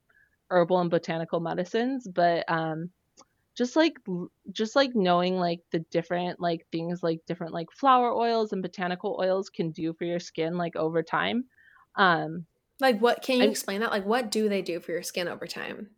herbal 0.50 0.80
and 0.80 0.92
botanical 0.92 1.40
medicines. 1.40 2.08
But 2.08 2.50
um, 2.50 2.92
just 3.58 3.76
like 3.76 3.94
just 4.52 4.76
like 4.76 4.96
knowing 4.96 5.36
like 5.38 5.62
the 5.72 5.80
different 5.92 6.40
like 6.40 6.66
things 6.72 7.04
like 7.04 7.22
different 7.28 7.54
like 7.54 7.72
flower 7.72 8.12
oils 8.12 8.52
and 8.54 8.62
botanical 8.62 9.18
oils 9.22 9.50
can 9.50 9.72
do 9.72 9.94
for 9.94 10.06
your 10.06 10.20
skin 10.20 10.58
like 10.58 10.76
over 10.76 11.04
time 11.04 11.46
um 11.96 12.46
Like, 12.80 13.00
what 13.02 13.24
can 13.24 13.40
you 13.40 13.48
I 13.48 13.50
explain 13.50 13.82
that? 13.82 13.90
Like, 13.92 14.06
what 14.06 14.30
do 14.30 14.48
they 14.48 14.62
do 14.62 14.80
for 14.80 14.92
your 14.92 15.02
skin 15.04 15.28
over 15.28 15.48
time? 15.48 15.96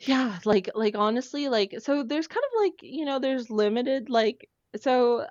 yeah, 0.00 0.38
like 0.44 0.70
like 0.74 0.96
honestly, 0.96 1.48
like 1.48 1.74
so 1.78 2.02
there's 2.02 2.26
kind 2.26 2.44
of 2.44 2.62
like, 2.62 2.74
you 2.82 3.04
know, 3.04 3.18
there's 3.18 3.50
limited 3.50 4.10
like 4.10 4.48
so 4.76 5.26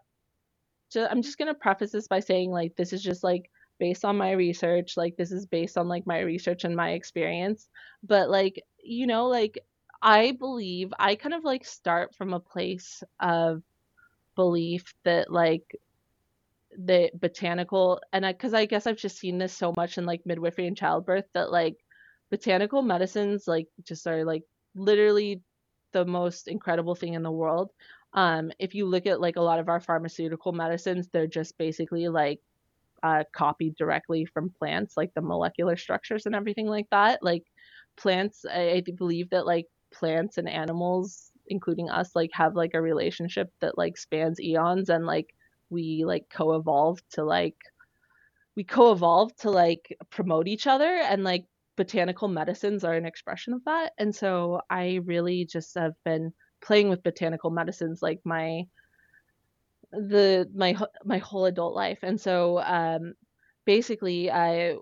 ju- 0.91 1.07
I'm 1.09 1.21
just 1.21 1.37
gonna 1.37 1.53
preface 1.55 1.91
this 1.91 2.07
by 2.07 2.19
saying 2.19 2.51
like 2.51 2.75
this 2.75 2.93
is 2.93 3.03
just 3.03 3.23
like 3.23 3.49
based 3.79 4.05
on 4.05 4.17
my 4.17 4.31
research, 4.31 4.97
like 4.97 5.15
this 5.17 5.31
is 5.31 5.45
based 5.45 5.77
on 5.77 5.87
like 5.87 6.07
my 6.07 6.19
research 6.21 6.63
and 6.63 6.75
my 6.75 6.91
experience. 6.91 7.69
But 8.03 8.29
like, 8.29 8.63
you 8.83 9.07
know, 9.07 9.27
like 9.27 9.59
I 10.03 10.33
believe 10.33 10.93
I 10.99 11.15
kind 11.15 11.33
of 11.33 11.45
like 11.45 11.63
start 11.65 12.13
from 12.13 12.33
a 12.33 12.39
place 12.39 13.01
of 13.21 13.63
belief 14.35 14.93
that 15.05 15.31
like 15.31 15.79
the 16.77 17.09
botanical 17.13 18.01
and 18.11 18.25
I 18.25 18.33
because 18.33 18.53
I 18.53 18.65
guess 18.65 18.85
I've 18.85 18.97
just 18.97 19.17
seen 19.17 19.37
this 19.37 19.53
so 19.53 19.73
much 19.77 19.97
in 19.97 20.05
like 20.05 20.25
midwifery 20.25 20.67
and 20.67 20.75
childbirth 20.75 21.25
that 21.33 21.51
like 21.51 21.77
botanical 22.29 22.81
medicines 22.81 23.47
like 23.47 23.67
just 23.83 24.05
are 24.05 24.25
like 24.25 24.43
literally 24.75 25.41
the 25.93 26.03
most 26.03 26.49
incredible 26.49 26.95
thing 26.95 27.13
in 27.13 27.23
the 27.23 27.31
world. 27.31 27.71
Um, 28.13 28.51
if 28.59 28.75
you 28.75 28.85
look 28.85 29.05
at 29.05 29.21
like 29.21 29.37
a 29.37 29.41
lot 29.41 29.59
of 29.59 29.69
our 29.69 29.79
pharmaceutical 29.79 30.51
medicines, 30.51 31.07
they're 31.07 31.27
just 31.27 31.57
basically 31.57 32.09
like 32.09 32.41
uh, 33.03 33.23
copied 33.31 33.75
directly 33.77 34.25
from 34.25 34.49
plants, 34.49 34.97
like 34.97 35.13
the 35.13 35.21
molecular 35.21 35.77
structures 35.77 36.25
and 36.25 36.35
everything 36.35 36.67
like 36.67 36.89
that. 36.91 37.23
Like 37.23 37.43
plants, 37.95 38.45
I, 38.45 38.83
I 38.87 38.91
believe 38.97 39.29
that 39.29 39.45
like 39.45 39.67
plants 39.93 40.37
and 40.37 40.49
animals, 40.49 41.31
including 41.47 41.89
us, 41.89 42.15
like 42.15 42.31
have 42.33 42.55
like 42.55 42.73
a 42.73 42.81
relationship 42.81 43.51
that 43.61 43.77
like 43.77 43.97
spans 43.97 44.39
eons 44.41 44.89
and 44.89 45.05
like 45.05 45.33
we 45.69 46.03
like 46.05 46.25
co-evolved 46.29 47.03
to 47.13 47.23
like 47.23 47.57
we 48.55 48.63
co-evolved 48.63 49.39
to 49.41 49.49
like 49.51 49.97
promote 50.09 50.47
each 50.47 50.67
other 50.67 50.85
and 50.85 51.23
like 51.23 51.45
botanical 51.75 52.27
medicines 52.27 52.83
are 52.83 52.93
an 52.93 53.05
expression 53.05 53.53
of 53.53 53.63
that. 53.65 53.93
And 53.97 54.15
so 54.15 54.61
I 54.69 54.99
really 55.05 55.45
just 55.45 55.75
have 55.75 55.93
been 56.05 56.33
playing 56.61 56.89
with 56.89 57.03
botanical 57.03 57.49
medicines 57.49 58.01
like 58.01 58.21
my 58.23 58.63
the 59.91 60.49
my 60.55 60.75
my 61.05 61.17
whole 61.19 61.45
adult 61.45 61.73
life. 61.75 61.99
And 62.03 62.19
so 62.19 62.59
um 62.61 63.13
basically 63.65 64.31
I 64.31 64.75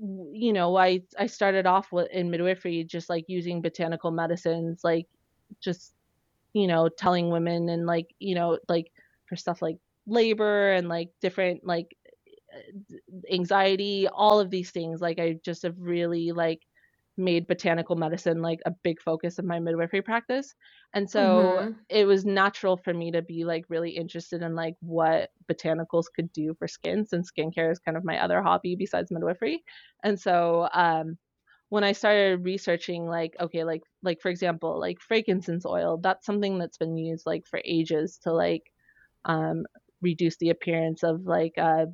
you 0.00 0.52
know, 0.52 0.76
I 0.76 1.02
I 1.18 1.26
started 1.26 1.66
off 1.66 1.92
with 1.92 2.08
in 2.10 2.30
midwifery 2.30 2.84
just 2.84 3.08
like 3.10 3.24
using 3.28 3.62
botanical 3.62 4.10
medicines 4.10 4.80
like 4.84 5.06
just 5.60 5.94
you 6.54 6.66
know, 6.66 6.88
telling 6.88 7.30
women 7.30 7.68
and 7.68 7.86
like, 7.86 8.08
you 8.18 8.34
know, 8.34 8.58
like 8.68 8.92
for 9.28 9.36
stuff 9.36 9.62
like 9.62 9.76
labor 10.06 10.72
and 10.72 10.88
like 10.88 11.10
different 11.20 11.64
like 11.66 11.96
eh, 12.54 12.96
anxiety, 13.32 14.08
all 14.08 14.40
of 14.40 14.50
these 14.50 14.70
things. 14.70 15.00
Like 15.00 15.20
I 15.20 15.38
just 15.44 15.62
have 15.62 15.76
really 15.78 16.32
like 16.32 16.62
made 17.18 17.46
botanical 17.46 17.96
medicine 17.96 18.42
like 18.42 18.60
a 18.66 18.72
big 18.84 19.00
focus 19.02 19.38
of 19.38 19.44
my 19.44 19.58
midwifery 19.60 20.02
practice. 20.02 20.54
And 20.94 21.10
so 21.10 21.64
Mhm. 21.64 21.86
it 21.88 22.06
was 22.06 22.24
natural 22.24 22.76
for 22.76 22.94
me 22.94 23.10
to 23.12 23.22
be 23.22 23.44
like 23.44 23.64
really 23.68 23.90
interested 23.90 24.42
in 24.42 24.54
like 24.54 24.76
what 24.80 25.30
botanicals 25.50 26.04
could 26.14 26.32
do 26.32 26.54
for 26.58 26.68
skin 26.68 27.06
since 27.06 27.30
skincare 27.32 27.72
is 27.72 27.78
kind 27.80 27.96
of 27.96 28.04
my 28.04 28.22
other 28.22 28.42
hobby 28.42 28.76
besides 28.76 29.10
midwifery. 29.10 29.64
And 30.04 30.20
so 30.20 30.68
um 30.72 31.18
when 31.70 31.84
I 31.84 31.92
started 31.92 32.44
researching 32.44 33.06
like 33.06 33.34
okay 33.40 33.64
like 33.64 33.82
like 34.02 34.20
for 34.20 34.30
example 34.30 34.78
like 34.80 35.00
frankincense 35.00 35.66
oil 35.66 35.98
that's 35.98 36.26
something 36.26 36.58
that's 36.58 36.78
been 36.78 36.96
used 36.96 37.26
like 37.26 37.46
for 37.46 37.60
ages 37.64 38.18
to 38.24 38.32
like 38.32 38.64
um 39.24 39.66
reduce 40.02 40.36
the 40.38 40.50
appearance 40.50 41.02
of 41.04 41.22
like 41.26 41.54
uh 41.58 41.86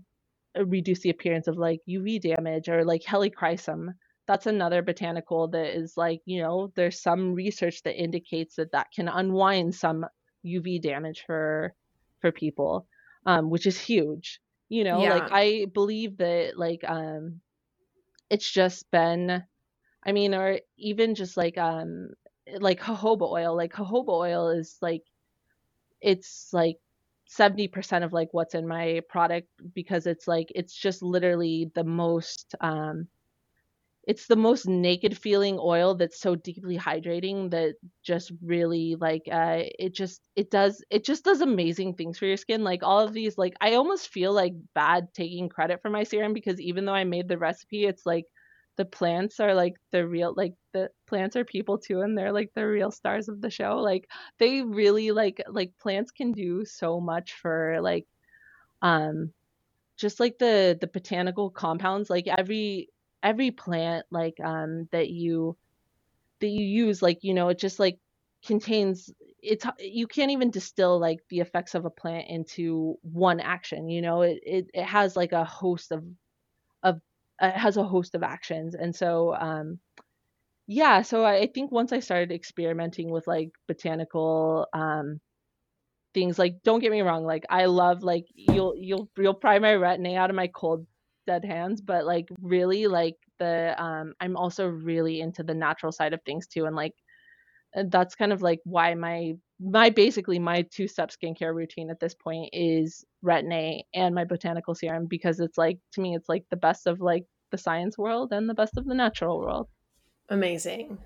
reduce 0.64 1.00
the 1.00 1.10
appearance 1.10 1.46
of 1.48 1.56
like 1.58 1.80
UV 1.86 2.18
damage 2.20 2.68
or 2.68 2.84
like 2.84 3.02
helichrysum 3.02 3.94
that's 4.26 4.46
another 4.46 4.82
botanical 4.82 5.48
that 5.48 5.76
is 5.76 5.96
like 5.96 6.20
you 6.24 6.40
know 6.40 6.72
there's 6.76 7.00
some 7.00 7.34
research 7.34 7.82
that 7.82 8.00
indicates 8.00 8.56
that 8.56 8.72
that 8.72 8.88
can 8.94 9.08
unwind 9.08 9.74
some 9.74 10.06
uv 10.46 10.80
damage 10.82 11.24
for 11.26 11.74
for 12.20 12.30
people 12.32 12.86
um 13.26 13.50
which 13.50 13.66
is 13.66 13.78
huge 13.80 14.40
you 14.68 14.84
know 14.84 15.04
like 15.04 15.28
i 15.30 15.66
believe 15.74 16.16
that 16.18 16.52
like 16.56 16.82
um 16.86 17.40
it's 18.30 18.50
just 18.50 18.90
been 18.90 19.42
i 20.06 20.12
mean 20.12 20.34
or 20.34 20.58
even 20.78 21.14
just 21.14 21.36
like 21.36 21.56
um 21.58 22.08
like 22.58 22.80
jojoba 22.80 23.30
oil 23.30 23.56
like 23.56 23.72
jojoba 23.72 24.08
oil 24.10 24.48
is 24.48 24.76
like 24.82 25.02
it's 26.00 26.48
like 26.52 26.78
70% 27.26 28.04
of 28.04 28.12
like 28.12 28.28
what's 28.32 28.54
in 28.54 28.66
my 28.66 29.00
product 29.08 29.48
because 29.74 30.06
it's 30.06 30.28
like 30.28 30.48
it's 30.54 30.74
just 30.74 31.02
literally 31.02 31.70
the 31.74 31.84
most 31.84 32.54
um 32.60 33.08
it's 34.06 34.26
the 34.26 34.36
most 34.36 34.68
naked 34.68 35.16
feeling 35.16 35.58
oil 35.60 35.94
that's 35.94 36.20
so 36.20 36.34
deeply 36.34 36.76
hydrating 36.78 37.50
that 37.50 37.74
just 38.02 38.32
really 38.42 38.96
like 39.00 39.22
uh 39.32 39.62
it 39.78 39.94
just 39.94 40.20
it 40.36 40.50
does 40.50 40.84
it 40.90 41.04
just 41.04 41.24
does 41.24 41.40
amazing 41.40 41.94
things 41.94 42.18
for 42.18 42.26
your 42.26 42.36
skin. 42.36 42.64
Like 42.64 42.82
all 42.82 43.00
of 43.00 43.12
these 43.12 43.38
like 43.38 43.54
i 43.60 43.74
almost 43.74 44.08
feel 44.08 44.32
like 44.32 44.54
bad 44.74 45.08
taking 45.14 45.48
credit 45.48 45.80
for 45.82 45.90
my 45.90 46.04
serum 46.04 46.32
because 46.34 46.60
even 46.60 46.84
though 46.84 46.94
i 46.94 47.04
made 47.04 47.28
the 47.28 47.38
recipe 47.38 47.84
it's 47.86 48.06
like 48.06 48.26
the 48.76 48.84
plants 48.84 49.40
are 49.40 49.54
like 49.54 49.74
the 49.92 50.06
real 50.06 50.34
like 50.36 50.54
the 50.72 50.90
plants 51.06 51.36
are 51.36 51.44
people 51.44 51.78
too 51.78 52.00
and 52.00 52.16
they're 52.18 52.32
like 52.32 52.50
the 52.54 52.66
real 52.66 52.90
stars 52.90 53.28
of 53.28 53.40
the 53.40 53.50
show. 53.50 53.76
Like 53.78 54.08
they 54.38 54.62
really 54.62 55.12
like 55.12 55.42
like 55.48 55.72
plants 55.78 56.10
can 56.10 56.32
do 56.32 56.64
so 56.64 57.00
much 57.00 57.34
for 57.34 57.78
like 57.80 58.06
um 58.82 59.32
just 59.96 60.20
like 60.20 60.38
the 60.38 60.76
the 60.80 60.88
botanical 60.88 61.50
compounds. 61.50 62.10
Like 62.10 62.26
every 62.28 62.88
every 63.24 63.52
plant 63.52 64.06
like 64.12 64.38
um 64.44 64.88
that 64.92 65.10
you 65.10 65.56
that 66.40 66.48
you 66.48 66.64
use 66.64 67.02
like 67.02 67.18
you 67.22 67.34
know 67.34 67.48
it 67.48 67.58
just 67.58 67.78
like 67.80 67.98
contains 68.46 69.10
it's 69.42 69.66
you 69.80 70.06
can't 70.06 70.32
even 70.32 70.50
distill 70.50 70.98
like 71.00 71.20
the 71.30 71.40
effects 71.40 71.74
of 71.74 71.86
a 71.86 71.90
plant 71.90 72.28
into 72.28 72.96
one 73.02 73.40
action 73.40 73.88
you 73.90 74.02
know? 74.02 74.22
It 74.22 74.40
it, 74.44 74.66
it 74.74 74.84
has 74.84 75.16
like 75.16 75.32
a 75.32 75.44
host 75.44 75.92
of 75.92 76.04
of 76.82 77.00
has 77.40 77.76
a 77.76 77.84
host 77.84 78.14
of 78.14 78.22
actions 78.22 78.74
and 78.74 78.94
so 78.94 79.34
um 79.34 79.78
yeah 80.66 81.02
so 81.02 81.24
I, 81.24 81.40
I 81.40 81.46
think 81.46 81.72
once 81.72 81.92
i 81.92 82.00
started 82.00 82.32
experimenting 82.32 83.10
with 83.10 83.26
like 83.26 83.50
botanical 83.68 84.68
um 84.72 85.20
things 86.14 86.38
like 86.38 86.56
don't 86.64 86.80
get 86.80 86.92
me 86.92 87.02
wrong 87.02 87.24
like 87.24 87.44
i 87.50 87.66
love 87.66 88.02
like 88.02 88.26
you'll 88.34 88.74
you'll 88.76 89.10
you'll 89.18 89.34
pry 89.34 89.58
my 89.58 89.72
retin-a 89.72 90.16
out 90.16 90.30
of 90.30 90.36
my 90.36 90.48
cold 90.48 90.86
dead 91.26 91.44
hands 91.44 91.80
but 91.80 92.04
like 92.04 92.28
really 92.40 92.86
like 92.86 93.16
the 93.38 93.74
um 93.82 94.14
i'm 94.20 94.36
also 94.36 94.66
really 94.66 95.20
into 95.20 95.42
the 95.42 95.54
natural 95.54 95.92
side 95.92 96.12
of 96.12 96.20
things 96.22 96.46
too 96.46 96.64
and 96.66 96.76
like 96.76 96.94
that's 97.90 98.14
kind 98.14 98.32
of 98.32 98.40
like 98.40 98.60
why 98.64 98.94
my 98.94 99.32
my 99.60 99.90
basically 99.90 100.38
my 100.38 100.62
two 100.70 100.86
step 100.86 101.10
skincare 101.10 101.54
routine 101.54 101.90
at 101.90 101.98
this 101.98 102.14
point 102.14 102.48
is 102.52 103.04
retin-a 103.24 103.84
and 103.94 104.14
my 104.14 104.24
botanical 104.24 104.74
serum 104.74 105.06
because 105.06 105.40
it's 105.40 105.58
like 105.58 105.78
to 105.92 106.00
me 106.00 106.14
it's 106.14 106.28
like 106.28 106.44
the 106.50 106.56
best 106.56 106.86
of 106.86 107.00
like 107.00 107.24
the 107.50 107.58
science 107.58 107.98
world 107.98 108.32
and 108.32 108.48
the 108.48 108.54
best 108.54 108.76
of 108.76 108.84
the 108.84 108.94
natural 108.94 109.38
world 109.40 109.68
Amazing. 110.28 110.98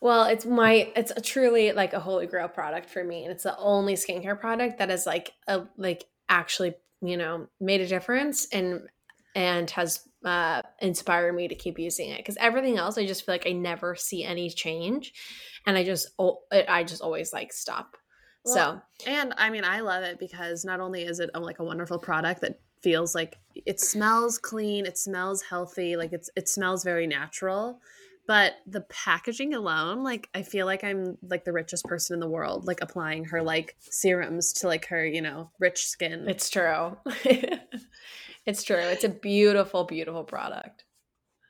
Well, 0.00 0.24
it's 0.24 0.46
my 0.46 0.90
it's 0.96 1.12
a 1.14 1.20
truly 1.20 1.72
like 1.72 1.92
a 1.92 2.00
holy 2.00 2.26
grail 2.26 2.48
product 2.48 2.88
for 2.88 3.04
me, 3.04 3.22
and 3.24 3.32
it's 3.32 3.44
the 3.44 3.56
only 3.58 3.94
skincare 3.94 4.38
product 4.38 4.78
that 4.78 4.90
is 4.90 5.06
like 5.06 5.32
a 5.46 5.62
like 5.76 6.06
actually 6.28 6.74
you 7.02 7.16
know 7.16 7.46
made 7.60 7.80
a 7.80 7.86
difference 7.86 8.46
and 8.52 8.88
and 9.34 9.70
has 9.70 10.06
uh, 10.24 10.62
inspired 10.80 11.34
me 11.34 11.48
to 11.48 11.54
keep 11.54 11.78
using 11.78 12.10
it 12.10 12.18
because 12.18 12.36
everything 12.38 12.76
else 12.76 12.98
I 12.98 13.06
just 13.06 13.24
feel 13.24 13.34
like 13.34 13.46
I 13.46 13.52
never 13.52 13.94
see 13.94 14.24
any 14.24 14.50
change, 14.50 15.12
and 15.66 15.76
I 15.76 15.84
just 15.84 16.08
oh, 16.18 16.40
it, 16.50 16.66
I 16.68 16.84
just 16.84 17.02
always 17.02 17.32
like 17.32 17.52
stop. 17.52 17.96
Well, 18.44 18.54
so 18.54 19.10
And 19.10 19.34
I 19.36 19.50
mean, 19.50 19.64
I 19.64 19.80
love 19.80 20.02
it 20.02 20.18
because 20.18 20.64
not 20.64 20.80
only 20.80 21.02
is 21.02 21.20
it 21.20 21.30
a, 21.34 21.40
like 21.40 21.58
a 21.58 21.64
wonderful 21.64 21.98
product 21.98 22.40
that 22.40 22.58
feels 22.82 23.14
like 23.14 23.36
it 23.54 23.80
smells 23.80 24.38
clean, 24.38 24.86
it 24.86 24.98
smells 24.98 25.42
healthy, 25.42 25.96
like 25.96 26.12
it's 26.12 26.30
it 26.36 26.48
smells 26.48 26.84
very 26.84 27.06
natural, 27.06 27.80
but 28.26 28.54
the 28.66 28.82
packaging 28.82 29.54
alone, 29.54 30.04
like 30.04 30.28
I 30.34 30.42
feel 30.42 30.66
like 30.66 30.84
I'm 30.84 31.18
like 31.22 31.44
the 31.44 31.52
richest 31.52 31.84
person 31.84 32.14
in 32.14 32.20
the 32.20 32.28
world, 32.28 32.66
like 32.66 32.80
applying 32.80 33.24
her 33.26 33.42
like 33.42 33.76
serums 33.80 34.52
to 34.54 34.68
like 34.68 34.86
her, 34.86 35.04
you 35.04 35.22
know, 35.22 35.50
rich 35.58 35.86
skin. 35.86 36.28
it's 36.28 36.48
true. 36.50 36.96
it's 38.46 38.62
true. 38.62 38.76
It's 38.76 39.04
a 39.04 39.08
beautiful, 39.08 39.84
beautiful 39.84 40.24
product. 40.24 40.84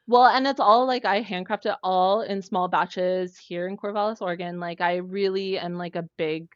Well, 0.07 0.27
and 0.27 0.47
it's 0.47 0.59
all 0.59 0.87
like 0.87 1.05
I 1.05 1.21
handcraft 1.21 1.67
it 1.67 1.77
all 1.83 2.23
in 2.23 2.43
small 2.43 2.67
batches 2.69 3.37
here 3.37 3.69
in 3.69 3.77
Corvallis, 3.77 4.21
Oregon. 4.21 4.59
Like 4.59 4.81
I 4.81 4.97
really 4.97 5.59
am 5.59 5.75
like 5.75 5.97
a 5.97 6.09
big 6.17 6.49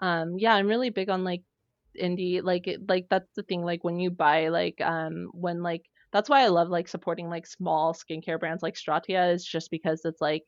um 0.00 0.38
yeah, 0.38 0.54
I'm 0.54 0.68
really 0.68 0.90
big 0.90 1.10
on 1.10 1.24
like 1.24 1.42
indie 2.00 2.42
like 2.42 2.66
it, 2.68 2.88
like 2.88 3.06
that's 3.10 3.28
the 3.34 3.42
thing 3.42 3.64
like 3.64 3.82
when 3.84 3.98
you 3.98 4.10
buy 4.10 4.48
like 4.48 4.80
um 4.80 5.28
when 5.32 5.62
like 5.62 5.82
that's 6.12 6.28
why 6.28 6.42
I 6.42 6.48
love 6.48 6.68
like 6.68 6.88
supporting 6.88 7.28
like 7.28 7.46
small 7.46 7.94
skincare 7.94 8.38
brands 8.38 8.62
like 8.62 8.74
Stratia 8.74 9.32
is 9.34 9.44
just 9.44 9.70
because 9.70 10.04
it's 10.04 10.20
like 10.20 10.44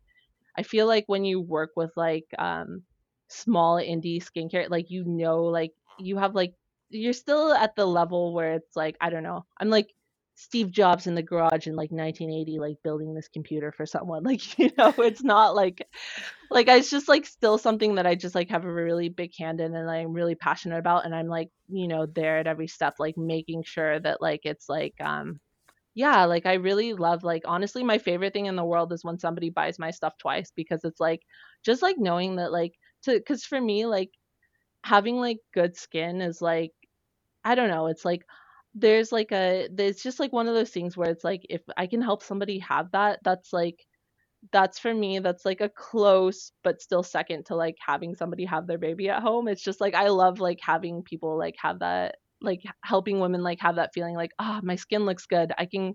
I 0.57 0.63
feel 0.63 0.87
like 0.87 1.05
when 1.07 1.25
you 1.25 1.41
work 1.41 1.71
with 1.77 1.93
like 1.97 2.27
um 2.39 2.83
small 3.29 3.77
indie 3.77 4.23
skincare 4.23 4.71
like 4.71 4.91
you 4.91 5.05
know 5.05 5.45
like 5.45 5.73
you 5.99 6.17
have 6.17 6.35
like 6.35 6.55
you're 6.91 7.13
still 7.13 7.53
at 7.53 7.77
the 7.77 7.87
level 7.87 8.33
where 8.33 8.55
it's 8.55 8.77
like 8.77 8.97
I 9.01 9.11
don't 9.11 9.23
know. 9.23 9.45
I'm 9.61 9.69
like 9.69 9.93
Steve 10.35 10.71
Jobs 10.71 11.07
in 11.07 11.15
the 11.15 11.23
garage 11.23 11.67
in 11.67 11.75
like 11.75 11.91
1980 11.91 12.59
like 12.61 12.77
building 12.85 13.13
this 13.13 13.29
computer 13.29 13.73
for 13.73 13.87
someone 13.87 14.23
like 14.25 14.59
you 14.59 14.71
know 14.79 14.95
it's 14.99 15.23
not 15.23 15.55
like 15.55 15.87
like 16.51 16.69
it's 16.69 16.91
just 16.91 17.09
like 17.09 17.27
still 17.27 17.59
something 17.59 17.97
that 17.97 18.07
I 18.07 18.15
just 18.15 18.35
like 18.35 18.51
have 18.51 18.65
a 18.65 18.73
really 18.73 19.09
big 19.09 19.33
hand 19.37 19.61
in 19.61 19.75
and 19.75 19.91
I'm 19.91 20.13
really 20.13 20.35
passionate 20.37 20.79
about 20.79 21.05
and 21.05 21.15
I'm 21.15 21.27
like 21.27 21.51
you 21.69 21.89
know 21.89 22.07
there 22.07 22.39
at 22.39 22.47
every 22.47 22.69
step 22.69 22.95
like 22.99 23.19
making 23.19 23.65
sure 23.65 23.99
that 24.01 24.23
like 24.23 24.41
it's 24.45 24.69
like 24.69 24.95
um 25.01 25.41
yeah 25.99 26.25
like 26.27 26.47
I 26.47 26.55
really 26.55 26.95
love 26.95 27.25
like 27.25 27.43
honestly 27.47 27.85
my 27.85 27.99
favorite 27.99 28.33
thing 28.35 28.47
in 28.47 28.57
the 28.57 28.65
world 28.65 28.93
is 28.93 29.05
when 29.05 29.19
somebody 29.19 29.51
buys 29.51 29.79
my 29.79 29.91
stuff 29.91 30.15
twice 30.19 30.53
because 30.57 30.85
it's 30.85 31.01
like 31.01 31.23
just 31.65 31.83
like 31.83 31.99
knowing 31.99 32.37
that 32.37 32.53
like 32.53 32.75
to 33.05 33.21
cuz 33.23 33.45
for 33.45 33.61
me 33.61 33.87
like 33.87 34.11
having 34.85 35.17
like 35.19 35.39
good 35.55 35.77
skin 35.77 36.21
is 36.23 36.43
like 36.43 36.73
I 37.45 37.55
don't 37.57 37.71
know 37.71 37.89
it's 37.89 38.05
like 38.05 38.23
there's 38.75 39.13
like 39.13 39.33
a 39.33 39.69
there's 39.73 40.03
just 40.03 40.21
like 40.21 40.33
one 40.33 40.49
of 40.49 40.55
those 40.55 40.71
things 40.71 40.97
where 40.97 41.11
it's 41.11 41.25
like 41.25 41.47
if 41.51 41.63
I 41.77 41.87
can 41.89 42.03
help 42.03 42.23
somebody 42.23 42.61
have 42.61 42.93
that 42.93 43.21
that's 43.25 43.53
like 43.53 43.87
that's 44.53 44.79
for 44.79 44.95
me 44.95 45.19
that's 45.21 45.45
like 45.45 45.61
a 45.61 45.69
close 45.71 46.53
but 46.65 46.81
still 46.83 47.03
second 47.03 47.47
to 47.47 47.57
like 47.57 47.77
having 47.85 48.15
somebody 48.17 48.45
have 48.45 48.67
their 48.67 48.79
baby 48.79 49.09
at 49.11 49.23
home 49.23 49.49
it's 49.49 49.63
just 49.65 49.81
like 49.81 49.95
i 49.95 50.09
love 50.09 50.41
like 50.41 50.61
having 50.63 51.03
people 51.03 51.37
like 51.39 51.57
have 51.61 51.81
that 51.81 52.17
like 52.41 52.63
helping 52.85 53.21
women 53.21 53.43
like 53.43 53.61
have 53.61 53.77
that 53.77 53.91
feeling 53.95 54.15
like 54.15 54.31
ah 54.39 54.61
my 54.63 54.77
skin 54.77 55.05
looks 55.05 55.27
good 55.27 55.53
i 55.59 55.67
can 55.67 55.95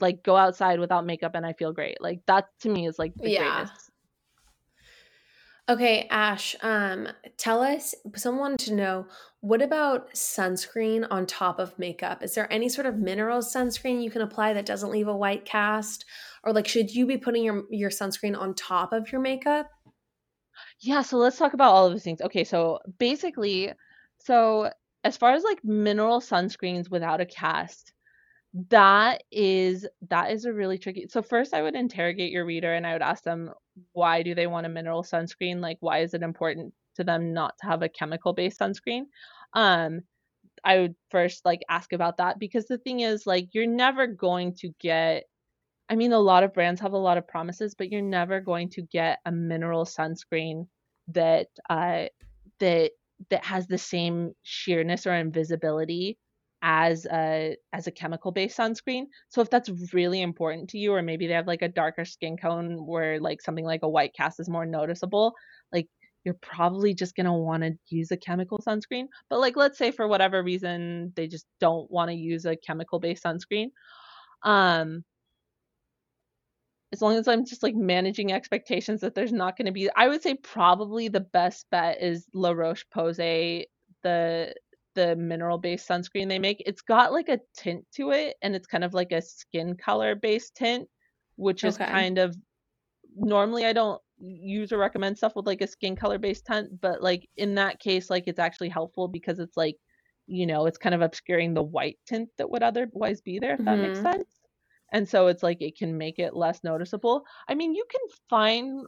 like 0.00 0.22
go 0.22 0.36
outside 0.36 0.80
without 0.80 1.06
makeup 1.06 1.32
and 1.34 1.44
i 1.46 1.52
feel 1.54 1.72
great 1.72 2.00
like 2.00 2.20
that 2.26 2.46
to 2.60 2.68
me 2.68 2.86
is 2.86 2.98
like 2.98 3.12
the 3.22 3.30
Yeah. 3.30 3.60
greatest 3.64 3.90
Okay, 5.68 6.08
Ash, 6.10 6.56
um, 6.62 7.06
tell 7.36 7.62
us, 7.62 7.94
someone 8.16 8.40
wanted 8.40 8.66
to 8.66 8.74
know, 8.74 9.06
what 9.40 9.62
about 9.62 10.12
sunscreen 10.12 11.06
on 11.08 11.24
top 11.24 11.60
of 11.60 11.78
makeup? 11.78 12.20
Is 12.22 12.34
there 12.34 12.52
any 12.52 12.68
sort 12.68 12.86
of 12.86 12.98
mineral 12.98 13.38
sunscreen 13.40 14.02
you 14.02 14.10
can 14.10 14.22
apply 14.22 14.54
that 14.54 14.66
doesn't 14.66 14.90
leave 14.90 15.06
a 15.06 15.16
white 15.16 15.44
cast? 15.44 16.04
Or 16.42 16.52
like 16.52 16.66
should 16.66 16.92
you 16.92 17.06
be 17.06 17.16
putting 17.16 17.44
your 17.44 17.62
your 17.70 17.90
sunscreen 17.90 18.36
on 18.36 18.54
top 18.54 18.92
of 18.92 19.12
your 19.12 19.20
makeup? 19.20 19.68
Yeah, 20.80 21.02
so 21.02 21.16
let's 21.16 21.38
talk 21.38 21.54
about 21.54 21.72
all 21.72 21.86
of 21.86 21.92
those 21.92 22.02
things. 22.02 22.20
Okay, 22.20 22.44
so 22.44 22.80
basically, 22.98 23.72
so 24.18 24.70
as 25.04 25.16
far 25.16 25.32
as 25.32 25.42
like 25.44 25.64
mineral 25.64 26.20
sunscreens 26.20 26.90
without 26.90 27.20
a 27.20 27.26
cast, 27.26 27.92
that 28.68 29.22
is 29.30 29.86
that 30.10 30.30
is 30.30 30.44
a 30.44 30.52
really 30.52 30.78
tricky. 30.78 31.06
So 31.08 31.22
first 31.22 31.54
I 31.54 31.62
would 31.62 31.74
interrogate 31.74 32.32
your 32.32 32.44
reader 32.44 32.74
and 32.74 32.86
I 32.86 32.92
would 32.92 33.02
ask 33.02 33.24
them 33.24 33.50
why 33.92 34.22
do 34.22 34.34
they 34.34 34.46
want 34.46 34.66
a 34.66 34.68
mineral 34.68 35.02
sunscreen? 35.02 35.60
Like 35.60 35.78
why 35.80 36.00
is 36.00 36.14
it 36.14 36.22
important 36.22 36.74
to 36.96 37.04
them 37.04 37.32
not 37.32 37.54
to 37.60 37.66
have 37.66 37.82
a 37.82 37.88
chemical 37.88 38.32
based 38.34 38.60
sunscreen? 38.60 39.04
Um 39.54 40.02
I 40.64 40.80
would 40.80 40.94
first 41.10 41.44
like 41.44 41.62
ask 41.70 41.92
about 41.92 42.18
that 42.18 42.38
because 42.38 42.66
the 42.66 42.78
thing 42.78 43.00
is 43.00 43.26
like 43.26 43.48
you're 43.52 43.66
never 43.66 44.06
going 44.06 44.54
to 44.56 44.70
get 44.80 45.24
I 45.88 45.96
mean, 45.96 46.12
a 46.12 46.18
lot 46.18 46.42
of 46.42 46.54
brands 46.54 46.80
have 46.80 46.92
a 46.94 46.98
lot 46.98 47.18
of 47.18 47.28
promises, 47.28 47.74
but 47.74 47.90
you're 47.90 48.00
never 48.00 48.40
going 48.40 48.70
to 48.70 48.82
get 48.82 49.18
a 49.26 49.32
mineral 49.32 49.84
sunscreen 49.84 50.66
that 51.08 51.48
uh, 51.68 52.06
that 52.60 52.92
that 53.30 53.44
has 53.44 53.66
the 53.66 53.78
same 53.78 54.32
sheerness 54.42 55.06
or 55.06 55.14
invisibility 55.14 56.18
as 56.62 57.06
a 57.06 57.56
as 57.72 57.86
a 57.86 57.90
chemical 57.90 58.30
based 58.30 58.58
sunscreen. 58.58 59.04
So 59.28 59.40
if 59.40 59.50
that's 59.50 59.92
really 59.92 60.22
important 60.22 60.70
to 60.70 60.78
you, 60.78 60.92
or 60.94 61.02
maybe 61.02 61.26
they 61.26 61.34
have 61.34 61.46
like 61.46 61.62
a 61.62 61.68
darker 61.68 62.04
skin 62.04 62.36
tone 62.36 62.86
where 62.86 63.20
like 63.20 63.42
something 63.42 63.64
like 63.64 63.82
a 63.82 63.88
white 63.88 64.14
cast 64.14 64.40
is 64.40 64.48
more 64.48 64.64
noticeable, 64.64 65.34
like 65.72 65.88
you're 66.24 66.38
probably 66.40 66.94
just 66.94 67.16
gonna 67.16 67.36
want 67.36 67.64
to 67.64 67.72
use 67.88 68.10
a 68.12 68.16
chemical 68.16 68.58
sunscreen. 68.66 69.06
But 69.28 69.40
like 69.40 69.56
let's 69.56 69.78
say 69.78 69.90
for 69.90 70.06
whatever 70.06 70.42
reason 70.42 71.12
they 71.16 71.26
just 71.26 71.46
don't 71.60 71.90
want 71.90 72.10
to 72.10 72.16
use 72.16 72.44
a 72.44 72.56
chemical 72.56 73.00
based 73.00 73.24
sunscreen. 73.24 73.68
Um 74.44 75.04
as 76.92 77.00
long 77.02 77.16
as 77.16 77.26
I'm 77.28 77.44
just 77.44 77.62
like 77.62 77.74
managing 77.74 78.32
expectations 78.32 79.00
that 79.00 79.14
there's 79.14 79.32
not 79.32 79.56
going 79.56 79.66
to 79.66 79.72
be, 79.72 79.90
I 79.96 80.08
would 80.08 80.22
say 80.22 80.34
probably 80.34 81.08
the 81.08 81.20
best 81.20 81.66
bet 81.70 82.02
is 82.02 82.28
La 82.34 82.50
Roche 82.52 82.84
Posay, 82.94 83.64
the 84.02 84.54
the 84.94 85.16
mineral 85.16 85.56
based 85.58 85.88
sunscreen 85.88 86.28
they 86.28 86.38
make. 86.38 86.62
It's 86.66 86.82
got 86.82 87.12
like 87.12 87.28
a 87.30 87.40
tint 87.56 87.86
to 87.92 88.10
it, 88.12 88.36
and 88.42 88.54
it's 88.54 88.66
kind 88.66 88.84
of 88.84 88.94
like 88.94 89.12
a 89.12 89.22
skin 89.22 89.76
color 89.76 90.14
based 90.14 90.54
tint, 90.54 90.88
which 91.36 91.64
is 91.64 91.78
kind 91.78 92.18
of 92.18 92.36
normally 93.16 93.66
I 93.66 93.72
don't 93.72 94.02
use 94.18 94.72
or 94.72 94.78
recommend 94.78 95.18
stuff 95.18 95.34
with 95.36 95.46
like 95.46 95.60
a 95.62 95.66
skin 95.66 95.96
color 95.96 96.18
based 96.18 96.46
tint, 96.46 96.80
but 96.80 97.02
like 97.02 97.28
in 97.36 97.54
that 97.56 97.80
case, 97.80 98.10
like 98.10 98.24
it's 98.26 98.38
actually 98.38 98.68
helpful 98.70 99.08
because 99.08 99.38
it's 99.38 99.56
like, 99.56 99.76
you 100.26 100.46
know, 100.46 100.66
it's 100.66 100.78
kind 100.78 100.94
of 100.94 101.02
obscuring 101.02 101.54
the 101.54 101.62
white 101.62 101.98
tint 102.06 102.30
that 102.38 102.50
would 102.50 102.62
otherwise 102.62 103.20
be 103.22 103.38
there, 103.38 103.54
if 103.54 103.64
that 103.64 103.80
makes 103.80 104.00
Mhm. 104.00 104.02
sense 104.02 104.41
and 104.92 105.08
so 105.08 105.26
it's 105.26 105.42
like 105.42 105.60
it 105.60 105.76
can 105.76 105.96
make 105.98 106.18
it 106.18 106.36
less 106.36 106.62
noticeable. 106.62 107.24
I 107.48 107.54
mean, 107.54 107.74
you 107.74 107.84
can 107.90 108.00
find 108.28 108.86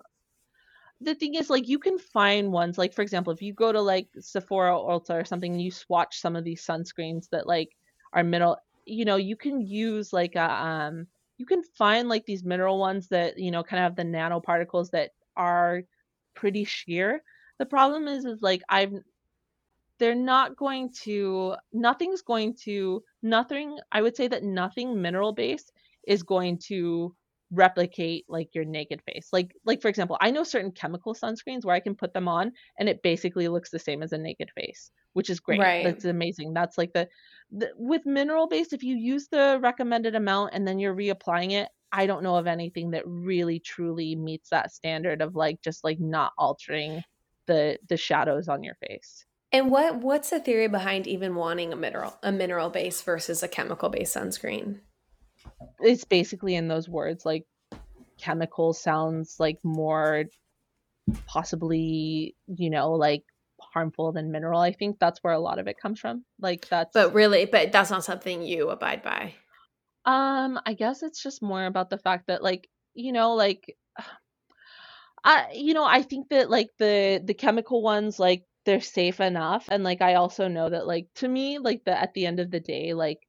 the 1.00 1.14
thing 1.14 1.34
is 1.34 1.50
like 1.50 1.68
you 1.68 1.78
can 1.78 1.98
find 1.98 2.52
ones 2.52 2.78
like 2.78 2.94
for 2.94 3.02
example, 3.02 3.32
if 3.32 3.42
you 3.42 3.52
go 3.52 3.72
to 3.72 3.80
like 3.80 4.08
Sephora 4.20 4.78
or 4.78 5.00
Ulta 5.00 5.20
or 5.20 5.24
something 5.24 5.52
and 5.52 5.62
you 5.62 5.70
swatch 5.70 6.20
some 6.20 6.36
of 6.36 6.44
these 6.44 6.64
sunscreens 6.64 7.28
that 7.30 7.46
like 7.46 7.70
are 8.12 8.24
mineral, 8.24 8.58
you 8.86 9.04
know, 9.04 9.16
you 9.16 9.36
can 9.36 9.60
use 9.60 10.12
like 10.12 10.36
a 10.36 10.50
um 10.50 11.06
you 11.38 11.46
can 11.46 11.62
find 11.76 12.08
like 12.08 12.24
these 12.26 12.44
mineral 12.44 12.78
ones 12.78 13.08
that, 13.08 13.38
you 13.38 13.50
know, 13.50 13.62
kind 13.64 13.80
of 13.80 13.84
have 13.84 13.96
the 13.96 14.04
nanoparticles 14.04 14.90
that 14.90 15.10
are 15.36 15.82
pretty 16.34 16.64
sheer. 16.64 17.22
The 17.58 17.66
problem 17.66 18.06
is 18.08 18.24
is 18.24 18.40
like 18.42 18.62
I've 18.68 18.92
they're 19.98 20.14
not 20.14 20.56
going 20.56 20.90
to 20.90 21.54
nothing's 21.72 22.22
going 22.22 22.54
to 22.54 23.02
nothing 23.22 23.78
i 23.92 24.02
would 24.02 24.16
say 24.16 24.28
that 24.28 24.42
nothing 24.42 25.00
mineral 25.00 25.32
based 25.32 25.72
is 26.06 26.22
going 26.22 26.58
to 26.58 27.14
replicate 27.50 28.24
like 28.28 28.48
your 28.54 28.64
naked 28.64 29.00
face 29.02 29.28
like 29.32 29.52
like 29.64 29.80
for 29.80 29.88
example 29.88 30.16
i 30.20 30.30
know 30.30 30.42
certain 30.42 30.72
chemical 30.72 31.14
sunscreens 31.14 31.64
where 31.64 31.76
i 31.76 31.80
can 31.80 31.94
put 31.94 32.12
them 32.12 32.26
on 32.26 32.50
and 32.78 32.88
it 32.88 33.02
basically 33.02 33.46
looks 33.48 33.70
the 33.70 33.78
same 33.78 34.02
as 34.02 34.12
a 34.12 34.18
naked 34.18 34.50
face 34.56 34.90
which 35.12 35.30
is 35.30 35.38
great 35.38 35.60
Right. 35.60 35.84
that's 35.84 36.04
amazing 36.04 36.52
that's 36.54 36.76
like 36.78 36.92
the, 36.94 37.06
the 37.52 37.70
with 37.76 38.06
mineral 38.06 38.48
based 38.48 38.72
if 38.72 38.82
you 38.82 38.96
use 38.96 39.28
the 39.28 39.58
recommended 39.62 40.14
amount 40.16 40.50
and 40.52 40.66
then 40.66 40.78
you're 40.78 40.96
reapplying 40.96 41.52
it 41.52 41.68
i 41.92 42.06
don't 42.06 42.22
know 42.24 42.34
of 42.36 42.46
anything 42.46 42.90
that 42.90 43.06
really 43.06 43.60
truly 43.60 44.16
meets 44.16 44.48
that 44.50 44.72
standard 44.72 45.20
of 45.22 45.36
like 45.36 45.60
just 45.62 45.84
like 45.84 46.00
not 46.00 46.32
altering 46.38 47.02
the 47.46 47.78
the 47.88 47.96
shadows 47.96 48.48
on 48.48 48.64
your 48.64 48.74
face 48.88 49.26
And 49.52 49.70
what 49.70 49.98
what's 49.98 50.30
the 50.30 50.40
theory 50.40 50.66
behind 50.66 51.06
even 51.06 51.36
wanting 51.36 51.72
a 51.72 51.76
mineral 51.76 52.18
a 52.22 52.32
mineral 52.32 52.70
base 52.70 53.00
versus 53.02 53.42
a 53.42 53.48
chemical 53.48 53.88
based 53.90 54.16
sunscreen? 54.16 54.80
It's 55.80 56.04
basically 56.04 56.54
in 56.54 56.68
those 56.68 56.88
words 56.88 57.24
like 57.26 57.44
chemical 58.18 58.72
sounds 58.72 59.36
like 59.38 59.58
more 59.62 60.24
possibly 61.26 62.34
you 62.46 62.70
know 62.70 62.92
like 62.92 63.24
harmful 63.60 64.12
than 64.12 64.30
mineral 64.30 64.60
i 64.60 64.72
think 64.72 64.98
that's 64.98 65.18
where 65.22 65.32
a 65.34 65.38
lot 65.38 65.58
of 65.58 65.66
it 65.66 65.78
comes 65.80 65.98
from 66.00 66.24
like 66.40 66.68
that's 66.68 66.92
But 66.94 67.12
really, 67.14 67.44
but 67.44 67.72
that's 67.72 67.90
not 67.90 68.04
something 68.04 68.42
you 68.42 68.70
abide 68.70 69.02
by. 69.02 69.34
um 70.04 70.60
i 70.66 70.74
guess 70.74 71.02
it's 71.02 71.22
just 71.22 71.42
more 71.42 71.64
about 71.66 71.90
the 71.90 71.98
fact 71.98 72.26
that 72.28 72.42
like 72.42 72.68
you 72.94 73.12
know 73.12 73.34
like 73.34 73.76
I 75.26 75.52
you 75.54 75.72
know 75.72 75.84
I 75.84 76.02
think 76.02 76.28
that 76.28 76.50
like 76.50 76.68
the 76.78 77.20
the 77.24 77.32
chemical 77.32 77.80
ones 77.82 78.18
like 78.18 78.44
they're 78.66 78.80
safe 78.80 79.20
enough 79.20 79.66
and 79.70 79.82
like 79.82 80.02
I 80.02 80.14
also 80.14 80.48
know 80.48 80.68
that 80.68 80.86
like 80.86 81.06
to 81.16 81.28
me 81.28 81.58
like 81.58 81.84
the 81.84 81.98
at 81.98 82.12
the 82.12 82.26
end 82.26 82.40
of 82.40 82.50
the 82.50 82.60
day 82.60 82.92
like 82.92 83.20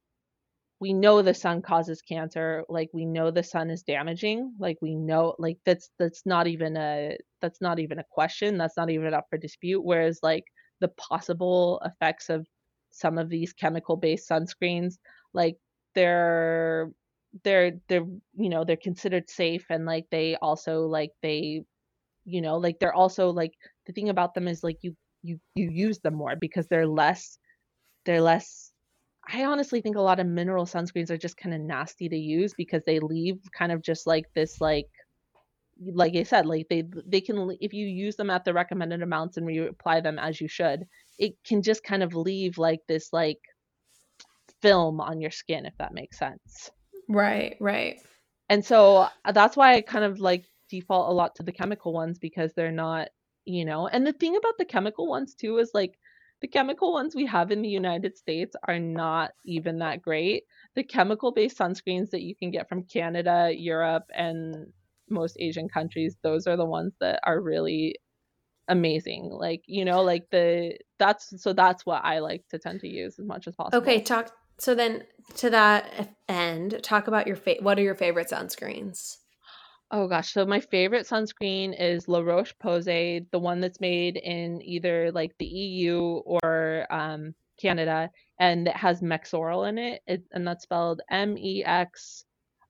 we 0.85 0.93
know 0.93 1.23
the 1.23 1.33
sun 1.33 1.63
causes 1.63 1.99
cancer 2.03 2.63
like 2.69 2.91
we 2.93 3.07
know 3.07 3.31
the 3.31 3.41
sun 3.41 3.71
is 3.71 3.81
damaging 3.81 4.53
like 4.59 4.77
we 4.83 4.93
know 4.93 5.33
like 5.39 5.57
that's 5.65 5.89
that's 5.97 6.27
not 6.27 6.45
even 6.45 6.77
a 6.77 7.17
that's 7.41 7.59
not 7.59 7.79
even 7.79 7.97
a 7.97 8.03
question 8.11 8.55
that's 8.55 8.77
not 8.77 8.91
even 8.91 9.11
up 9.11 9.25
for 9.27 9.39
dispute 9.39 9.83
whereas 9.83 10.19
like 10.21 10.43
the 10.81 10.87
possible 10.89 11.81
effects 11.83 12.29
of 12.29 12.45
some 12.91 13.17
of 13.17 13.29
these 13.29 13.51
chemical 13.51 13.97
based 13.97 14.29
sunscreens 14.29 14.99
like 15.33 15.57
they're 15.95 16.91
they're 17.43 17.71
they're 17.87 18.05
you 18.35 18.49
know 18.49 18.63
they're 18.63 18.77
considered 18.89 19.27
safe 19.27 19.65
and 19.71 19.87
like 19.87 20.05
they 20.11 20.35
also 20.39 20.81
like 20.81 21.09
they 21.23 21.63
you 22.25 22.41
know 22.43 22.57
like 22.57 22.77
they're 22.77 22.93
also 22.93 23.31
like 23.31 23.53
the 23.87 23.93
thing 23.93 24.09
about 24.09 24.35
them 24.35 24.47
is 24.47 24.63
like 24.63 24.77
you 24.83 24.95
you 25.23 25.39
you 25.55 25.67
use 25.71 25.97
them 26.01 26.13
more 26.13 26.35
because 26.39 26.67
they're 26.67 26.85
less 26.85 27.39
they're 28.05 28.21
less 28.21 28.71
I 29.27 29.45
honestly 29.45 29.81
think 29.81 29.95
a 29.95 30.01
lot 30.01 30.19
of 30.19 30.27
mineral 30.27 30.65
sunscreens 30.65 31.09
are 31.09 31.17
just 31.17 31.37
kind 31.37 31.55
of 31.55 31.61
nasty 31.61 32.09
to 32.09 32.17
use 32.17 32.53
because 32.53 32.83
they 32.85 32.99
leave 32.99 33.39
kind 33.57 33.71
of 33.71 33.81
just 33.81 34.07
like 34.07 34.25
this 34.33 34.61
like 34.61 34.87
like 35.93 36.15
I 36.15 36.23
said 36.23 36.45
like 36.45 36.67
they 36.69 36.83
they 37.05 37.21
can 37.21 37.55
if 37.59 37.73
you 37.73 37.85
use 37.87 38.15
them 38.15 38.29
at 38.29 38.45
the 38.45 38.53
recommended 38.53 39.01
amounts 39.01 39.37
and 39.37 39.45
reapply 39.45 40.03
them 40.03 40.19
as 40.19 40.39
you 40.39 40.47
should 40.47 40.85
it 41.17 41.35
can 41.45 41.61
just 41.61 41.83
kind 41.83 42.03
of 42.03 42.15
leave 42.15 42.57
like 42.57 42.79
this 42.87 43.11
like 43.11 43.39
film 44.61 44.99
on 45.01 45.21
your 45.21 45.31
skin 45.31 45.65
if 45.65 45.77
that 45.77 45.93
makes 45.93 46.17
sense 46.17 46.71
Right, 47.07 47.57
right. 47.59 47.99
and 48.49 48.63
so 48.63 49.07
uh, 49.25 49.31
that's 49.31 49.57
why 49.57 49.75
I 49.75 49.81
kind 49.81 50.05
of 50.05 50.19
like 50.19 50.45
default 50.69 51.09
a 51.09 51.13
lot 51.13 51.35
to 51.35 51.43
the 51.43 51.51
chemical 51.51 51.93
ones 51.93 52.19
because 52.19 52.53
they're 52.53 52.71
not, 52.71 53.09
you 53.45 53.65
know. 53.65 53.87
And 53.87 54.05
the 54.05 54.13
thing 54.13 54.35
about 54.35 54.57
the 54.57 54.65
chemical 54.65 55.07
ones 55.07 55.35
too 55.35 55.57
is 55.57 55.71
like 55.73 55.97
the 56.41 56.47
chemical 56.47 56.93
ones 56.93 57.15
we 57.15 57.25
have 57.25 57.51
in 57.51 57.61
the 57.61 57.69
United 57.69 58.17
States 58.17 58.55
are 58.67 58.79
not 58.79 59.31
even 59.45 59.79
that 59.79 60.01
great. 60.01 60.43
The 60.75 60.83
chemical 60.83 61.31
based 61.31 61.57
sunscreens 61.57 62.09
that 62.11 62.21
you 62.21 62.35
can 62.35 62.51
get 62.51 62.67
from 62.67 62.83
Canada, 62.83 63.51
Europe, 63.55 64.03
and 64.13 64.73
most 65.09 65.37
Asian 65.39 65.69
countries, 65.69 66.17
those 66.21 66.47
are 66.47 66.57
the 66.57 66.65
ones 66.65 66.93
that 66.99 67.19
are 67.23 67.39
really 67.39 67.95
amazing. 68.67 69.29
Like, 69.31 69.63
you 69.65 69.85
know, 69.85 70.03
like 70.03 70.29
the 70.31 70.77
that's 70.99 71.41
so 71.41 71.53
that's 71.53 71.85
what 71.85 72.03
I 72.03 72.19
like 72.19 72.43
to 72.49 72.59
tend 72.59 72.81
to 72.81 72.87
use 72.87 73.17
as 73.19 73.25
much 73.25 73.47
as 73.47 73.55
possible. 73.55 73.81
Okay, 73.81 74.01
talk 74.01 74.31
so 74.57 74.75
then 74.75 75.03
to 75.37 75.49
that 75.49 76.15
end, 76.27 76.79
talk 76.83 77.07
about 77.07 77.27
your 77.27 77.35
fa- 77.35 77.57
what 77.59 77.77
are 77.77 77.83
your 77.83 77.95
favorite 77.95 78.29
sunscreens? 78.29 79.17
Oh 79.97 80.09
gosh, 80.09 80.33
so 80.33 80.45
my 80.45 80.59
favorite 80.59 81.07
sunscreen 81.07 81.73
is 81.79 82.09
La 82.09 82.19
Roche 82.19 82.53
Posay, 82.61 83.25
the 83.31 83.39
one 83.39 83.61
that's 83.61 83.79
made 83.79 84.17
in 84.17 84.61
either 84.61 85.09
like 85.13 85.33
the 85.39 85.45
EU 85.45 86.01
or 86.25 86.85
um, 86.89 87.33
Canada, 87.57 88.11
and 88.37 88.67
it 88.67 88.75
has 88.75 88.99
Mexoryl 88.99 89.69
in 89.69 89.77
it, 89.77 90.01
it 90.05 90.23
and 90.33 90.45
that's 90.45 90.63
spelled 90.63 91.01
M 91.09 91.37
E 91.37 91.63
X 91.63 92.25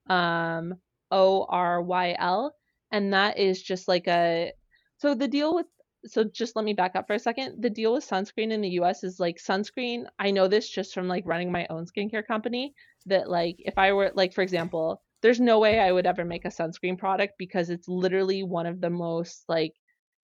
um, 0.08 0.76
O 1.10 1.48
R 1.50 1.82
Y 1.82 2.16
L, 2.20 2.54
and 2.92 3.12
that 3.14 3.40
is 3.40 3.60
just 3.60 3.88
like 3.88 4.08
a. 4.08 4.54
So 4.98 5.16
the 5.16 5.28
deal 5.28 5.56
with 5.56 5.66
so 6.06 6.26
just 6.26 6.56
let 6.56 6.64
me 6.64 6.74
back 6.74 6.96
up 6.96 7.08
for 7.08 7.16
a 7.16 7.20
second. 7.20 7.60
The 7.60 7.72
deal 7.72 7.94
with 7.94 8.08
sunscreen 8.08 8.52
in 8.52 8.62
the 8.62 8.78
US 8.82 9.04
is 9.04 9.20
like 9.20 9.38
sunscreen, 9.38 10.06
I 10.20 10.30
know 10.30 10.48
this 10.48 10.70
just 10.70 10.94
from 10.94 11.08
like 11.08 11.26
running 11.26 11.52
my 11.52 11.66
own 11.72 11.88
skincare 11.88 12.28
company 12.28 12.76
that 13.08 13.32
like 13.32 13.56
if 13.58 13.80
I 13.80 13.94
were 13.94 14.12
like 14.14 14.32
for 14.32 14.44
example, 14.44 15.02
there's 15.26 15.40
no 15.40 15.58
way 15.60 15.80
I 15.80 15.92
would 15.92 16.06
ever 16.06 16.24
make 16.24 16.46
a 16.46 16.50
sunscreen 16.50 17.00
product 17.00 17.34
because 17.40 17.72
it's 17.72 17.88
literally 17.88 18.44
one 18.44 18.68
of 18.68 18.80
the 18.80 18.92
most 18.92 19.44
like 19.50 19.74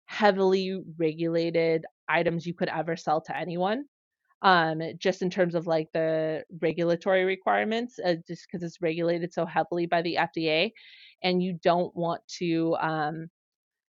heavily 0.05 0.82
regulated 0.98 1.86
items 2.10 2.47
you 2.47 2.52
could 2.52 2.69
ever 2.69 2.94
sell 2.94 3.23
to 3.23 3.35
anyone. 3.35 3.86
Um, 4.43 4.82
just 4.98 5.23
in 5.23 5.31
terms 5.31 5.55
of 5.55 5.66
like 5.66 5.89
the 5.94 6.44
regulatory 6.60 7.24
requirements, 7.24 7.98
uh, 8.05 8.16
just 8.28 8.47
because 8.47 8.62
it's 8.62 8.82
regulated 8.82 9.32
so 9.32 9.47
heavily 9.47 9.86
by 9.86 10.02
the 10.02 10.16
FDA, 10.16 10.73
and 11.23 11.43
you 11.43 11.59
don't 11.62 11.97
want 11.97 12.20
to. 12.40 12.77
Um, 12.78 13.31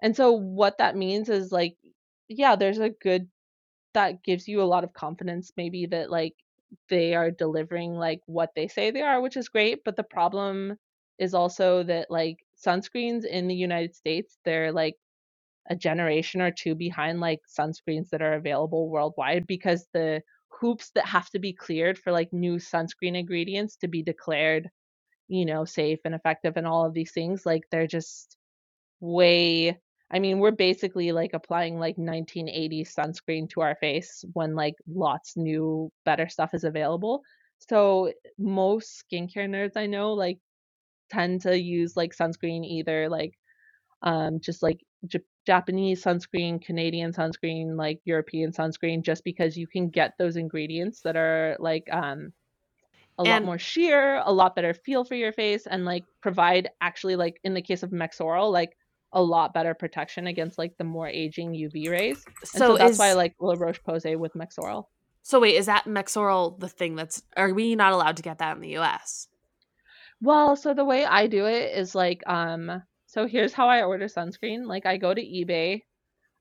and 0.03 0.17
so 0.17 0.33
what 0.33 0.79
that 0.79 0.97
means 0.97 1.29
is 1.29 1.53
like, 1.53 1.77
yeah, 2.29 2.57
there's 2.57 2.81
a 2.81 2.91
good 2.91 3.29
that 3.95 4.25
gives 4.25 4.49
you 4.49 4.63
a 4.63 4.65
lot 4.73 4.83
of 4.83 4.93
confidence, 4.95 5.53
maybe 5.57 5.87
that 5.87 6.11
like 6.11 6.35
they 6.89 7.15
are 7.15 7.31
delivering 7.31 7.93
like 7.95 8.21
what 8.27 8.51
they 8.57 8.67
say 8.67 8.91
they 8.91 9.03
are, 9.03 9.21
which 9.21 9.37
is 9.37 9.49
great. 9.49 9.85
But 9.85 9.95
the 9.95 10.03
problem 10.03 10.77
is 11.19 11.35
also 11.35 11.83
that 11.85 12.11
like 12.11 12.39
sunscreens 12.65 13.25
in 13.25 13.49
the 13.49 13.55
United 13.55 13.95
States, 13.95 14.39
they're 14.45 14.73
like 14.73 14.97
a 15.71 15.77
generation 15.77 16.41
or 16.41 16.51
two 16.51 16.75
behind 16.75 17.21
like 17.21 17.41
sunscreens 17.59 18.09
that 18.11 18.23
are 18.23 18.35
available 18.35 18.89
worldwide 18.89 19.47
because 19.47 19.87
the 19.93 20.23
hoops 20.49 20.91
that 20.95 21.07
have 21.07 21.29
to 21.31 21.39
be 21.39 21.53
cleared 21.53 21.99
for 21.99 22.13
like 22.13 22.33
new 22.33 22.57
sunscreen 22.57 23.17
ingredients 23.17 23.77
to 23.77 23.89
be 23.89 24.03
declared 24.03 24.71
you 25.29 25.45
know, 25.45 25.65
safe 25.65 26.01
and 26.05 26.15
effective 26.15 26.57
and 26.57 26.67
all 26.67 26.87
of 26.87 26.95
these 26.95 27.13
things. 27.13 27.47
Like 27.47 27.65
they're 27.71 27.87
just 27.87 28.37
way 29.01 29.79
I 30.11 30.21
mean, 30.21 30.39
we're 30.39 30.53
basically 30.53 31.13
like 31.13 31.33
applying 31.35 31.79
like 31.79 31.97
1980s 31.99 32.95
sunscreen 32.95 33.49
to 33.51 33.61
our 33.61 33.77
face 33.77 34.25
when 34.33 34.55
like 34.55 34.75
lots 34.89 35.37
new 35.37 35.93
better 36.07 36.29
stuff 36.29 36.55
is 36.55 36.65
available. 36.65 37.23
So 37.59 38.13
most 38.39 39.05
skincare 39.05 39.49
nerds 39.51 39.77
I 39.77 39.87
know 39.87 40.15
like 40.15 40.39
tend 41.11 41.43
to 41.43 41.59
use 41.59 41.97
like 41.97 42.17
sunscreen 42.17 42.65
either 42.65 43.09
like 43.09 43.39
um 44.03 44.41
just 44.41 44.63
like 44.63 44.81
J- 45.07 45.21
Japanese 45.47 46.03
sunscreen, 46.05 46.61
Canadian 46.61 47.13
sunscreen, 47.13 47.77
like 47.77 48.01
European 48.05 48.53
sunscreen 48.53 49.03
just 49.03 49.25
because 49.25 49.57
you 49.57 49.67
can 49.67 49.89
get 49.89 50.13
those 50.19 50.37
ingredients 50.37 51.01
that 51.03 51.17
are 51.17 51.57
like 51.59 51.89
um 51.93 52.33
a 53.19 53.25
lot 53.25 53.43
more 53.45 53.59
sheer, 53.59 54.23
a 54.25 54.33
lot 54.33 54.55
better 54.55 54.73
feel 54.73 55.05
for 55.05 55.17
your 55.17 55.33
face 55.33 55.67
and 55.67 55.85
like 55.85 56.05
provide 56.21 56.71
actually 56.81 57.17
like 57.17 57.41
in 57.43 57.55
the 57.55 57.63
case 57.63 57.83
of 57.83 57.91
Mexoryl 57.91 58.53
like 58.53 58.77
a 59.13 59.23
lot 59.23 59.55
better 59.55 59.75
protection 59.75 60.27
against 60.27 60.59
like 60.59 60.77
the 60.79 60.85
more 60.85 61.09
aging 61.09 61.53
UV 61.53 61.91
rays. 61.91 62.25
And 62.55 62.65
so, 62.65 62.73
So, 62.73 62.77
that's 62.77 62.93
is, 62.93 62.99
why 62.99 63.09
I 63.09 63.13
like 63.15 63.35
La 63.41 63.55
Roche 63.55 63.81
Posay 63.83 64.17
with 64.17 64.35
Mexoryl. 64.35 64.85
so 65.23 65.41
wait, 65.41 65.57
is 65.57 65.67
that 65.67 65.85
Mexoryl 65.87 66.59
the 66.61 66.69
thing 66.69 66.95
that's 66.95 67.23
are 67.37 67.53
we 67.53 67.75
not 67.75 67.93
allowed 67.93 68.17
to 68.19 68.23
get 68.23 68.39
that 68.39 68.57
in 68.57 68.63
the 68.63 68.77
US? 68.79 69.29
Well, 70.21 70.57
so 70.57 70.75
the 70.75 70.85
way 70.85 71.05
I 71.05 71.27
do 71.27 71.47
it 71.47 71.77
is 71.77 71.95
like 71.95 72.23
um 72.27 72.83
so 73.07 73.27
here's 73.27 73.53
how 73.53 73.69
I 73.69 73.83
order 73.83 74.07
sunscreen. 74.07 74.67
Like 74.67 74.85
I 74.87 74.97
go 74.97 75.15
to 75.15 75.23
eBay, 75.23 75.83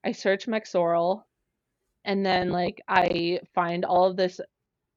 I 0.06 0.12
search 0.14 0.48
Mexoryl, 0.48 1.24
and 2.06 2.26
then 2.26 2.52
like 2.52 2.82
I 2.88 3.42
find 3.56 3.86
all 3.86 4.06
of 4.06 4.18
this 4.18 4.42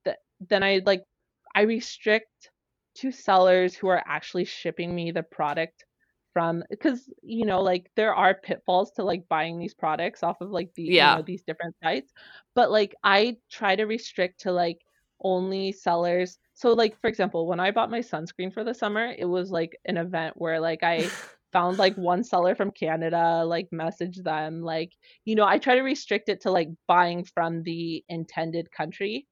th- 0.05 0.17
then 0.49 0.63
I 0.65 0.83
like 0.87 1.05
I 1.55 1.63
restrict 1.63 2.51
to 2.97 3.13
sellers 3.13 3.75
who 3.77 3.89
are 3.89 4.03
actually 4.07 4.45
shipping 4.47 4.95
me 4.95 5.13
the 5.13 5.23
product 5.25 5.85
from 6.33 6.65
because 6.71 7.09
you 7.23 7.47
know 7.47 7.61
like 7.63 7.91
there 7.97 8.15
are 8.15 8.35
pitfalls 8.35 8.93
to 8.93 9.05
like 9.05 9.29
buying 9.29 9.59
these 9.59 9.75
products 9.75 10.23
off 10.23 10.41
of 10.41 10.51
like 10.51 10.73
the 10.75 10.83
Yeah. 10.85 11.13
you 11.13 11.17
know 11.19 11.23
these 11.23 11.43
different 11.43 11.77
sites 11.83 12.13
but 12.55 12.71
like 12.71 12.95
I 13.05 13.39
try 13.51 13.77
to 13.77 13.85
restrict 13.87 14.41
to 14.43 14.53
like 14.53 14.81
only 15.23 15.73
sellers 15.73 16.39
so 16.55 16.73
like 16.73 16.99
for 17.01 17.09
example 17.09 17.47
when 17.47 17.61
I 17.61 17.71
bought 17.71 17.91
my 17.91 18.01
sunscreen 18.01 18.53
for 18.53 18.65
the 18.65 18.75
summer 18.75 19.15
it 19.19 19.25
was 19.25 19.51
like 19.51 19.77
an 19.85 19.97
event 19.97 20.35
where 20.37 20.61
like 20.61 20.83
I 20.83 21.09
found 21.53 21.79
like 21.79 21.97
one 21.97 22.23
seller 22.25 22.55
from 22.55 22.71
Canada, 22.71 23.45
like 23.45 23.69
message 23.73 24.19
them, 24.19 24.63
like, 24.63 24.93
you 25.25 25.35
know, 25.35 25.45
I 25.45 25.59
try 25.59 25.75
to 25.75 25.83
restrict 25.83 26.29
it 26.29 26.41
to 26.43 26.51
like 26.51 26.69
buying 26.87 27.25
from 27.25 27.63
the 27.63 28.05
intended 28.09 28.71
country. 28.71 29.27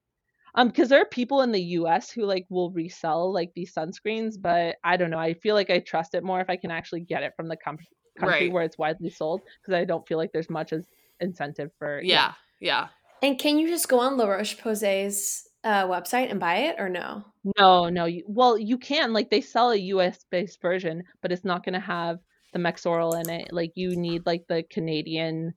Um, 0.55 0.67
because 0.69 0.89
there 0.89 1.01
are 1.01 1.05
people 1.05 1.41
in 1.41 1.51
the 1.51 1.61
US 1.61 2.09
who 2.09 2.25
like 2.25 2.45
will 2.49 2.71
resell 2.71 3.31
like 3.31 3.51
these 3.55 3.73
sunscreens, 3.73 4.33
but 4.39 4.77
I 4.83 4.97
don't 4.97 5.11
know. 5.11 5.19
I 5.19 5.35
feel 5.35 5.55
like 5.55 5.69
I 5.69 5.79
trust 5.79 6.15
it 6.15 6.23
more 6.23 6.41
if 6.41 6.49
I 6.49 6.55
can 6.55 6.71
actually 6.71 7.01
get 7.01 7.23
it 7.23 7.33
from 7.35 7.47
the 7.47 7.57
com- 7.57 7.77
country 8.17 8.47
Right. 8.47 8.51
where 8.51 8.63
it's 8.63 8.77
widely 8.77 9.11
sold 9.11 9.41
because 9.61 9.79
I 9.79 9.85
don't 9.85 10.07
feel 10.07 10.17
like 10.17 10.31
there's 10.33 10.49
much 10.49 10.73
as 10.73 10.85
incentive 11.19 11.71
for 11.77 12.01
Yeah, 12.01 12.33
yeah. 12.59 12.87
And 13.21 13.37
can 13.37 13.59
you 13.59 13.67
just 13.67 13.87
go 13.87 13.99
on 13.99 14.17
La 14.17 14.25
Roche 14.25 14.57
Posay's 14.57 15.48
uh, 15.63 15.85
website 15.85 16.31
and 16.31 16.39
buy 16.39 16.57
it 16.57 16.75
or 16.79 16.89
no? 16.89 17.23
No, 17.57 17.89
no. 17.89 18.05
You, 18.05 18.23
well, 18.27 18.57
you 18.57 18.77
can 18.77 19.13
like 19.13 19.29
they 19.29 19.41
sell 19.41 19.71
a 19.71 19.75
US 19.75 20.25
based 20.29 20.61
version, 20.61 21.03
but 21.21 21.31
it's 21.31 21.45
not 21.45 21.63
going 21.63 21.73
to 21.73 21.79
have 21.79 22.19
the 22.53 22.59
Mexoryl 22.59 23.19
in 23.19 23.29
it. 23.29 23.51
Like 23.51 23.71
you 23.75 23.95
need 23.95 24.25
like 24.25 24.45
the 24.47 24.63
Canadian 24.69 25.53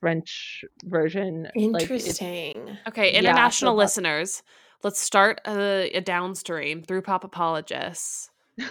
French 0.00 0.64
version. 0.84 1.48
Like 1.54 1.82
Interesting. 1.82 2.78
Okay, 2.86 3.12
Yeah, 3.12 3.18
international 3.18 3.74
so 3.74 3.78
listeners, 3.78 4.42
let's 4.82 5.00
start 5.00 5.40
a, 5.46 5.90
a 5.94 6.00
downstream 6.00 6.82
through 6.82 7.02
pop 7.02 7.24
apologists. 7.24 8.30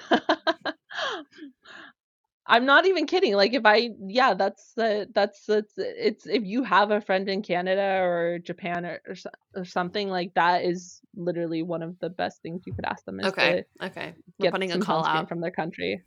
I'm 2.50 2.66
not 2.66 2.86
even 2.86 3.06
kidding. 3.06 3.34
Like 3.36 3.54
if 3.54 3.66
I 3.66 3.90
yeah, 4.08 4.34
that's 4.34 4.72
the 4.76 5.08
that's 5.14 5.46
that's 5.46 5.74
it's 5.78 6.26
if 6.26 6.44
you 6.46 6.64
have 6.64 6.92
a 6.92 7.02
friend 7.02 7.28
in 7.28 7.42
Canada 7.42 8.00
or 8.02 8.40
Japan 8.40 8.86
or 8.86 9.02
or, 9.08 9.16
or 9.56 9.66
something 9.66 10.08
like 10.10 10.34
that 10.36 10.64
is 10.64 11.02
literally 11.16 11.62
one 11.64 11.84
of 11.84 12.00
the 12.00 12.10
best 12.10 12.42
things 12.42 12.64
you 12.66 12.74
could 12.74 12.86
ask 12.86 13.04
them 13.06 13.20
is 13.20 13.28
Okay, 13.28 13.66
to 13.80 13.88
okay. 13.88 14.14
We're 14.40 14.46
get 14.46 14.54
putting 14.54 14.70
a 14.70 14.74
some 14.74 14.82
call 14.82 15.04
sunscreen 15.04 15.24
out. 15.24 15.30
from 15.30 15.42
their 15.42 15.52
country. 15.52 16.04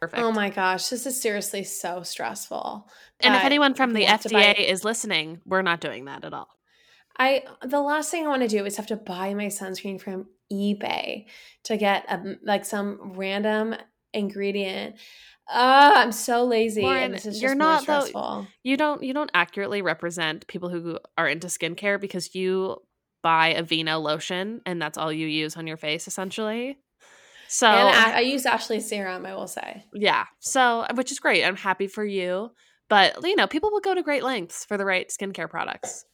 Perfect. 0.00 0.20
Oh 0.20 0.32
my 0.32 0.50
gosh, 0.50 0.88
this 0.88 1.06
is 1.06 1.20
seriously 1.20 1.62
so 1.62 2.02
stressful. 2.02 2.88
and 3.20 3.36
if 3.36 3.44
anyone 3.44 3.74
from 3.74 3.92
the 3.92 4.00
you 4.00 4.06
buy- 4.06 4.54
FDA 4.54 4.58
is 4.68 4.82
listening, 4.84 5.40
we're 5.46 5.62
not 5.62 5.80
doing 5.80 6.06
that 6.06 6.24
at 6.24 6.34
all. 6.34 6.48
I 7.16 7.44
the 7.64 7.80
last 7.80 8.10
thing 8.10 8.24
I 8.24 8.28
want 8.28 8.42
to 8.42 8.48
do 8.48 8.64
is 8.64 8.76
have 8.78 8.86
to 8.88 8.96
buy 8.96 9.34
my 9.34 9.46
sunscreen 9.46 10.00
from 10.00 10.26
eBay 10.52 11.26
to 11.64 11.76
get 11.76 12.04
a, 12.10 12.36
like 12.42 12.64
some 12.64 13.12
random 13.14 13.76
ingredient. 14.12 14.96
Ah, 15.48 16.02
I'm 16.02 16.12
so 16.12 16.44
lazy. 16.44 16.82
Lauren, 16.82 17.04
and 17.04 17.14
this 17.14 17.26
is 17.26 17.34
just 17.34 17.42
you're 17.42 17.54
not, 17.54 17.86
though-. 17.86 18.46
You 18.62 18.76
don't 18.76 19.02
you 19.02 19.12
don't 19.12 19.30
accurately 19.34 19.82
represent 19.82 20.46
people 20.46 20.68
who 20.68 20.98
are 21.18 21.28
into 21.28 21.48
skincare 21.48 22.00
because 22.00 22.34
you 22.34 22.78
buy 23.22 23.48
a 23.48 23.62
Aveeno 23.62 24.02
lotion 24.02 24.60
and 24.66 24.82
that's 24.82 24.98
all 24.98 25.12
you 25.12 25.26
use 25.26 25.56
on 25.56 25.66
your 25.66 25.76
face 25.76 26.08
essentially. 26.08 26.78
So 27.48 27.66
and 27.66 27.88
I, 27.88 28.18
I 28.18 28.20
use 28.20 28.46
Ashley 28.46 28.80
serum. 28.80 29.26
I 29.26 29.34
will 29.34 29.46
say. 29.46 29.84
yeah, 29.92 30.24
so 30.40 30.86
which 30.94 31.12
is 31.12 31.20
great. 31.20 31.44
I'm 31.44 31.56
happy 31.56 31.86
for 31.86 32.04
you, 32.04 32.50
but 32.88 33.16
you 33.22 33.36
know, 33.36 33.46
people 33.46 33.70
will 33.70 33.80
go 33.80 33.94
to 33.94 34.02
great 34.02 34.22
lengths 34.22 34.64
for 34.64 34.78
the 34.78 34.84
right 34.84 35.08
skincare 35.08 35.50
products. 35.50 36.04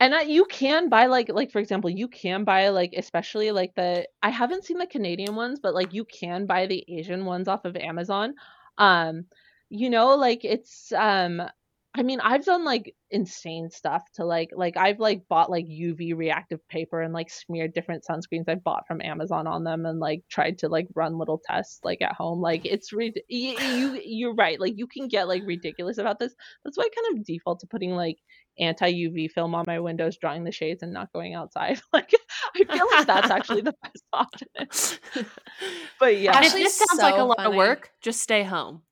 And 0.00 0.14
uh, 0.14 0.18
you 0.26 0.46
can 0.46 0.88
buy 0.88 1.06
like 1.06 1.28
like 1.28 1.52
for 1.52 1.58
example, 1.58 1.90
you 1.90 2.08
can 2.08 2.44
buy 2.44 2.70
like 2.70 2.94
especially 2.96 3.52
like 3.52 3.74
the 3.74 4.08
I 4.22 4.30
haven't 4.30 4.64
seen 4.64 4.78
the 4.78 4.86
Canadian 4.86 5.36
ones, 5.36 5.60
but 5.60 5.74
like 5.74 5.92
you 5.92 6.04
can 6.04 6.46
buy 6.46 6.66
the 6.66 6.84
Asian 6.88 7.24
ones 7.26 7.48
off 7.48 7.64
of 7.66 7.76
Amazon. 7.76 8.34
Um, 8.78 9.26
you 9.68 9.90
know, 9.90 10.16
like 10.16 10.44
it's 10.44 10.92
um 10.92 11.42
I 11.92 12.04
mean, 12.04 12.20
I've 12.20 12.44
done 12.44 12.64
like 12.64 12.94
insane 13.10 13.68
stuff 13.68 14.04
to 14.14 14.24
like 14.24 14.50
like 14.54 14.76
I've 14.76 15.00
like 15.00 15.26
bought 15.28 15.50
like 15.50 15.66
UV 15.66 16.16
reactive 16.16 16.66
paper 16.68 17.02
and 17.02 17.12
like 17.12 17.28
smeared 17.28 17.74
different 17.74 18.04
sunscreens 18.08 18.44
I've 18.46 18.62
bought 18.62 18.86
from 18.86 19.02
Amazon 19.02 19.48
on 19.48 19.64
them 19.64 19.84
and 19.84 19.98
like 19.98 20.22
tried 20.30 20.58
to 20.58 20.68
like 20.68 20.86
run 20.94 21.18
little 21.18 21.42
tests 21.44 21.80
like 21.82 22.00
at 22.00 22.12
home. 22.12 22.40
Like 22.40 22.64
it's 22.64 22.92
re- 22.92 23.12
you, 23.28 23.58
you 23.58 24.00
you're 24.04 24.34
right. 24.34 24.60
Like 24.60 24.74
you 24.76 24.86
can 24.86 25.08
get 25.08 25.26
like 25.26 25.42
ridiculous 25.44 25.98
about 25.98 26.20
this. 26.20 26.32
That's 26.64 26.78
why 26.78 26.84
I 26.84 26.90
kind 26.94 27.18
of 27.18 27.26
default 27.26 27.58
to 27.60 27.66
putting 27.66 27.90
like 27.96 28.18
anti 28.60 28.92
UV 28.92 29.32
film 29.32 29.56
on 29.56 29.64
my 29.66 29.80
windows, 29.80 30.16
drawing 30.16 30.44
the 30.44 30.52
shades, 30.52 30.84
and 30.84 30.92
not 30.92 31.12
going 31.12 31.34
outside. 31.34 31.80
Like 31.92 32.12
I 32.54 32.64
feel 32.64 32.86
like 32.92 33.06
that's 33.06 33.30
actually 33.32 33.62
the 33.62 33.74
best 33.82 34.04
option. 34.12 35.26
But 35.98 36.18
yeah, 36.18 36.36
actually, 36.36 36.62
if 36.62 36.68
Ashley's 36.68 36.78
this 36.78 36.88
sounds 36.88 37.02
like 37.02 37.14
a 37.14 37.18
so 37.18 37.26
lot 37.26 37.46
of 37.46 37.54
work, 37.54 37.90
just 38.00 38.20
stay 38.20 38.44
home. 38.44 38.82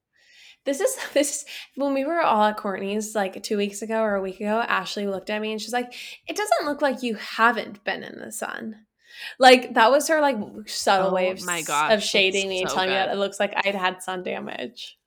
This 0.68 0.80
is 0.80 0.96
this 1.14 1.36
is 1.36 1.44
when 1.76 1.94
we 1.94 2.04
were 2.04 2.20
all 2.20 2.44
at 2.44 2.58
Courtney's 2.58 3.14
like 3.14 3.42
two 3.42 3.56
weeks 3.56 3.80
ago 3.80 4.02
or 4.02 4.16
a 4.16 4.20
week 4.20 4.38
ago. 4.40 4.62
Ashley 4.68 5.06
looked 5.06 5.30
at 5.30 5.40
me 5.40 5.50
and 5.50 5.60
she's 5.60 5.72
like, 5.72 5.94
"It 6.26 6.36
doesn't 6.36 6.66
look 6.66 6.82
like 6.82 7.02
you 7.02 7.14
haven't 7.14 7.82
been 7.84 8.02
in 8.02 8.18
the 8.20 8.30
sun." 8.30 8.76
Like 9.38 9.74
that 9.74 9.90
was 9.90 10.06
her 10.08 10.20
like 10.20 10.36
subtle 10.66 11.08
Oh 11.08 11.14
way 11.14 11.30
of, 11.30 11.42
my 11.46 11.62
gosh, 11.62 11.94
of 11.94 12.02
shading 12.02 12.50
me 12.50 12.60
and 12.60 12.68
so 12.68 12.74
telling 12.74 12.90
me 12.90 12.96
that 12.96 13.08
it 13.08 13.16
looks 13.16 13.40
like 13.40 13.54
I'd 13.56 13.74
had 13.74 14.02
sun 14.02 14.22
damage. 14.22 14.98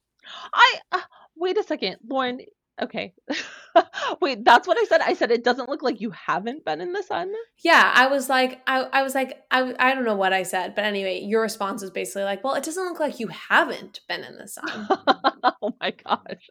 I 0.52 0.80
uh, 0.92 1.02
wait 1.36 1.58
a 1.60 1.64
second, 1.64 1.98
Lauren. 2.08 2.40
Okay, 2.82 3.14
wait, 4.22 4.44
that's 4.44 4.68
what 4.68 4.78
I 4.78 4.84
said. 4.86 5.02
I 5.02 5.14
said 5.14 5.32
it 5.32 5.44
doesn't 5.44 5.70
look 5.70 5.82
like 5.84 6.02
you 6.02 6.12
haven't 6.12 6.66
been 6.66 6.82
in 6.82 6.94
the 6.94 7.04
sun. 7.04 7.32
Yeah, 7.64 7.92
I 7.94 8.08
was 8.08 8.30
like, 8.30 8.62
I, 8.66 8.82
I 8.82 9.04
was 9.04 9.14
like, 9.14 9.44
I, 9.52 9.74
I 9.78 9.94
don't 9.94 10.06
know 10.06 10.16
what 10.16 10.34
I 10.34 10.44
said, 10.44 10.74
but 10.76 10.86
anyway, 10.86 11.20
your 11.20 11.42
response 11.42 11.82
was 11.82 11.92
basically 11.92 12.24
like, 12.24 12.44
well, 12.44 12.56
it 12.56 12.64
doesn't 12.64 12.84
look 12.84 13.00
like 13.00 13.20
you 13.20 13.28
haven't 13.28 14.00
been 14.08 14.24
in 14.24 14.38
the 14.38 14.48
sun. 14.48 14.88
oh 15.62 15.76
my 15.80 15.92
gosh. 15.92 16.50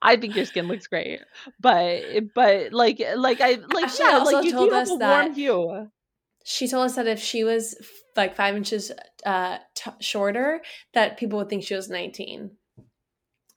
I 0.00 0.16
think 0.16 0.34
your 0.36 0.44
skin 0.44 0.68
looks 0.68 0.86
great, 0.86 1.20
but 1.60 2.02
but 2.34 2.72
like 2.72 3.00
like 3.16 3.40
I 3.40 3.58
like 3.72 3.84
Ashley 3.84 4.06
yeah, 4.06 4.18
also 4.18 4.36
like 4.36 4.44
you 4.44 4.52
told 4.52 4.72
us 4.72 4.88
that- 4.98 5.36
she 6.44 6.68
told 6.68 6.86
us 6.86 6.96
that 6.96 7.06
if 7.06 7.20
she 7.20 7.44
was 7.44 7.76
like 8.16 8.34
five 8.36 8.56
inches 8.56 8.90
uh, 9.24 9.58
t- 9.74 9.90
shorter, 10.00 10.60
that 10.92 11.16
people 11.16 11.38
would 11.38 11.48
think 11.48 11.62
she 11.64 11.74
was 11.74 11.88
19 11.88 12.50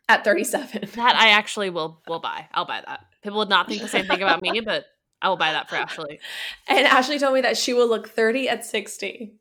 at 0.07 0.23
37. 0.23 0.89
That 0.95 1.15
I 1.15 1.29
actually 1.29 1.69
will 1.69 2.01
will 2.07 2.19
buy. 2.19 2.47
I'll 2.53 2.65
buy 2.65 2.81
that. 2.85 3.05
People 3.23 3.39
would 3.39 3.49
not 3.49 3.67
think 3.67 3.81
the 3.81 3.87
same 3.87 4.05
thing 4.05 4.21
about 4.21 4.41
me, 4.41 4.61
but 4.61 4.85
I 5.21 5.29
will 5.29 5.37
buy 5.37 5.51
that 5.53 5.69
for 5.69 5.75
Ashley. 5.75 6.19
And 6.67 6.85
Ashley 6.85 7.19
told 7.19 7.33
me 7.33 7.41
that 7.41 7.57
she 7.57 7.73
will 7.73 7.87
look 7.87 8.09
30 8.09 8.49
at 8.49 8.65
60. 8.65 9.35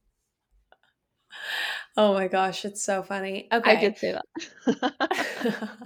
Oh 1.96 2.14
my 2.14 2.28
gosh, 2.28 2.64
it's 2.64 2.82
so 2.82 3.02
funny. 3.02 3.48
Okay. 3.52 3.70
I 3.70 3.80
did 3.80 3.98
say 3.98 4.16
that. 4.66 5.68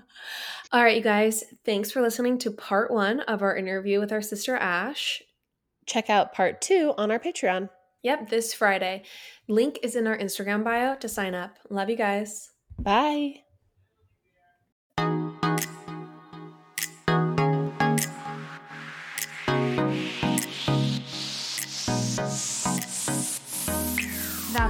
All 0.72 0.82
right, 0.82 0.96
you 0.96 1.02
guys. 1.02 1.44
Thanks 1.64 1.90
for 1.90 2.00
listening 2.00 2.38
to 2.38 2.50
part 2.50 2.90
one 2.90 3.20
of 3.20 3.42
our 3.42 3.56
interview 3.56 4.00
with 4.00 4.12
our 4.12 4.22
sister 4.22 4.56
Ash. 4.56 5.22
Check 5.86 6.08
out 6.10 6.34
part 6.34 6.60
two 6.60 6.94
on 6.96 7.10
our 7.10 7.18
Patreon. 7.18 7.70
Yep, 8.02 8.30
this 8.30 8.54
Friday. 8.54 9.02
Link 9.48 9.78
is 9.82 9.96
in 9.96 10.06
our 10.06 10.16
Instagram 10.16 10.62
bio 10.62 10.94
to 10.96 11.08
sign 11.08 11.34
up. 11.34 11.58
Love 11.68 11.90
you 11.90 11.96
guys. 11.96 12.50
Bye. 12.78 13.42